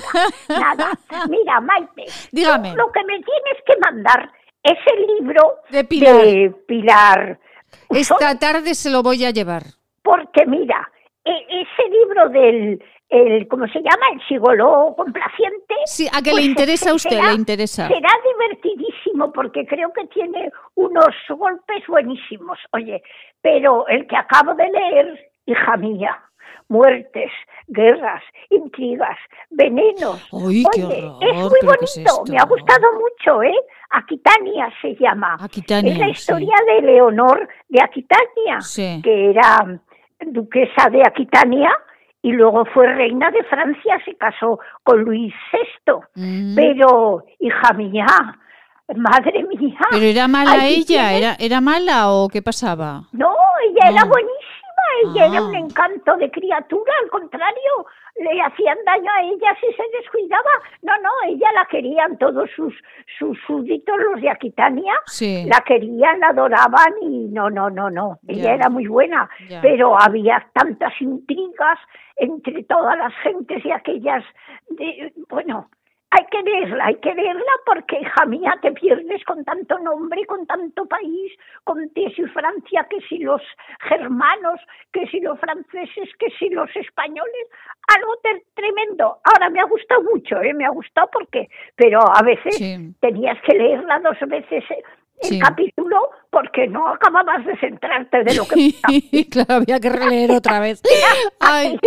nada. 0.49 0.91
Mira, 1.29 1.61
Maite, 1.61 2.05
Dígame. 2.33 2.75
lo 2.75 2.91
que 2.93 3.01
me 3.05 3.15
tienes 3.15 3.63
que 3.67 3.75
mandar 3.81 4.31
es 4.63 4.79
el 4.95 5.07
libro 5.17 5.57
de 5.71 5.85
Pilar. 5.85 6.25
Pilar. 6.67 7.39
Esta 7.91 8.39
tarde 8.39 8.75
se 8.75 8.91
lo 8.91 9.03
voy 9.03 9.25
a 9.25 9.31
llevar. 9.31 9.63
Porque 10.03 10.47
mira, 10.47 10.89
e, 11.25 11.31
ese 11.61 11.89
libro 11.91 12.29
del, 12.31 12.83
el, 13.11 13.47
¿cómo 13.49 13.67
se 13.69 13.81
llama? 13.81 14.07
El 14.15 14.27
sigoló 14.27 14.95
complaciente. 14.97 15.75
Sí, 15.85 16.07
a 16.09 16.23
que 16.23 16.31
le 16.31 16.37
pues, 16.37 16.45
interesa 16.47 16.91
a 16.91 16.95
usted, 16.95 17.11
será- 17.11 17.29
le 17.29 17.35
interesa. 17.35 17.89
Será 17.89 18.09
divertidísimo 18.33 19.33
porque 19.33 19.67
creo 19.67 19.93
que 19.93 20.07
tiene 20.09 20.51
unos 20.75 21.15
golpes 21.29 21.87
buenísimos. 21.87 22.59
Oye, 22.73 23.03
pero 23.43 23.87
el 23.89 24.07
que 24.07 24.17
acabo 24.17 24.55
de 24.55 24.69
leer, 24.71 25.31
hija 25.47 25.77
mía, 25.77 26.19
muertes, 26.69 27.31
guerras, 27.67 28.23
intrigas, 28.51 29.17
venenos. 29.51 30.27
Uy, 30.33 30.65
Oye, 30.75 30.85
horror, 30.85 31.19
es 31.23 31.35
muy 31.35 31.51
¿pero 31.61 31.73
qué 31.79 31.85
es 31.85 31.95
bonito, 31.97 32.11
esto? 32.23 32.33
me 32.33 32.39
ha 32.39 32.45
gustado 32.45 32.87
mucho, 32.93 33.43
¿eh? 33.43 33.55
Aquitania 33.91 34.69
se 34.83 34.95
llama. 34.97 35.37
Aquitania, 35.41 35.93
es 35.93 35.99
la 35.99 36.05
sí. 36.07 36.11
historia 36.13 36.55
de 36.67 36.83
Leonor 36.83 37.49
de 37.69 37.83
Aquitania, 37.83 38.61
Sí. 38.61 39.01
que 39.03 39.31
era 39.31 39.81
duquesa 40.27 40.91
de 40.91 41.03
Aquitania 41.07 41.71
y 42.23 42.33
luego 42.33 42.65
fue 42.75 42.87
reina 42.95 43.31
de 43.31 43.43
Francia, 43.45 43.99
se 44.05 44.15
casó 44.17 44.59
con 44.83 45.03
Luis 45.03 45.33
VI. 45.53 45.93
Mm. 46.17 46.55
Pero, 46.57 47.25
hija 47.39 47.73
mía, 47.75 48.07
madre 48.97 49.45
mía. 49.45 49.79
Pero 49.91 50.05
era 50.05 50.29
mala 50.29 50.67
ella, 50.67 50.85
tienes- 50.87 51.19
era, 51.19 51.37
era 51.39 51.61
mala 51.61 52.11
o 52.11 52.29
qué 52.29 52.43
pasaba? 52.43 53.03
No, 53.13 53.33
ella 53.69 53.91
era 53.91 54.05
buenísima, 54.05 54.58
ella 55.05 55.27
era 55.27 55.39
Ah. 55.39 55.45
un 55.47 55.55
encanto 55.55 56.17
de 56.17 56.31
criatura, 56.31 56.93
al 57.03 57.11
contrario, 57.11 57.87
le 58.17 58.41
hacían 58.43 58.79
daño 58.85 59.11
a 59.17 59.23
ella 59.23 59.57
si 59.61 59.67
se 59.75 59.83
descuidaba. 59.99 60.51
No, 60.83 60.93
no, 61.03 61.11
ella 61.27 61.49
la 61.55 61.65
querían 61.67 62.19
todos 62.19 62.51
sus, 62.57 62.75
sus 63.19 63.39
súbditos, 63.47 63.97
los 63.99 64.21
de 64.21 64.31
Aquitania, 64.31 64.95
Sí. 65.07 65.45
la 65.47 65.61
querían, 65.61 66.21
la 66.21 66.29
adoraban 66.29 66.95
y 67.01 67.29
no, 67.29 67.49
no, 67.51 67.71
no, 67.71 67.91
no, 67.91 68.19
ella 68.27 68.55
era 68.55 68.69
muy 68.69 68.87
buena, 68.87 69.29
pero 69.63 69.97
había 70.01 70.47
tantas 70.53 70.93
intrigas 71.01 71.79
entre 72.17 72.65
todas 72.65 72.99
las 72.99 73.15
gentes 73.23 73.65
y 73.65 73.71
aquellas, 73.71 74.25
de- 74.71 75.13
bueno, 75.29 75.71
hay 76.11 76.25
que 76.31 76.43
leerla, 76.43 76.87
hay 76.87 76.95
que 76.97 77.15
leerla 77.15 77.53
porque, 77.67 78.01
hija 78.01 78.25
mía, 78.25 78.59
te 78.63 78.73
pierdes 78.73 79.23
con 79.25 79.45
tanto 79.45 79.79
nombre, 79.79 80.25
con 80.27 80.47
tanto 80.47 80.87
país, 80.87 81.33
con 81.65 81.89
que 81.91 82.11
si 82.17 82.23
Francia, 82.25 82.87
que 82.89 83.01
si 83.09 83.19
los 83.19 83.43
germanos, 83.81 84.59
que 84.93 85.07
si 85.09 85.21
los 85.21 85.39
franceses, 85.39 86.09
que 86.19 86.31
si 86.39 86.49
los 86.49 86.75
españoles, 86.75 87.47
algo 87.95 88.13
tremendo. 88.55 89.19
Ahora 89.23 89.51
me 89.51 89.61
ha 89.61 89.65
gustado 89.65 90.03
mucho, 90.03 90.41
¿eh? 90.41 90.55
me 90.55 90.65
ha 90.65 90.71
gustado 90.71 91.09
porque, 91.13 91.49
pero 91.77 92.01
a 92.01 92.23
veces 92.23 92.57
Sí. 92.57 92.95
tenías 93.01 93.37
que 93.43 93.57
leerla 93.57 94.01
dos 94.01 94.17
veces 94.29 94.65
eh, 94.71 94.83
el 95.23 95.29
Sí. 95.29 95.39
capítulo 95.41 96.11
porque 96.31 96.69
no 96.69 96.89
acababas 96.89 97.45
de 97.45 97.57
centrarte 97.59 98.23
de 98.25 98.35
lo 98.35 98.45
que 98.47 98.73
claro, 99.31 99.55
había 99.63 99.81
que 99.81 99.91
releer 99.91 100.31
otra 100.31 100.61
vez. 100.61 100.81
Ay, 101.41 101.79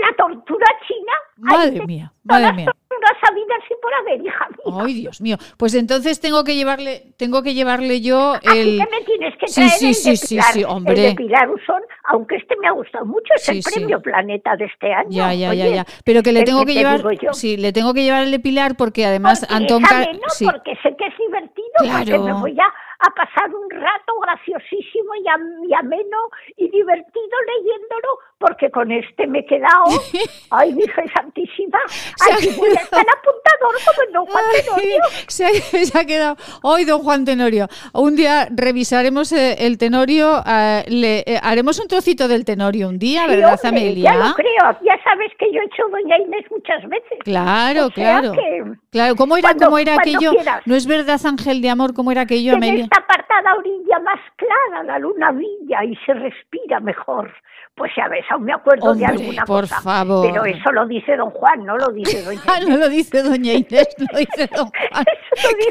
la 0.00 0.16
tortura 0.16 0.66
china. 0.86 1.12
madre 1.36 1.86
mía, 1.86 2.12
madre 2.22 2.52
mía. 2.52 2.72
Torturas 3.00 3.30
habidas 3.30 3.58
y 3.70 3.74
por 3.82 3.94
haber, 3.94 4.20
hija 4.26 4.48
mía. 4.48 4.82
Ay, 4.84 4.94
Dios 4.94 5.20
mío. 5.20 5.36
Pues 5.58 5.74
entonces 5.74 6.20
tengo 6.20 6.44
que 6.44 6.54
llevarle, 6.54 7.12
tengo 7.16 7.42
que 7.42 7.54
llevarle 7.54 8.00
yo 8.00 8.34
el. 8.42 8.78
¿Qué 8.78 8.86
me 8.90 9.04
tienes 9.04 9.34
que 9.38 9.46
traer 9.46 9.70
sí, 9.70 9.88
el 9.88 9.94
sí, 9.94 10.10
de 10.10 10.16
sí, 10.16 10.34
Pilar, 10.36 10.52
sí, 10.52 10.64
El 10.86 10.94
de 10.96 11.14
Pilar 11.14 11.50
Usón, 11.50 11.82
aunque 12.04 12.36
este 12.36 12.56
me 12.60 12.68
ha 12.68 12.72
gustado 12.72 13.04
mucho, 13.04 13.32
es 13.36 13.42
Sí, 13.44 13.52
el 13.58 13.62
sí. 13.62 13.70
premio 13.74 14.00
Planeta 14.00 14.56
de 14.56 14.64
este 14.66 14.92
año. 14.92 15.10
Ya, 15.10 15.32
ya, 15.34 15.54
ya, 15.54 15.64
Oye, 15.66 15.74
ya. 15.76 15.84
Pero 16.04 16.22
que 16.22 16.32
le 16.32 16.40
el 16.40 16.44
tengo 16.44 16.60
que 16.60 16.66
te 16.66 16.74
llevar, 16.74 17.00
sí, 17.32 17.56
le 17.56 17.72
tengo 17.72 17.94
que 17.94 18.02
llevar 18.02 18.22
el 18.24 18.30
de 18.30 18.40
Pilar 18.40 18.76
porque 18.76 19.04
además 19.06 19.40
Porque 19.40 19.54
Antón 19.54 19.82
sí. 20.28 20.44
porque 20.44 20.74
sé 20.82 20.94
que 20.96 21.06
es 21.06 21.14
divertido, 21.18 21.68
porque 21.78 22.04
Claro. 22.04 22.22
me 22.24 22.32
voy 22.34 22.56
a, 22.58 22.64
a 22.66 23.10
pasar 23.14 23.54
un 23.54 23.70
rato 23.70 24.12
graciosísimo 24.20 25.14
y, 25.22 25.28
am- 25.28 25.64
y 25.68 25.74
ameno 25.74 26.18
y 26.56 26.68
divertido 26.70 27.36
leyéndolo, 27.56 28.08
porque 28.38 28.70
con 28.70 28.90
este 28.92 29.26
me 29.26 29.40
he 29.40 29.46
quedado, 29.46 29.84
ay, 30.50 30.72
Virgen 30.74 31.08
Santísima, 31.14 31.78
ay, 32.20 32.48
que 32.48 32.56
voy 32.56 32.70
a 32.70 32.83
estar 32.84 33.00
apuntador 33.00 33.74
como 33.84 34.12
don 34.12 34.26
Juan 34.26 34.44
Tenorio. 34.52 35.02
se, 35.26 35.44
ha, 35.46 35.48
se 35.84 35.98
ha 35.98 36.04
quedado. 36.04 36.36
Hoy, 36.62 36.84
don 36.84 37.02
Juan 37.02 37.24
Tenorio. 37.24 37.68
Un 37.92 38.16
día 38.16 38.48
revisaremos 38.50 39.32
eh, 39.32 39.56
el 39.66 39.78
Tenorio. 39.78 40.42
eh, 40.46 40.84
le, 40.88 41.18
eh, 41.26 41.40
haremos 41.42 41.78
un 41.80 41.88
trocito 41.88 42.28
del 42.28 42.44
Tenorio 42.44 42.88
un 42.88 42.98
día, 42.98 43.22
Sí, 43.24 43.28
¿verdad, 43.36 43.58
hombre, 43.64 43.68
Amelia? 43.68 44.12
Ya 44.12 44.16
lo 44.28 44.34
creo, 44.34 44.78
ya 44.84 45.02
sabes 45.02 45.32
que 45.38 45.46
yo 45.52 45.60
he 45.60 45.64
hecho 45.64 45.82
Doña 45.90 46.18
Inés 46.18 46.44
muchas 46.50 46.82
veces. 46.88 47.18
Claro, 47.24 47.86
O 47.86 47.90
sea 47.90 48.20
claro. 48.20 48.32
que 48.32 48.62
Claro, 48.90 49.16
¿cómo 49.16 49.36
era, 49.36 49.48
cuando- 49.48 49.64
cómo 49.66 49.78
era 49.78 49.94
aquello? 49.94 50.30
quieras. 50.32 50.62
¿No 50.66 50.74
es 50.76 50.86
verdad, 50.86 51.20
Ángel 51.24 51.60
de 51.60 51.70
Amor, 51.70 51.94
cómo 51.94 52.12
era 52.12 52.22
aquello, 52.22 52.52
En 52.52 52.56
Amelia? 52.58 52.84
esta 52.84 53.00
apartada 53.00 53.54
orilla 53.56 53.98
más 54.00 54.20
clara 54.36 54.82
la 54.84 54.98
luna 54.98 55.30
brilla 55.32 55.84
y 55.84 55.96
se 56.06 56.14
respira 56.14 56.80
mejor. 56.80 57.32
Pues 57.76 57.90
ya 57.96 58.06
ves, 58.08 58.24
aún 58.30 58.44
me 58.44 58.52
acuerdo 58.52 58.94
de 58.94 59.04
alguna 59.04 59.44
por 59.44 59.62
cosa. 59.62 59.80
favor. 59.80 60.24
Pero 60.26 60.44
eso 60.44 60.70
lo 60.70 60.86
dice 60.86 61.16
don 61.16 61.30
Juan, 61.30 61.64
no 61.64 61.76
lo 61.76 61.88
dice 61.88 62.22
doña 62.24 62.40
Ah, 62.46 62.60
no 62.66 62.76
lo 62.76 62.88
dice 62.88 63.20
doña 63.22 63.52
Inés, 63.52 63.88
lo 63.98 64.18
dice 64.18 64.48
don 64.54 64.68
Juan. 64.92 65.04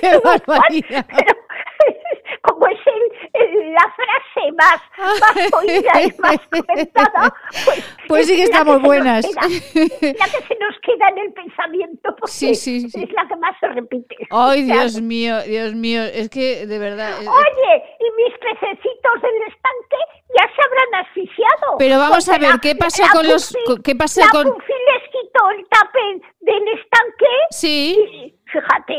¡Qué 0.02 0.18
barbaridad! 0.24 1.06
como 1.08 1.20
es 1.20 1.22
el, 1.22 1.28
el- 1.28 1.43
la 3.74 3.96
frase 3.96 4.52
más, 4.58 4.82
más 5.20 5.54
oída 5.54 6.02
y 6.04 6.22
más 6.22 6.38
comentada, 6.52 7.34
pues, 7.66 7.96
Pues 8.08 8.28
sí 8.28 8.36
que 8.36 8.44
estamos 8.44 8.82
buenas. 8.82 9.26
queda, 9.26 9.42
la 9.42 10.26
que 10.26 10.48
se 10.48 10.56
nos 10.60 10.80
queda 10.82 11.10
en 11.10 11.18
el 11.18 11.34
pensamiento, 11.34 12.16
porque 12.20 12.32
Sí, 12.32 12.56
sí, 12.56 12.90
sí. 12.90 13.04
es 13.04 13.12
la 13.14 13.28
que 13.28 13.36
más 13.38 13.56
se 13.60 13.68
repite. 13.70 14.16
Ay, 14.30 14.64
Dios 14.64 15.02
mío, 15.02 15.42
Dios 15.44 15.74
mío, 15.74 16.04
es 16.04 16.30
que 16.30 16.66
de 16.68 16.78
verdad. 16.80 17.18
Oye, 17.20 17.84
y 18.00 18.24
mis 18.24 18.38
pececitos 18.40 19.22
del 19.22 19.36
estanque 19.48 19.98
ya 20.36 20.44
se 20.56 20.62
habrán 20.68 21.06
asfixiado. 21.06 21.78
Pero 21.80 21.98
vamos 21.98 22.28
a 22.30 22.38
ver, 22.38 22.50
la- 22.54 22.60
¿qué 22.62 22.76
pasó 22.76 23.04
la 23.04 23.10
con 23.12 23.28
los- 23.28 23.54
Pufi- 23.56 23.82
qué 23.84 23.96
pasó 23.96 24.22
la 24.22 24.30
con- 24.30 24.46
les 24.48 25.04
quitó 25.10 25.50
el 25.58 25.68
tape 25.70 26.22
del 26.42 26.68
estanque. 26.68 27.26
Sí. 27.52 27.98
Y, 27.98 28.36
fíjate, 28.54 28.94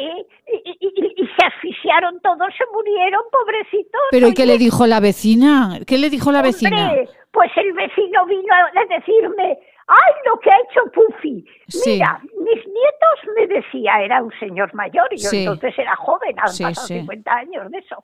y, 0.52 0.76
y- 0.81 1.14
se 1.39 1.47
asfixiaron 1.47 2.20
todos, 2.20 2.48
se 2.56 2.64
murieron, 2.72 3.22
pobrecitos. 3.32 4.01
Pero 4.10 4.28
¿y 4.28 4.35
qué 4.35 4.47
le 4.47 4.59
dijo 4.59 4.86
la 4.86 5.01
vecina? 5.01 5.78
¿Qué 5.86 5.97
le 5.98 6.10
dijo 6.10 6.31
la 6.32 6.43
vecina? 6.43 6.93
Pues 7.32 7.51
el 7.56 7.72
vecino 7.72 8.26
vino 8.26 8.55
a 8.55 8.85
decirme, 8.94 9.59
¡ay, 9.89 10.12
lo 10.26 10.39
que 10.39 10.51
ha 10.51 10.56
hecho 10.59 10.81
Puffy! 10.93 11.44
Sí. 11.68 11.94
Mira, 11.94 12.20
mis 12.22 12.66
nietos 12.66 13.35
me 13.36 13.47
decía, 13.48 14.01
era 14.02 14.22
un 14.22 14.32
señor 14.39 14.72
mayor, 14.74 15.09
y 15.10 15.16
yo 15.16 15.28
Sí. 15.31 15.39
entonces 15.40 15.76
era 15.78 15.97
joven, 15.97 16.39
han 16.39 16.48
Sí, 16.48 16.62
pasado 16.62 16.86
sí. 16.86 16.94
50 17.01 17.32
años 17.35 17.70
de 17.72 17.78
eso. 17.78 17.97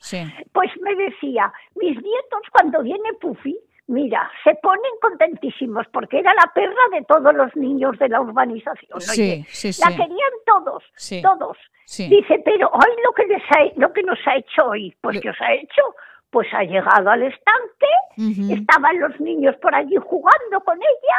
Pues 0.52 0.70
me 0.80 0.94
decía, 0.96 1.52
mis 1.76 1.94
nietos 1.94 2.42
cuando 2.52 2.82
viene 2.82 3.12
Puffy, 3.20 3.56
mira, 3.90 4.30
se 4.44 4.54
ponen 4.62 4.92
contentísimos 5.02 5.86
porque 5.92 6.18
era 6.20 6.32
la 6.34 6.50
perra 6.54 6.84
de 6.92 7.04
todos 7.04 7.34
los 7.34 7.54
niños 7.56 7.98
de 7.98 8.08
la 8.08 8.20
urbanización. 8.20 9.00
Sí, 9.00 9.20
oye. 9.22 9.46
sí, 9.48 9.68
La 9.82 9.90
sí. 9.90 9.96
querían 9.96 10.34
todos, 10.46 10.82
Sí. 10.96 11.20
todos. 11.22 11.56
Sí. 11.84 12.08
Dice, 12.08 12.40
pero 12.44 12.68
hoy 12.72 12.92
lo 13.04 13.12
que 13.12 13.26
les 13.26 13.42
ha, 13.50 13.58
lo 13.76 13.92
que 13.92 14.02
nos 14.04 14.18
ha 14.26 14.36
hecho 14.36 14.64
hoy, 14.66 14.96
pues 15.00 15.20
que 15.20 15.30
os 15.30 15.40
ha 15.40 15.52
hecho, 15.54 15.82
pues 16.30 16.46
ha 16.54 16.62
llegado 16.62 17.10
al 17.10 17.22
estanque, 17.24 18.54
estaban 18.54 19.00
los 19.00 19.18
niños 19.20 19.56
por 19.60 19.74
allí 19.74 19.96
jugando 19.96 20.60
con 20.64 20.76
ella, 20.78 21.16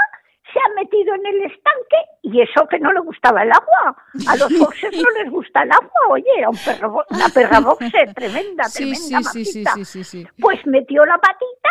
se 0.54 0.60
ha 0.60 0.74
metido 0.82 1.14
en 1.16 1.26
el 1.26 1.42
estanque 1.44 1.98
y 2.24 2.42
eso 2.42 2.68
que 2.70 2.80
no 2.80 2.92
le 2.94 3.00
gustaba 3.02 3.44
el 3.44 3.52
agua. 3.52 3.96
A 4.30 4.36
los 4.38 4.50
boxers 4.60 4.98
no 5.02 5.10
les 5.22 5.30
gusta 5.32 5.64
el 5.64 5.72
agua, 5.72 5.92
oye, 6.10 6.26
era 6.38 6.50
un 6.50 6.58
perro, 6.58 7.04
una 7.10 7.28
perra 7.34 7.60
boxer 7.60 8.14
tremenda, 8.14 8.64
Sí, 8.66 8.84
tremenda 8.84 9.30
sí, 9.30 9.46
sí, 9.46 9.64
sí, 9.64 9.66
sí, 9.66 9.86
sí, 9.86 10.04
sí. 10.04 10.28
Pues 10.40 10.66
metió 10.66 11.04
la 11.06 11.18
patita 11.18 11.70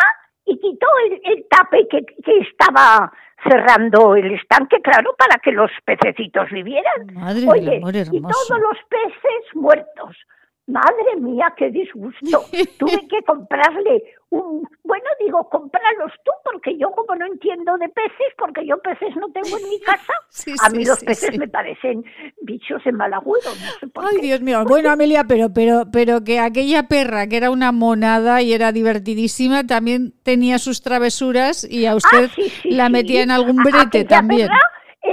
y 0.51 0.59
quitó 0.59 0.87
el, 1.07 1.21
el 1.25 1.47
tape 1.49 1.87
que, 1.89 2.05
que 2.05 2.39
estaba 2.41 3.13
cerrando 3.49 4.15
el 4.17 4.33
estanque, 4.33 4.81
claro, 4.83 5.15
para 5.17 5.39
que 5.39 5.53
los 5.53 5.71
pececitos 5.85 6.51
vivieran. 6.51 7.15
Madre 7.15 7.47
Oye, 7.49 7.77
amor 7.79 7.95
y 7.95 8.21
todos 8.21 8.61
los 8.61 8.79
peces 8.89 9.55
muertos. 9.55 10.17
Madre 10.67 11.17
mía, 11.19 11.53
qué 11.57 11.71
disgusto. 11.71 12.45
Tuve 12.79 13.09
que 13.09 13.23
comprarle 13.27 14.05
un... 14.31 14.63
Bueno, 14.85 15.05
digo, 15.25 15.49
cómpralos 15.51 16.13
tú, 16.25 16.31
porque 16.45 16.77
yo 16.79 16.91
como 16.93 17.15
no 17.17 17.27
entiendo 17.27 17.77
de 17.79 17.89
peces, 17.89 18.33
porque 18.39 18.65
yo 18.67 18.79
peces 18.79 19.15
no 19.17 19.31
tengo 19.33 19.59
en 19.59 19.69
mi 19.69 19.81
casa, 19.81 20.13
Sí, 20.29 20.55
a 20.59 20.71
sí, 20.71 20.77
mí 20.77 20.85
los 20.85 20.99
sí, 21.01 21.07
peces 21.07 21.37
me 21.37 21.49
parecen 21.49 22.05
bichos 22.43 22.81
en 22.87 22.97
mal 22.97 23.13
agüero, 23.13 23.51
no 23.51 23.71
sé 23.81 23.89
por 23.89 24.05
Ay, 24.05 24.17
qué. 24.17 24.23
Dios 24.23 24.41
mío. 24.43 24.65
Bueno, 24.65 24.91
Amelia, 24.91 25.25
pero, 25.25 25.53
pero, 25.53 25.87
pero 25.93 26.23
que 26.23 26.39
aquella 26.39 26.85
perra, 26.89 27.27
que 27.27 27.37
era 27.37 27.51
una 27.51 27.73
monada 27.73 28.41
y 28.43 28.53
era 28.53 28.71
divertidísima, 28.71 29.67
también 29.67 30.15
tenía 30.23 30.59
sus 30.59 30.83
travesuras 30.83 31.65
y 31.69 31.87
a 31.87 31.97
usted 31.97 32.31
Ah, 32.31 32.35
sí, 32.35 32.53
la 32.71 32.89
metía 32.89 33.23
en 33.23 33.31
algún 33.33 33.63
brete 33.65 34.05
también. 34.05 34.49
perra 34.49 34.61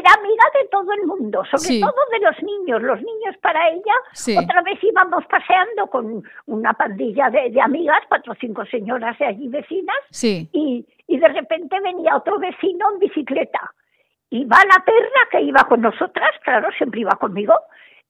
era 0.07 0.19
amiga 0.21 0.43
de 0.61 0.67
todo 0.69 0.91
el 0.93 1.05
mundo, 1.05 1.43
sobre 1.45 1.63
Sí. 1.63 1.81
todo 1.81 1.93
de 2.11 2.19
los 2.25 2.43
niños. 2.43 2.81
Los 2.81 2.99
niños 3.01 3.35
para 3.41 3.69
ella, 3.69 3.93
Sí. 4.13 4.38
otra 4.38 4.61
vez 4.61 4.81
íbamos 4.84 5.25
paseando 5.25 5.88
con 5.88 6.23
una 6.45 6.73
pandilla 6.73 7.29
de, 7.29 7.49
de 7.49 7.61
amigas, 7.61 7.99
cuatro 8.07 8.34
o 8.34 8.35
cinco 8.35 8.65
señoras 8.65 9.17
de 9.19 9.25
allí 9.25 9.47
vecinas, 9.49 9.97
Sí. 10.11 10.49
y, 10.53 10.85
y 11.07 11.17
de 11.17 11.27
repente 11.27 11.79
venía 11.81 12.15
otro 12.15 12.39
vecino 12.39 12.85
en 12.93 12.99
bicicleta. 12.99 13.59
Y 14.29 14.45
va 14.45 14.57
la 14.65 14.84
perra 14.84 15.21
que 15.31 15.41
iba 15.41 15.63
con 15.65 15.81
nosotras, 15.81 16.31
claro, 16.43 16.69
siempre 16.77 17.01
iba 17.01 17.11
conmigo, 17.11 17.53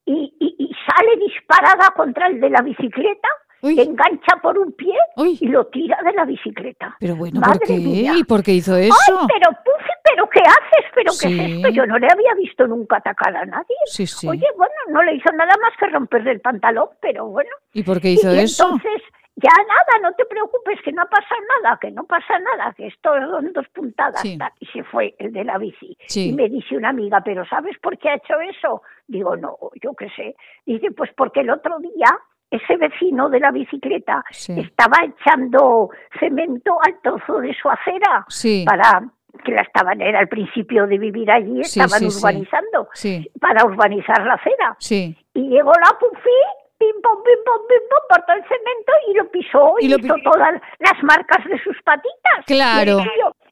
y, 0.04 0.34
y, 0.40 0.54
y 0.58 0.74
sale 0.86 1.16
disparada 1.16 1.90
contra 1.94 2.26
el 2.28 2.40
de 2.40 2.50
la 2.50 2.62
bicicleta 2.62 3.28
engancha 3.62 4.36
por 4.42 4.58
un 4.58 4.72
pie 4.72 4.94
y 5.40 5.46
lo 5.48 5.66
tira 5.66 5.98
de 6.04 6.12
la 6.12 6.24
bicicleta. 6.24 6.96
Pero 7.00 7.16
bueno, 7.16 7.40
¿por 7.40 7.58
qué? 7.60 7.74
¿Y 7.74 8.24
por 8.24 8.42
qué 8.42 8.52
hizo 8.52 8.76
eso? 8.76 9.18
Ay, 9.20 9.26
pero 9.28 9.50
Puffy, 9.64 9.90
¿pero 10.04 10.28
qué 10.28 10.40
haces? 10.40 10.90
¿Pero 10.94 11.12
qué 11.20 11.44
es 11.44 11.56
esto? 11.56 11.68
Yo 11.70 11.86
no 11.86 11.98
le 11.98 12.06
había 12.06 12.34
visto 12.34 12.66
nunca 12.66 12.96
atacar 12.96 13.36
a 13.36 13.44
nadie. 13.44 13.76
Sí, 13.86 14.06
sí. 14.06 14.28
Oye, 14.28 14.46
bueno, 14.56 14.74
no 14.88 15.02
le 15.02 15.14
hizo 15.14 15.32
nada 15.32 15.54
más 15.60 15.72
que 15.78 15.86
romperle 15.86 16.32
el 16.32 16.40
pantalón, 16.40 16.88
pero 17.00 17.26
bueno. 17.26 17.50
¿Y 17.72 17.82
por 17.82 18.00
qué 18.00 18.10
hizo 18.10 18.30
eso? 18.30 18.64
Entonces, 18.64 19.02
ya 19.36 19.50
nada, 19.68 20.08
no 20.08 20.12
te 20.14 20.24
preocupes, 20.24 20.80
que 20.82 20.92
no 20.92 21.04
pasa 21.08 21.34
nada, 21.62 21.78
que 21.80 21.92
no 21.92 22.04
pasa 22.04 22.38
nada, 22.40 22.74
que 22.76 22.88
esto 22.88 23.10
son 23.14 23.52
dos 23.52 23.68
puntadas. 23.68 24.24
Y 24.24 24.66
se 24.66 24.82
fue 24.84 25.14
el 25.18 25.32
de 25.32 25.44
la 25.44 25.58
bici. 25.58 25.96
Y 26.16 26.32
me 26.32 26.48
dice 26.48 26.76
una 26.76 26.88
amiga, 26.88 27.20
¿pero 27.24 27.46
sabes 27.46 27.78
por 27.78 27.96
qué 27.98 28.08
ha 28.10 28.14
hecho 28.16 28.40
eso? 28.40 28.82
Digo, 29.06 29.36
no, 29.36 29.56
yo 29.80 29.94
qué 29.94 30.08
sé. 30.16 30.34
Dice, 30.66 30.90
pues 30.90 31.10
porque 31.16 31.40
el 31.40 31.50
otro 31.50 31.78
día 31.78 32.18
ese 32.50 32.76
vecino 32.76 33.28
de 33.28 33.40
la 33.40 33.50
bicicleta 33.50 34.24
estaba 34.30 34.98
echando 35.04 35.90
cemento 36.18 36.78
al 36.82 37.00
trozo 37.02 37.40
de 37.40 37.54
su 37.54 37.68
acera 37.68 38.26
para 38.64 39.04
que 39.44 39.52
la 39.52 39.62
estaban, 39.62 40.00
era 40.00 40.20
el 40.20 40.28
principio 40.28 40.86
de 40.86 40.98
vivir 40.98 41.30
allí, 41.30 41.60
estaban 41.60 42.04
urbanizando, 42.04 42.88
para 43.40 43.64
urbanizar 43.64 44.24
la 44.24 44.34
acera. 44.34 44.76
Y 45.34 45.48
llegó 45.48 45.72
la 45.72 45.96
Pufi, 45.98 46.30
pim 46.78 46.96
pom, 47.02 47.22
pim 47.22 47.40
pom, 47.44 47.60
pim 47.68 47.82
pom, 47.90 48.36
el 48.36 48.42
cemento 48.42 48.92
y 49.08 49.14
lo 49.14 49.30
pisó 49.30 49.74
y, 49.80 49.86
hizo 49.86 50.14
todas 50.24 50.60
las 50.78 51.02
marcas 51.02 51.44
de 51.44 51.58
sus 51.62 51.76
patitas. 51.82 52.44
Claro 52.46 53.02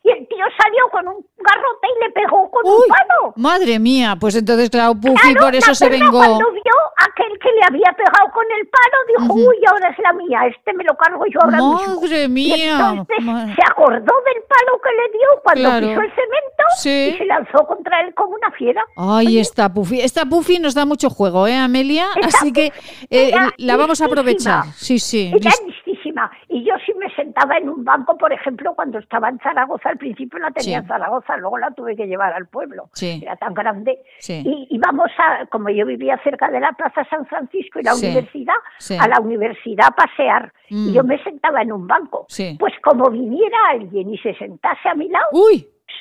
y 0.06 0.10
el 0.10 0.28
tío 0.28 0.44
salió 0.62 0.88
con 0.92 1.08
un 1.08 1.26
garrote 1.36 1.86
y 1.96 2.04
le 2.04 2.10
pegó 2.12 2.48
con 2.50 2.62
un 2.64 2.80
palo. 2.88 3.34
Madre 3.34 3.80
mía, 3.80 4.16
pues 4.20 4.36
entonces 4.36 4.70
claro, 4.70 4.94
Puffy 4.94 5.34
por 5.34 5.54
eso 5.54 5.74
se 5.74 5.88
vengó. 5.88 6.18
cuando 6.18 6.52
vio 6.52 6.76
aquel 6.96 7.36
que 7.40 7.50
le 7.50 7.62
había 7.66 7.92
pegado 7.92 8.30
con 8.32 8.44
el 8.56 8.68
palo, 8.68 9.26
dijo, 9.26 9.34
uy, 9.34 9.56
ahora 9.68 9.88
es 9.90 9.98
la 9.98 10.12
mía, 10.12 10.46
este 10.46 10.72
me 10.74 10.84
lo 10.84 10.96
cargo 10.96 11.24
yo 11.26 11.40
ahora 11.42 11.56
mismo. 11.56 12.00
Madre 12.00 12.28
mía. 12.28 12.78
entonces 12.90 13.54
se 13.56 13.62
acordó 13.68 14.14
del 14.26 14.42
palo 14.46 14.80
que 14.80 14.90
le 14.94 15.18
dio 15.18 15.28
cuando 15.42 15.88
pisó 15.88 16.00
el 16.02 16.14
cemento 16.14 16.56
y 16.84 17.18
se 17.18 17.24
lanzó 17.24 17.66
contra 17.66 18.00
él 18.02 18.14
como 18.14 18.36
una 18.36 18.50
fiera. 18.52 18.82
Ay, 18.96 19.40
esta 19.40 19.72
Puffy, 19.72 20.00
esta 20.00 20.24
Puffy 20.24 20.60
nos 20.60 20.74
da 20.74 20.86
mucho 20.86 21.10
juego, 21.10 21.48
¿eh, 21.48 21.56
Amelia? 21.56 22.06
Así 22.22 22.52
que 22.52 22.72
eh, 23.16 23.32
la 23.58 23.76
vamos 23.76 24.00
a 24.00 24.06
aprovechar. 24.06 24.64
Sí, 24.74 24.98
sí. 24.98 25.32
Es 25.34 25.62
listísima. 25.66 26.30
Y 26.48 26.64
yo 26.64 26.74
sí 26.84 26.92
me 26.94 27.12
sentaba 27.14 27.58
en 27.58 27.68
un 27.68 27.84
banco, 27.84 28.16
por 28.16 28.32
ejemplo, 28.32 28.74
cuando 28.74 28.98
estaba 28.98 29.28
en 29.28 29.38
Zaragoza 29.40 29.90
al 29.90 29.98
principio 29.98 30.38
la 30.38 30.50
tenía 30.50 30.78
en 30.78 30.86
Zaragoza, 30.86 31.36
luego 31.36 31.58
la 31.58 31.70
tuve 31.72 31.96
que 31.96 32.06
llevar 32.06 32.32
al 32.32 32.46
pueblo, 32.46 32.88
era 33.00 33.36
tan 33.36 33.54
grande. 33.54 33.98
Y 34.28 34.68
íbamos 34.70 35.10
a, 35.18 35.46
como 35.46 35.70
yo 35.70 35.86
vivía 35.86 36.18
cerca 36.22 36.48
de 36.48 36.60
la 36.60 36.72
Plaza 36.72 37.04
San 37.10 37.26
Francisco 37.26 37.80
y 37.80 37.82
la 37.82 37.94
universidad, 37.94 38.54
a 38.98 39.08
la 39.08 39.20
universidad 39.20 39.88
a 39.88 39.90
pasear. 39.90 40.52
Y 40.68 40.92
yo 40.92 41.04
mm. 41.04 41.06
me 41.06 41.22
sentaba 41.22 41.62
en 41.62 41.72
un 41.72 41.86
banco. 41.86 42.26
Pues 42.58 42.74
como 42.82 43.10
viniera 43.10 43.56
alguien 43.70 44.12
y 44.12 44.18
se 44.18 44.34
sentase 44.34 44.88
a 44.88 44.94
mi 44.94 45.08
lado, 45.08 45.26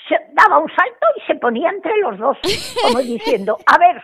Se 0.07 0.15
daba 0.33 0.59
un 0.59 0.69
salto 0.69 1.07
y 1.17 1.21
se 1.27 1.35
ponía 1.35 1.69
entre 1.69 1.97
los 1.97 2.17
dos, 2.17 2.37
como 2.83 2.99
diciendo, 3.01 3.57
a 3.65 3.77
ver, 3.77 4.03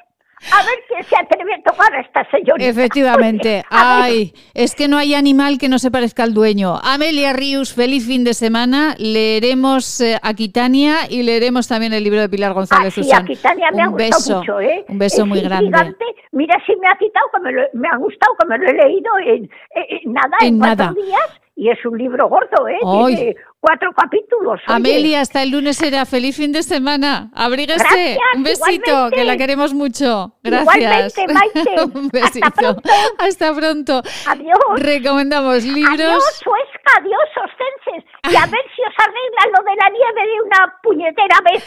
a 0.52 0.64
ver 0.64 0.76
quién 0.88 1.04
se 1.04 1.16
atreve 1.16 1.54
a 1.54 1.62
tocar 1.62 1.94
a 1.94 2.02
esta 2.02 2.30
señorita. 2.32 2.68
Efectivamente. 2.68 3.64
Ay, 3.70 4.34
es 4.54 4.76
que 4.76 4.88
no 4.88 4.98
hay 4.98 5.14
animal 5.14 5.58
que 5.58 5.70
no 5.70 5.78
se 5.80 5.92
parezca 5.92 6.24
al 6.24 6.34
dueño. 6.34 6.80
Amelia 6.84 7.34
Rius, 7.34 7.74
feliz 7.74 8.08
fin 8.08 8.24
de 8.24 8.34
semana. 8.34 8.96
Leeremos 8.98 10.02
eh, 10.02 10.18
a 10.22 10.34
Quitania 10.34 11.10
y 11.10 11.24
leeremos 11.24 11.68
también 11.68 11.94
el 11.94 12.04
libro 12.04 12.22
de 12.22 12.30
Pilar 12.30 12.54
González 12.54 12.94
ah, 12.98 13.04
sí, 13.04 13.12
a 13.14 13.24
Quitania 13.24 13.72
me 13.72 13.84
ha 13.84 13.88
gustado 13.88 14.40
mucho, 14.40 14.60
¿eh? 14.60 14.86
Un 14.88 14.98
beso 14.98 15.26
muy 15.26 15.42
grande. 15.42 15.96
Mira 16.32 16.56
si 16.66 16.76
me 16.78 16.88
ha 16.88 16.98
quitado, 16.98 17.28
que 17.34 17.40
me, 17.42 17.52
me 17.74 17.88
ha 17.90 17.98
gustado, 17.98 18.34
que 18.40 18.48
me 18.48 18.58
lo 18.58 18.68
he 18.68 18.74
leído 18.74 19.12
en, 19.26 19.50
nada, 20.06 20.38
en, 20.42 20.58
cuatro 20.58 20.94
días 20.94 21.42
y 21.56 21.70
es 21.70 21.86
un 21.86 21.98
libro 21.98 22.28
gordo, 22.28 22.68
¿eh? 22.68 22.80
Tiene 22.82 23.36
cuatro 23.62 23.94
capítulos. 23.94 24.60
Amelia, 24.66 25.22
hasta 25.22 25.44
el 25.44 25.52
lunes 25.52 25.78
será 25.78 26.06
feliz 26.06 26.36
fin 26.36 26.52
de 26.52 26.64
semana. 26.64 27.30
Abríguese. 27.34 28.18
un 28.36 28.44
besito, 28.44 29.10
que 29.12 29.24
la 29.24 29.38
queremos 29.38 29.74
mucho. 29.74 30.36
Gracias. 30.44 30.76
Igualmente, 30.76 31.34
Maite. 31.34 31.84
un 31.98 32.10
besito. 32.10 32.46
Hasta 32.46 32.62
pronto. 32.62 32.90
Hasta 33.20 33.56
pronto. 33.56 34.02
Adiós. 34.28 34.58
Recomendamos 34.76 35.64
libros. 35.64 35.94
Adiós, 35.94 36.42
Suesca. 36.44 36.92
Adiós, 36.98 37.30
Ostenses. 37.38 38.12
Y 38.32 38.36
a 38.36 38.46
ver 38.48 38.62
si 38.76 38.82
os 38.82 38.96
arregla 38.98 39.58
lo 39.58 39.64
de 39.64 39.76
la 39.78 39.90
nieve 39.90 40.22
de 40.22 40.42
una 40.42 40.76
puñetera 40.84 41.38
vez. 41.52 41.64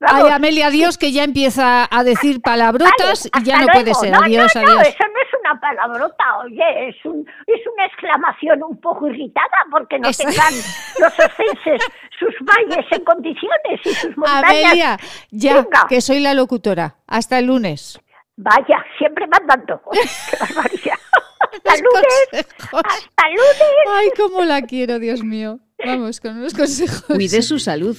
Ay, 0.00 0.30
Amelia, 0.30 0.66
adiós, 0.66 0.98
que 0.98 1.12
ya 1.12 1.24
empieza 1.24 1.88
a 1.90 2.04
decir 2.04 2.42
palabrotas 2.42 3.26
y 3.26 3.44
ya 3.44 3.58
no 3.58 3.66
puede 3.68 3.94
ser. 3.94 4.14
Adiós, 4.14 4.54
no, 4.54 4.60
adiós. 4.60 4.88
Eso 4.88 5.04
no 5.04 5.20
es 5.20 5.35
una 5.46 5.60
palabrota, 5.60 6.38
oye, 6.44 6.88
es, 6.88 7.04
un, 7.04 7.26
es 7.46 7.60
una 7.74 7.86
exclamación 7.86 8.62
un 8.62 8.80
poco 8.80 9.08
irritada 9.08 9.64
porque 9.70 9.98
no 9.98 10.10
tengan 10.10 10.52
los 10.98 11.18
ostenses 11.18 11.82
sus 12.18 12.34
valles 12.42 12.86
en 12.90 13.04
condiciones 13.04 13.80
y 13.84 13.94
sus 13.94 14.16
montañas. 14.16 14.64
Amelia, 14.64 14.98
ya, 15.30 15.66
que 15.88 16.00
soy 16.00 16.20
la 16.20 16.34
locutora. 16.34 16.96
Hasta 17.06 17.38
el 17.38 17.46
lunes. 17.46 18.00
Vaya, 18.36 18.84
siempre 18.98 19.26
mandando. 19.26 19.80
¡Qué 19.92 20.36
barbaridad! 20.38 20.98
¡Hasta 21.40 21.76
lunes! 21.76 22.46
¡Hasta 22.58 23.28
lunes! 23.28 23.86
¡Ay, 23.92 24.08
cómo 24.16 24.44
la 24.44 24.62
quiero, 24.62 24.98
Dios 24.98 25.22
mío! 25.22 25.58
Vamos 25.84 26.20
con 26.20 26.38
unos 26.38 26.54
consejos. 26.54 27.04
Cuide 27.06 27.42
su 27.42 27.58
salud. 27.58 27.96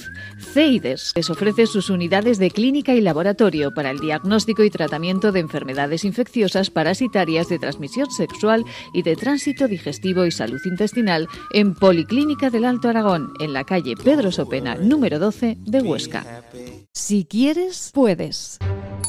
CEIDES 0.52 1.12
les 1.14 1.30
ofrece 1.30 1.66
sus 1.66 1.90
unidades 1.90 2.38
de 2.38 2.50
clínica 2.50 2.94
y 2.94 3.00
laboratorio 3.00 3.72
para 3.72 3.90
el 3.90 3.98
diagnóstico 3.98 4.64
y 4.64 4.70
tratamiento 4.70 5.32
de 5.32 5.40
enfermedades 5.40 6.04
infecciosas 6.04 6.70
parasitarias 6.70 7.48
de 7.48 7.58
transmisión 7.58 8.10
sexual 8.10 8.64
y 8.92 9.02
de 9.02 9.16
tránsito 9.16 9.68
digestivo 9.68 10.26
y 10.26 10.30
salud 10.30 10.60
intestinal 10.64 11.28
en 11.54 11.74
Policlínica 11.74 12.50
del 12.50 12.64
Alto 12.64 12.88
Aragón, 12.88 13.32
en 13.40 13.52
la 13.52 13.64
calle 13.64 13.94
Pedro 13.96 14.32
Sopena, 14.32 14.74
número 14.74 15.18
12 15.18 15.58
de 15.60 15.80
Huesca. 15.80 16.42
Si 16.92 17.24
quieres, 17.24 17.90
puedes. 17.94 18.58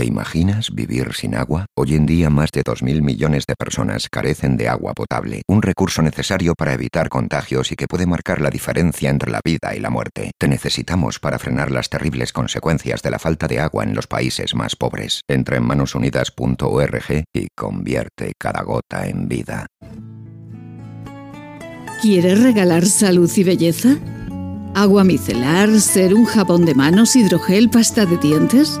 ¿Te 0.00 0.06
imaginas 0.06 0.74
vivir 0.74 1.12
sin 1.12 1.34
agua? 1.34 1.66
Hoy 1.76 1.94
en 1.94 2.06
día 2.06 2.30
más 2.30 2.52
de 2.52 2.64
2.000 2.64 3.02
millones 3.02 3.44
de 3.46 3.54
personas 3.54 4.08
carecen 4.08 4.56
de 4.56 4.66
agua 4.66 4.94
potable, 4.94 5.42
un 5.46 5.60
recurso 5.60 6.00
necesario 6.00 6.54
para 6.54 6.72
evitar 6.72 7.10
contagios 7.10 7.70
y 7.70 7.76
que 7.76 7.86
puede 7.86 8.06
marcar 8.06 8.40
la 8.40 8.48
diferencia 8.48 9.10
entre 9.10 9.30
la 9.30 9.42
vida 9.44 9.76
y 9.76 9.78
la 9.78 9.90
muerte. 9.90 10.30
Te 10.38 10.48
necesitamos 10.48 11.18
para 11.18 11.38
frenar 11.38 11.70
las 11.70 11.90
terribles 11.90 12.32
consecuencias 12.32 13.02
de 13.02 13.10
la 13.10 13.18
falta 13.18 13.46
de 13.46 13.60
agua 13.60 13.84
en 13.84 13.94
los 13.94 14.06
países 14.06 14.54
más 14.54 14.74
pobres. 14.74 15.20
Entra 15.28 15.58
en 15.58 15.64
manosunidas.org 15.64 17.24
y 17.34 17.48
convierte 17.54 18.32
cada 18.38 18.62
gota 18.62 19.06
en 19.06 19.28
vida. 19.28 19.66
¿Quieres 22.00 22.42
regalar 22.42 22.86
salud 22.86 23.30
y 23.36 23.44
belleza? 23.44 23.98
¿Agua 24.74 25.04
micelar, 25.04 25.78
ser 25.78 26.14
un 26.14 26.24
jabón 26.24 26.64
de 26.64 26.74
manos, 26.74 27.16
hidrogel, 27.16 27.68
pasta 27.68 28.06
de 28.06 28.16
dientes? 28.16 28.80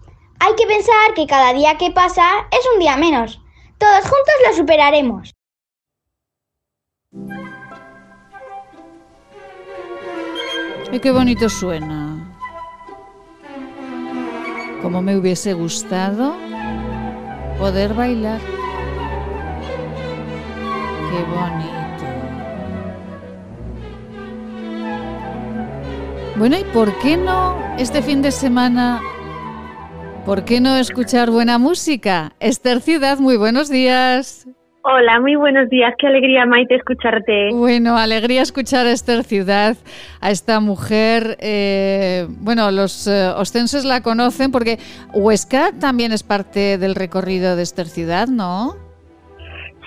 Hay 0.43 0.55
que 0.55 0.65
pensar 0.65 1.13
que 1.13 1.27
cada 1.27 1.53
día 1.53 1.77
que 1.77 1.91
pasa 1.91 2.47
es 2.49 2.67
un 2.73 2.79
día 2.79 2.97
menos. 2.97 3.39
Todos 3.77 4.01
juntos 4.01 4.33
lo 4.47 4.55
superaremos. 4.55 5.35
Y 10.91 10.99
qué 10.99 11.11
bonito 11.11 11.47
suena. 11.47 12.17
Como 14.81 15.03
me 15.03 15.15
hubiese 15.15 15.53
gustado 15.53 16.35
poder 17.59 17.93
bailar. 17.93 18.41
Qué 21.11 21.23
bonito. 21.35 22.05
Bueno, 26.35 26.57
¿y 26.57 26.63
por 26.63 26.97
qué 26.97 27.15
no 27.15 27.75
este 27.77 28.01
fin 28.01 28.23
de 28.23 28.31
semana 28.31 28.99
¿Por 30.25 30.45
qué 30.45 30.61
no 30.61 30.75
escuchar 30.77 31.31
buena 31.31 31.57
música? 31.57 32.33
Esther 32.39 32.79
Ciudad, 32.81 33.17
muy 33.17 33.37
buenos 33.37 33.69
días. 33.69 34.47
Hola, 34.83 35.19
muy 35.19 35.35
buenos 35.35 35.69
días. 35.69 35.93
Qué 35.97 36.07
alegría, 36.07 36.45
Maite, 36.45 36.75
escucharte. 36.75 37.49
Bueno, 37.51 37.97
alegría 37.97 38.43
escuchar 38.43 38.85
a 38.85 38.91
Esther 38.91 39.23
Ciudad, 39.23 39.75
a 40.21 40.31
esta 40.31 40.59
mujer. 40.59 41.37
Eh, 41.39 42.27
bueno, 42.39 42.69
los 42.71 43.07
eh, 43.07 43.29
ostenses 43.35 43.83
la 43.83 44.01
conocen 44.01 44.51
porque 44.51 44.77
Huesca 45.13 45.71
también 45.79 46.11
es 46.11 46.21
parte 46.23 46.77
del 46.77 46.95
recorrido 46.95 47.55
de 47.55 47.63
Esther 47.63 47.87
Ciudad, 47.87 48.27
¿no? 48.27 48.75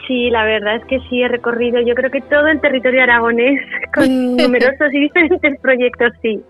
Sí, 0.07 0.31
la 0.31 0.45
verdad 0.45 0.77
es 0.77 0.85
que 0.87 0.99
sí, 1.09 1.23
he 1.23 1.29
recorrido 1.29 1.81
yo 1.81 1.95
creo 1.95 2.11
que 2.11 2.21
todo 2.21 2.49
el 2.49 2.61
territorio 2.61 3.03
aragonés 3.03 3.61
con 3.95 4.37
numerosos 4.37 4.93
y 4.93 5.01
diferentes 5.01 5.61
proyectos, 5.61 6.13
sí. 6.21 6.41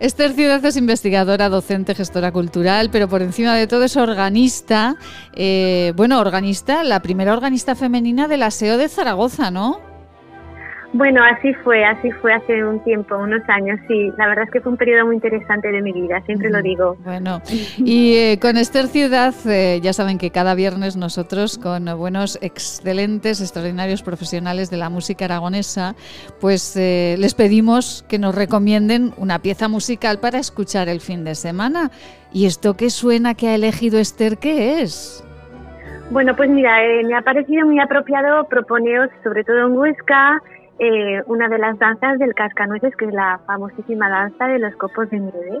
Esther 0.00 0.32
Ciudad 0.32 0.64
es 0.64 0.76
investigadora, 0.76 1.48
docente, 1.48 1.94
gestora 1.94 2.32
cultural, 2.32 2.90
pero 2.92 3.08
por 3.08 3.22
encima 3.22 3.54
de 3.54 3.66
todo 3.66 3.84
es 3.84 3.96
organista, 3.96 4.96
eh, 5.34 5.92
bueno, 5.96 6.20
organista, 6.20 6.84
la 6.84 7.00
primera 7.00 7.32
organista 7.32 7.74
femenina 7.74 8.28
del 8.28 8.42
aseo 8.42 8.76
de 8.76 8.88
Zaragoza, 8.88 9.50
¿no? 9.50 9.95
Bueno, 10.96 11.22
así 11.22 11.52
fue, 11.62 11.84
así 11.84 12.10
fue 12.10 12.32
hace 12.32 12.64
un 12.64 12.82
tiempo, 12.82 13.18
unos 13.18 13.42
años, 13.48 13.78
sí. 13.86 14.10
La 14.16 14.28
verdad 14.28 14.44
es 14.46 14.50
que 14.50 14.62
fue 14.62 14.72
un 14.72 14.78
periodo 14.78 15.04
muy 15.04 15.16
interesante 15.16 15.70
de 15.70 15.82
mi 15.82 15.92
vida, 15.92 16.22
siempre 16.24 16.48
lo 16.48 16.62
digo. 16.62 16.96
Bueno, 17.04 17.42
y 17.76 18.16
eh, 18.16 18.38
con 18.40 18.56
Esther 18.56 18.86
Ciudad, 18.86 19.34
eh, 19.46 19.78
ya 19.82 19.92
saben 19.92 20.16
que 20.16 20.30
cada 20.30 20.54
viernes 20.54 20.96
nosotros, 20.96 21.58
con 21.58 21.84
buenos, 21.98 22.38
excelentes, 22.40 23.42
extraordinarios 23.42 24.02
profesionales 24.02 24.70
de 24.70 24.78
la 24.78 24.88
música 24.88 25.26
aragonesa, 25.26 25.94
pues 26.40 26.74
eh, 26.78 27.16
les 27.18 27.34
pedimos 27.34 28.06
que 28.08 28.18
nos 28.18 28.34
recomienden 28.34 29.12
una 29.18 29.40
pieza 29.40 29.68
musical 29.68 30.18
para 30.18 30.38
escuchar 30.38 30.88
el 30.88 31.00
fin 31.00 31.24
de 31.24 31.34
semana. 31.34 31.90
¿Y 32.32 32.46
esto 32.46 32.74
qué 32.74 32.88
suena 32.88 33.34
que 33.34 33.48
ha 33.48 33.54
elegido 33.54 33.98
Esther, 33.98 34.38
qué 34.38 34.80
es? 34.80 35.22
Bueno, 36.10 36.34
pues 36.34 36.48
mira, 36.48 36.78
me 37.04 37.14
ha 37.14 37.20
parecido 37.20 37.66
muy 37.66 37.80
apropiado 37.80 38.44
proponeros, 38.44 39.10
sobre 39.24 39.42
todo 39.44 39.66
en 39.66 39.76
Huesca, 39.76 40.40
eh, 40.78 41.22
una 41.26 41.48
de 41.48 41.58
las 41.58 41.78
danzas 41.78 42.18
del 42.18 42.34
cascanueces, 42.34 42.94
que 42.96 43.06
es 43.06 43.14
la 43.14 43.40
famosísima 43.46 44.08
danza 44.08 44.46
de 44.46 44.58
los 44.58 44.74
copos 44.76 45.08
de 45.10 45.20
nieve, 45.20 45.60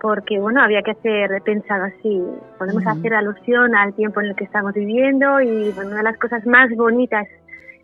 porque 0.00 0.40
bueno, 0.40 0.60
había 0.60 0.82
que 0.82 0.90
hacer 0.92 1.42
pensado 1.44 1.84
así, 1.84 2.20
podemos 2.58 2.84
hacer 2.86 3.14
alusión 3.14 3.74
al 3.76 3.94
tiempo 3.94 4.20
en 4.20 4.28
el 4.28 4.34
que 4.34 4.44
estamos 4.44 4.74
viviendo 4.74 5.40
y 5.40 5.70
bueno, 5.72 5.90
una 5.90 5.98
de 5.98 6.02
las 6.02 6.18
cosas 6.18 6.44
más 6.44 6.70
bonitas 6.76 7.28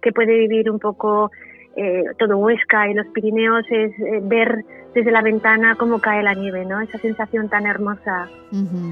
que 0.03 0.13
puede 0.13 0.37
vivir 0.37 0.69
un 0.71 0.81
poco 0.81 1.31
eh, 1.77 2.03
todo 2.19 2.39
Huesca 2.39 2.89
y 2.89 2.95
los 2.95 3.07
Pirineos 3.09 3.65
es 3.71 3.93
eh, 4.01 4.21
ver 4.21 4.65
desde 4.95 5.13
la 5.13 5.23
ventana 5.23 5.77
cómo 5.79 6.01
cae 6.01 6.25
la 6.25 6.35
nieve, 6.35 6.65
¿no? 6.65 6.81
Esa 6.81 6.99
sensación 6.99 7.49
tan 7.49 7.67
hermosa 7.67 8.29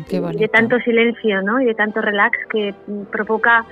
y 0.09 0.39
de 0.39 0.49
tanto 0.49 0.79
silencio, 0.79 1.43
¿no? 1.43 1.61
Y 1.61 1.65
de 1.65 1.75
tanto 1.75 2.01
relax 2.01 2.39
que 2.49 2.75
provoca 3.11 3.65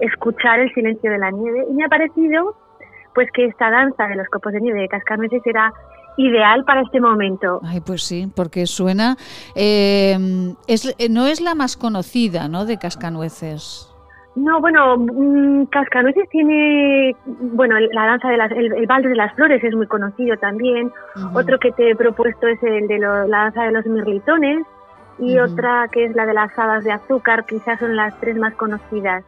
escuchar 0.00 0.60
el 0.60 0.72
silencio 0.72 1.10
de 1.10 1.18
la 1.18 1.30
nieve. 1.30 1.66
Y 1.68 1.74
me 1.74 1.84
ha 1.84 1.88
parecido 1.88 2.56
pues 3.14 3.28
que 3.32 3.46
esta 3.46 3.70
danza 3.70 4.06
de 4.08 4.16
los 4.16 4.28
copos 4.28 4.52
de 4.52 4.60
nieve 4.60 4.80
de 4.80 4.88
cascanueces 4.88 5.42
era 5.44 5.72
ideal 6.16 6.64
para 6.64 6.82
este 6.82 7.00
momento. 7.00 7.60
Ay, 7.64 7.80
pues 7.80 8.02
sí, 8.02 8.30
porque 8.34 8.66
suena, 8.66 9.16
eh, 9.54 10.54
es, 10.66 10.94
eh, 10.98 11.08
no 11.08 11.26
es 11.26 11.40
la 11.40 11.54
más 11.54 11.76
conocida, 11.76 12.48
¿no? 12.48 12.66
De 12.66 12.78
cascanueces. 12.78 13.88
No, 14.34 14.60
bueno, 14.62 14.96
mm, 14.96 15.66
Cascanueces 15.66 16.26
tiene, 16.30 17.14
bueno, 17.26 17.78
la 17.78 18.06
danza 18.06 18.30
de 18.30 18.38
las, 18.38 18.50
el, 18.52 18.86
balde 18.86 19.10
de 19.10 19.14
las 19.14 19.34
flores 19.34 19.62
es 19.62 19.74
muy 19.74 19.86
conocido 19.86 20.36
también. 20.38 20.90
Otro 21.34 21.58
que 21.58 21.70
te 21.72 21.90
he 21.90 21.96
propuesto 21.96 22.46
es 22.46 22.62
el 22.62 22.88
de 22.88 22.98
la 22.98 23.26
danza 23.26 23.64
de 23.64 23.72
los 23.72 23.84
mirlitones 23.84 24.66
y 25.18 25.38
otra 25.38 25.86
que 25.92 26.06
es 26.06 26.16
la 26.16 26.24
de 26.24 26.32
las 26.32 26.58
hadas 26.58 26.82
de 26.84 26.92
azúcar, 26.92 27.44
quizás 27.44 27.78
son 27.78 27.94
las 27.94 28.18
tres 28.20 28.36
más 28.38 28.54
conocidas 28.54 29.22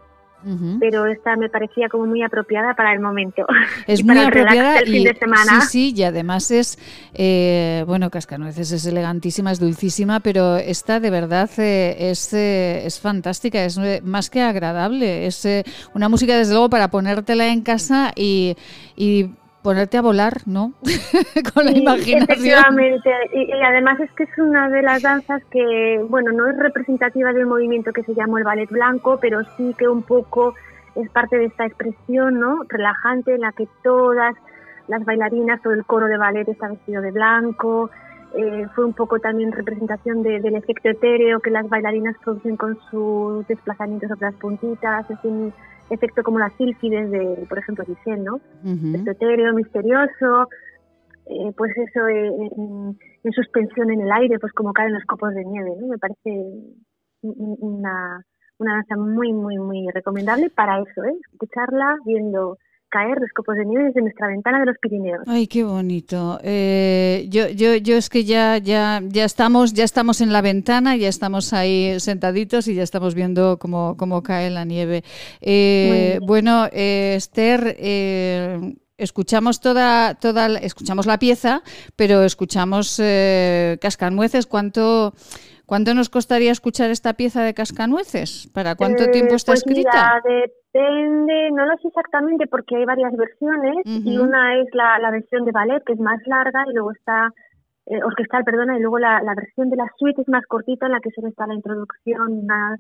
pero 0.81 1.07
esta 1.07 1.37
me 1.37 1.49
parecía 1.49 1.89
como 1.89 2.07
muy 2.07 2.23
apropiada 2.23 2.75
para 2.75 2.93
el 2.93 3.01
momento. 3.01 3.47
Es 3.87 4.05
muy 4.05 4.19
apropiada 4.19 4.83
y, 4.83 4.87
fin 4.87 5.05
de 5.05 5.15
semana. 5.15 5.61
Sí, 5.63 5.91
sí, 5.91 5.95
y 5.97 6.03
además 6.03 6.51
es, 6.51 6.79
eh, 7.15 7.85
bueno, 7.87 8.11
Cascanueces 8.11 8.73
es 8.73 8.87
elegantísima, 8.87 9.53
es 9.53 9.61
dulcísima, 9.61 10.21
pero 10.21 10.57
esta 10.57 11.01
de 11.01 11.11
verdad 11.11 11.51
eh, 11.59 12.11
es, 12.11 12.33
eh, 12.33 12.87
es 12.87 13.01
fantástica, 13.01 13.65
es 13.65 13.79
más 14.03 14.31
que 14.31 14.41
agradable. 14.43 15.27
Es 15.27 15.47
una 15.95 16.09
música, 16.09 16.37
desde 16.37 16.53
luego, 16.53 16.71
para 16.71 16.89
ponértela 16.89 17.49
en 17.49 17.63
casa 17.63 18.13
y, 18.17 18.57
y 18.97 19.31
ponerte 19.65 19.97
a 19.97 20.03
volar, 20.03 20.43
¿no? 20.45 20.75
Con 21.55 21.65
la 21.65 21.73
imaginación. 21.73 22.29
Efectivamente, 22.29 23.11
y, 23.33 23.51
además 23.51 23.99
es 23.99 24.13
que 24.13 24.25
es 24.25 24.39
una 24.39 24.69
de 24.69 24.83
las 24.83 25.03
danzas 25.03 25.43
que, 25.51 26.05
bueno, 26.07 26.33
no 26.33 26.51
es 26.51 26.57
representativa 26.59 27.33
del 27.33 27.47
movimiento 27.47 27.91
que 27.93 28.05
se 28.05 28.15
llamó 28.15 28.37
el 28.37 28.45
ballet 28.45 28.69
blanco, 28.69 29.19
pero 29.23 29.41
sí 29.57 29.75
que 29.79 29.89
un 29.89 30.03
poco 30.03 30.55
es 30.95 31.09
parte 31.09 31.39
de 31.39 31.47
esta 31.47 31.65
expresión, 31.65 32.39
¿no? 32.39 32.61
Relajante 32.69 33.35
en 33.35 33.41
la 33.41 33.53
que 33.53 33.67
todas 33.83 34.35
las 34.87 35.03
bailarinas, 35.03 35.63
todo 35.63 35.73
el 35.73 35.87
coro 35.87 36.09
de 36.09 36.19
ballet 36.19 36.47
está 36.47 36.69
vestido 36.69 37.01
de 37.01 37.11
blanco. 37.11 37.91
Eh, 38.37 38.67
fue 38.75 38.85
un 38.85 38.93
poco 38.93 39.19
también 39.19 39.51
representación 39.51 40.23
del 40.23 40.57
efecto 40.57 40.91
etéreo 40.91 41.41
que 41.41 41.51
las 41.51 41.67
bailarinas 41.71 42.17
producen 42.23 42.57
con 42.57 42.79
sus 42.91 43.47
desplazamientos 43.47 44.11
sobre 44.11 44.27
las 44.27 44.35
puntitas. 44.35 45.11
Es 45.11 45.19
un, 45.23 45.55
efecto 45.91 46.23
como 46.23 46.39
las 46.39 46.53
sílfides 46.55 47.11
de, 47.11 47.47
por 47.49 47.59
ejemplo, 47.59 47.85
Giselle, 47.85 48.23
¿no? 48.23 48.41
etéreo, 49.11 49.55
misterioso, 49.55 50.49
eh, 51.27 51.53
pues 51.57 51.73
eso, 51.77 52.07
eh, 52.09 52.31
en, 52.57 53.33
suspensión 53.33 53.91
en 53.91 54.03
el 54.03 54.13
aire, 54.13 54.39
pues 54.39 54.53
como 54.53 54.73
caen 54.73 54.93
los 54.93 55.05
copos 55.05 55.35
de 55.35 55.45
nieve, 55.45 55.71
¿no? 55.81 55.89
Me 55.89 55.99
parece 55.99 56.31
una, 57.23 58.25
una 58.59 58.75
danza 58.75 58.97
muy, 58.97 59.33
muy, 59.33 59.57
muy 59.59 59.87
recomendable 59.95 60.51
para 60.51 60.81
eso, 60.81 61.05
¿eh? 61.05 61.17
Escucharla 61.33 61.97
viendo 62.05 62.59
caer 62.95 63.19
los 63.21 63.33
copos 63.33 63.57
de 63.57 63.65
nieve 63.65 63.87
desde 63.87 64.03
nuestra 64.03 64.29
ventana 64.29 64.61
de 64.61 64.67
los 64.67 64.79
Pirineos. 64.79 65.23
Ay, 65.27 65.49
qué 65.49 65.65
bonito. 65.65 66.39
Eh, 66.45 67.27
yo, 67.29 67.49
yo, 67.49 67.75
yo 67.75 67.97
es 67.97 68.09
que 68.09 68.25
ya, 68.25 68.59
ya, 68.59 69.01
ya 69.03 69.25
estamos, 69.25 69.73
ya 69.73 69.83
estamos 69.83 70.21
en 70.21 70.33
la 70.33 70.41
ventana, 70.43 70.95
ya 70.95 71.09
estamos 71.09 71.53
ahí 71.53 71.99
sentaditos 71.99 72.69
y 72.69 72.77
ya 72.77 72.85
estamos 72.85 73.17
viendo 73.17 73.59
cómo, 73.59 73.97
cómo 73.97 74.23
cae 74.23 74.49
la 74.51 74.65
nieve. 74.65 75.03
Eh, 75.41 76.21
bueno, 76.23 76.67
eh, 76.73 77.15
Esther. 77.17 77.77
Escuchamos 78.97 79.61
toda, 79.61 80.15
toda, 80.15 80.47
escuchamos 80.59 81.07
la 81.07 81.19
pieza, 81.19 81.63
pero 81.97 82.23
escuchamos 82.23 83.03
cascanueces. 83.81 84.47
¿Cuánto, 84.47 85.15
¿Cuánto 85.67 85.95
nos 85.95 86.11
costaría 86.11 86.53
escuchar 86.53 86.91
esta 86.91 87.15
pieza 87.15 87.43
de 87.43 87.55
cascanueces? 87.55 88.49
¿Para 88.53 88.77
cuánto 88.77 89.11
tiempo 89.11 89.35
está 89.35 89.51
pues 89.51 89.65
escrita? 89.67 90.23
Depende, 90.75 91.53
no 91.53 91.67
lo 91.67 91.77
sé 91.79 91.87
exactamente 91.87 92.49
porque 92.49 92.75
hay 92.75 92.85
varias 92.85 93.17
versiones 93.17 93.77
y 93.85 94.19
una 94.19 94.59
es 94.61 94.67
la, 94.73 94.99
la, 94.99 95.13
versión 95.13 95.45
de 95.45 95.53
ballet 95.53 95.85
que 95.85 95.93
es 95.93 96.01
más 96.01 96.21
larga 96.27 96.65
y 96.69 96.75
luego 96.75 96.91
está 96.91 97.31
eh, 97.87 98.03
orquestal, 98.03 98.43
perdona, 98.43 98.77
y 98.77 98.81
luego 98.81 98.99
la, 98.99 99.23
la, 99.23 99.37
versión 99.37 99.71
de 99.71 99.77
la 99.77 99.89
suite 99.97 100.21
es 100.21 100.29
más 100.29 100.45
cortita 100.47 100.87
en 100.87 100.93
la 100.93 101.01
que 101.01 101.13
solo 101.13 101.29
está 101.29 101.47
la 101.47 101.55
introducción, 101.55 102.41
una, 102.41 102.77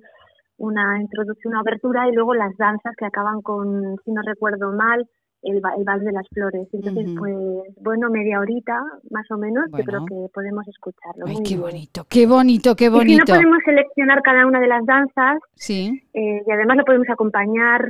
una 0.58 1.00
introducción, 1.00 1.52
una 1.52 1.60
abertura 1.60 2.08
y 2.08 2.12
luego 2.12 2.34
las 2.34 2.56
danzas 2.56 2.96
que 2.96 3.06
acaban 3.06 3.42
con, 3.42 3.96
si 4.04 4.10
no 4.10 4.22
recuerdo 4.22 4.72
mal, 4.72 5.08
el, 5.44 5.56
el 5.56 5.84
Vals 5.84 6.04
de 6.04 6.12
las 6.12 6.26
Flores. 6.28 6.68
Entonces, 6.72 7.08
pues, 7.18 7.36
bueno, 7.80 8.10
media 8.10 8.40
horita 8.40 8.80
más 9.10 9.30
o 9.30 9.36
menos, 9.36 9.64
yo 9.76 9.84
creo 9.84 10.04
que 10.06 10.26
podemos 10.32 10.66
escucharlo. 10.68 11.26
Ay, 11.26 11.36
qué 11.46 11.56
bonito, 11.56 12.06
qué 12.08 12.26
bonito, 12.26 12.74
qué 12.74 12.88
bonito. 12.88 13.10
Y 13.10 13.14
si 13.14 13.18
no 13.18 13.38
podemos 13.38 13.58
seleccionar 13.64 14.22
cada 14.22 14.46
una 14.46 14.60
de 14.60 14.68
las 14.68 14.84
danzas, 14.86 15.38
sí. 15.54 16.02
Eh, 16.12 16.42
y 16.46 16.50
además 16.50 16.76
lo 16.78 16.84
podemos 16.84 17.08
acompañar 17.10 17.84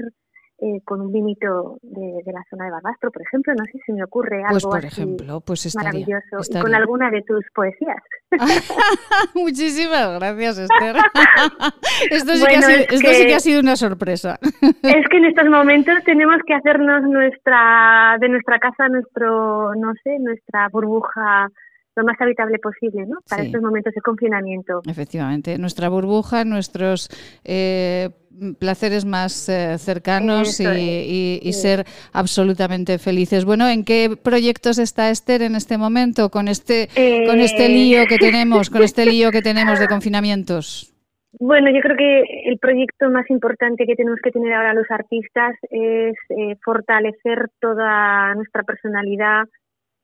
eh, 0.58 0.80
con 0.84 1.00
un 1.00 1.12
vinito 1.12 1.78
de, 1.82 2.22
la 2.26 2.44
zona 2.48 2.66
de 2.66 2.70
Barbastro, 2.70 3.10
por 3.10 3.22
ejemplo, 3.22 3.52
no 3.54 3.64
sé 3.64 3.78
si 3.84 3.92
me 3.92 4.04
ocurre 4.04 4.38
algo 4.38 4.52
pues 4.52 4.64
por 4.64 4.84
ejemplo, 4.84 5.40
pues 5.40 5.66
estaría, 5.66 5.90
maravilloso 5.90 6.58
y 6.58 6.60
con 6.60 6.74
alguna 6.74 7.10
de 7.10 7.22
tus 7.22 7.44
poesías. 7.54 8.02
Muchísimas 9.34 10.18
gracias, 10.18 10.58
Esther. 10.58 10.96
esto, 12.10 12.34
sí, 12.34 12.46
que 12.46 12.56
ha 12.56 12.62
sido, 12.62 12.78
esto 12.78 13.12
sí 13.12 13.26
que 13.26 13.34
ha 13.34 13.40
sido 13.40 13.60
una 13.60 13.76
sorpresa. 13.76 14.38
es 14.42 15.08
que 15.10 15.16
en 15.16 15.24
estos 15.24 15.48
momentos 15.48 15.94
tenemos 16.04 16.36
que 16.46 16.54
hacernos 16.54 17.02
nuestra 17.02 18.16
de 18.20 18.28
nuestra 18.28 18.58
casa 18.58 18.88
nuestro, 18.88 19.74
no 19.74 19.92
sé, 20.04 20.18
nuestra 20.20 20.68
burbuja 20.68 21.50
lo 21.96 22.04
más 22.04 22.20
habitable 22.20 22.58
posible, 22.58 23.06
¿no? 23.06 23.18
Para 23.28 23.42
estos 23.42 23.62
momentos 23.62 23.92
de 23.94 24.00
confinamiento. 24.00 24.82
Efectivamente, 24.86 25.58
nuestra 25.58 25.88
burbuja, 25.88 26.44
nuestros 26.44 27.08
eh, 27.44 28.10
placeres 28.58 29.04
más 29.04 29.48
eh, 29.48 29.78
cercanos 29.78 30.60
y, 30.60 31.52
ser 31.52 31.84
absolutamente 32.12 32.98
felices. 32.98 33.44
Bueno, 33.44 33.68
¿en 33.68 33.84
qué 33.84 34.16
proyectos 34.20 34.78
está 34.78 35.10
Esther 35.10 35.42
en 35.42 35.54
este 35.54 35.78
momento 35.78 36.30
con 36.30 36.48
este 36.48 36.88
con 37.26 37.40
este 37.40 37.68
lío 37.68 38.06
que 38.06 38.18
tenemos, 38.18 38.70
con 38.70 38.82
este 38.82 39.06
lío 39.06 39.30
que 39.30 39.40
tenemos 39.40 39.78
de 39.78 39.86
confinamientos? 39.86 40.92
Bueno, 41.38 41.70
yo 41.70 41.80
creo 41.80 41.96
que 41.96 42.22
el 42.46 42.58
proyecto 42.58 43.10
más 43.10 43.28
importante 43.30 43.86
que 43.86 43.96
tenemos 43.96 44.20
que 44.22 44.30
tener 44.30 44.52
ahora 44.52 44.74
los 44.74 44.88
artistas 44.90 45.56
es 45.70 46.14
eh, 46.28 46.56
fortalecer 46.64 47.48
toda 47.60 48.34
nuestra 48.34 48.62
personalidad, 48.62 49.44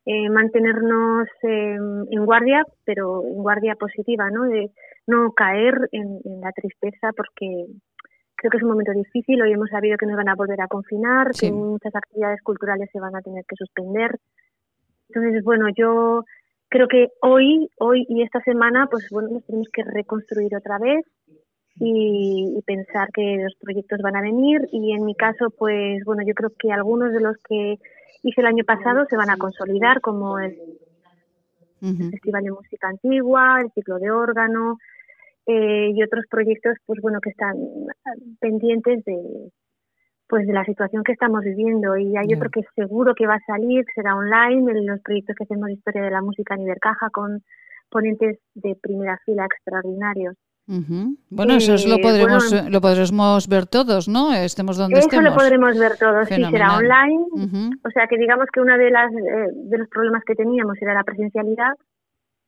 eh, 0.06 0.28
mantenernos 0.28 1.28
en 1.42 2.24
guardia, 2.24 2.64
pero 2.84 3.22
en 3.24 3.42
guardia 3.42 3.76
positiva, 3.76 4.28
¿no? 4.30 4.44
De 4.44 4.70
no 5.10 5.32
caer 5.32 5.88
en, 5.92 6.20
la 6.40 6.52
tristeza 6.52 7.10
porque 7.16 7.66
creo 8.40 8.50
que 8.50 8.56
es 8.56 8.62
un 8.62 8.70
momento 8.70 8.92
difícil. 8.92 9.42
Hoy 9.42 9.52
hemos 9.52 9.68
sabido 9.68 9.98
que 9.98 10.06
nos 10.06 10.16
van 10.16 10.30
a 10.30 10.34
volver 10.34 10.62
a 10.62 10.66
confinar, 10.66 11.30
que 11.38 11.52
muchas 11.52 11.94
actividades 11.94 12.40
culturales 12.40 12.88
se 12.90 12.98
van 12.98 13.14
a 13.14 13.20
tener 13.20 13.44
que 13.44 13.54
suspender. 13.54 14.18
Entonces, 15.08 15.44
bueno, 15.44 15.66
yo 15.76 16.24
creo 16.70 16.88
que 16.88 17.08
hoy, 17.20 17.68
hoy 17.78 18.06
y 18.08 18.22
esta 18.22 18.40
semana, 18.40 18.86
pues 18.90 19.08
bueno, 19.10 19.28
nos 19.28 19.44
tenemos 19.44 19.68
que 19.70 19.84
reconstruir 19.84 20.56
otra 20.56 20.78
vez 20.78 21.04
y, 21.76 22.58
pensar 22.64 23.08
que 23.12 23.42
los 23.42 23.54
proyectos 23.60 24.00
van 24.00 24.16
a 24.16 24.22
venir. 24.22 24.66
Y 24.72 24.92
en 24.92 25.04
mi 25.04 25.14
caso, 25.14 25.50
pues 25.50 26.02
bueno, 26.06 26.22
yo 26.26 26.32
creo 26.32 26.50
que 26.58 26.72
algunos 26.72 27.12
de 27.12 27.20
los 27.20 27.36
que 27.46 27.78
hice 28.22 28.40
el 28.40 28.46
año 28.46 28.64
pasado 28.64 29.04
se 29.10 29.16
van 29.16 29.28
a 29.28 29.36
consolidar, 29.36 30.00
como 30.00 30.38
el, 30.38 30.56
Festival 31.80 32.44
de 32.44 32.50
Música 32.52 32.88
Antigua, 32.88 33.60
el 33.60 33.70
ciclo 33.72 33.98
de 33.98 34.10
órgano 34.10 34.78
eh, 35.50 35.90
y 35.94 36.02
otros 36.02 36.24
proyectos, 36.30 36.76
pues 36.86 37.00
bueno, 37.02 37.18
que 37.20 37.30
están 37.30 37.56
pendientes 38.40 39.04
de 39.04 39.50
pues 40.28 40.46
de 40.46 40.52
la 40.52 40.64
situación 40.64 41.02
que 41.02 41.10
estamos 41.10 41.42
viviendo 41.42 41.96
y 41.96 42.16
hay 42.16 42.32
otro 42.34 42.50
que 42.50 42.62
seguro 42.76 43.16
que 43.16 43.26
va 43.26 43.34
a 43.34 43.46
salir, 43.46 43.84
será 43.92 44.14
online, 44.14 44.70
en 44.70 44.86
los 44.86 45.00
proyectos 45.00 45.34
que 45.34 45.42
hacemos 45.42 45.66
de 45.66 45.72
historia 45.72 46.02
de 46.02 46.10
la 46.12 46.22
música 46.22 46.54
en 46.54 46.62
Ibercaja 46.62 47.10
con 47.10 47.42
ponentes 47.90 48.38
de 48.54 48.76
primera 48.80 49.18
fila 49.24 49.44
extraordinarios. 49.44 50.36
Bueno, 51.30 51.54
eso 51.54 51.72
lo 51.88 51.96
eh, 51.96 52.00
podremos 52.00 52.70
lo 52.70 52.80
podremos 52.80 53.48
ver 53.48 53.66
todos, 53.66 54.08
¿no? 54.08 54.32
Estemos 54.32 54.76
donde 54.76 55.00
estemos. 55.00 55.24
Eso 55.24 55.30
lo 55.30 55.36
podremos 55.36 55.76
ver 55.76 55.96
todos, 55.98 56.28
sí, 56.28 56.44
será 56.44 56.76
online. 56.76 57.24
O 57.84 57.90
sea 57.90 58.06
que 58.08 58.16
digamos 58.16 58.46
que 58.52 58.60
uno 58.60 58.78
de 58.78 58.90
las 58.90 59.10
eh, 59.12 59.48
de 59.52 59.78
los 59.78 59.88
problemas 59.88 60.22
que 60.24 60.36
teníamos 60.36 60.80
era 60.80 60.94
la 60.94 61.02
presencialidad 61.02 61.74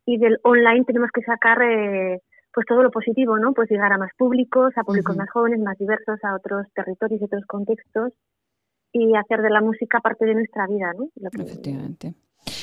y 0.07 0.19
del 0.19 0.39
online 0.45 0.85
tenemos 0.85 1.11
que 1.13 1.23
sacar 1.23 1.61
eh, 1.63 2.21
pues 2.53 2.67
todo 2.67 2.83
lo 2.83 2.91
positivo, 2.91 3.39
¿no? 3.39 3.53
Pues 3.53 3.71
llegar 3.71 3.93
a 3.93 3.99
más 3.99 4.11
públicos, 4.17 4.73
a 4.77 4.85
públicos 4.85 5.17
más 5.17 5.31
jóvenes, 5.31 5.61
más 5.61 5.79
diversos, 5.79 6.23
a 6.23 6.35
otros 6.35 6.67
territorios 6.75 7.21
y 7.21 7.25
otros 7.25 7.45
contextos 7.47 8.13
y 8.93 9.17
hacer 9.17 9.41
de 9.41 9.51
la 9.51 9.61
música 9.61 10.01
parte 10.01 10.27
de 10.27 10.35
nuestra 10.35 10.67
vida, 10.67 10.93
¿no? 10.97 11.09
Efectivamente 11.17 12.15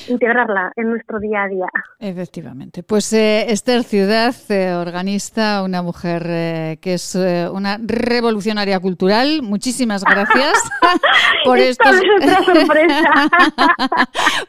integrarla 0.07 0.71
en 0.75 0.89
nuestro 0.89 1.19
día 1.19 1.43
a 1.43 1.47
día. 1.47 1.67
Efectivamente. 1.99 2.83
Pues 2.83 3.11
eh, 3.13 3.51
Esther 3.51 3.83
Ciudad, 3.83 4.35
eh, 4.49 4.73
organista, 4.73 5.63
una 5.63 5.81
mujer 5.81 6.25
eh, 6.27 6.77
que 6.81 6.93
es 6.93 7.15
una 7.15 7.79
revolucionaria 7.81 8.79
cultural. 8.79 9.41
Muchísimas 9.41 10.03
gracias 10.03 10.53
por 11.43 11.57
estos 11.57 11.95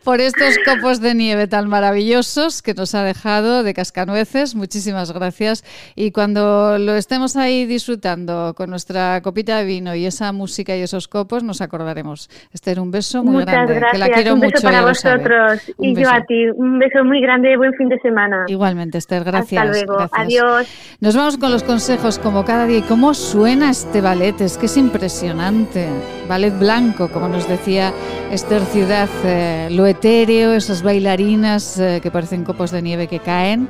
por 0.05 0.21
estos 0.21 0.57
copos 0.65 1.01
de 1.01 1.15
nieve 1.15 1.47
tan 1.47 1.69
maravillosos 1.69 2.63
que 2.63 2.75
nos 2.75 2.95
ha 2.95 3.03
dejado 3.03 3.63
de 3.63 3.75
cascanueces. 3.75 4.55
Muchísimas 4.55 5.13
gracias. 5.13 5.65
Y 5.95 6.13
cuando 6.13 6.79
lo 6.79 6.95
estemos 6.95 7.37
ahí 7.37 7.67
disfrutando 7.67 8.55
con 8.57 8.71
nuestra 8.71 9.21
copita 9.23 9.59
de 9.59 9.65
vino 9.65 9.95
y 9.95 10.07
esa 10.07 10.33
música 10.33 10.77
y 10.77 10.83
esos 10.83 11.09
copos, 11.09 11.43
nos 11.43 11.61
acordaremos. 11.61 12.31
Esther, 12.53 12.81
un 12.81 12.91
beso 12.91 13.23
muy 13.23 13.45
grande. 13.45 13.81
Que 13.91 13.99
la 13.99 14.09
quiero 14.09 14.37
mucho. 14.37 14.63
Para 14.63 14.83
vosotros 14.83 15.40
y 15.79 15.95
yo 15.95 16.09
a 16.11 16.23
ti. 16.23 16.49
Un 16.55 16.79
beso 16.79 17.05
muy 17.05 17.21
grande, 17.21 17.57
buen 17.57 17.73
fin 17.75 17.89
de 17.89 17.99
semana. 18.01 18.45
Igualmente, 18.49 18.99
Esther, 18.99 19.25
gracias. 19.25 19.62
Hasta 19.62 19.73
luego, 19.73 20.09
adiós. 20.12 20.69
Nos 21.01 21.17
vamos 21.17 21.39
con 21.39 21.51
los 21.51 21.62
consejos 21.62 22.19
como 22.19 22.45
cada 22.45 22.67
día. 22.67 22.79
¿Y 22.79 22.83
cómo 22.83 23.15
suena 23.15 23.71
este 23.71 24.01
ballet? 24.01 24.41
Es 24.41 24.59
que 24.59 24.67
es 24.67 24.77
impresionante. 24.77 25.89
Ballet 26.29 26.59
blanco, 26.59 27.09
como 27.11 27.29
nos 27.29 27.49
decía 27.49 27.93
Esther 28.31 28.62
Ciudad, 28.62 29.09
eh, 29.25 29.69
lo 29.71 29.87
etéreo, 29.87 30.53
esas 30.53 30.83
bailarinas 30.83 31.79
eh, 31.79 32.01
que 32.03 32.11
parecen 32.11 32.45
copos 32.45 32.71
de 32.71 32.83
nieve 32.83 33.07
que 33.07 33.19
caen. 33.19 33.69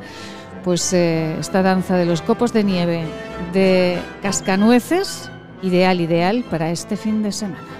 Pues 0.65 0.93
eh, 0.93 1.37
esta 1.39 1.63
danza 1.63 1.97
de 1.97 2.05
los 2.05 2.21
copos 2.21 2.53
de 2.53 2.65
nieve 2.65 3.05
de 3.53 3.99
cascanueces, 4.23 5.31
ideal, 5.63 6.01
ideal 6.01 6.45
para 6.51 6.71
este 6.71 6.97
fin 6.97 7.23
de 7.23 7.33
semana. 7.33 7.80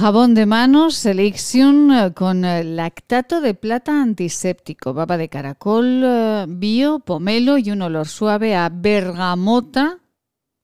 Jabón 0.00 0.32
de 0.32 0.46
manos 0.46 1.04
eh, 1.04 2.12
con 2.14 2.46
eh, 2.46 2.64
lactato 2.64 3.42
de 3.42 3.52
plata 3.52 4.00
antiséptico, 4.00 4.94
baba 4.94 5.18
de 5.18 5.28
caracol, 5.28 6.02
eh, 6.02 6.46
bio, 6.48 7.00
pomelo 7.00 7.58
y 7.58 7.70
un 7.70 7.82
olor 7.82 8.08
suave 8.08 8.56
a 8.56 8.70
bergamota, 8.70 9.98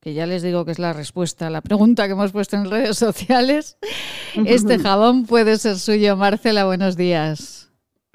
que 0.00 0.14
ya 0.14 0.24
les 0.24 0.42
digo 0.42 0.64
que 0.64 0.70
es 0.70 0.78
la 0.78 0.94
respuesta 0.94 1.48
a 1.48 1.50
la 1.50 1.60
pregunta 1.60 2.06
que 2.06 2.12
hemos 2.12 2.32
puesto 2.32 2.56
en 2.56 2.70
redes 2.70 2.96
sociales. 2.96 3.76
Este 4.46 4.78
jabón 4.78 5.26
puede 5.26 5.58
ser 5.58 5.78
suyo. 5.78 6.16
Marcela, 6.16 6.64
buenos 6.64 6.96
días. 6.96 7.65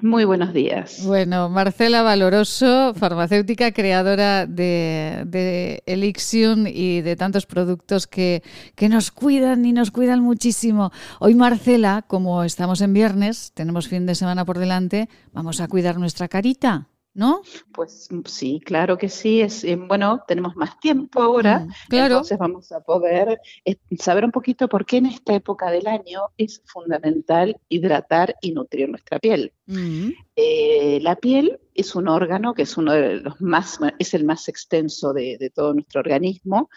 Muy 0.02 0.24
buenos 0.24 0.52
días. 0.52 1.04
Bueno, 1.06 1.48
Marcela 1.48 2.02
Valoroso, 2.02 2.92
farmacéutica, 2.94 3.70
creadora 3.70 4.46
de, 4.46 5.22
de 5.26 5.84
Elixium 5.86 6.66
y 6.66 7.02
de 7.02 7.14
tantos 7.14 7.46
productos 7.46 8.08
que, 8.08 8.42
que, 8.74 8.88
nos 8.88 9.12
cuidan 9.12 9.64
y 9.64 9.72
nos 9.72 9.92
cuidan 9.92 10.20
muchísimo. 10.20 10.90
Hoy, 11.20 11.36
Marcela, 11.36 12.04
como 12.08 12.42
estamos 12.42 12.80
en 12.80 12.92
viernes, 12.92 13.52
tenemos 13.54 13.86
fin 13.86 14.04
de 14.04 14.16
semana 14.16 14.44
por 14.44 14.58
delante, 14.58 15.08
vamos 15.32 15.60
a 15.60 15.68
cuidar 15.68 15.98
nuestra 15.98 16.26
carita. 16.26 16.88
¿No? 17.14 17.42
Pues 17.72 18.08
mm, 18.10 18.20
sí, 18.26 18.60
claro 18.64 18.96
que 18.96 19.08
sí. 19.08 19.40
Es, 19.40 19.64
eh, 19.64 19.76
bueno, 19.76 20.22
tenemos 20.26 20.56
más 20.56 20.78
tiempo 20.80 21.22
ahora, 21.22 21.60
mm, 21.60 21.72
claro. 21.88 22.14
entonces 22.14 22.38
vamos 22.38 22.72
a 22.72 22.80
poder 22.80 23.40
eh, 23.64 23.76
saber 23.98 24.24
un 24.24 24.30
poquito 24.30 24.68
por 24.68 24.86
qué 24.86 24.98
en 24.98 25.06
esta 25.06 25.34
época 25.34 25.70
del 25.70 25.86
año 25.86 26.22
es 26.36 26.62
fundamental 26.66 27.56
hidratar 27.68 28.34
y 28.40 28.52
nutrir 28.52 28.88
nuestra 28.88 29.18
piel. 29.18 29.52
Mm. 29.66 30.10
Eh, 30.36 30.98
la 31.02 31.16
piel 31.16 31.60
es 31.74 31.94
un 31.94 32.08
órgano 32.08 32.54
que 32.54 32.62
es 32.62 32.76
uno 32.76 32.92
de 32.92 33.16
los 33.16 33.40
más, 33.40 33.78
es 33.98 34.14
el 34.14 34.24
más 34.24 34.48
extenso 34.48 35.12
de, 35.12 35.36
de 35.38 35.50
todo 35.50 35.74
nuestro 35.74 36.00
organismo 36.00 36.70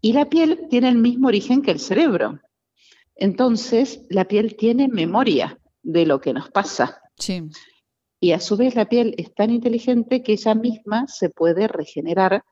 y 0.00 0.12
la 0.12 0.28
piel 0.28 0.66
tiene 0.68 0.88
el 0.88 0.98
mismo 0.98 1.28
origen 1.28 1.62
que 1.62 1.70
el 1.70 1.80
cerebro. 1.80 2.40
Entonces, 3.14 4.04
la 4.08 4.26
piel 4.26 4.56
tiene 4.56 4.88
memoria 4.88 5.58
de 5.82 6.06
lo 6.06 6.20
que 6.20 6.32
nos 6.32 6.50
pasa. 6.50 7.02
Sí 7.16 7.42
y 8.22 8.30
a 8.30 8.38
su 8.38 8.56
vez 8.56 8.76
la 8.76 8.88
piel 8.88 9.16
es 9.18 9.34
tan 9.34 9.50
inteligente 9.50 10.22
que 10.22 10.34
ella 10.34 10.54
misma 10.54 11.08
se 11.08 11.28
puede 11.28 11.66
regenerar 11.66 12.44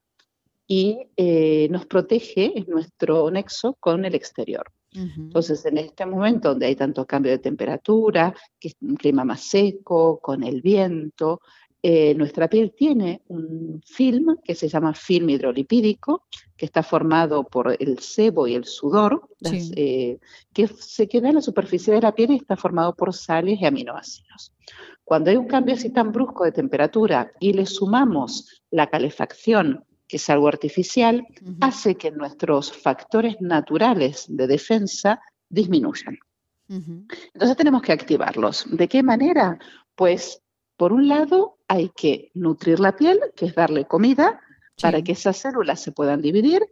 y 0.67 1.07
eh, 1.17 1.69
nos 1.71 1.87
protege 1.87 2.59
en 2.59 2.67
nuestro 2.67 3.31
nexo 3.31 3.77
con 3.79 4.05
el 4.05 4.17
exterior. 4.17 4.65
Entonces, 4.93 5.65
en 5.67 5.79
este 5.79 6.05
momento 6.05 6.49
donde 6.49 6.67
hay 6.67 6.75
tanto 6.75 7.07
cambio 7.07 7.31
de 7.31 7.39
temperatura, 7.39 8.35
que 8.59 8.69
es 8.69 8.77
un 8.81 8.97
clima 8.97 9.25
más 9.25 9.43
seco, 9.43 10.19
con 10.19 10.43
el 10.43 10.61
viento, 10.61 11.41
eh, 11.83 12.15
nuestra 12.15 12.49
piel 12.49 12.75
tiene 12.77 13.23
un 13.29 13.81
film 13.87 14.37
que 14.45 14.55
se 14.55 14.69
llama 14.69 14.93
film 14.93 15.31
hidrolipídico, 15.31 16.27
que 16.55 16.67
está 16.67 16.83
formado 16.83 17.45
por 17.45 17.75
el 17.79 17.99
sebo 18.01 18.47
y 18.47 18.55
el 18.55 18.67
sudor, 18.67 19.29
eh, 19.51 20.19
que 20.53 20.67
se 20.69 21.09
queda 21.09 21.31
en 21.31 21.37
la 21.37 21.41
superficie 21.41 21.95
de 21.95 22.03
la 22.03 22.15
piel 22.15 22.33
y 22.33 22.37
está 22.37 22.57
formado 22.57 22.95
por 22.95 23.15
sales 23.15 23.59
y 23.61 23.65
aminoácidos. 23.65 24.53
Cuando 25.05 25.31
hay 25.31 25.37
un 25.37 25.47
cambio 25.47 25.75
así 25.75 25.91
tan 25.91 26.13
brusco 26.13 26.45
de 26.45 26.53
temperatura 26.53 27.33
y 27.41 27.55
le 27.55 27.65
sumamos 27.65 28.63
la 28.71 28.89
calefacción, 28.89 29.85
que 30.07 30.19
es 30.19 30.29
algo 30.29 30.49
artificial, 30.49 31.27
hace 31.61 31.95
que 31.95 32.11
nuestros 32.11 32.73
factores 32.73 33.37
naturales 33.41 34.27
de 34.29 34.47
defensa 34.47 35.21
disminuyan. 35.49 36.19
Entonces 36.69 37.57
tenemos 37.57 37.83
que 37.83 37.93
activarlos. 37.93 38.67
¿De 38.71 38.87
qué 38.87 39.03
manera? 39.03 39.59
Pues 39.95 40.43
por 40.81 40.95
un 40.95 41.09
lado, 41.09 41.59
hay 41.71 41.91
que 41.91 42.33
nutrir 42.35 42.81
la 42.81 42.97
piel, 42.97 43.21
que 43.37 43.47
es 43.47 43.55
darle 43.55 43.85
comida 43.85 44.41
para 44.83 45.03
que 45.03 45.13
esas 45.13 45.37
células 45.37 45.81
se 45.81 45.93
puedan 45.93 46.21
dividir. 46.21 46.67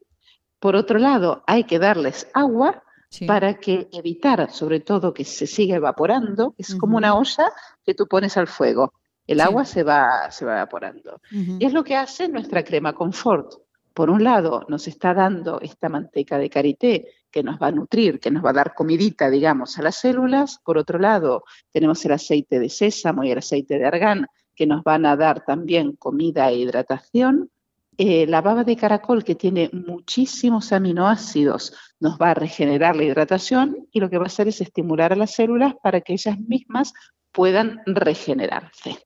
Por 0.59 0.75
otro 0.75 0.99
lado, 0.99 1.45
hay 1.47 1.65
que 1.65 1.79
darles 1.79 2.29
agua 2.35 2.83
para 3.29 3.61
que 3.61 3.89
evitar, 3.93 4.51
sobre 4.51 4.81
todo, 4.81 5.15
que 5.15 5.25
se 5.25 5.47
siga 5.47 5.77
evaporando. 5.77 6.57
Es 6.59 6.75
como 6.75 6.97
una 6.97 7.15
olla 7.15 7.53
que 7.85 7.95
tú 7.95 8.09
pones 8.09 8.37
al 8.37 8.49
fuego. 8.49 8.93
El 9.25 9.41
agua 9.41 9.65
se 9.65 9.85
va, 9.85 10.33
se 10.33 10.45
va 10.45 10.55
evaporando. 10.55 11.21
Y 11.31 11.65
es 11.65 11.73
lo 11.73 11.85
que 11.85 11.95
hace 11.95 12.27
nuestra 12.29 12.65
crema 12.65 12.93
confort. 12.93 13.53
Por 13.95 14.11
un 14.11 14.25
lado, 14.25 14.67
nos 14.69 14.89
está 14.89 15.15
dando 15.15 15.61
esta 15.61 15.89
manteca 15.89 16.39
de 16.39 16.51
karité 16.51 17.09
que 17.31 17.45
nos 17.45 17.61
va 17.61 17.69
a 17.69 17.73
nutrir, 17.73 18.19
que 18.19 18.33
nos 18.33 18.45
va 18.45 18.51
a 18.51 18.55
dar 18.55 18.75
comidita, 18.75 19.31
digamos, 19.31 19.79
a 19.79 19.83
las 19.83 19.95
células. 19.95 20.59
Por 20.65 20.77
otro 20.77 20.99
lado, 20.99 21.45
tenemos 21.73 22.05
el 22.05 22.13
aceite 22.13 22.59
de 22.59 22.69
sésamo 22.69 23.23
y 23.23 23.31
el 23.31 23.39
aceite 23.39 23.79
de 23.79 23.87
argán, 23.87 24.27
que 24.59 24.67
nos 24.67 24.83
van 24.83 25.07
a 25.07 25.17
dar 25.17 25.45
también 25.45 25.93
comida 25.93 26.51
e 26.51 26.57
hidratación. 26.57 27.49
Eh, 27.97 28.27
la 28.27 28.41
baba 28.41 28.65
de 28.65 28.77
caracol, 28.77 29.23
que 29.23 29.37
tiene 29.37 29.71
muchísimos 29.73 30.73
aminoácidos, 30.73 31.73
nos 32.01 32.19
va 32.19 32.33
a 32.33 32.35
regenerar 32.35 32.97
la 32.97 33.05
hidratación 33.05 33.87
y 33.93 34.01
lo 34.01 34.11
que 34.11 34.19
va 34.19 34.25
a 34.25 34.27
hacer 34.27 34.49
es 34.49 34.61
estimular 34.61 35.13
a 35.13 35.17
las 35.17 35.33
células 35.33 35.75
para 35.81 36.01
que 36.01 36.15
ellas 36.15 36.39
mismas 36.41 36.93
puedan 37.31 37.81
regenerarse. 37.87 38.99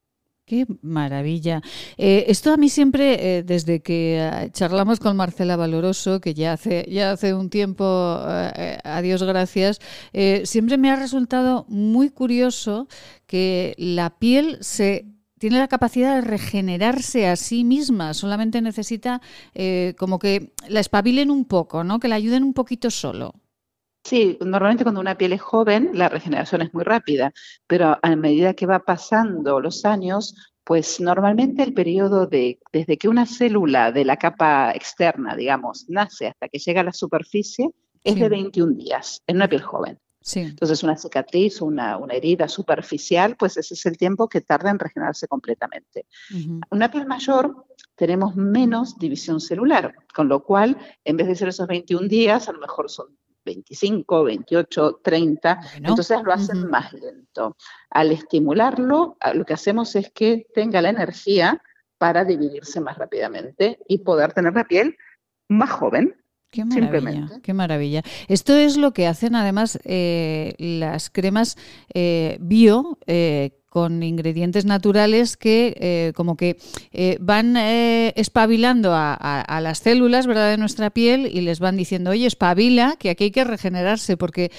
Qué 0.45 0.65
maravilla. 0.81 1.61
Eh, 1.97 2.25
esto 2.27 2.51
a 2.51 2.57
mí 2.57 2.67
siempre, 2.67 3.37
eh, 3.37 3.43
desde 3.43 3.81
que 3.81 4.49
charlamos 4.53 4.99
con 4.99 5.15
Marcela 5.15 5.55
Valoroso, 5.55 6.19
que 6.19 6.33
ya 6.33 6.53
hace, 6.53 6.85
ya 6.89 7.11
hace 7.11 7.33
un 7.33 7.49
tiempo, 7.49 7.85
a 7.85 9.01
Dios 9.03 9.23
gracias, 9.23 9.79
siempre 10.43 10.77
me 10.77 10.91
ha 10.91 10.95
resultado 10.95 11.65
muy 11.69 12.09
curioso 12.09 12.87
que 13.27 13.73
la 13.77 14.17
piel 14.19 14.57
se 14.61 15.12
tiene 15.43 15.59
la 15.59 15.67
capacidad 15.67 16.15
de 16.15 16.21
regenerarse 16.21 17.27
a 17.27 17.35
sí 17.35 17.65
misma, 17.65 18.13
solamente 18.13 18.61
necesita 18.61 19.19
como 19.97 20.17
que 20.17 20.53
la 20.69 20.79
espabilen 20.79 21.29
un 21.29 21.43
poco, 21.43 21.83
¿no? 21.83 21.99
que 21.99 22.07
la 22.07 22.15
ayuden 22.15 22.45
un 22.45 22.53
poquito 22.53 22.89
solo. 22.89 23.33
Sí, 24.05 24.37
normalmente 24.39 24.85
cuando 24.85 25.01
una 25.01 25.17
piel 25.17 25.33
es 25.33 25.41
joven, 25.41 25.89
la 25.95 26.07
regeneración 26.07 26.61
es 26.61 26.73
muy 26.73 26.85
rápida, 26.85 27.33
pero 27.67 27.99
a 28.01 28.15
medida 28.15 28.53
que 28.53 28.65
va 28.65 28.85
pasando 28.85 29.59
los 29.59 29.83
años, 29.83 30.33
pues 30.63 31.01
normalmente 31.01 31.61
el 31.61 31.73
periodo 31.73 32.25
de 32.25 32.59
desde 32.71 32.97
que 32.97 33.09
una 33.09 33.25
célula 33.25 33.91
de 33.91 34.05
la 34.05 34.15
capa 34.15 34.71
externa, 34.71 35.35
digamos, 35.35 35.87
nace 35.89 36.27
hasta 36.27 36.47
que 36.47 36.59
llega 36.59 36.79
a 36.79 36.85
la 36.85 36.93
superficie, 36.93 37.67
es 38.05 38.15
de 38.15 38.29
21 38.29 38.77
días 38.77 39.21
en 39.27 39.35
una 39.35 39.49
piel 39.49 39.61
joven. 39.61 39.99
Sí. 40.23 40.39
Entonces, 40.39 40.81
una 40.83 40.97
cicatriz, 40.97 41.61
una, 41.61 41.97
una, 41.97 42.13
herida 42.13 42.47
superficial, 42.47 43.35
pues 43.35 43.57
ese 43.57 43.73
es 43.73 43.85
el 43.85 43.97
tiempo 43.97 44.29
que 44.29 44.41
tarda 44.41 44.71
en 44.71 44.79
regenerarse 44.79 45.27
completamente. 45.27 46.05
Una 46.71 46.89
piel 46.89 47.05
mayor 47.05 47.65
tenemos 47.95 48.35
menos 48.35 48.97
división 48.97 49.41
celular, 49.41 49.93
con 50.15 50.29
lo 50.29 50.43
cual, 50.43 50.77
en 51.03 51.17
vez 51.17 51.27
de 51.27 51.35
ser 51.35 51.49
esos 51.49 51.67
21 51.67 52.07
días, 52.07 52.47
a 52.47 52.53
lo 52.53 52.59
mejor 52.59 52.89
son 52.89 53.07
25, 53.45 54.23
28, 54.23 55.01
30, 55.03 55.59
entonces 55.75 56.23
lo 56.23 56.33
hacen 56.33 56.69
más 56.69 56.93
lento. 56.93 57.57
Al 57.89 58.11
estimularlo, 58.11 59.17
lo 59.33 59.45
que 59.45 59.53
hacemos 59.53 59.95
es 59.95 60.09
que 60.11 60.47
tenga 60.53 60.81
la 60.81 60.89
energía 60.89 61.61
para 61.97 62.25
dividirse 62.25 62.79
más 62.79 62.97
rápidamente 62.97 63.79
y 63.87 63.99
poder 63.99 64.33
tener 64.33 64.53
la 64.53 64.65
piel 64.65 64.97
más 65.49 65.71
joven. 65.71 66.15
Qué 66.53 66.63
maravilla, 66.65 67.29
qué 67.41 67.53
maravilla. 67.53 68.03
Esto 68.27 68.55
es 68.55 68.77
lo 68.77 68.93
que 68.93 69.07
hacen 69.07 69.35
además 69.35 69.79
eh, 69.85 70.53
las 70.59 71.09
cremas 71.09 71.57
eh, 71.93 72.37
bio 72.39 72.99
eh, 73.07 73.57
con 73.73 74.03
ingredientes 74.03 74.65
naturales 74.65 75.35
que 75.35 75.75
eh, 75.79 76.13
como 76.13 76.37
que 76.37 76.57
eh, 76.91 77.17
van 77.19 77.57
eh, 77.57 78.13
espabilando 78.15 78.91
a, 78.93 79.59
las 79.63 79.79
células 79.79 80.27
¿verdad? 80.27 80.51
de 80.51 80.57
nuestra 80.57 80.91
piel 80.91 81.25
y 81.25 81.41
les 81.41 81.59
van 81.59 81.75
diciendo, 81.75 82.11
oye, 82.11 82.27
espabila, 82.27 82.97
que 82.99 83.09
aquí 83.09 83.23
hay 83.23 83.31
que 83.31 83.43
regenerarse, 83.43 84.15
porque 84.15 84.51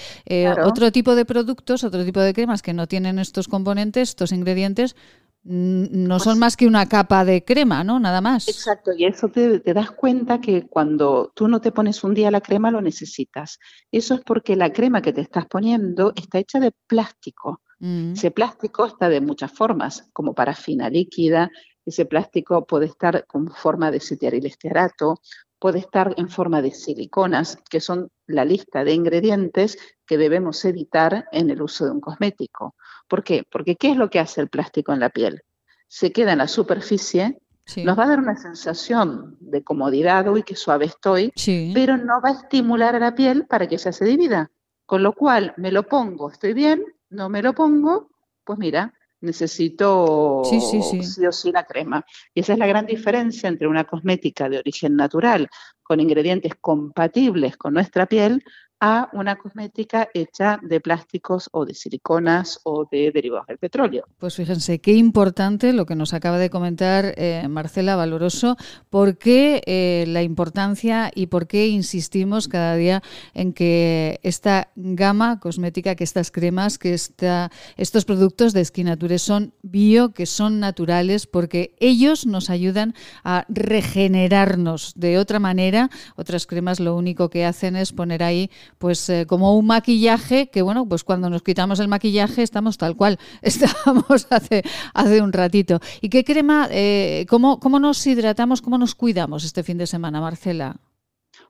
otro 0.64 0.90
tipo 0.90 1.14
de 1.14 1.24
productos, 1.24 1.84
otro 1.84 2.04
tipo 2.04 2.18
de 2.18 2.34
cremas 2.34 2.60
que 2.60 2.72
no 2.72 2.88
tienen 2.88 3.20
estos 3.20 3.46
componentes, 3.46 4.08
estos 4.08 4.32
ingredientes, 4.32 4.96
no 5.44 6.18
son 6.20 6.38
más 6.38 6.56
que 6.56 6.66
una 6.66 6.88
capa 6.88 7.24
de 7.24 7.44
crema, 7.44 7.84
¿no? 7.84 8.00
Nada 8.00 8.20
más. 8.20 8.48
Exacto, 8.48 8.92
y 8.96 9.04
eso 9.04 9.28
te, 9.28 9.60
te, 9.60 9.74
das 9.74 9.90
cuenta 9.90 10.40
que 10.40 10.66
cuando 10.66 11.32
tú 11.34 11.48
no 11.48 11.60
te 11.60 11.70
pones 11.70 12.02
un 12.02 12.14
día 12.14 12.30
la 12.30 12.40
crema 12.40 12.70
lo 12.70 12.80
necesitas. 12.80 13.58
Eso 13.92 14.14
es 14.14 14.20
porque 14.22 14.56
la 14.56 14.72
crema 14.72 15.02
que 15.02 15.12
te 15.12 15.20
estás 15.20 15.46
poniendo 15.46 16.12
está 16.16 16.38
hecha 16.38 16.60
de 16.60 16.72
plástico. 16.86 17.60
Mm. 17.78 18.12
Ese 18.12 18.30
plástico 18.30 18.86
está 18.86 19.08
de 19.10 19.20
muchas 19.20 19.52
formas, 19.52 20.08
como 20.12 20.34
parafina 20.34 20.88
líquida, 20.88 21.50
ese 21.84 22.06
plástico 22.06 22.66
puede 22.66 22.86
estar 22.86 23.26
con 23.26 23.50
forma 23.50 23.90
de 23.90 23.98
estearato, 23.98 25.20
puede 25.58 25.78
estar 25.78 26.14
en 26.16 26.28
forma 26.28 26.62
de 26.62 26.70
siliconas, 26.70 27.58
que 27.68 27.80
son 27.80 28.10
la 28.26 28.44
lista 28.44 28.84
de 28.84 28.94
ingredientes 28.94 29.76
que 30.06 30.18
debemos 30.18 30.64
evitar 30.64 31.26
en 31.32 31.50
el 31.50 31.62
uso 31.62 31.84
de 31.84 31.90
un 31.90 32.00
cosmético. 32.00 32.74
¿Por 33.08 33.22
qué? 33.24 33.44
Porque 33.50 33.76
¿qué 33.76 33.90
es 33.90 33.96
lo 33.96 34.10
que 34.10 34.18
hace 34.18 34.40
el 34.40 34.48
plástico 34.48 34.92
en 34.92 35.00
la 35.00 35.10
piel? 35.10 35.42
Se 35.88 36.12
queda 36.12 36.32
en 36.32 36.38
la 36.38 36.48
superficie, 36.48 37.38
nos 37.84 37.98
va 37.98 38.04
a 38.04 38.08
dar 38.08 38.18
una 38.18 38.36
sensación 38.36 39.36
de 39.40 39.62
comodidad, 39.62 40.28
uy, 40.28 40.42
qué 40.42 40.56
suave 40.56 40.86
estoy, 40.86 41.32
pero 41.72 41.96
no 41.96 42.20
va 42.20 42.30
a 42.30 42.32
estimular 42.32 42.94
a 42.94 42.98
la 42.98 43.14
piel 43.14 43.46
para 43.46 43.66
que 43.66 43.76
ella 43.76 43.92
se 43.92 44.04
divida. 44.04 44.50
Con 44.86 45.02
lo 45.02 45.12
cual, 45.12 45.54
me 45.56 45.72
lo 45.72 45.84
pongo, 45.84 46.30
estoy 46.30 46.52
bien, 46.52 46.84
no 47.08 47.28
me 47.28 47.42
lo 47.42 47.54
pongo, 47.54 48.10
pues 48.44 48.58
mira, 48.58 48.92
necesito 49.20 50.42
sí, 50.44 50.60
sí, 50.60 51.26
o 51.26 51.32
sí 51.32 51.52
la 51.52 51.64
crema. 51.64 52.04
Y 52.34 52.40
esa 52.40 52.52
es 52.52 52.58
la 52.58 52.66
gran 52.66 52.86
diferencia 52.86 53.48
entre 53.48 53.66
una 53.66 53.84
cosmética 53.84 54.48
de 54.48 54.58
origen 54.58 54.96
natural 54.96 55.48
con 55.82 56.00
ingredientes 56.00 56.52
compatibles 56.60 57.56
con 57.56 57.74
nuestra 57.74 58.06
piel 58.06 58.44
a 58.86 59.08
una 59.14 59.36
cosmética 59.36 60.10
hecha 60.12 60.58
de 60.60 60.78
plásticos 60.78 61.48
o 61.52 61.64
de 61.64 61.72
siliconas 61.72 62.60
o 62.64 62.84
de 62.84 63.12
derivados 63.12 63.46
del 63.46 63.56
petróleo. 63.56 64.04
Pues 64.18 64.36
fíjense, 64.36 64.78
qué 64.82 64.92
importante 64.92 65.72
lo 65.72 65.86
que 65.86 65.94
nos 65.94 66.12
acaba 66.12 66.36
de 66.36 66.50
comentar 66.50 67.14
eh, 67.16 67.48
Marcela 67.48 67.96
Valoroso, 67.96 68.58
por 68.90 69.16
qué 69.16 69.62
eh, 69.64 70.04
la 70.08 70.22
importancia 70.22 71.10
y 71.14 71.28
por 71.28 71.46
qué 71.46 71.68
insistimos 71.68 72.46
cada 72.46 72.76
día 72.76 73.02
en 73.32 73.54
que 73.54 74.20
esta 74.22 74.68
gama 74.76 75.40
cosmética, 75.40 75.94
que 75.94 76.04
estas 76.04 76.30
cremas, 76.30 76.76
que 76.76 76.92
esta, 76.92 77.50
estos 77.78 78.04
productos 78.04 78.52
de 78.52 78.66
Skinature 78.66 79.18
son 79.18 79.54
bio, 79.62 80.12
que 80.12 80.26
son 80.26 80.60
naturales, 80.60 81.26
porque 81.26 81.74
ellos 81.78 82.26
nos 82.26 82.50
ayudan 82.50 82.94
a 83.22 83.46
regenerarnos 83.48 84.92
de 84.94 85.16
otra 85.16 85.38
manera. 85.38 85.88
Otras 86.16 86.46
cremas 86.46 86.80
lo 86.80 86.94
único 86.94 87.30
que 87.30 87.46
hacen 87.46 87.76
es 87.76 87.94
poner 87.94 88.22
ahí 88.22 88.50
pues 88.78 89.08
eh, 89.08 89.26
como 89.26 89.56
un 89.56 89.66
maquillaje 89.66 90.48
que 90.50 90.62
bueno, 90.62 90.88
pues 90.88 91.04
cuando 91.04 91.30
nos 91.30 91.42
quitamos 91.42 91.80
el 91.80 91.88
maquillaje 91.88 92.42
estamos 92.42 92.78
tal 92.78 92.96
cual 92.96 93.18
estábamos 93.42 94.26
hace, 94.30 94.62
hace 94.92 95.22
un 95.22 95.32
ratito. 95.32 95.80
¿Y 96.00 96.08
qué 96.08 96.24
crema, 96.24 96.68
eh, 96.70 97.26
cómo, 97.28 97.60
cómo 97.60 97.78
nos 97.78 98.06
hidratamos, 98.06 98.62
cómo 98.62 98.78
nos 98.78 98.94
cuidamos 98.94 99.44
este 99.44 99.62
fin 99.62 99.78
de 99.78 99.86
semana, 99.86 100.20
Marcela? 100.20 100.76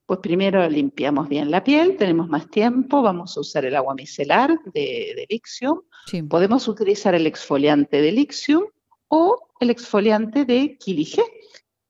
Pues 0.06 0.20
primero 0.20 0.68
limpiamos 0.68 1.28
bien 1.28 1.51
la 1.51 1.64
piel, 1.64 1.96
tenemos 1.96 2.28
más 2.28 2.51
tiempo, 2.51 3.01
vamos 3.01 3.36
a 3.36 3.40
usar 3.40 3.64
el 3.64 3.74
agua 3.74 3.94
micelar 3.94 4.59
de, 4.74 5.14
de 5.16 5.26
Lixium. 5.30 5.80
Podemos 6.28 6.68
utilizar 6.68 7.14
el 7.14 7.26
exfoliante 7.26 8.02
de 8.02 8.12
Lixium 8.12 8.64
o 9.09 9.48
el 9.60 9.70
exfoliante 9.70 10.44
de 10.44 10.76
Kilige, 10.76 11.22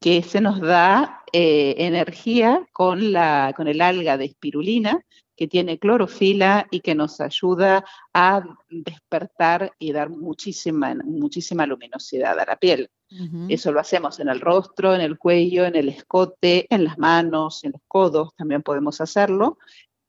que 0.01 0.23
se 0.23 0.40
nos 0.40 0.61
da 0.61 1.23
eh, 1.32 1.74
energía 1.78 2.65
con, 2.73 3.12
la, 3.12 3.52
con 3.56 3.66
el 3.66 3.81
alga 3.81 4.16
de 4.16 4.27
espirulina, 4.27 5.05
que 5.36 5.48
tiene 5.48 5.78
clorofila 5.78 6.66
y 6.70 6.81
que 6.81 6.94
nos 6.94 7.20
ayuda 7.20 7.85
a 8.12 8.43
despertar 8.69 9.73
y 9.78 9.93
dar 9.93 10.11
muchísima, 10.11 10.94
muchísima 11.05 11.66
luminosidad 11.66 12.39
a 12.39 12.47
la 12.47 12.56
piel. 12.56 12.90
Eso 13.48 13.70
lo 13.70 13.78
hacemos 13.78 14.19
en 14.19 14.28
el 14.28 14.40
rostro, 14.40 14.93
en 14.93 15.01
el 15.01 15.19
cuello, 15.19 15.65
en 15.65 15.77
el 15.77 15.89
escote, 15.89 16.66
en 16.69 16.82
las 16.82 16.98
manos, 16.98 17.62
en 17.62 17.70
los 17.73 17.82
codos, 17.86 18.35
también 18.35 18.62
podemos 18.62 19.01
hacerlo. 19.01 19.59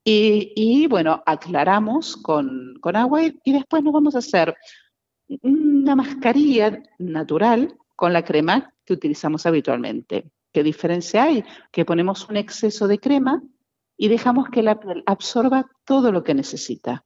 Y, 0.03 0.87
bueno, 0.87 1.21
aclaramos 1.25 2.17
con, 2.17 2.75
con 2.81 2.95
agua 2.95 3.23
y, 3.23 3.39
y 3.43 3.53
después 3.53 3.83
nos 3.83 3.93
vamos 3.93 4.15
a 4.15 4.19
hacer 4.19 4.55
una 5.41 5.95
mascarilla 5.95 6.81
natural 6.97 7.75
con 7.95 8.13
la 8.13 8.23
crema 8.23 8.73
que 8.85 8.93
utilizamos 8.93 9.45
habitualmente. 9.45 10.31
¿Qué 10.51 10.63
diferencia 10.63 11.23
hay? 11.23 11.43
Que 11.71 11.85
ponemos 11.85 12.29
un 12.29 12.37
exceso 12.37 12.87
de 12.87 12.99
crema 12.99 13.43
y 13.97 14.07
dejamos 14.07 14.49
que 14.49 14.61
la 14.61 14.79
piel 14.79 15.03
absorba 15.05 15.69
todo 15.85 16.11
lo 16.11 16.23
que 16.23 16.33
necesita. 16.33 17.05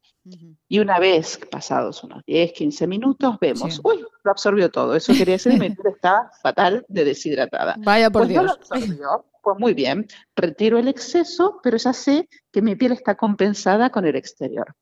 Y 0.68 0.80
una 0.80 1.00
vez 1.00 1.40
pasados 1.50 2.04
unos 2.04 2.24
10, 2.26 2.54
15 2.54 2.88
minutos, 2.88 3.38
vemos, 3.40 3.82
uy, 3.84 4.06
lo 4.24 4.32
absorbió 4.32 4.70
todo. 4.70 4.96
Eso 4.96 5.14
quería 5.14 5.36
decir 5.36 5.54
que 5.54 5.60
mi 5.60 5.76
piel 5.76 5.94
estaba 5.96 6.30
fatal 6.42 6.86
de 6.88 7.06
deshidratada. 7.06 7.76
Vaya 7.80 8.10
por 8.10 8.22
pues 8.22 8.30
Dios. 8.30 8.44
lo 8.44 8.52
absorbió, 8.52 9.26
pues 9.42 9.60
muy 9.60 9.74
bien, 9.74 10.08
retiro 10.36 10.78
el 10.78 10.88
exceso, 10.88 11.60
pero 11.64 11.78
ya 11.78 11.94
sé 11.94 12.30
que 12.52 12.62
mi 12.62 12.76
piel 12.76 12.92
está 12.92 13.16
compensada 13.16 13.90
con 13.90 14.06
el 14.06 14.16
exterior. 14.16 14.76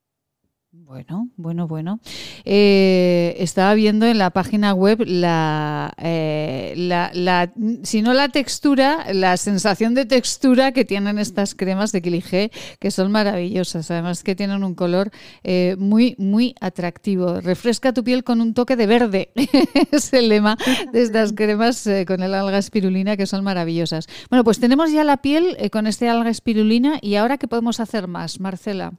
Bueno, 0.86 1.30
bueno, 1.38 1.68
bueno. 1.68 2.00
Eh, 2.46 3.36
estaba 3.40 3.74
viendo 3.74 4.06
en 4.06 4.18
la 4.18 4.30
página 4.30 4.74
web 4.74 5.04
la, 5.06 5.94
eh, 5.98 6.74
la, 6.78 7.52
si 7.84 8.02
no 8.02 8.14
la 8.14 8.30
textura, 8.30 9.12
la 9.14 9.38
sensación 9.38 9.96
de 9.96 10.06
textura 10.06 10.72
que 10.72 10.86
tienen 10.86 11.20
estas 11.20 11.56
cremas 11.56 11.92
de 11.92 12.02
Kilige, 12.02 12.52
que 12.80 12.92
son 12.92 13.12
maravillosas. 13.12 13.90
Además 13.92 14.24
que 14.24 14.36
tienen 14.36 14.64
un 14.64 14.76
color 14.76 15.12
eh, 15.44 15.76
muy, 15.80 16.16
muy 16.20 16.54
atractivo. 16.62 17.42
Refresca 17.42 17.94
tu 17.94 18.04
piel 18.04 18.24
con 18.24 18.40
un 18.40 18.54
toque 18.54 18.76
de 18.76 18.88
verde. 18.88 19.32
es 19.92 20.14
el 20.14 20.30
lema 20.30 20.58
de 20.92 21.02
estas 21.02 21.34
cremas 21.34 21.90
con 22.06 22.22
el 22.22 22.34
alga 22.34 22.60
espirulina 22.60 23.18
que 23.18 23.26
son 23.26 23.44
maravillosas. 23.44 24.08
Bueno, 24.30 24.44
pues 24.44 24.60
tenemos 24.60 24.92
ya 24.92 25.04
la 25.04 25.18
piel 25.18 25.58
con 25.72 25.88
este 25.88 26.08
alga 26.08 26.30
espirulina 26.30 27.00
y 27.02 27.16
ahora 27.16 27.38
qué 27.38 27.48
podemos 27.48 27.80
hacer 27.80 28.08
más, 28.08 28.40
Marcela 28.40 28.94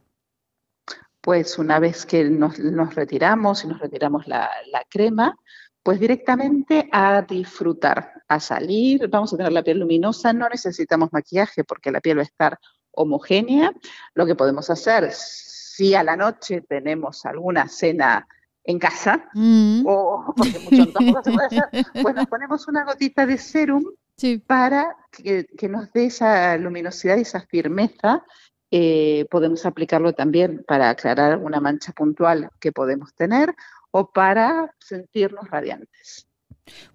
pues 1.21 1.57
una 1.57 1.79
vez 1.79 2.05
que 2.05 2.23
nos, 2.25 2.57
retiramos 2.95 3.63
y 3.63 3.67
nos 3.67 3.79
retiramos 3.79 4.27
la, 4.27 4.49
crema, 4.89 5.35
pues 5.83 5.99
directamente 5.99 6.89
a 6.91 7.21
disfrutar, 7.21 8.23
a 8.27 8.39
salir, 8.39 9.07
vamos 9.09 9.33
a 9.33 9.37
tener 9.37 9.51
la 9.51 9.63
piel 9.63 9.79
luminosa, 9.79 10.33
no 10.33 10.47
necesitamos 10.47 11.09
maquillaje 11.11 11.63
porque 11.63 11.91
la 11.91 12.01
piel 12.01 12.17
va 12.17 12.21
a 12.21 12.25
estar 12.25 12.59
homogénea. 12.91 13.71
Lo 14.13 14.25
que 14.25 14.35
podemos 14.35 14.69
hacer, 14.69 15.09
si 15.11 15.95
a 15.95 16.03
la 16.03 16.15
noche 16.15 16.61
tenemos 16.61 17.25
alguna 17.25 17.67
cena 17.67 18.27
en 18.63 18.77
casa, 18.77 19.29
mm. 19.33 19.83
o 19.87 20.33
porque 20.35 20.59
mucho 20.59 20.99
no 20.99 21.23
se 21.23 21.31
puede 21.31 21.47
hacer, 21.47 21.63
pues 22.03 22.15
nos 22.15 22.27
ponemos 22.27 22.67
una 22.67 22.83
gotita 22.85 23.25
de 23.25 23.37
serum 23.37 23.83
para 24.45 24.95
que, 25.11 25.47
que, 25.57 25.69
nos 25.69 25.91
dé 25.93 26.07
esa 26.07 26.57
luminosidad 26.57 27.17
y 27.17 27.21
esa 27.21 27.41
firmeza 27.41 28.23
eh, 28.71 29.25
podemos 29.31 29.65
aplicarlo 29.65 30.13
también 30.13 30.63
para 30.67 30.89
aclarar 30.89 31.37
una 31.39 31.59
mancha 31.59 31.91
puntual 31.91 32.49
que 32.59 32.71
podemos 32.71 33.13
tener 33.13 33.55
o 33.91 34.11
para 34.11 34.73
sentirnos 34.79 35.49
radiantes. 35.49 36.27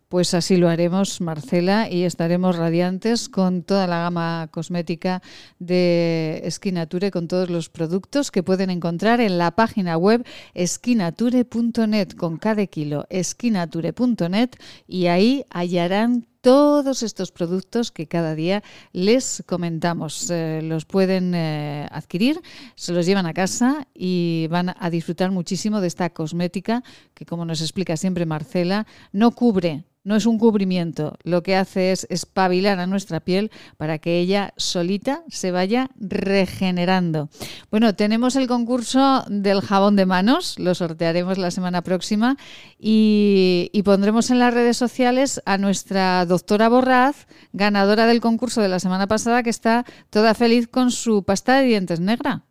Pues 0.09 0.32
así 0.32 0.56
lo 0.56 0.68
haremos, 0.68 1.20
Marcela, 1.20 1.90
y 1.90 2.05
estaremos 2.05 2.56
radiantes 2.56 3.28
con 3.28 3.64
toda 3.64 3.88
la 3.88 3.98
gama 3.98 4.48
cosmética 4.52 5.22
de 5.59 6.40
Esquinature, 6.44 7.10
con 7.10 7.26
todos 7.26 7.51
los 7.51 7.68
productos 7.68 8.30
que 8.30 8.44
pueden 8.44 8.70
encontrar 8.70 9.20
en 9.20 9.38
la 9.38 9.56
página 9.56 9.96
web 9.96 10.24
esquinature.net, 10.52 12.12
con 12.12 12.36
cada 12.36 12.64
kilo, 12.66 13.06
esquinature.net, 13.10 14.51
y 14.86 15.06
ahí 15.06 15.44
hallarán 15.51 16.28
todos 16.44 17.02
estos 17.02 17.32
productos 17.32 17.90
que 17.90 18.06
cada 18.06 18.34
día 18.34 18.62
les 18.92 19.42
comentamos. 19.46 20.28
Eh, 20.30 20.60
los 20.62 20.84
pueden 20.84 21.34
eh, 21.34 21.88
adquirir, 21.90 22.38
se 22.74 22.92
los 22.92 23.06
llevan 23.06 23.24
a 23.24 23.32
casa 23.32 23.88
y 23.94 24.46
van 24.50 24.74
a 24.78 24.90
disfrutar 24.90 25.30
muchísimo 25.30 25.80
de 25.80 25.86
esta 25.86 26.10
cosmética 26.10 26.84
que, 27.14 27.24
como 27.24 27.46
nos 27.46 27.62
explica 27.62 27.96
siempre 27.96 28.26
Marcela, 28.26 28.86
no 29.10 29.30
cubre 29.30 29.84
no 30.05 30.16
es 30.16 30.26
un 30.26 30.39
cubrimiento, 30.39 31.16
lo 31.24 31.43
que 31.43 31.56
hace 31.56 31.90
es 31.90 32.06
espabilar 32.10 32.78
a 32.78 32.86
nuestra 32.86 33.20
piel 33.20 33.51
para 33.76 33.98
que 33.98 34.18
ella 34.18 34.52
solita 34.56 35.22
se 35.28 35.51
vaya 35.51 35.90
regenerando. 35.97 37.31
Bueno, 37.70 37.94
tenemos 37.94 38.36
el 38.36 38.47
concurso 38.47 39.24
del 39.28 39.62
jabón 39.62 39.97
de 39.97 40.06
manos, 40.06 40.59
lo 40.59 40.74
sortearemos 40.74 41.39
la 41.39 41.51
semana 41.51 41.82
próxima 41.82 42.36
y, 42.78 43.70
pondremos 43.85 44.31
en 44.31 44.39
las 44.39 44.55
redes 44.55 44.78
sociales 44.78 45.43
a 45.44 45.59
nuestra 45.59 46.24
doctora 46.24 46.68
Borraz, 46.68 47.26
ganadora 47.52 48.06
del 48.06 48.20
concurso 48.20 48.62
de 48.62 48.68
la 48.68 48.81
semana 48.81 49.06
pasada, 49.06 49.43
que 49.43 49.51
está 49.51 49.85
toda 50.09 50.35
feliz 50.35 50.68
con 50.68 50.90
su 50.90 51.22
pasta 51.22 51.59
de 51.59 51.66
dientes 51.66 52.01
negra. 52.01 52.44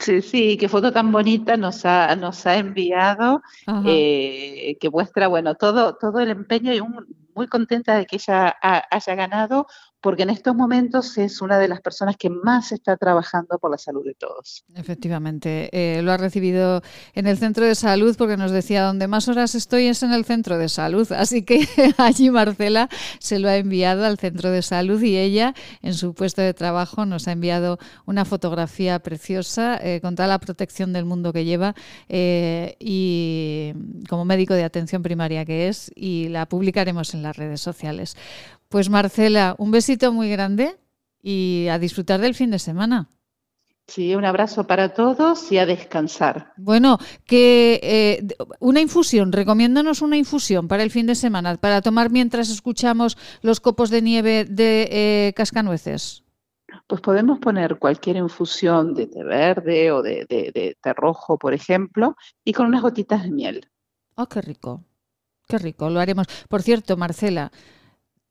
Sí, 0.00 0.22
sí, 0.22 0.56
qué 0.56 0.68
foto 0.68 0.92
tan 0.92 1.12
bonita 1.12 1.56
nos 1.56 1.84
ha, 1.84 2.14
nos 2.16 2.46
ha 2.46 2.56
enviado, 2.56 3.42
eh, 3.86 4.76
que 4.80 4.90
muestra, 4.90 5.28
bueno, 5.28 5.54
todo, 5.54 5.96
todo 5.96 6.20
el 6.20 6.30
empeño 6.30 6.72
y 6.72 6.80
muy 7.34 7.48
contenta 7.48 7.96
de 7.96 8.06
que 8.06 8.16
ella 8.16 8.56
haya 8.60 9.14
ganado 9.14 9.66
porque 10.04 10.24
en 10.24 10.28
estos 10.28 10.54
momentos 10.54 11.16
es 11.16 11.40
una 11.40 11.58
de 11.58 11.66
las 11.66 11.80
personas 11.80 12.18
que 12.18 12.28
más 12.28 12.72
está 12.72 12.98
trabajando 12.98 13.58
por 13.58 13.70
la 13.70 13.78
salud 13.78 14.04
de 14.04 14.12
todos. 14.12 14.62
Efectivamente, 14.74 15.70
eh, 15.72 16.02
lo 16.02 16.12
ha 16.12 16.18
recibido 16.18 16.82
en 17.14 17.26
el 17.26 17.38
centro 17.38 17.64
de 17.64 17.74
salud 17.74 18.14
porque 18.18 18.36
nos 18.36 18.50
decía, 18.50 18.82
donde 18.82 19.08
más 19.08 19.28
horas 19.28 19.54
estoy 19.54 19.86
es 19.86 20.02
en 20.02 20.12
el 20.12 20.26
centro 20.26 20.58
de 20.58 20.68
salud, 20.68 21.10
así 21.16 21.42
que 21.42 21.66
allí 21.96 22.28
Marcela 22.28 22.90
se 23.18 23.38
lo 23.38 23.48
ha 23.48 23.56
enviado 23.56 24.04
al 24.04 24.18
centro 24.18 24.50
de 24.50 24.60
salud 24.60 25.02
y 25.02 25.16
ella 25.16 25.54
en 25.80 25.94
su 25.94 26.12
puesto 26.12 26.42
de 26.42 26.52
trabajo 26.52 27.06
nos 27.06 27.26
ha 27.26 27.32
enviado 27.32 27.78
una 28.04 28.26
fotografía 28.26 28.98
preciosa 28.98 29.78
eh, 29.82 30.02
con 30.02 30.16
toda 30.16 30.28
la 30.28 30.38
protección 30.38 30.92
del 30.92 31.06
mundo 31.06 31.32
que 31.32 31.46
lleva 31.46 31.74
eh, 32.10 32.76
y 32.78 33.72
como 34.10 34.26
médico 34.26 34.52
de 34.52 34.64
atención 34.64 35.02
primaria 35.02 35.46
que 35.46 35.68
es 35.68 35.90
y 35.94 36.28
la 36.28 36.44
publicaremos 36.44 37.14
en 37.14 37.22
las 37.22 37.38
redes 37.38 37.62
sociales. 37.62 38.18
Pues 38.74 38.90
Marcela, 38.90 39.54
un 39.58 39.70
besito 39.70 40.12
muy 40.12 40.28
grande 40.28 40.76
y 41.22 41.68
a 41.70 41.78
disfrutar 41.78 42.20
del 42.20 42.34
fin 42.34 42.50
de 42.50 42.58
semana. 42.58 43.08
Sí, 43.86 44.16
un 44.16 44.24
abrazo 44.24 44.66
para 44.66 44.92
todos 44.92 45.52
y 45.52 45.58
a 45.58 45.64
descansar. 45.64 46.52
Bueno, 46.56 46.98
que 47.24 47.78
eh, 47.84 48.26
una 48.58 48.80
infusión, 48.80 49.30
recomiéndanos 49.30 50.02
una 50.02 50.16
infusión 50.16 50.66
para 50.66 50.82
el 50.82 50.90
fin 50.90 51.06
de 51.06 51.14
semana, 51.14 51.54
para 51.54 51.82
tomar 51.82 52.10
mientras 52.10 52.50
escuchamos 52.50 53.16
los 53.42 53.60
copos 53.60 53.90
de 53.90 54.02
nieve 54.02 54.44
de 54.44 54.88
eh, 54.90 55.32
cascanueces. 55.36 56.24
Pues 56.88 57.00
podemos 57.00 57.38
poner 57.38 57.78
cualquier 57.78 58.16
infusión 58.16 58.92
de 58.92 59.06
té 59.06 59.22
verde 59.22 59.92
o 59.92 60.02
de, 60.02 60.26
de 60.28 60.76
té 60.82 60.92
rojo, 60.94 61.38
por 61.38 61.54
ejemplo, 61.54 62.16
y 62.44 62.52
con 62.52 62.66
unas 62.66 62.82
gotitas 62.82 63.22
de 63.22 63.30
miel. 63.30 63.70
Oh, 64.16 64.26
qué 64.26 64.40
rico, 64.40 64.82
qué 65.46 65.58
rico, 65.58 65.88
lo 65.90 66.00
haremos. 66.00 66.26
Por 66.48 66.60
cierto, 66.62 66.96
Marcela, 66.96 67.52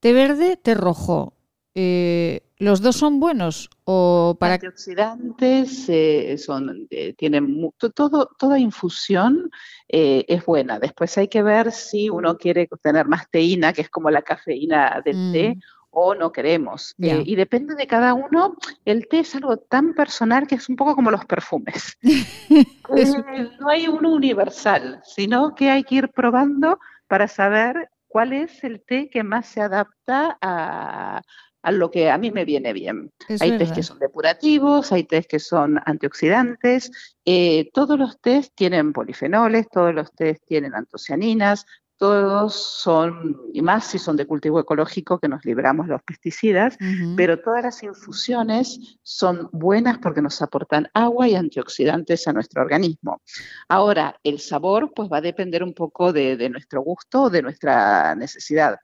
té 0.03 0.11
verde, 0.11 0.57
té 0.57 0.73
rojo. 0.75 1.33
Eh, 1.75 2.41
¿Los 2.57 2.81
dos 2.81 2.97
son 2.97 3.21
buenos? 3.21 3.69
O 3.85 4.35
para... 4.37 4.55
Antioxidantes 4.55 5.87
eh, 5.87 6.37
son, 6.37 6.87
eh, 6.91 7.13
tienen 7.13 7.71
todo, 7.95 8.29
toda 8.37 8.59
infusión 8.59 9.49
es 9.87 10.45
buena. 10.45 10.79
Después 10.79 11.17
hay 11.17 11.27
que 11.27 11.41
ver 11.41 11.71
si 11.71 12.09
uno 12.09 12.37
quiere 12.37 12.67
tener 12.81 13.07
más 13.07 13.29
teína, 13.29 13.73
que 13.73 13.81
es 13.81 13.89
como 13.89 14.09
la 14.09 14.23
cafeína 14.23 15.01
del 15.05 15.31
té, 15.31 15.55
mm. 15.55 15.61
o 15.91 16.15
no 16.15 16.31
queremos. 16.31 16.95
y 16.97 17.35
depende 17.35 17.75
de 17.75 17.87
cada 17.87 18.13
uno. 18.13 18.57
El 18.85 19.07
té 19.07 19.19
es 19.19 19.35
algo 19.35 19.57
tan 19.57 19.93
personal 19.93 20.47
que 20.47 20.55
es 20.55 20.67
un 20.67 20.75
poco 20.75 20.95
como 20.95 21.11
los 21.11 21.25
perfumes. 21.25 21.97
no 23.59 23.69
hay 23.69 23.87
uno 23.87 24.11
universal, 24.11 24.99
sino 25.03 25.55
que 25.55 25.69
hay 25.69 25.83
que 25.83 25.95
ir 25.95 26.09
probando 26.09 26.79
para 27.07 27.27
saber 27.27 27.89
cuál 28.13 28.31
es 28.31 28.63
el 28.63 28.83
té 28.85 29.09
que 29.09 29.23
más 29.23 29.47
se 29.47 29.59
adapta 29.59 30.37
a, 30.39 31.23
lo 31.71 31.89
que 31.89 32.11
a 32.11 32.17
mí 32.19 32.29
me 32.29 32.45
viene 32.45 32.71
bien. 32.71 33.11
hay 33.39 33.57
tés 33.57 33.71
que 33.71 33.81
son 33.81 33.97
depurativos, 33.97 34.91
hay 34.91 35.03
tés 35.05 35.25
que 35.25 35.39
son 35.39 35.79
antioxidantes, 35.83 36.91
eh, 37.25 37.71
todos 37.73 37.97
los 37.97 38.21
tés 38.21 38.53
tienen 38.53 38.93
polifenoles, 38.93 39.67
todos 39.67 39.95
los 39.95 40.11
tés 40.13 40.39
tienen 40.45 40.75
antocianinas, 40.75 41.65
todos 41.97 42.53
son, 42.55 43.41
y 43.53 43.61
más 43.61 43.87
si 43.87 43.99
son 43.99 44.17
de 44.17 44.25
cultivo 44.25 44.59
ecológico, 44.59 45.19
que 45.19 45.27
nos 45.27 45.45
libramos 45.45 45.87
los 45.87 46.01
pesticidas, 46.03 46.77
pero 47.15 47.39
todas 47.39 47.63
las 47.63 47.83
infusiones 47.83 48.97
son 49.03 49.49
buenas 49.51 49.99
porque 49.99 50.21
nos 50.21 50.41
aportan 50.41 50.89
agua 50.93 51.27
y 51.27 51.35
antioxidantes 51.35 52.27
a 52.27 52.33
nuestro 52.33 52.61
organismo. 52.61 53.21
Ahora, 53.69 54.19
el 54.23 54.39
sabor 54.39 54.91
pues 54.95 55.09
va 55.11 55.17
a 55.17 55.21
depender 55.21 55.63
un 55.63 55.73
poco 55.73 56.11
de, 56.11 56.49
nuestro 56.49 56.81
gusto 56.81 57.29
de 57.29 57.41
nuestra 57.41 58.15
necesidad. 58.15 58.79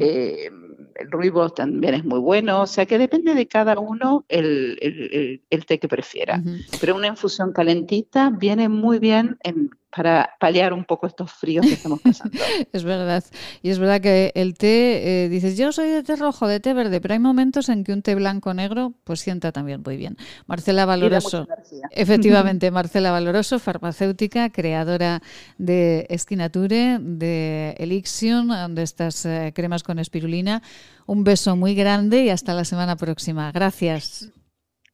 Eh, 0.00 0.50
el 0.94 1.10
ruido 1.10 1.50
también 1.50 1.94
es 1.94 2.04
muy 2.04 2.18
bueno, 2.18 2.62
o 2.62 2.66
sea 2.66 2.86
que 2.86 2.98
depende 2.98 3.34
de 3.34 3.46
cada 3.46 3.78
uno 3.78 4.24
el, 4.28 5.42
té 5.66 5.78
que 5.78 5.88
prefiera. 5.88 6.42
Pero 6.80 6.96
una 6.96 7.08
infusión 7.08 7.52
calentita 7.52 8.30
viene 8.30 8.68
muy 8.68 8.98
bien 8.98 9.38
en 9.42 9.70
para 9.94 10.34
paliar 10.40 10.72
un 10.72 10.84
poco 10.84 11.06
estos 11.06 11.30
fríos 11.32 11.64
que 11.64 11.74
estamos 11.74 12.00
pasando. 12.00 12.36
es 12.72 12.84
verdad. 12.84 13.24
Y 13.62 13.70
es 13.70 13.78
verdad 13.78 14.00
que 14.00 14.32
el 14.34 14.54
té, 14.54 15.24
eh, 15.24 15.28
dices, 15.28 15.56
yo 15.56 15.72
soy 15.72 15.88
de 15.88 16.02
té 16.02 16.16
rojo, 16.16 16.48
de 16.48 16.60
té 16.60 16.74
verde, 16.74 17.00
pero 17.00 17.14
hay 17.14 17.20
momentos 17.20 17.68
en 17.68 17.84
que 17.84 17.92
un 17.92 18.02
té 18.02 18.14
blanco 18.14 18.52
negro 18.54 18.92
pues 19.04 19.20
sienta 19.20 19.52
también 19.52 19.82
muy 19.84 19.96
bien. 19.96 20.16
Marcela 20.46 20.84
Valoroso. 20.84 21.46
Efectivamente, 21.90 22.70
Marcela 22.70 23.12
Valoroso, 23.12 23.58
farmacéutica, 23.58 24.50
creadora 24.50 25.22
de 25.58 26.06
Esquinature, 26.10 26.98
de 27.00 27.76
Elixion, 27.78 28.74
de 28.74 28.82
estas 28.82 29.24
eh, 29.26 29.52
cremas 29.54 29.82
con 29.82 29.98
espirulina. 29.98 30.62
Un 31.06 31.22
beso 31.22 31.54
muy 31.54 31.74
grande 31.74 32.24
y 32.24 32.30
hasta 32.30 32.54
la 32.54 32.64
semana 32.64 32.96
próxima. 32.96 33.52
Gracias. 33.52 34.30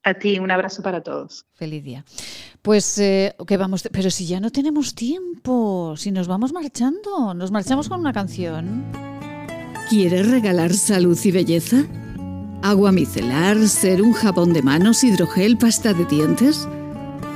A 0.03 0.15
ti, 0.15 0.39
un 0.39 0.51
abrazo 0.51 0.83
para 0.83 1.03
todos. 1.03 1.47
Feliz 1.55 1.85
día. 1.85 2.05
Pues, 2.63 2.99
eh, 2.99 3.35
que 3.47 3.57
vamos, 3.57 3.89
pero 3.93 4.11
si 4.11 4.27
ya 4.27 4.41
no 4.41 4.51
tenemos 4.51 4.95
tiempo, 4.95 5.95
si 5.97 6.11
nos 6.11 6.27
vamos 6.27 6.53
marchando, 6.53 7.35
nos 7.35 7.51
marchamos 7.51 7.89
con 7.89 8.01
una 8.01 8.13
canción. 8.13 8.85
¿Quieres 9.91 10.31
regalar 10.31 10.73
salud 10.73 11.19
y 11.23 11.31
belleza? 11.33 11.85
¿Agua 12.63 12.93
micelar, 12.93 13.59
ser 13.69 14.03
un 14.03 14.13
jabón 14.13 14.53
de 14.53 14.63
manos, 14.63 15.03
hidrogel, 15.05 15.59
pasta 15.59 15.93
de 15.93 16.05
dientes? 16.05 16.69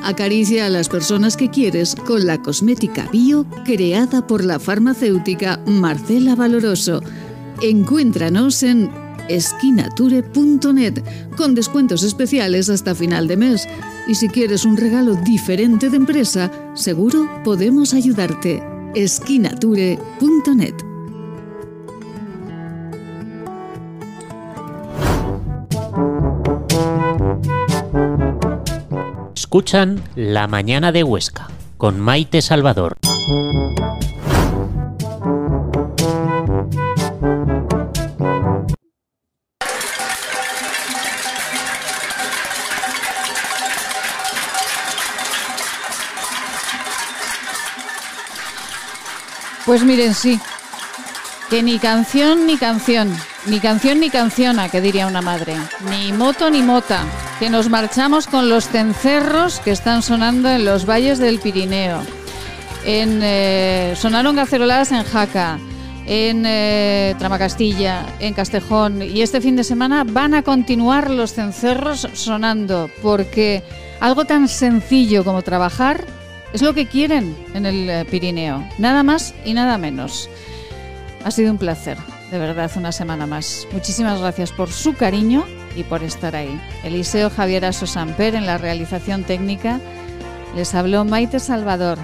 Acaricia 0.03 0.67
a 0.67 0.69
las 0.69 0.89
personas 0.89 1.37
que 1.37 1.51
quieres 1.51 1.95
con 1.95 2.27
la 2.27 2.41
cosmética 2.41 3.09
bio 3.11 3.47
creada 3.65 4.27
por 4.27 4.45
la 4.45 4.59
farmacéutica 4.59 5.61
Marcela 5.67 6.35
Valoroso. 6.35 7.01
Encuéntranos 7.63 8.63
en 8.63 9.04
esquinature.net 9.29 11.03
con 11.37 11.55
descuentos 11.55 12.03
especiales 12.03 12.69
hasta 12.69 12.95
final 12.95 13.29
de 13.29 13.37
mes. 13.37 13.69
Y 14.07 14.15
si 14.15 14.29
quieres 14.29 14.65
un 14.65 14.77
regalo 14.77 15.15
diferente 15.17 15.91
de 15.91 15.97
empresa, 15.97 16.51
seguro 16.75 17.29
podemos 17.45 17.95
ayudarte. 17.95 18.63
esquinature.net 18.95 20.75
Escuchan 29.35 30.03
La 30.17 30.49
Mañana 30.49 30.91
de 30.91 31.05
Huesca 31.05 31.49
con 31.77 32.01
Maite 32.01 32.43
Salvador. 32.43 32.97
Pues 49.67 49.83
miren, 49.83 50.15
sí. 50.15 50.39
Que 51.49 51.63
ni 51.63 51.79
canción 51.79 52.47
ni 52.47 52.57
canción, 52.57 53.15
ni 53.47 53.61
canción 53.61 54.01
ni 54.01 54.11
canciona, 54.11 54.69
que 54.69 54.81
diría 54.81 55.07
una 55.07 55.23
madre, 55.23 55.57
ni 55.91 56.13
moto 56.13 56.51
ni 56.51 56.63
mota, 56.63 57.03
que 57.39 57.51
nos 57.51 57.69
marchamos 57.69 58.27
con 58.27 58.49
los 58.49 58.69
cencerros 58.69 59.61
que 59.61 59.71
están 59.71 60.03
sonando 60.03 60.49
en 60.51 60.65
los 60.65 60.87
valles 60.87 61.19
del 61.19 61.39
Pirineo. 61.39 62.03
En, 62.85 63.21
eh, 63.23 63.95
sonaron 63.97 64.37
gaceroladas 64.37 64.93
en 64.93 65.05
Jaca, 65.05 65.59
en 66.07 66.45
eh, 66.47 67.15
Tramacastilla, 67.19 68.05
en 68.21 68.35
Castejón 68.35 69.03
y 69.03 69.23
este 69.23 69.41
fin 69.41 69.57
de 69.57 69.65
semana 69.65 70.05
van 70.05 70.35
a 70.35 70.43
continuar 70.43 71.11
los 71.11 71.33
cencerros 71.33 72.09
sonando 72.13 72.91
porque 73.03 73.63
algo 74.01 74.27
tan 74.27 74.49
sencillo 74.49 75.25
como 75.25 75.43
trabajar 75.43 76.05
es 76.55 76.63
lo 76.63 76.73
que 76.73 76.87
quieren 76.87 77.37
en 77.53 77.67
el 77.67 77.91
eh, 77.91 78.05
Pirineo, 78.09 78.65
nada 78.79 79.03
más 79.03 79.35
y 79.45 79.55
nada 79.55 79.77
menos. 79.77 80.31
Ha 81.25 81.33
sido 81.33 81.51
un 81.51 81.59
placer, 81.59 81.99
de 82.31 82.39
verdad, 82.39 82.71
una 82.77 82.93
semana 82.93 83.27
más. 83.27 83.67
Muchísimas 83.73 84.21
gracias 84.21 84.53
por 84.53 84.71
su 84.71 84.95
cariño 84.95 85.45
y 85.75 85.83
por 85.83 86.05
estar 86.05 86.37
ahí. 86.37 86.61
Eliseo 86.85 87.29
Javier 87.29 87.65
Aso 87.65 87.89
Samper 87.89 88.37
en 88.37 88.47
la 88.47 88.57
realización 88.57 89.25
técnica. 89.25 89.81
Les 90.55 90.77
habló 90.77 91.05
Maite 91.05 91.41
Salvador. 91.41 91.99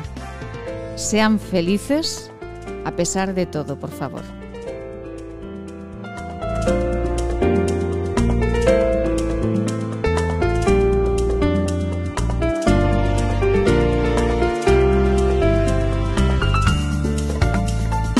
Sean 0.96 1.38
felices 1.38 2.32
a 2.84 2.90
pesar 2.96 3.34
de 3.34 3.46
todo, 3.46 3.78
por 3.78 3.90
favor. 3.90 4.39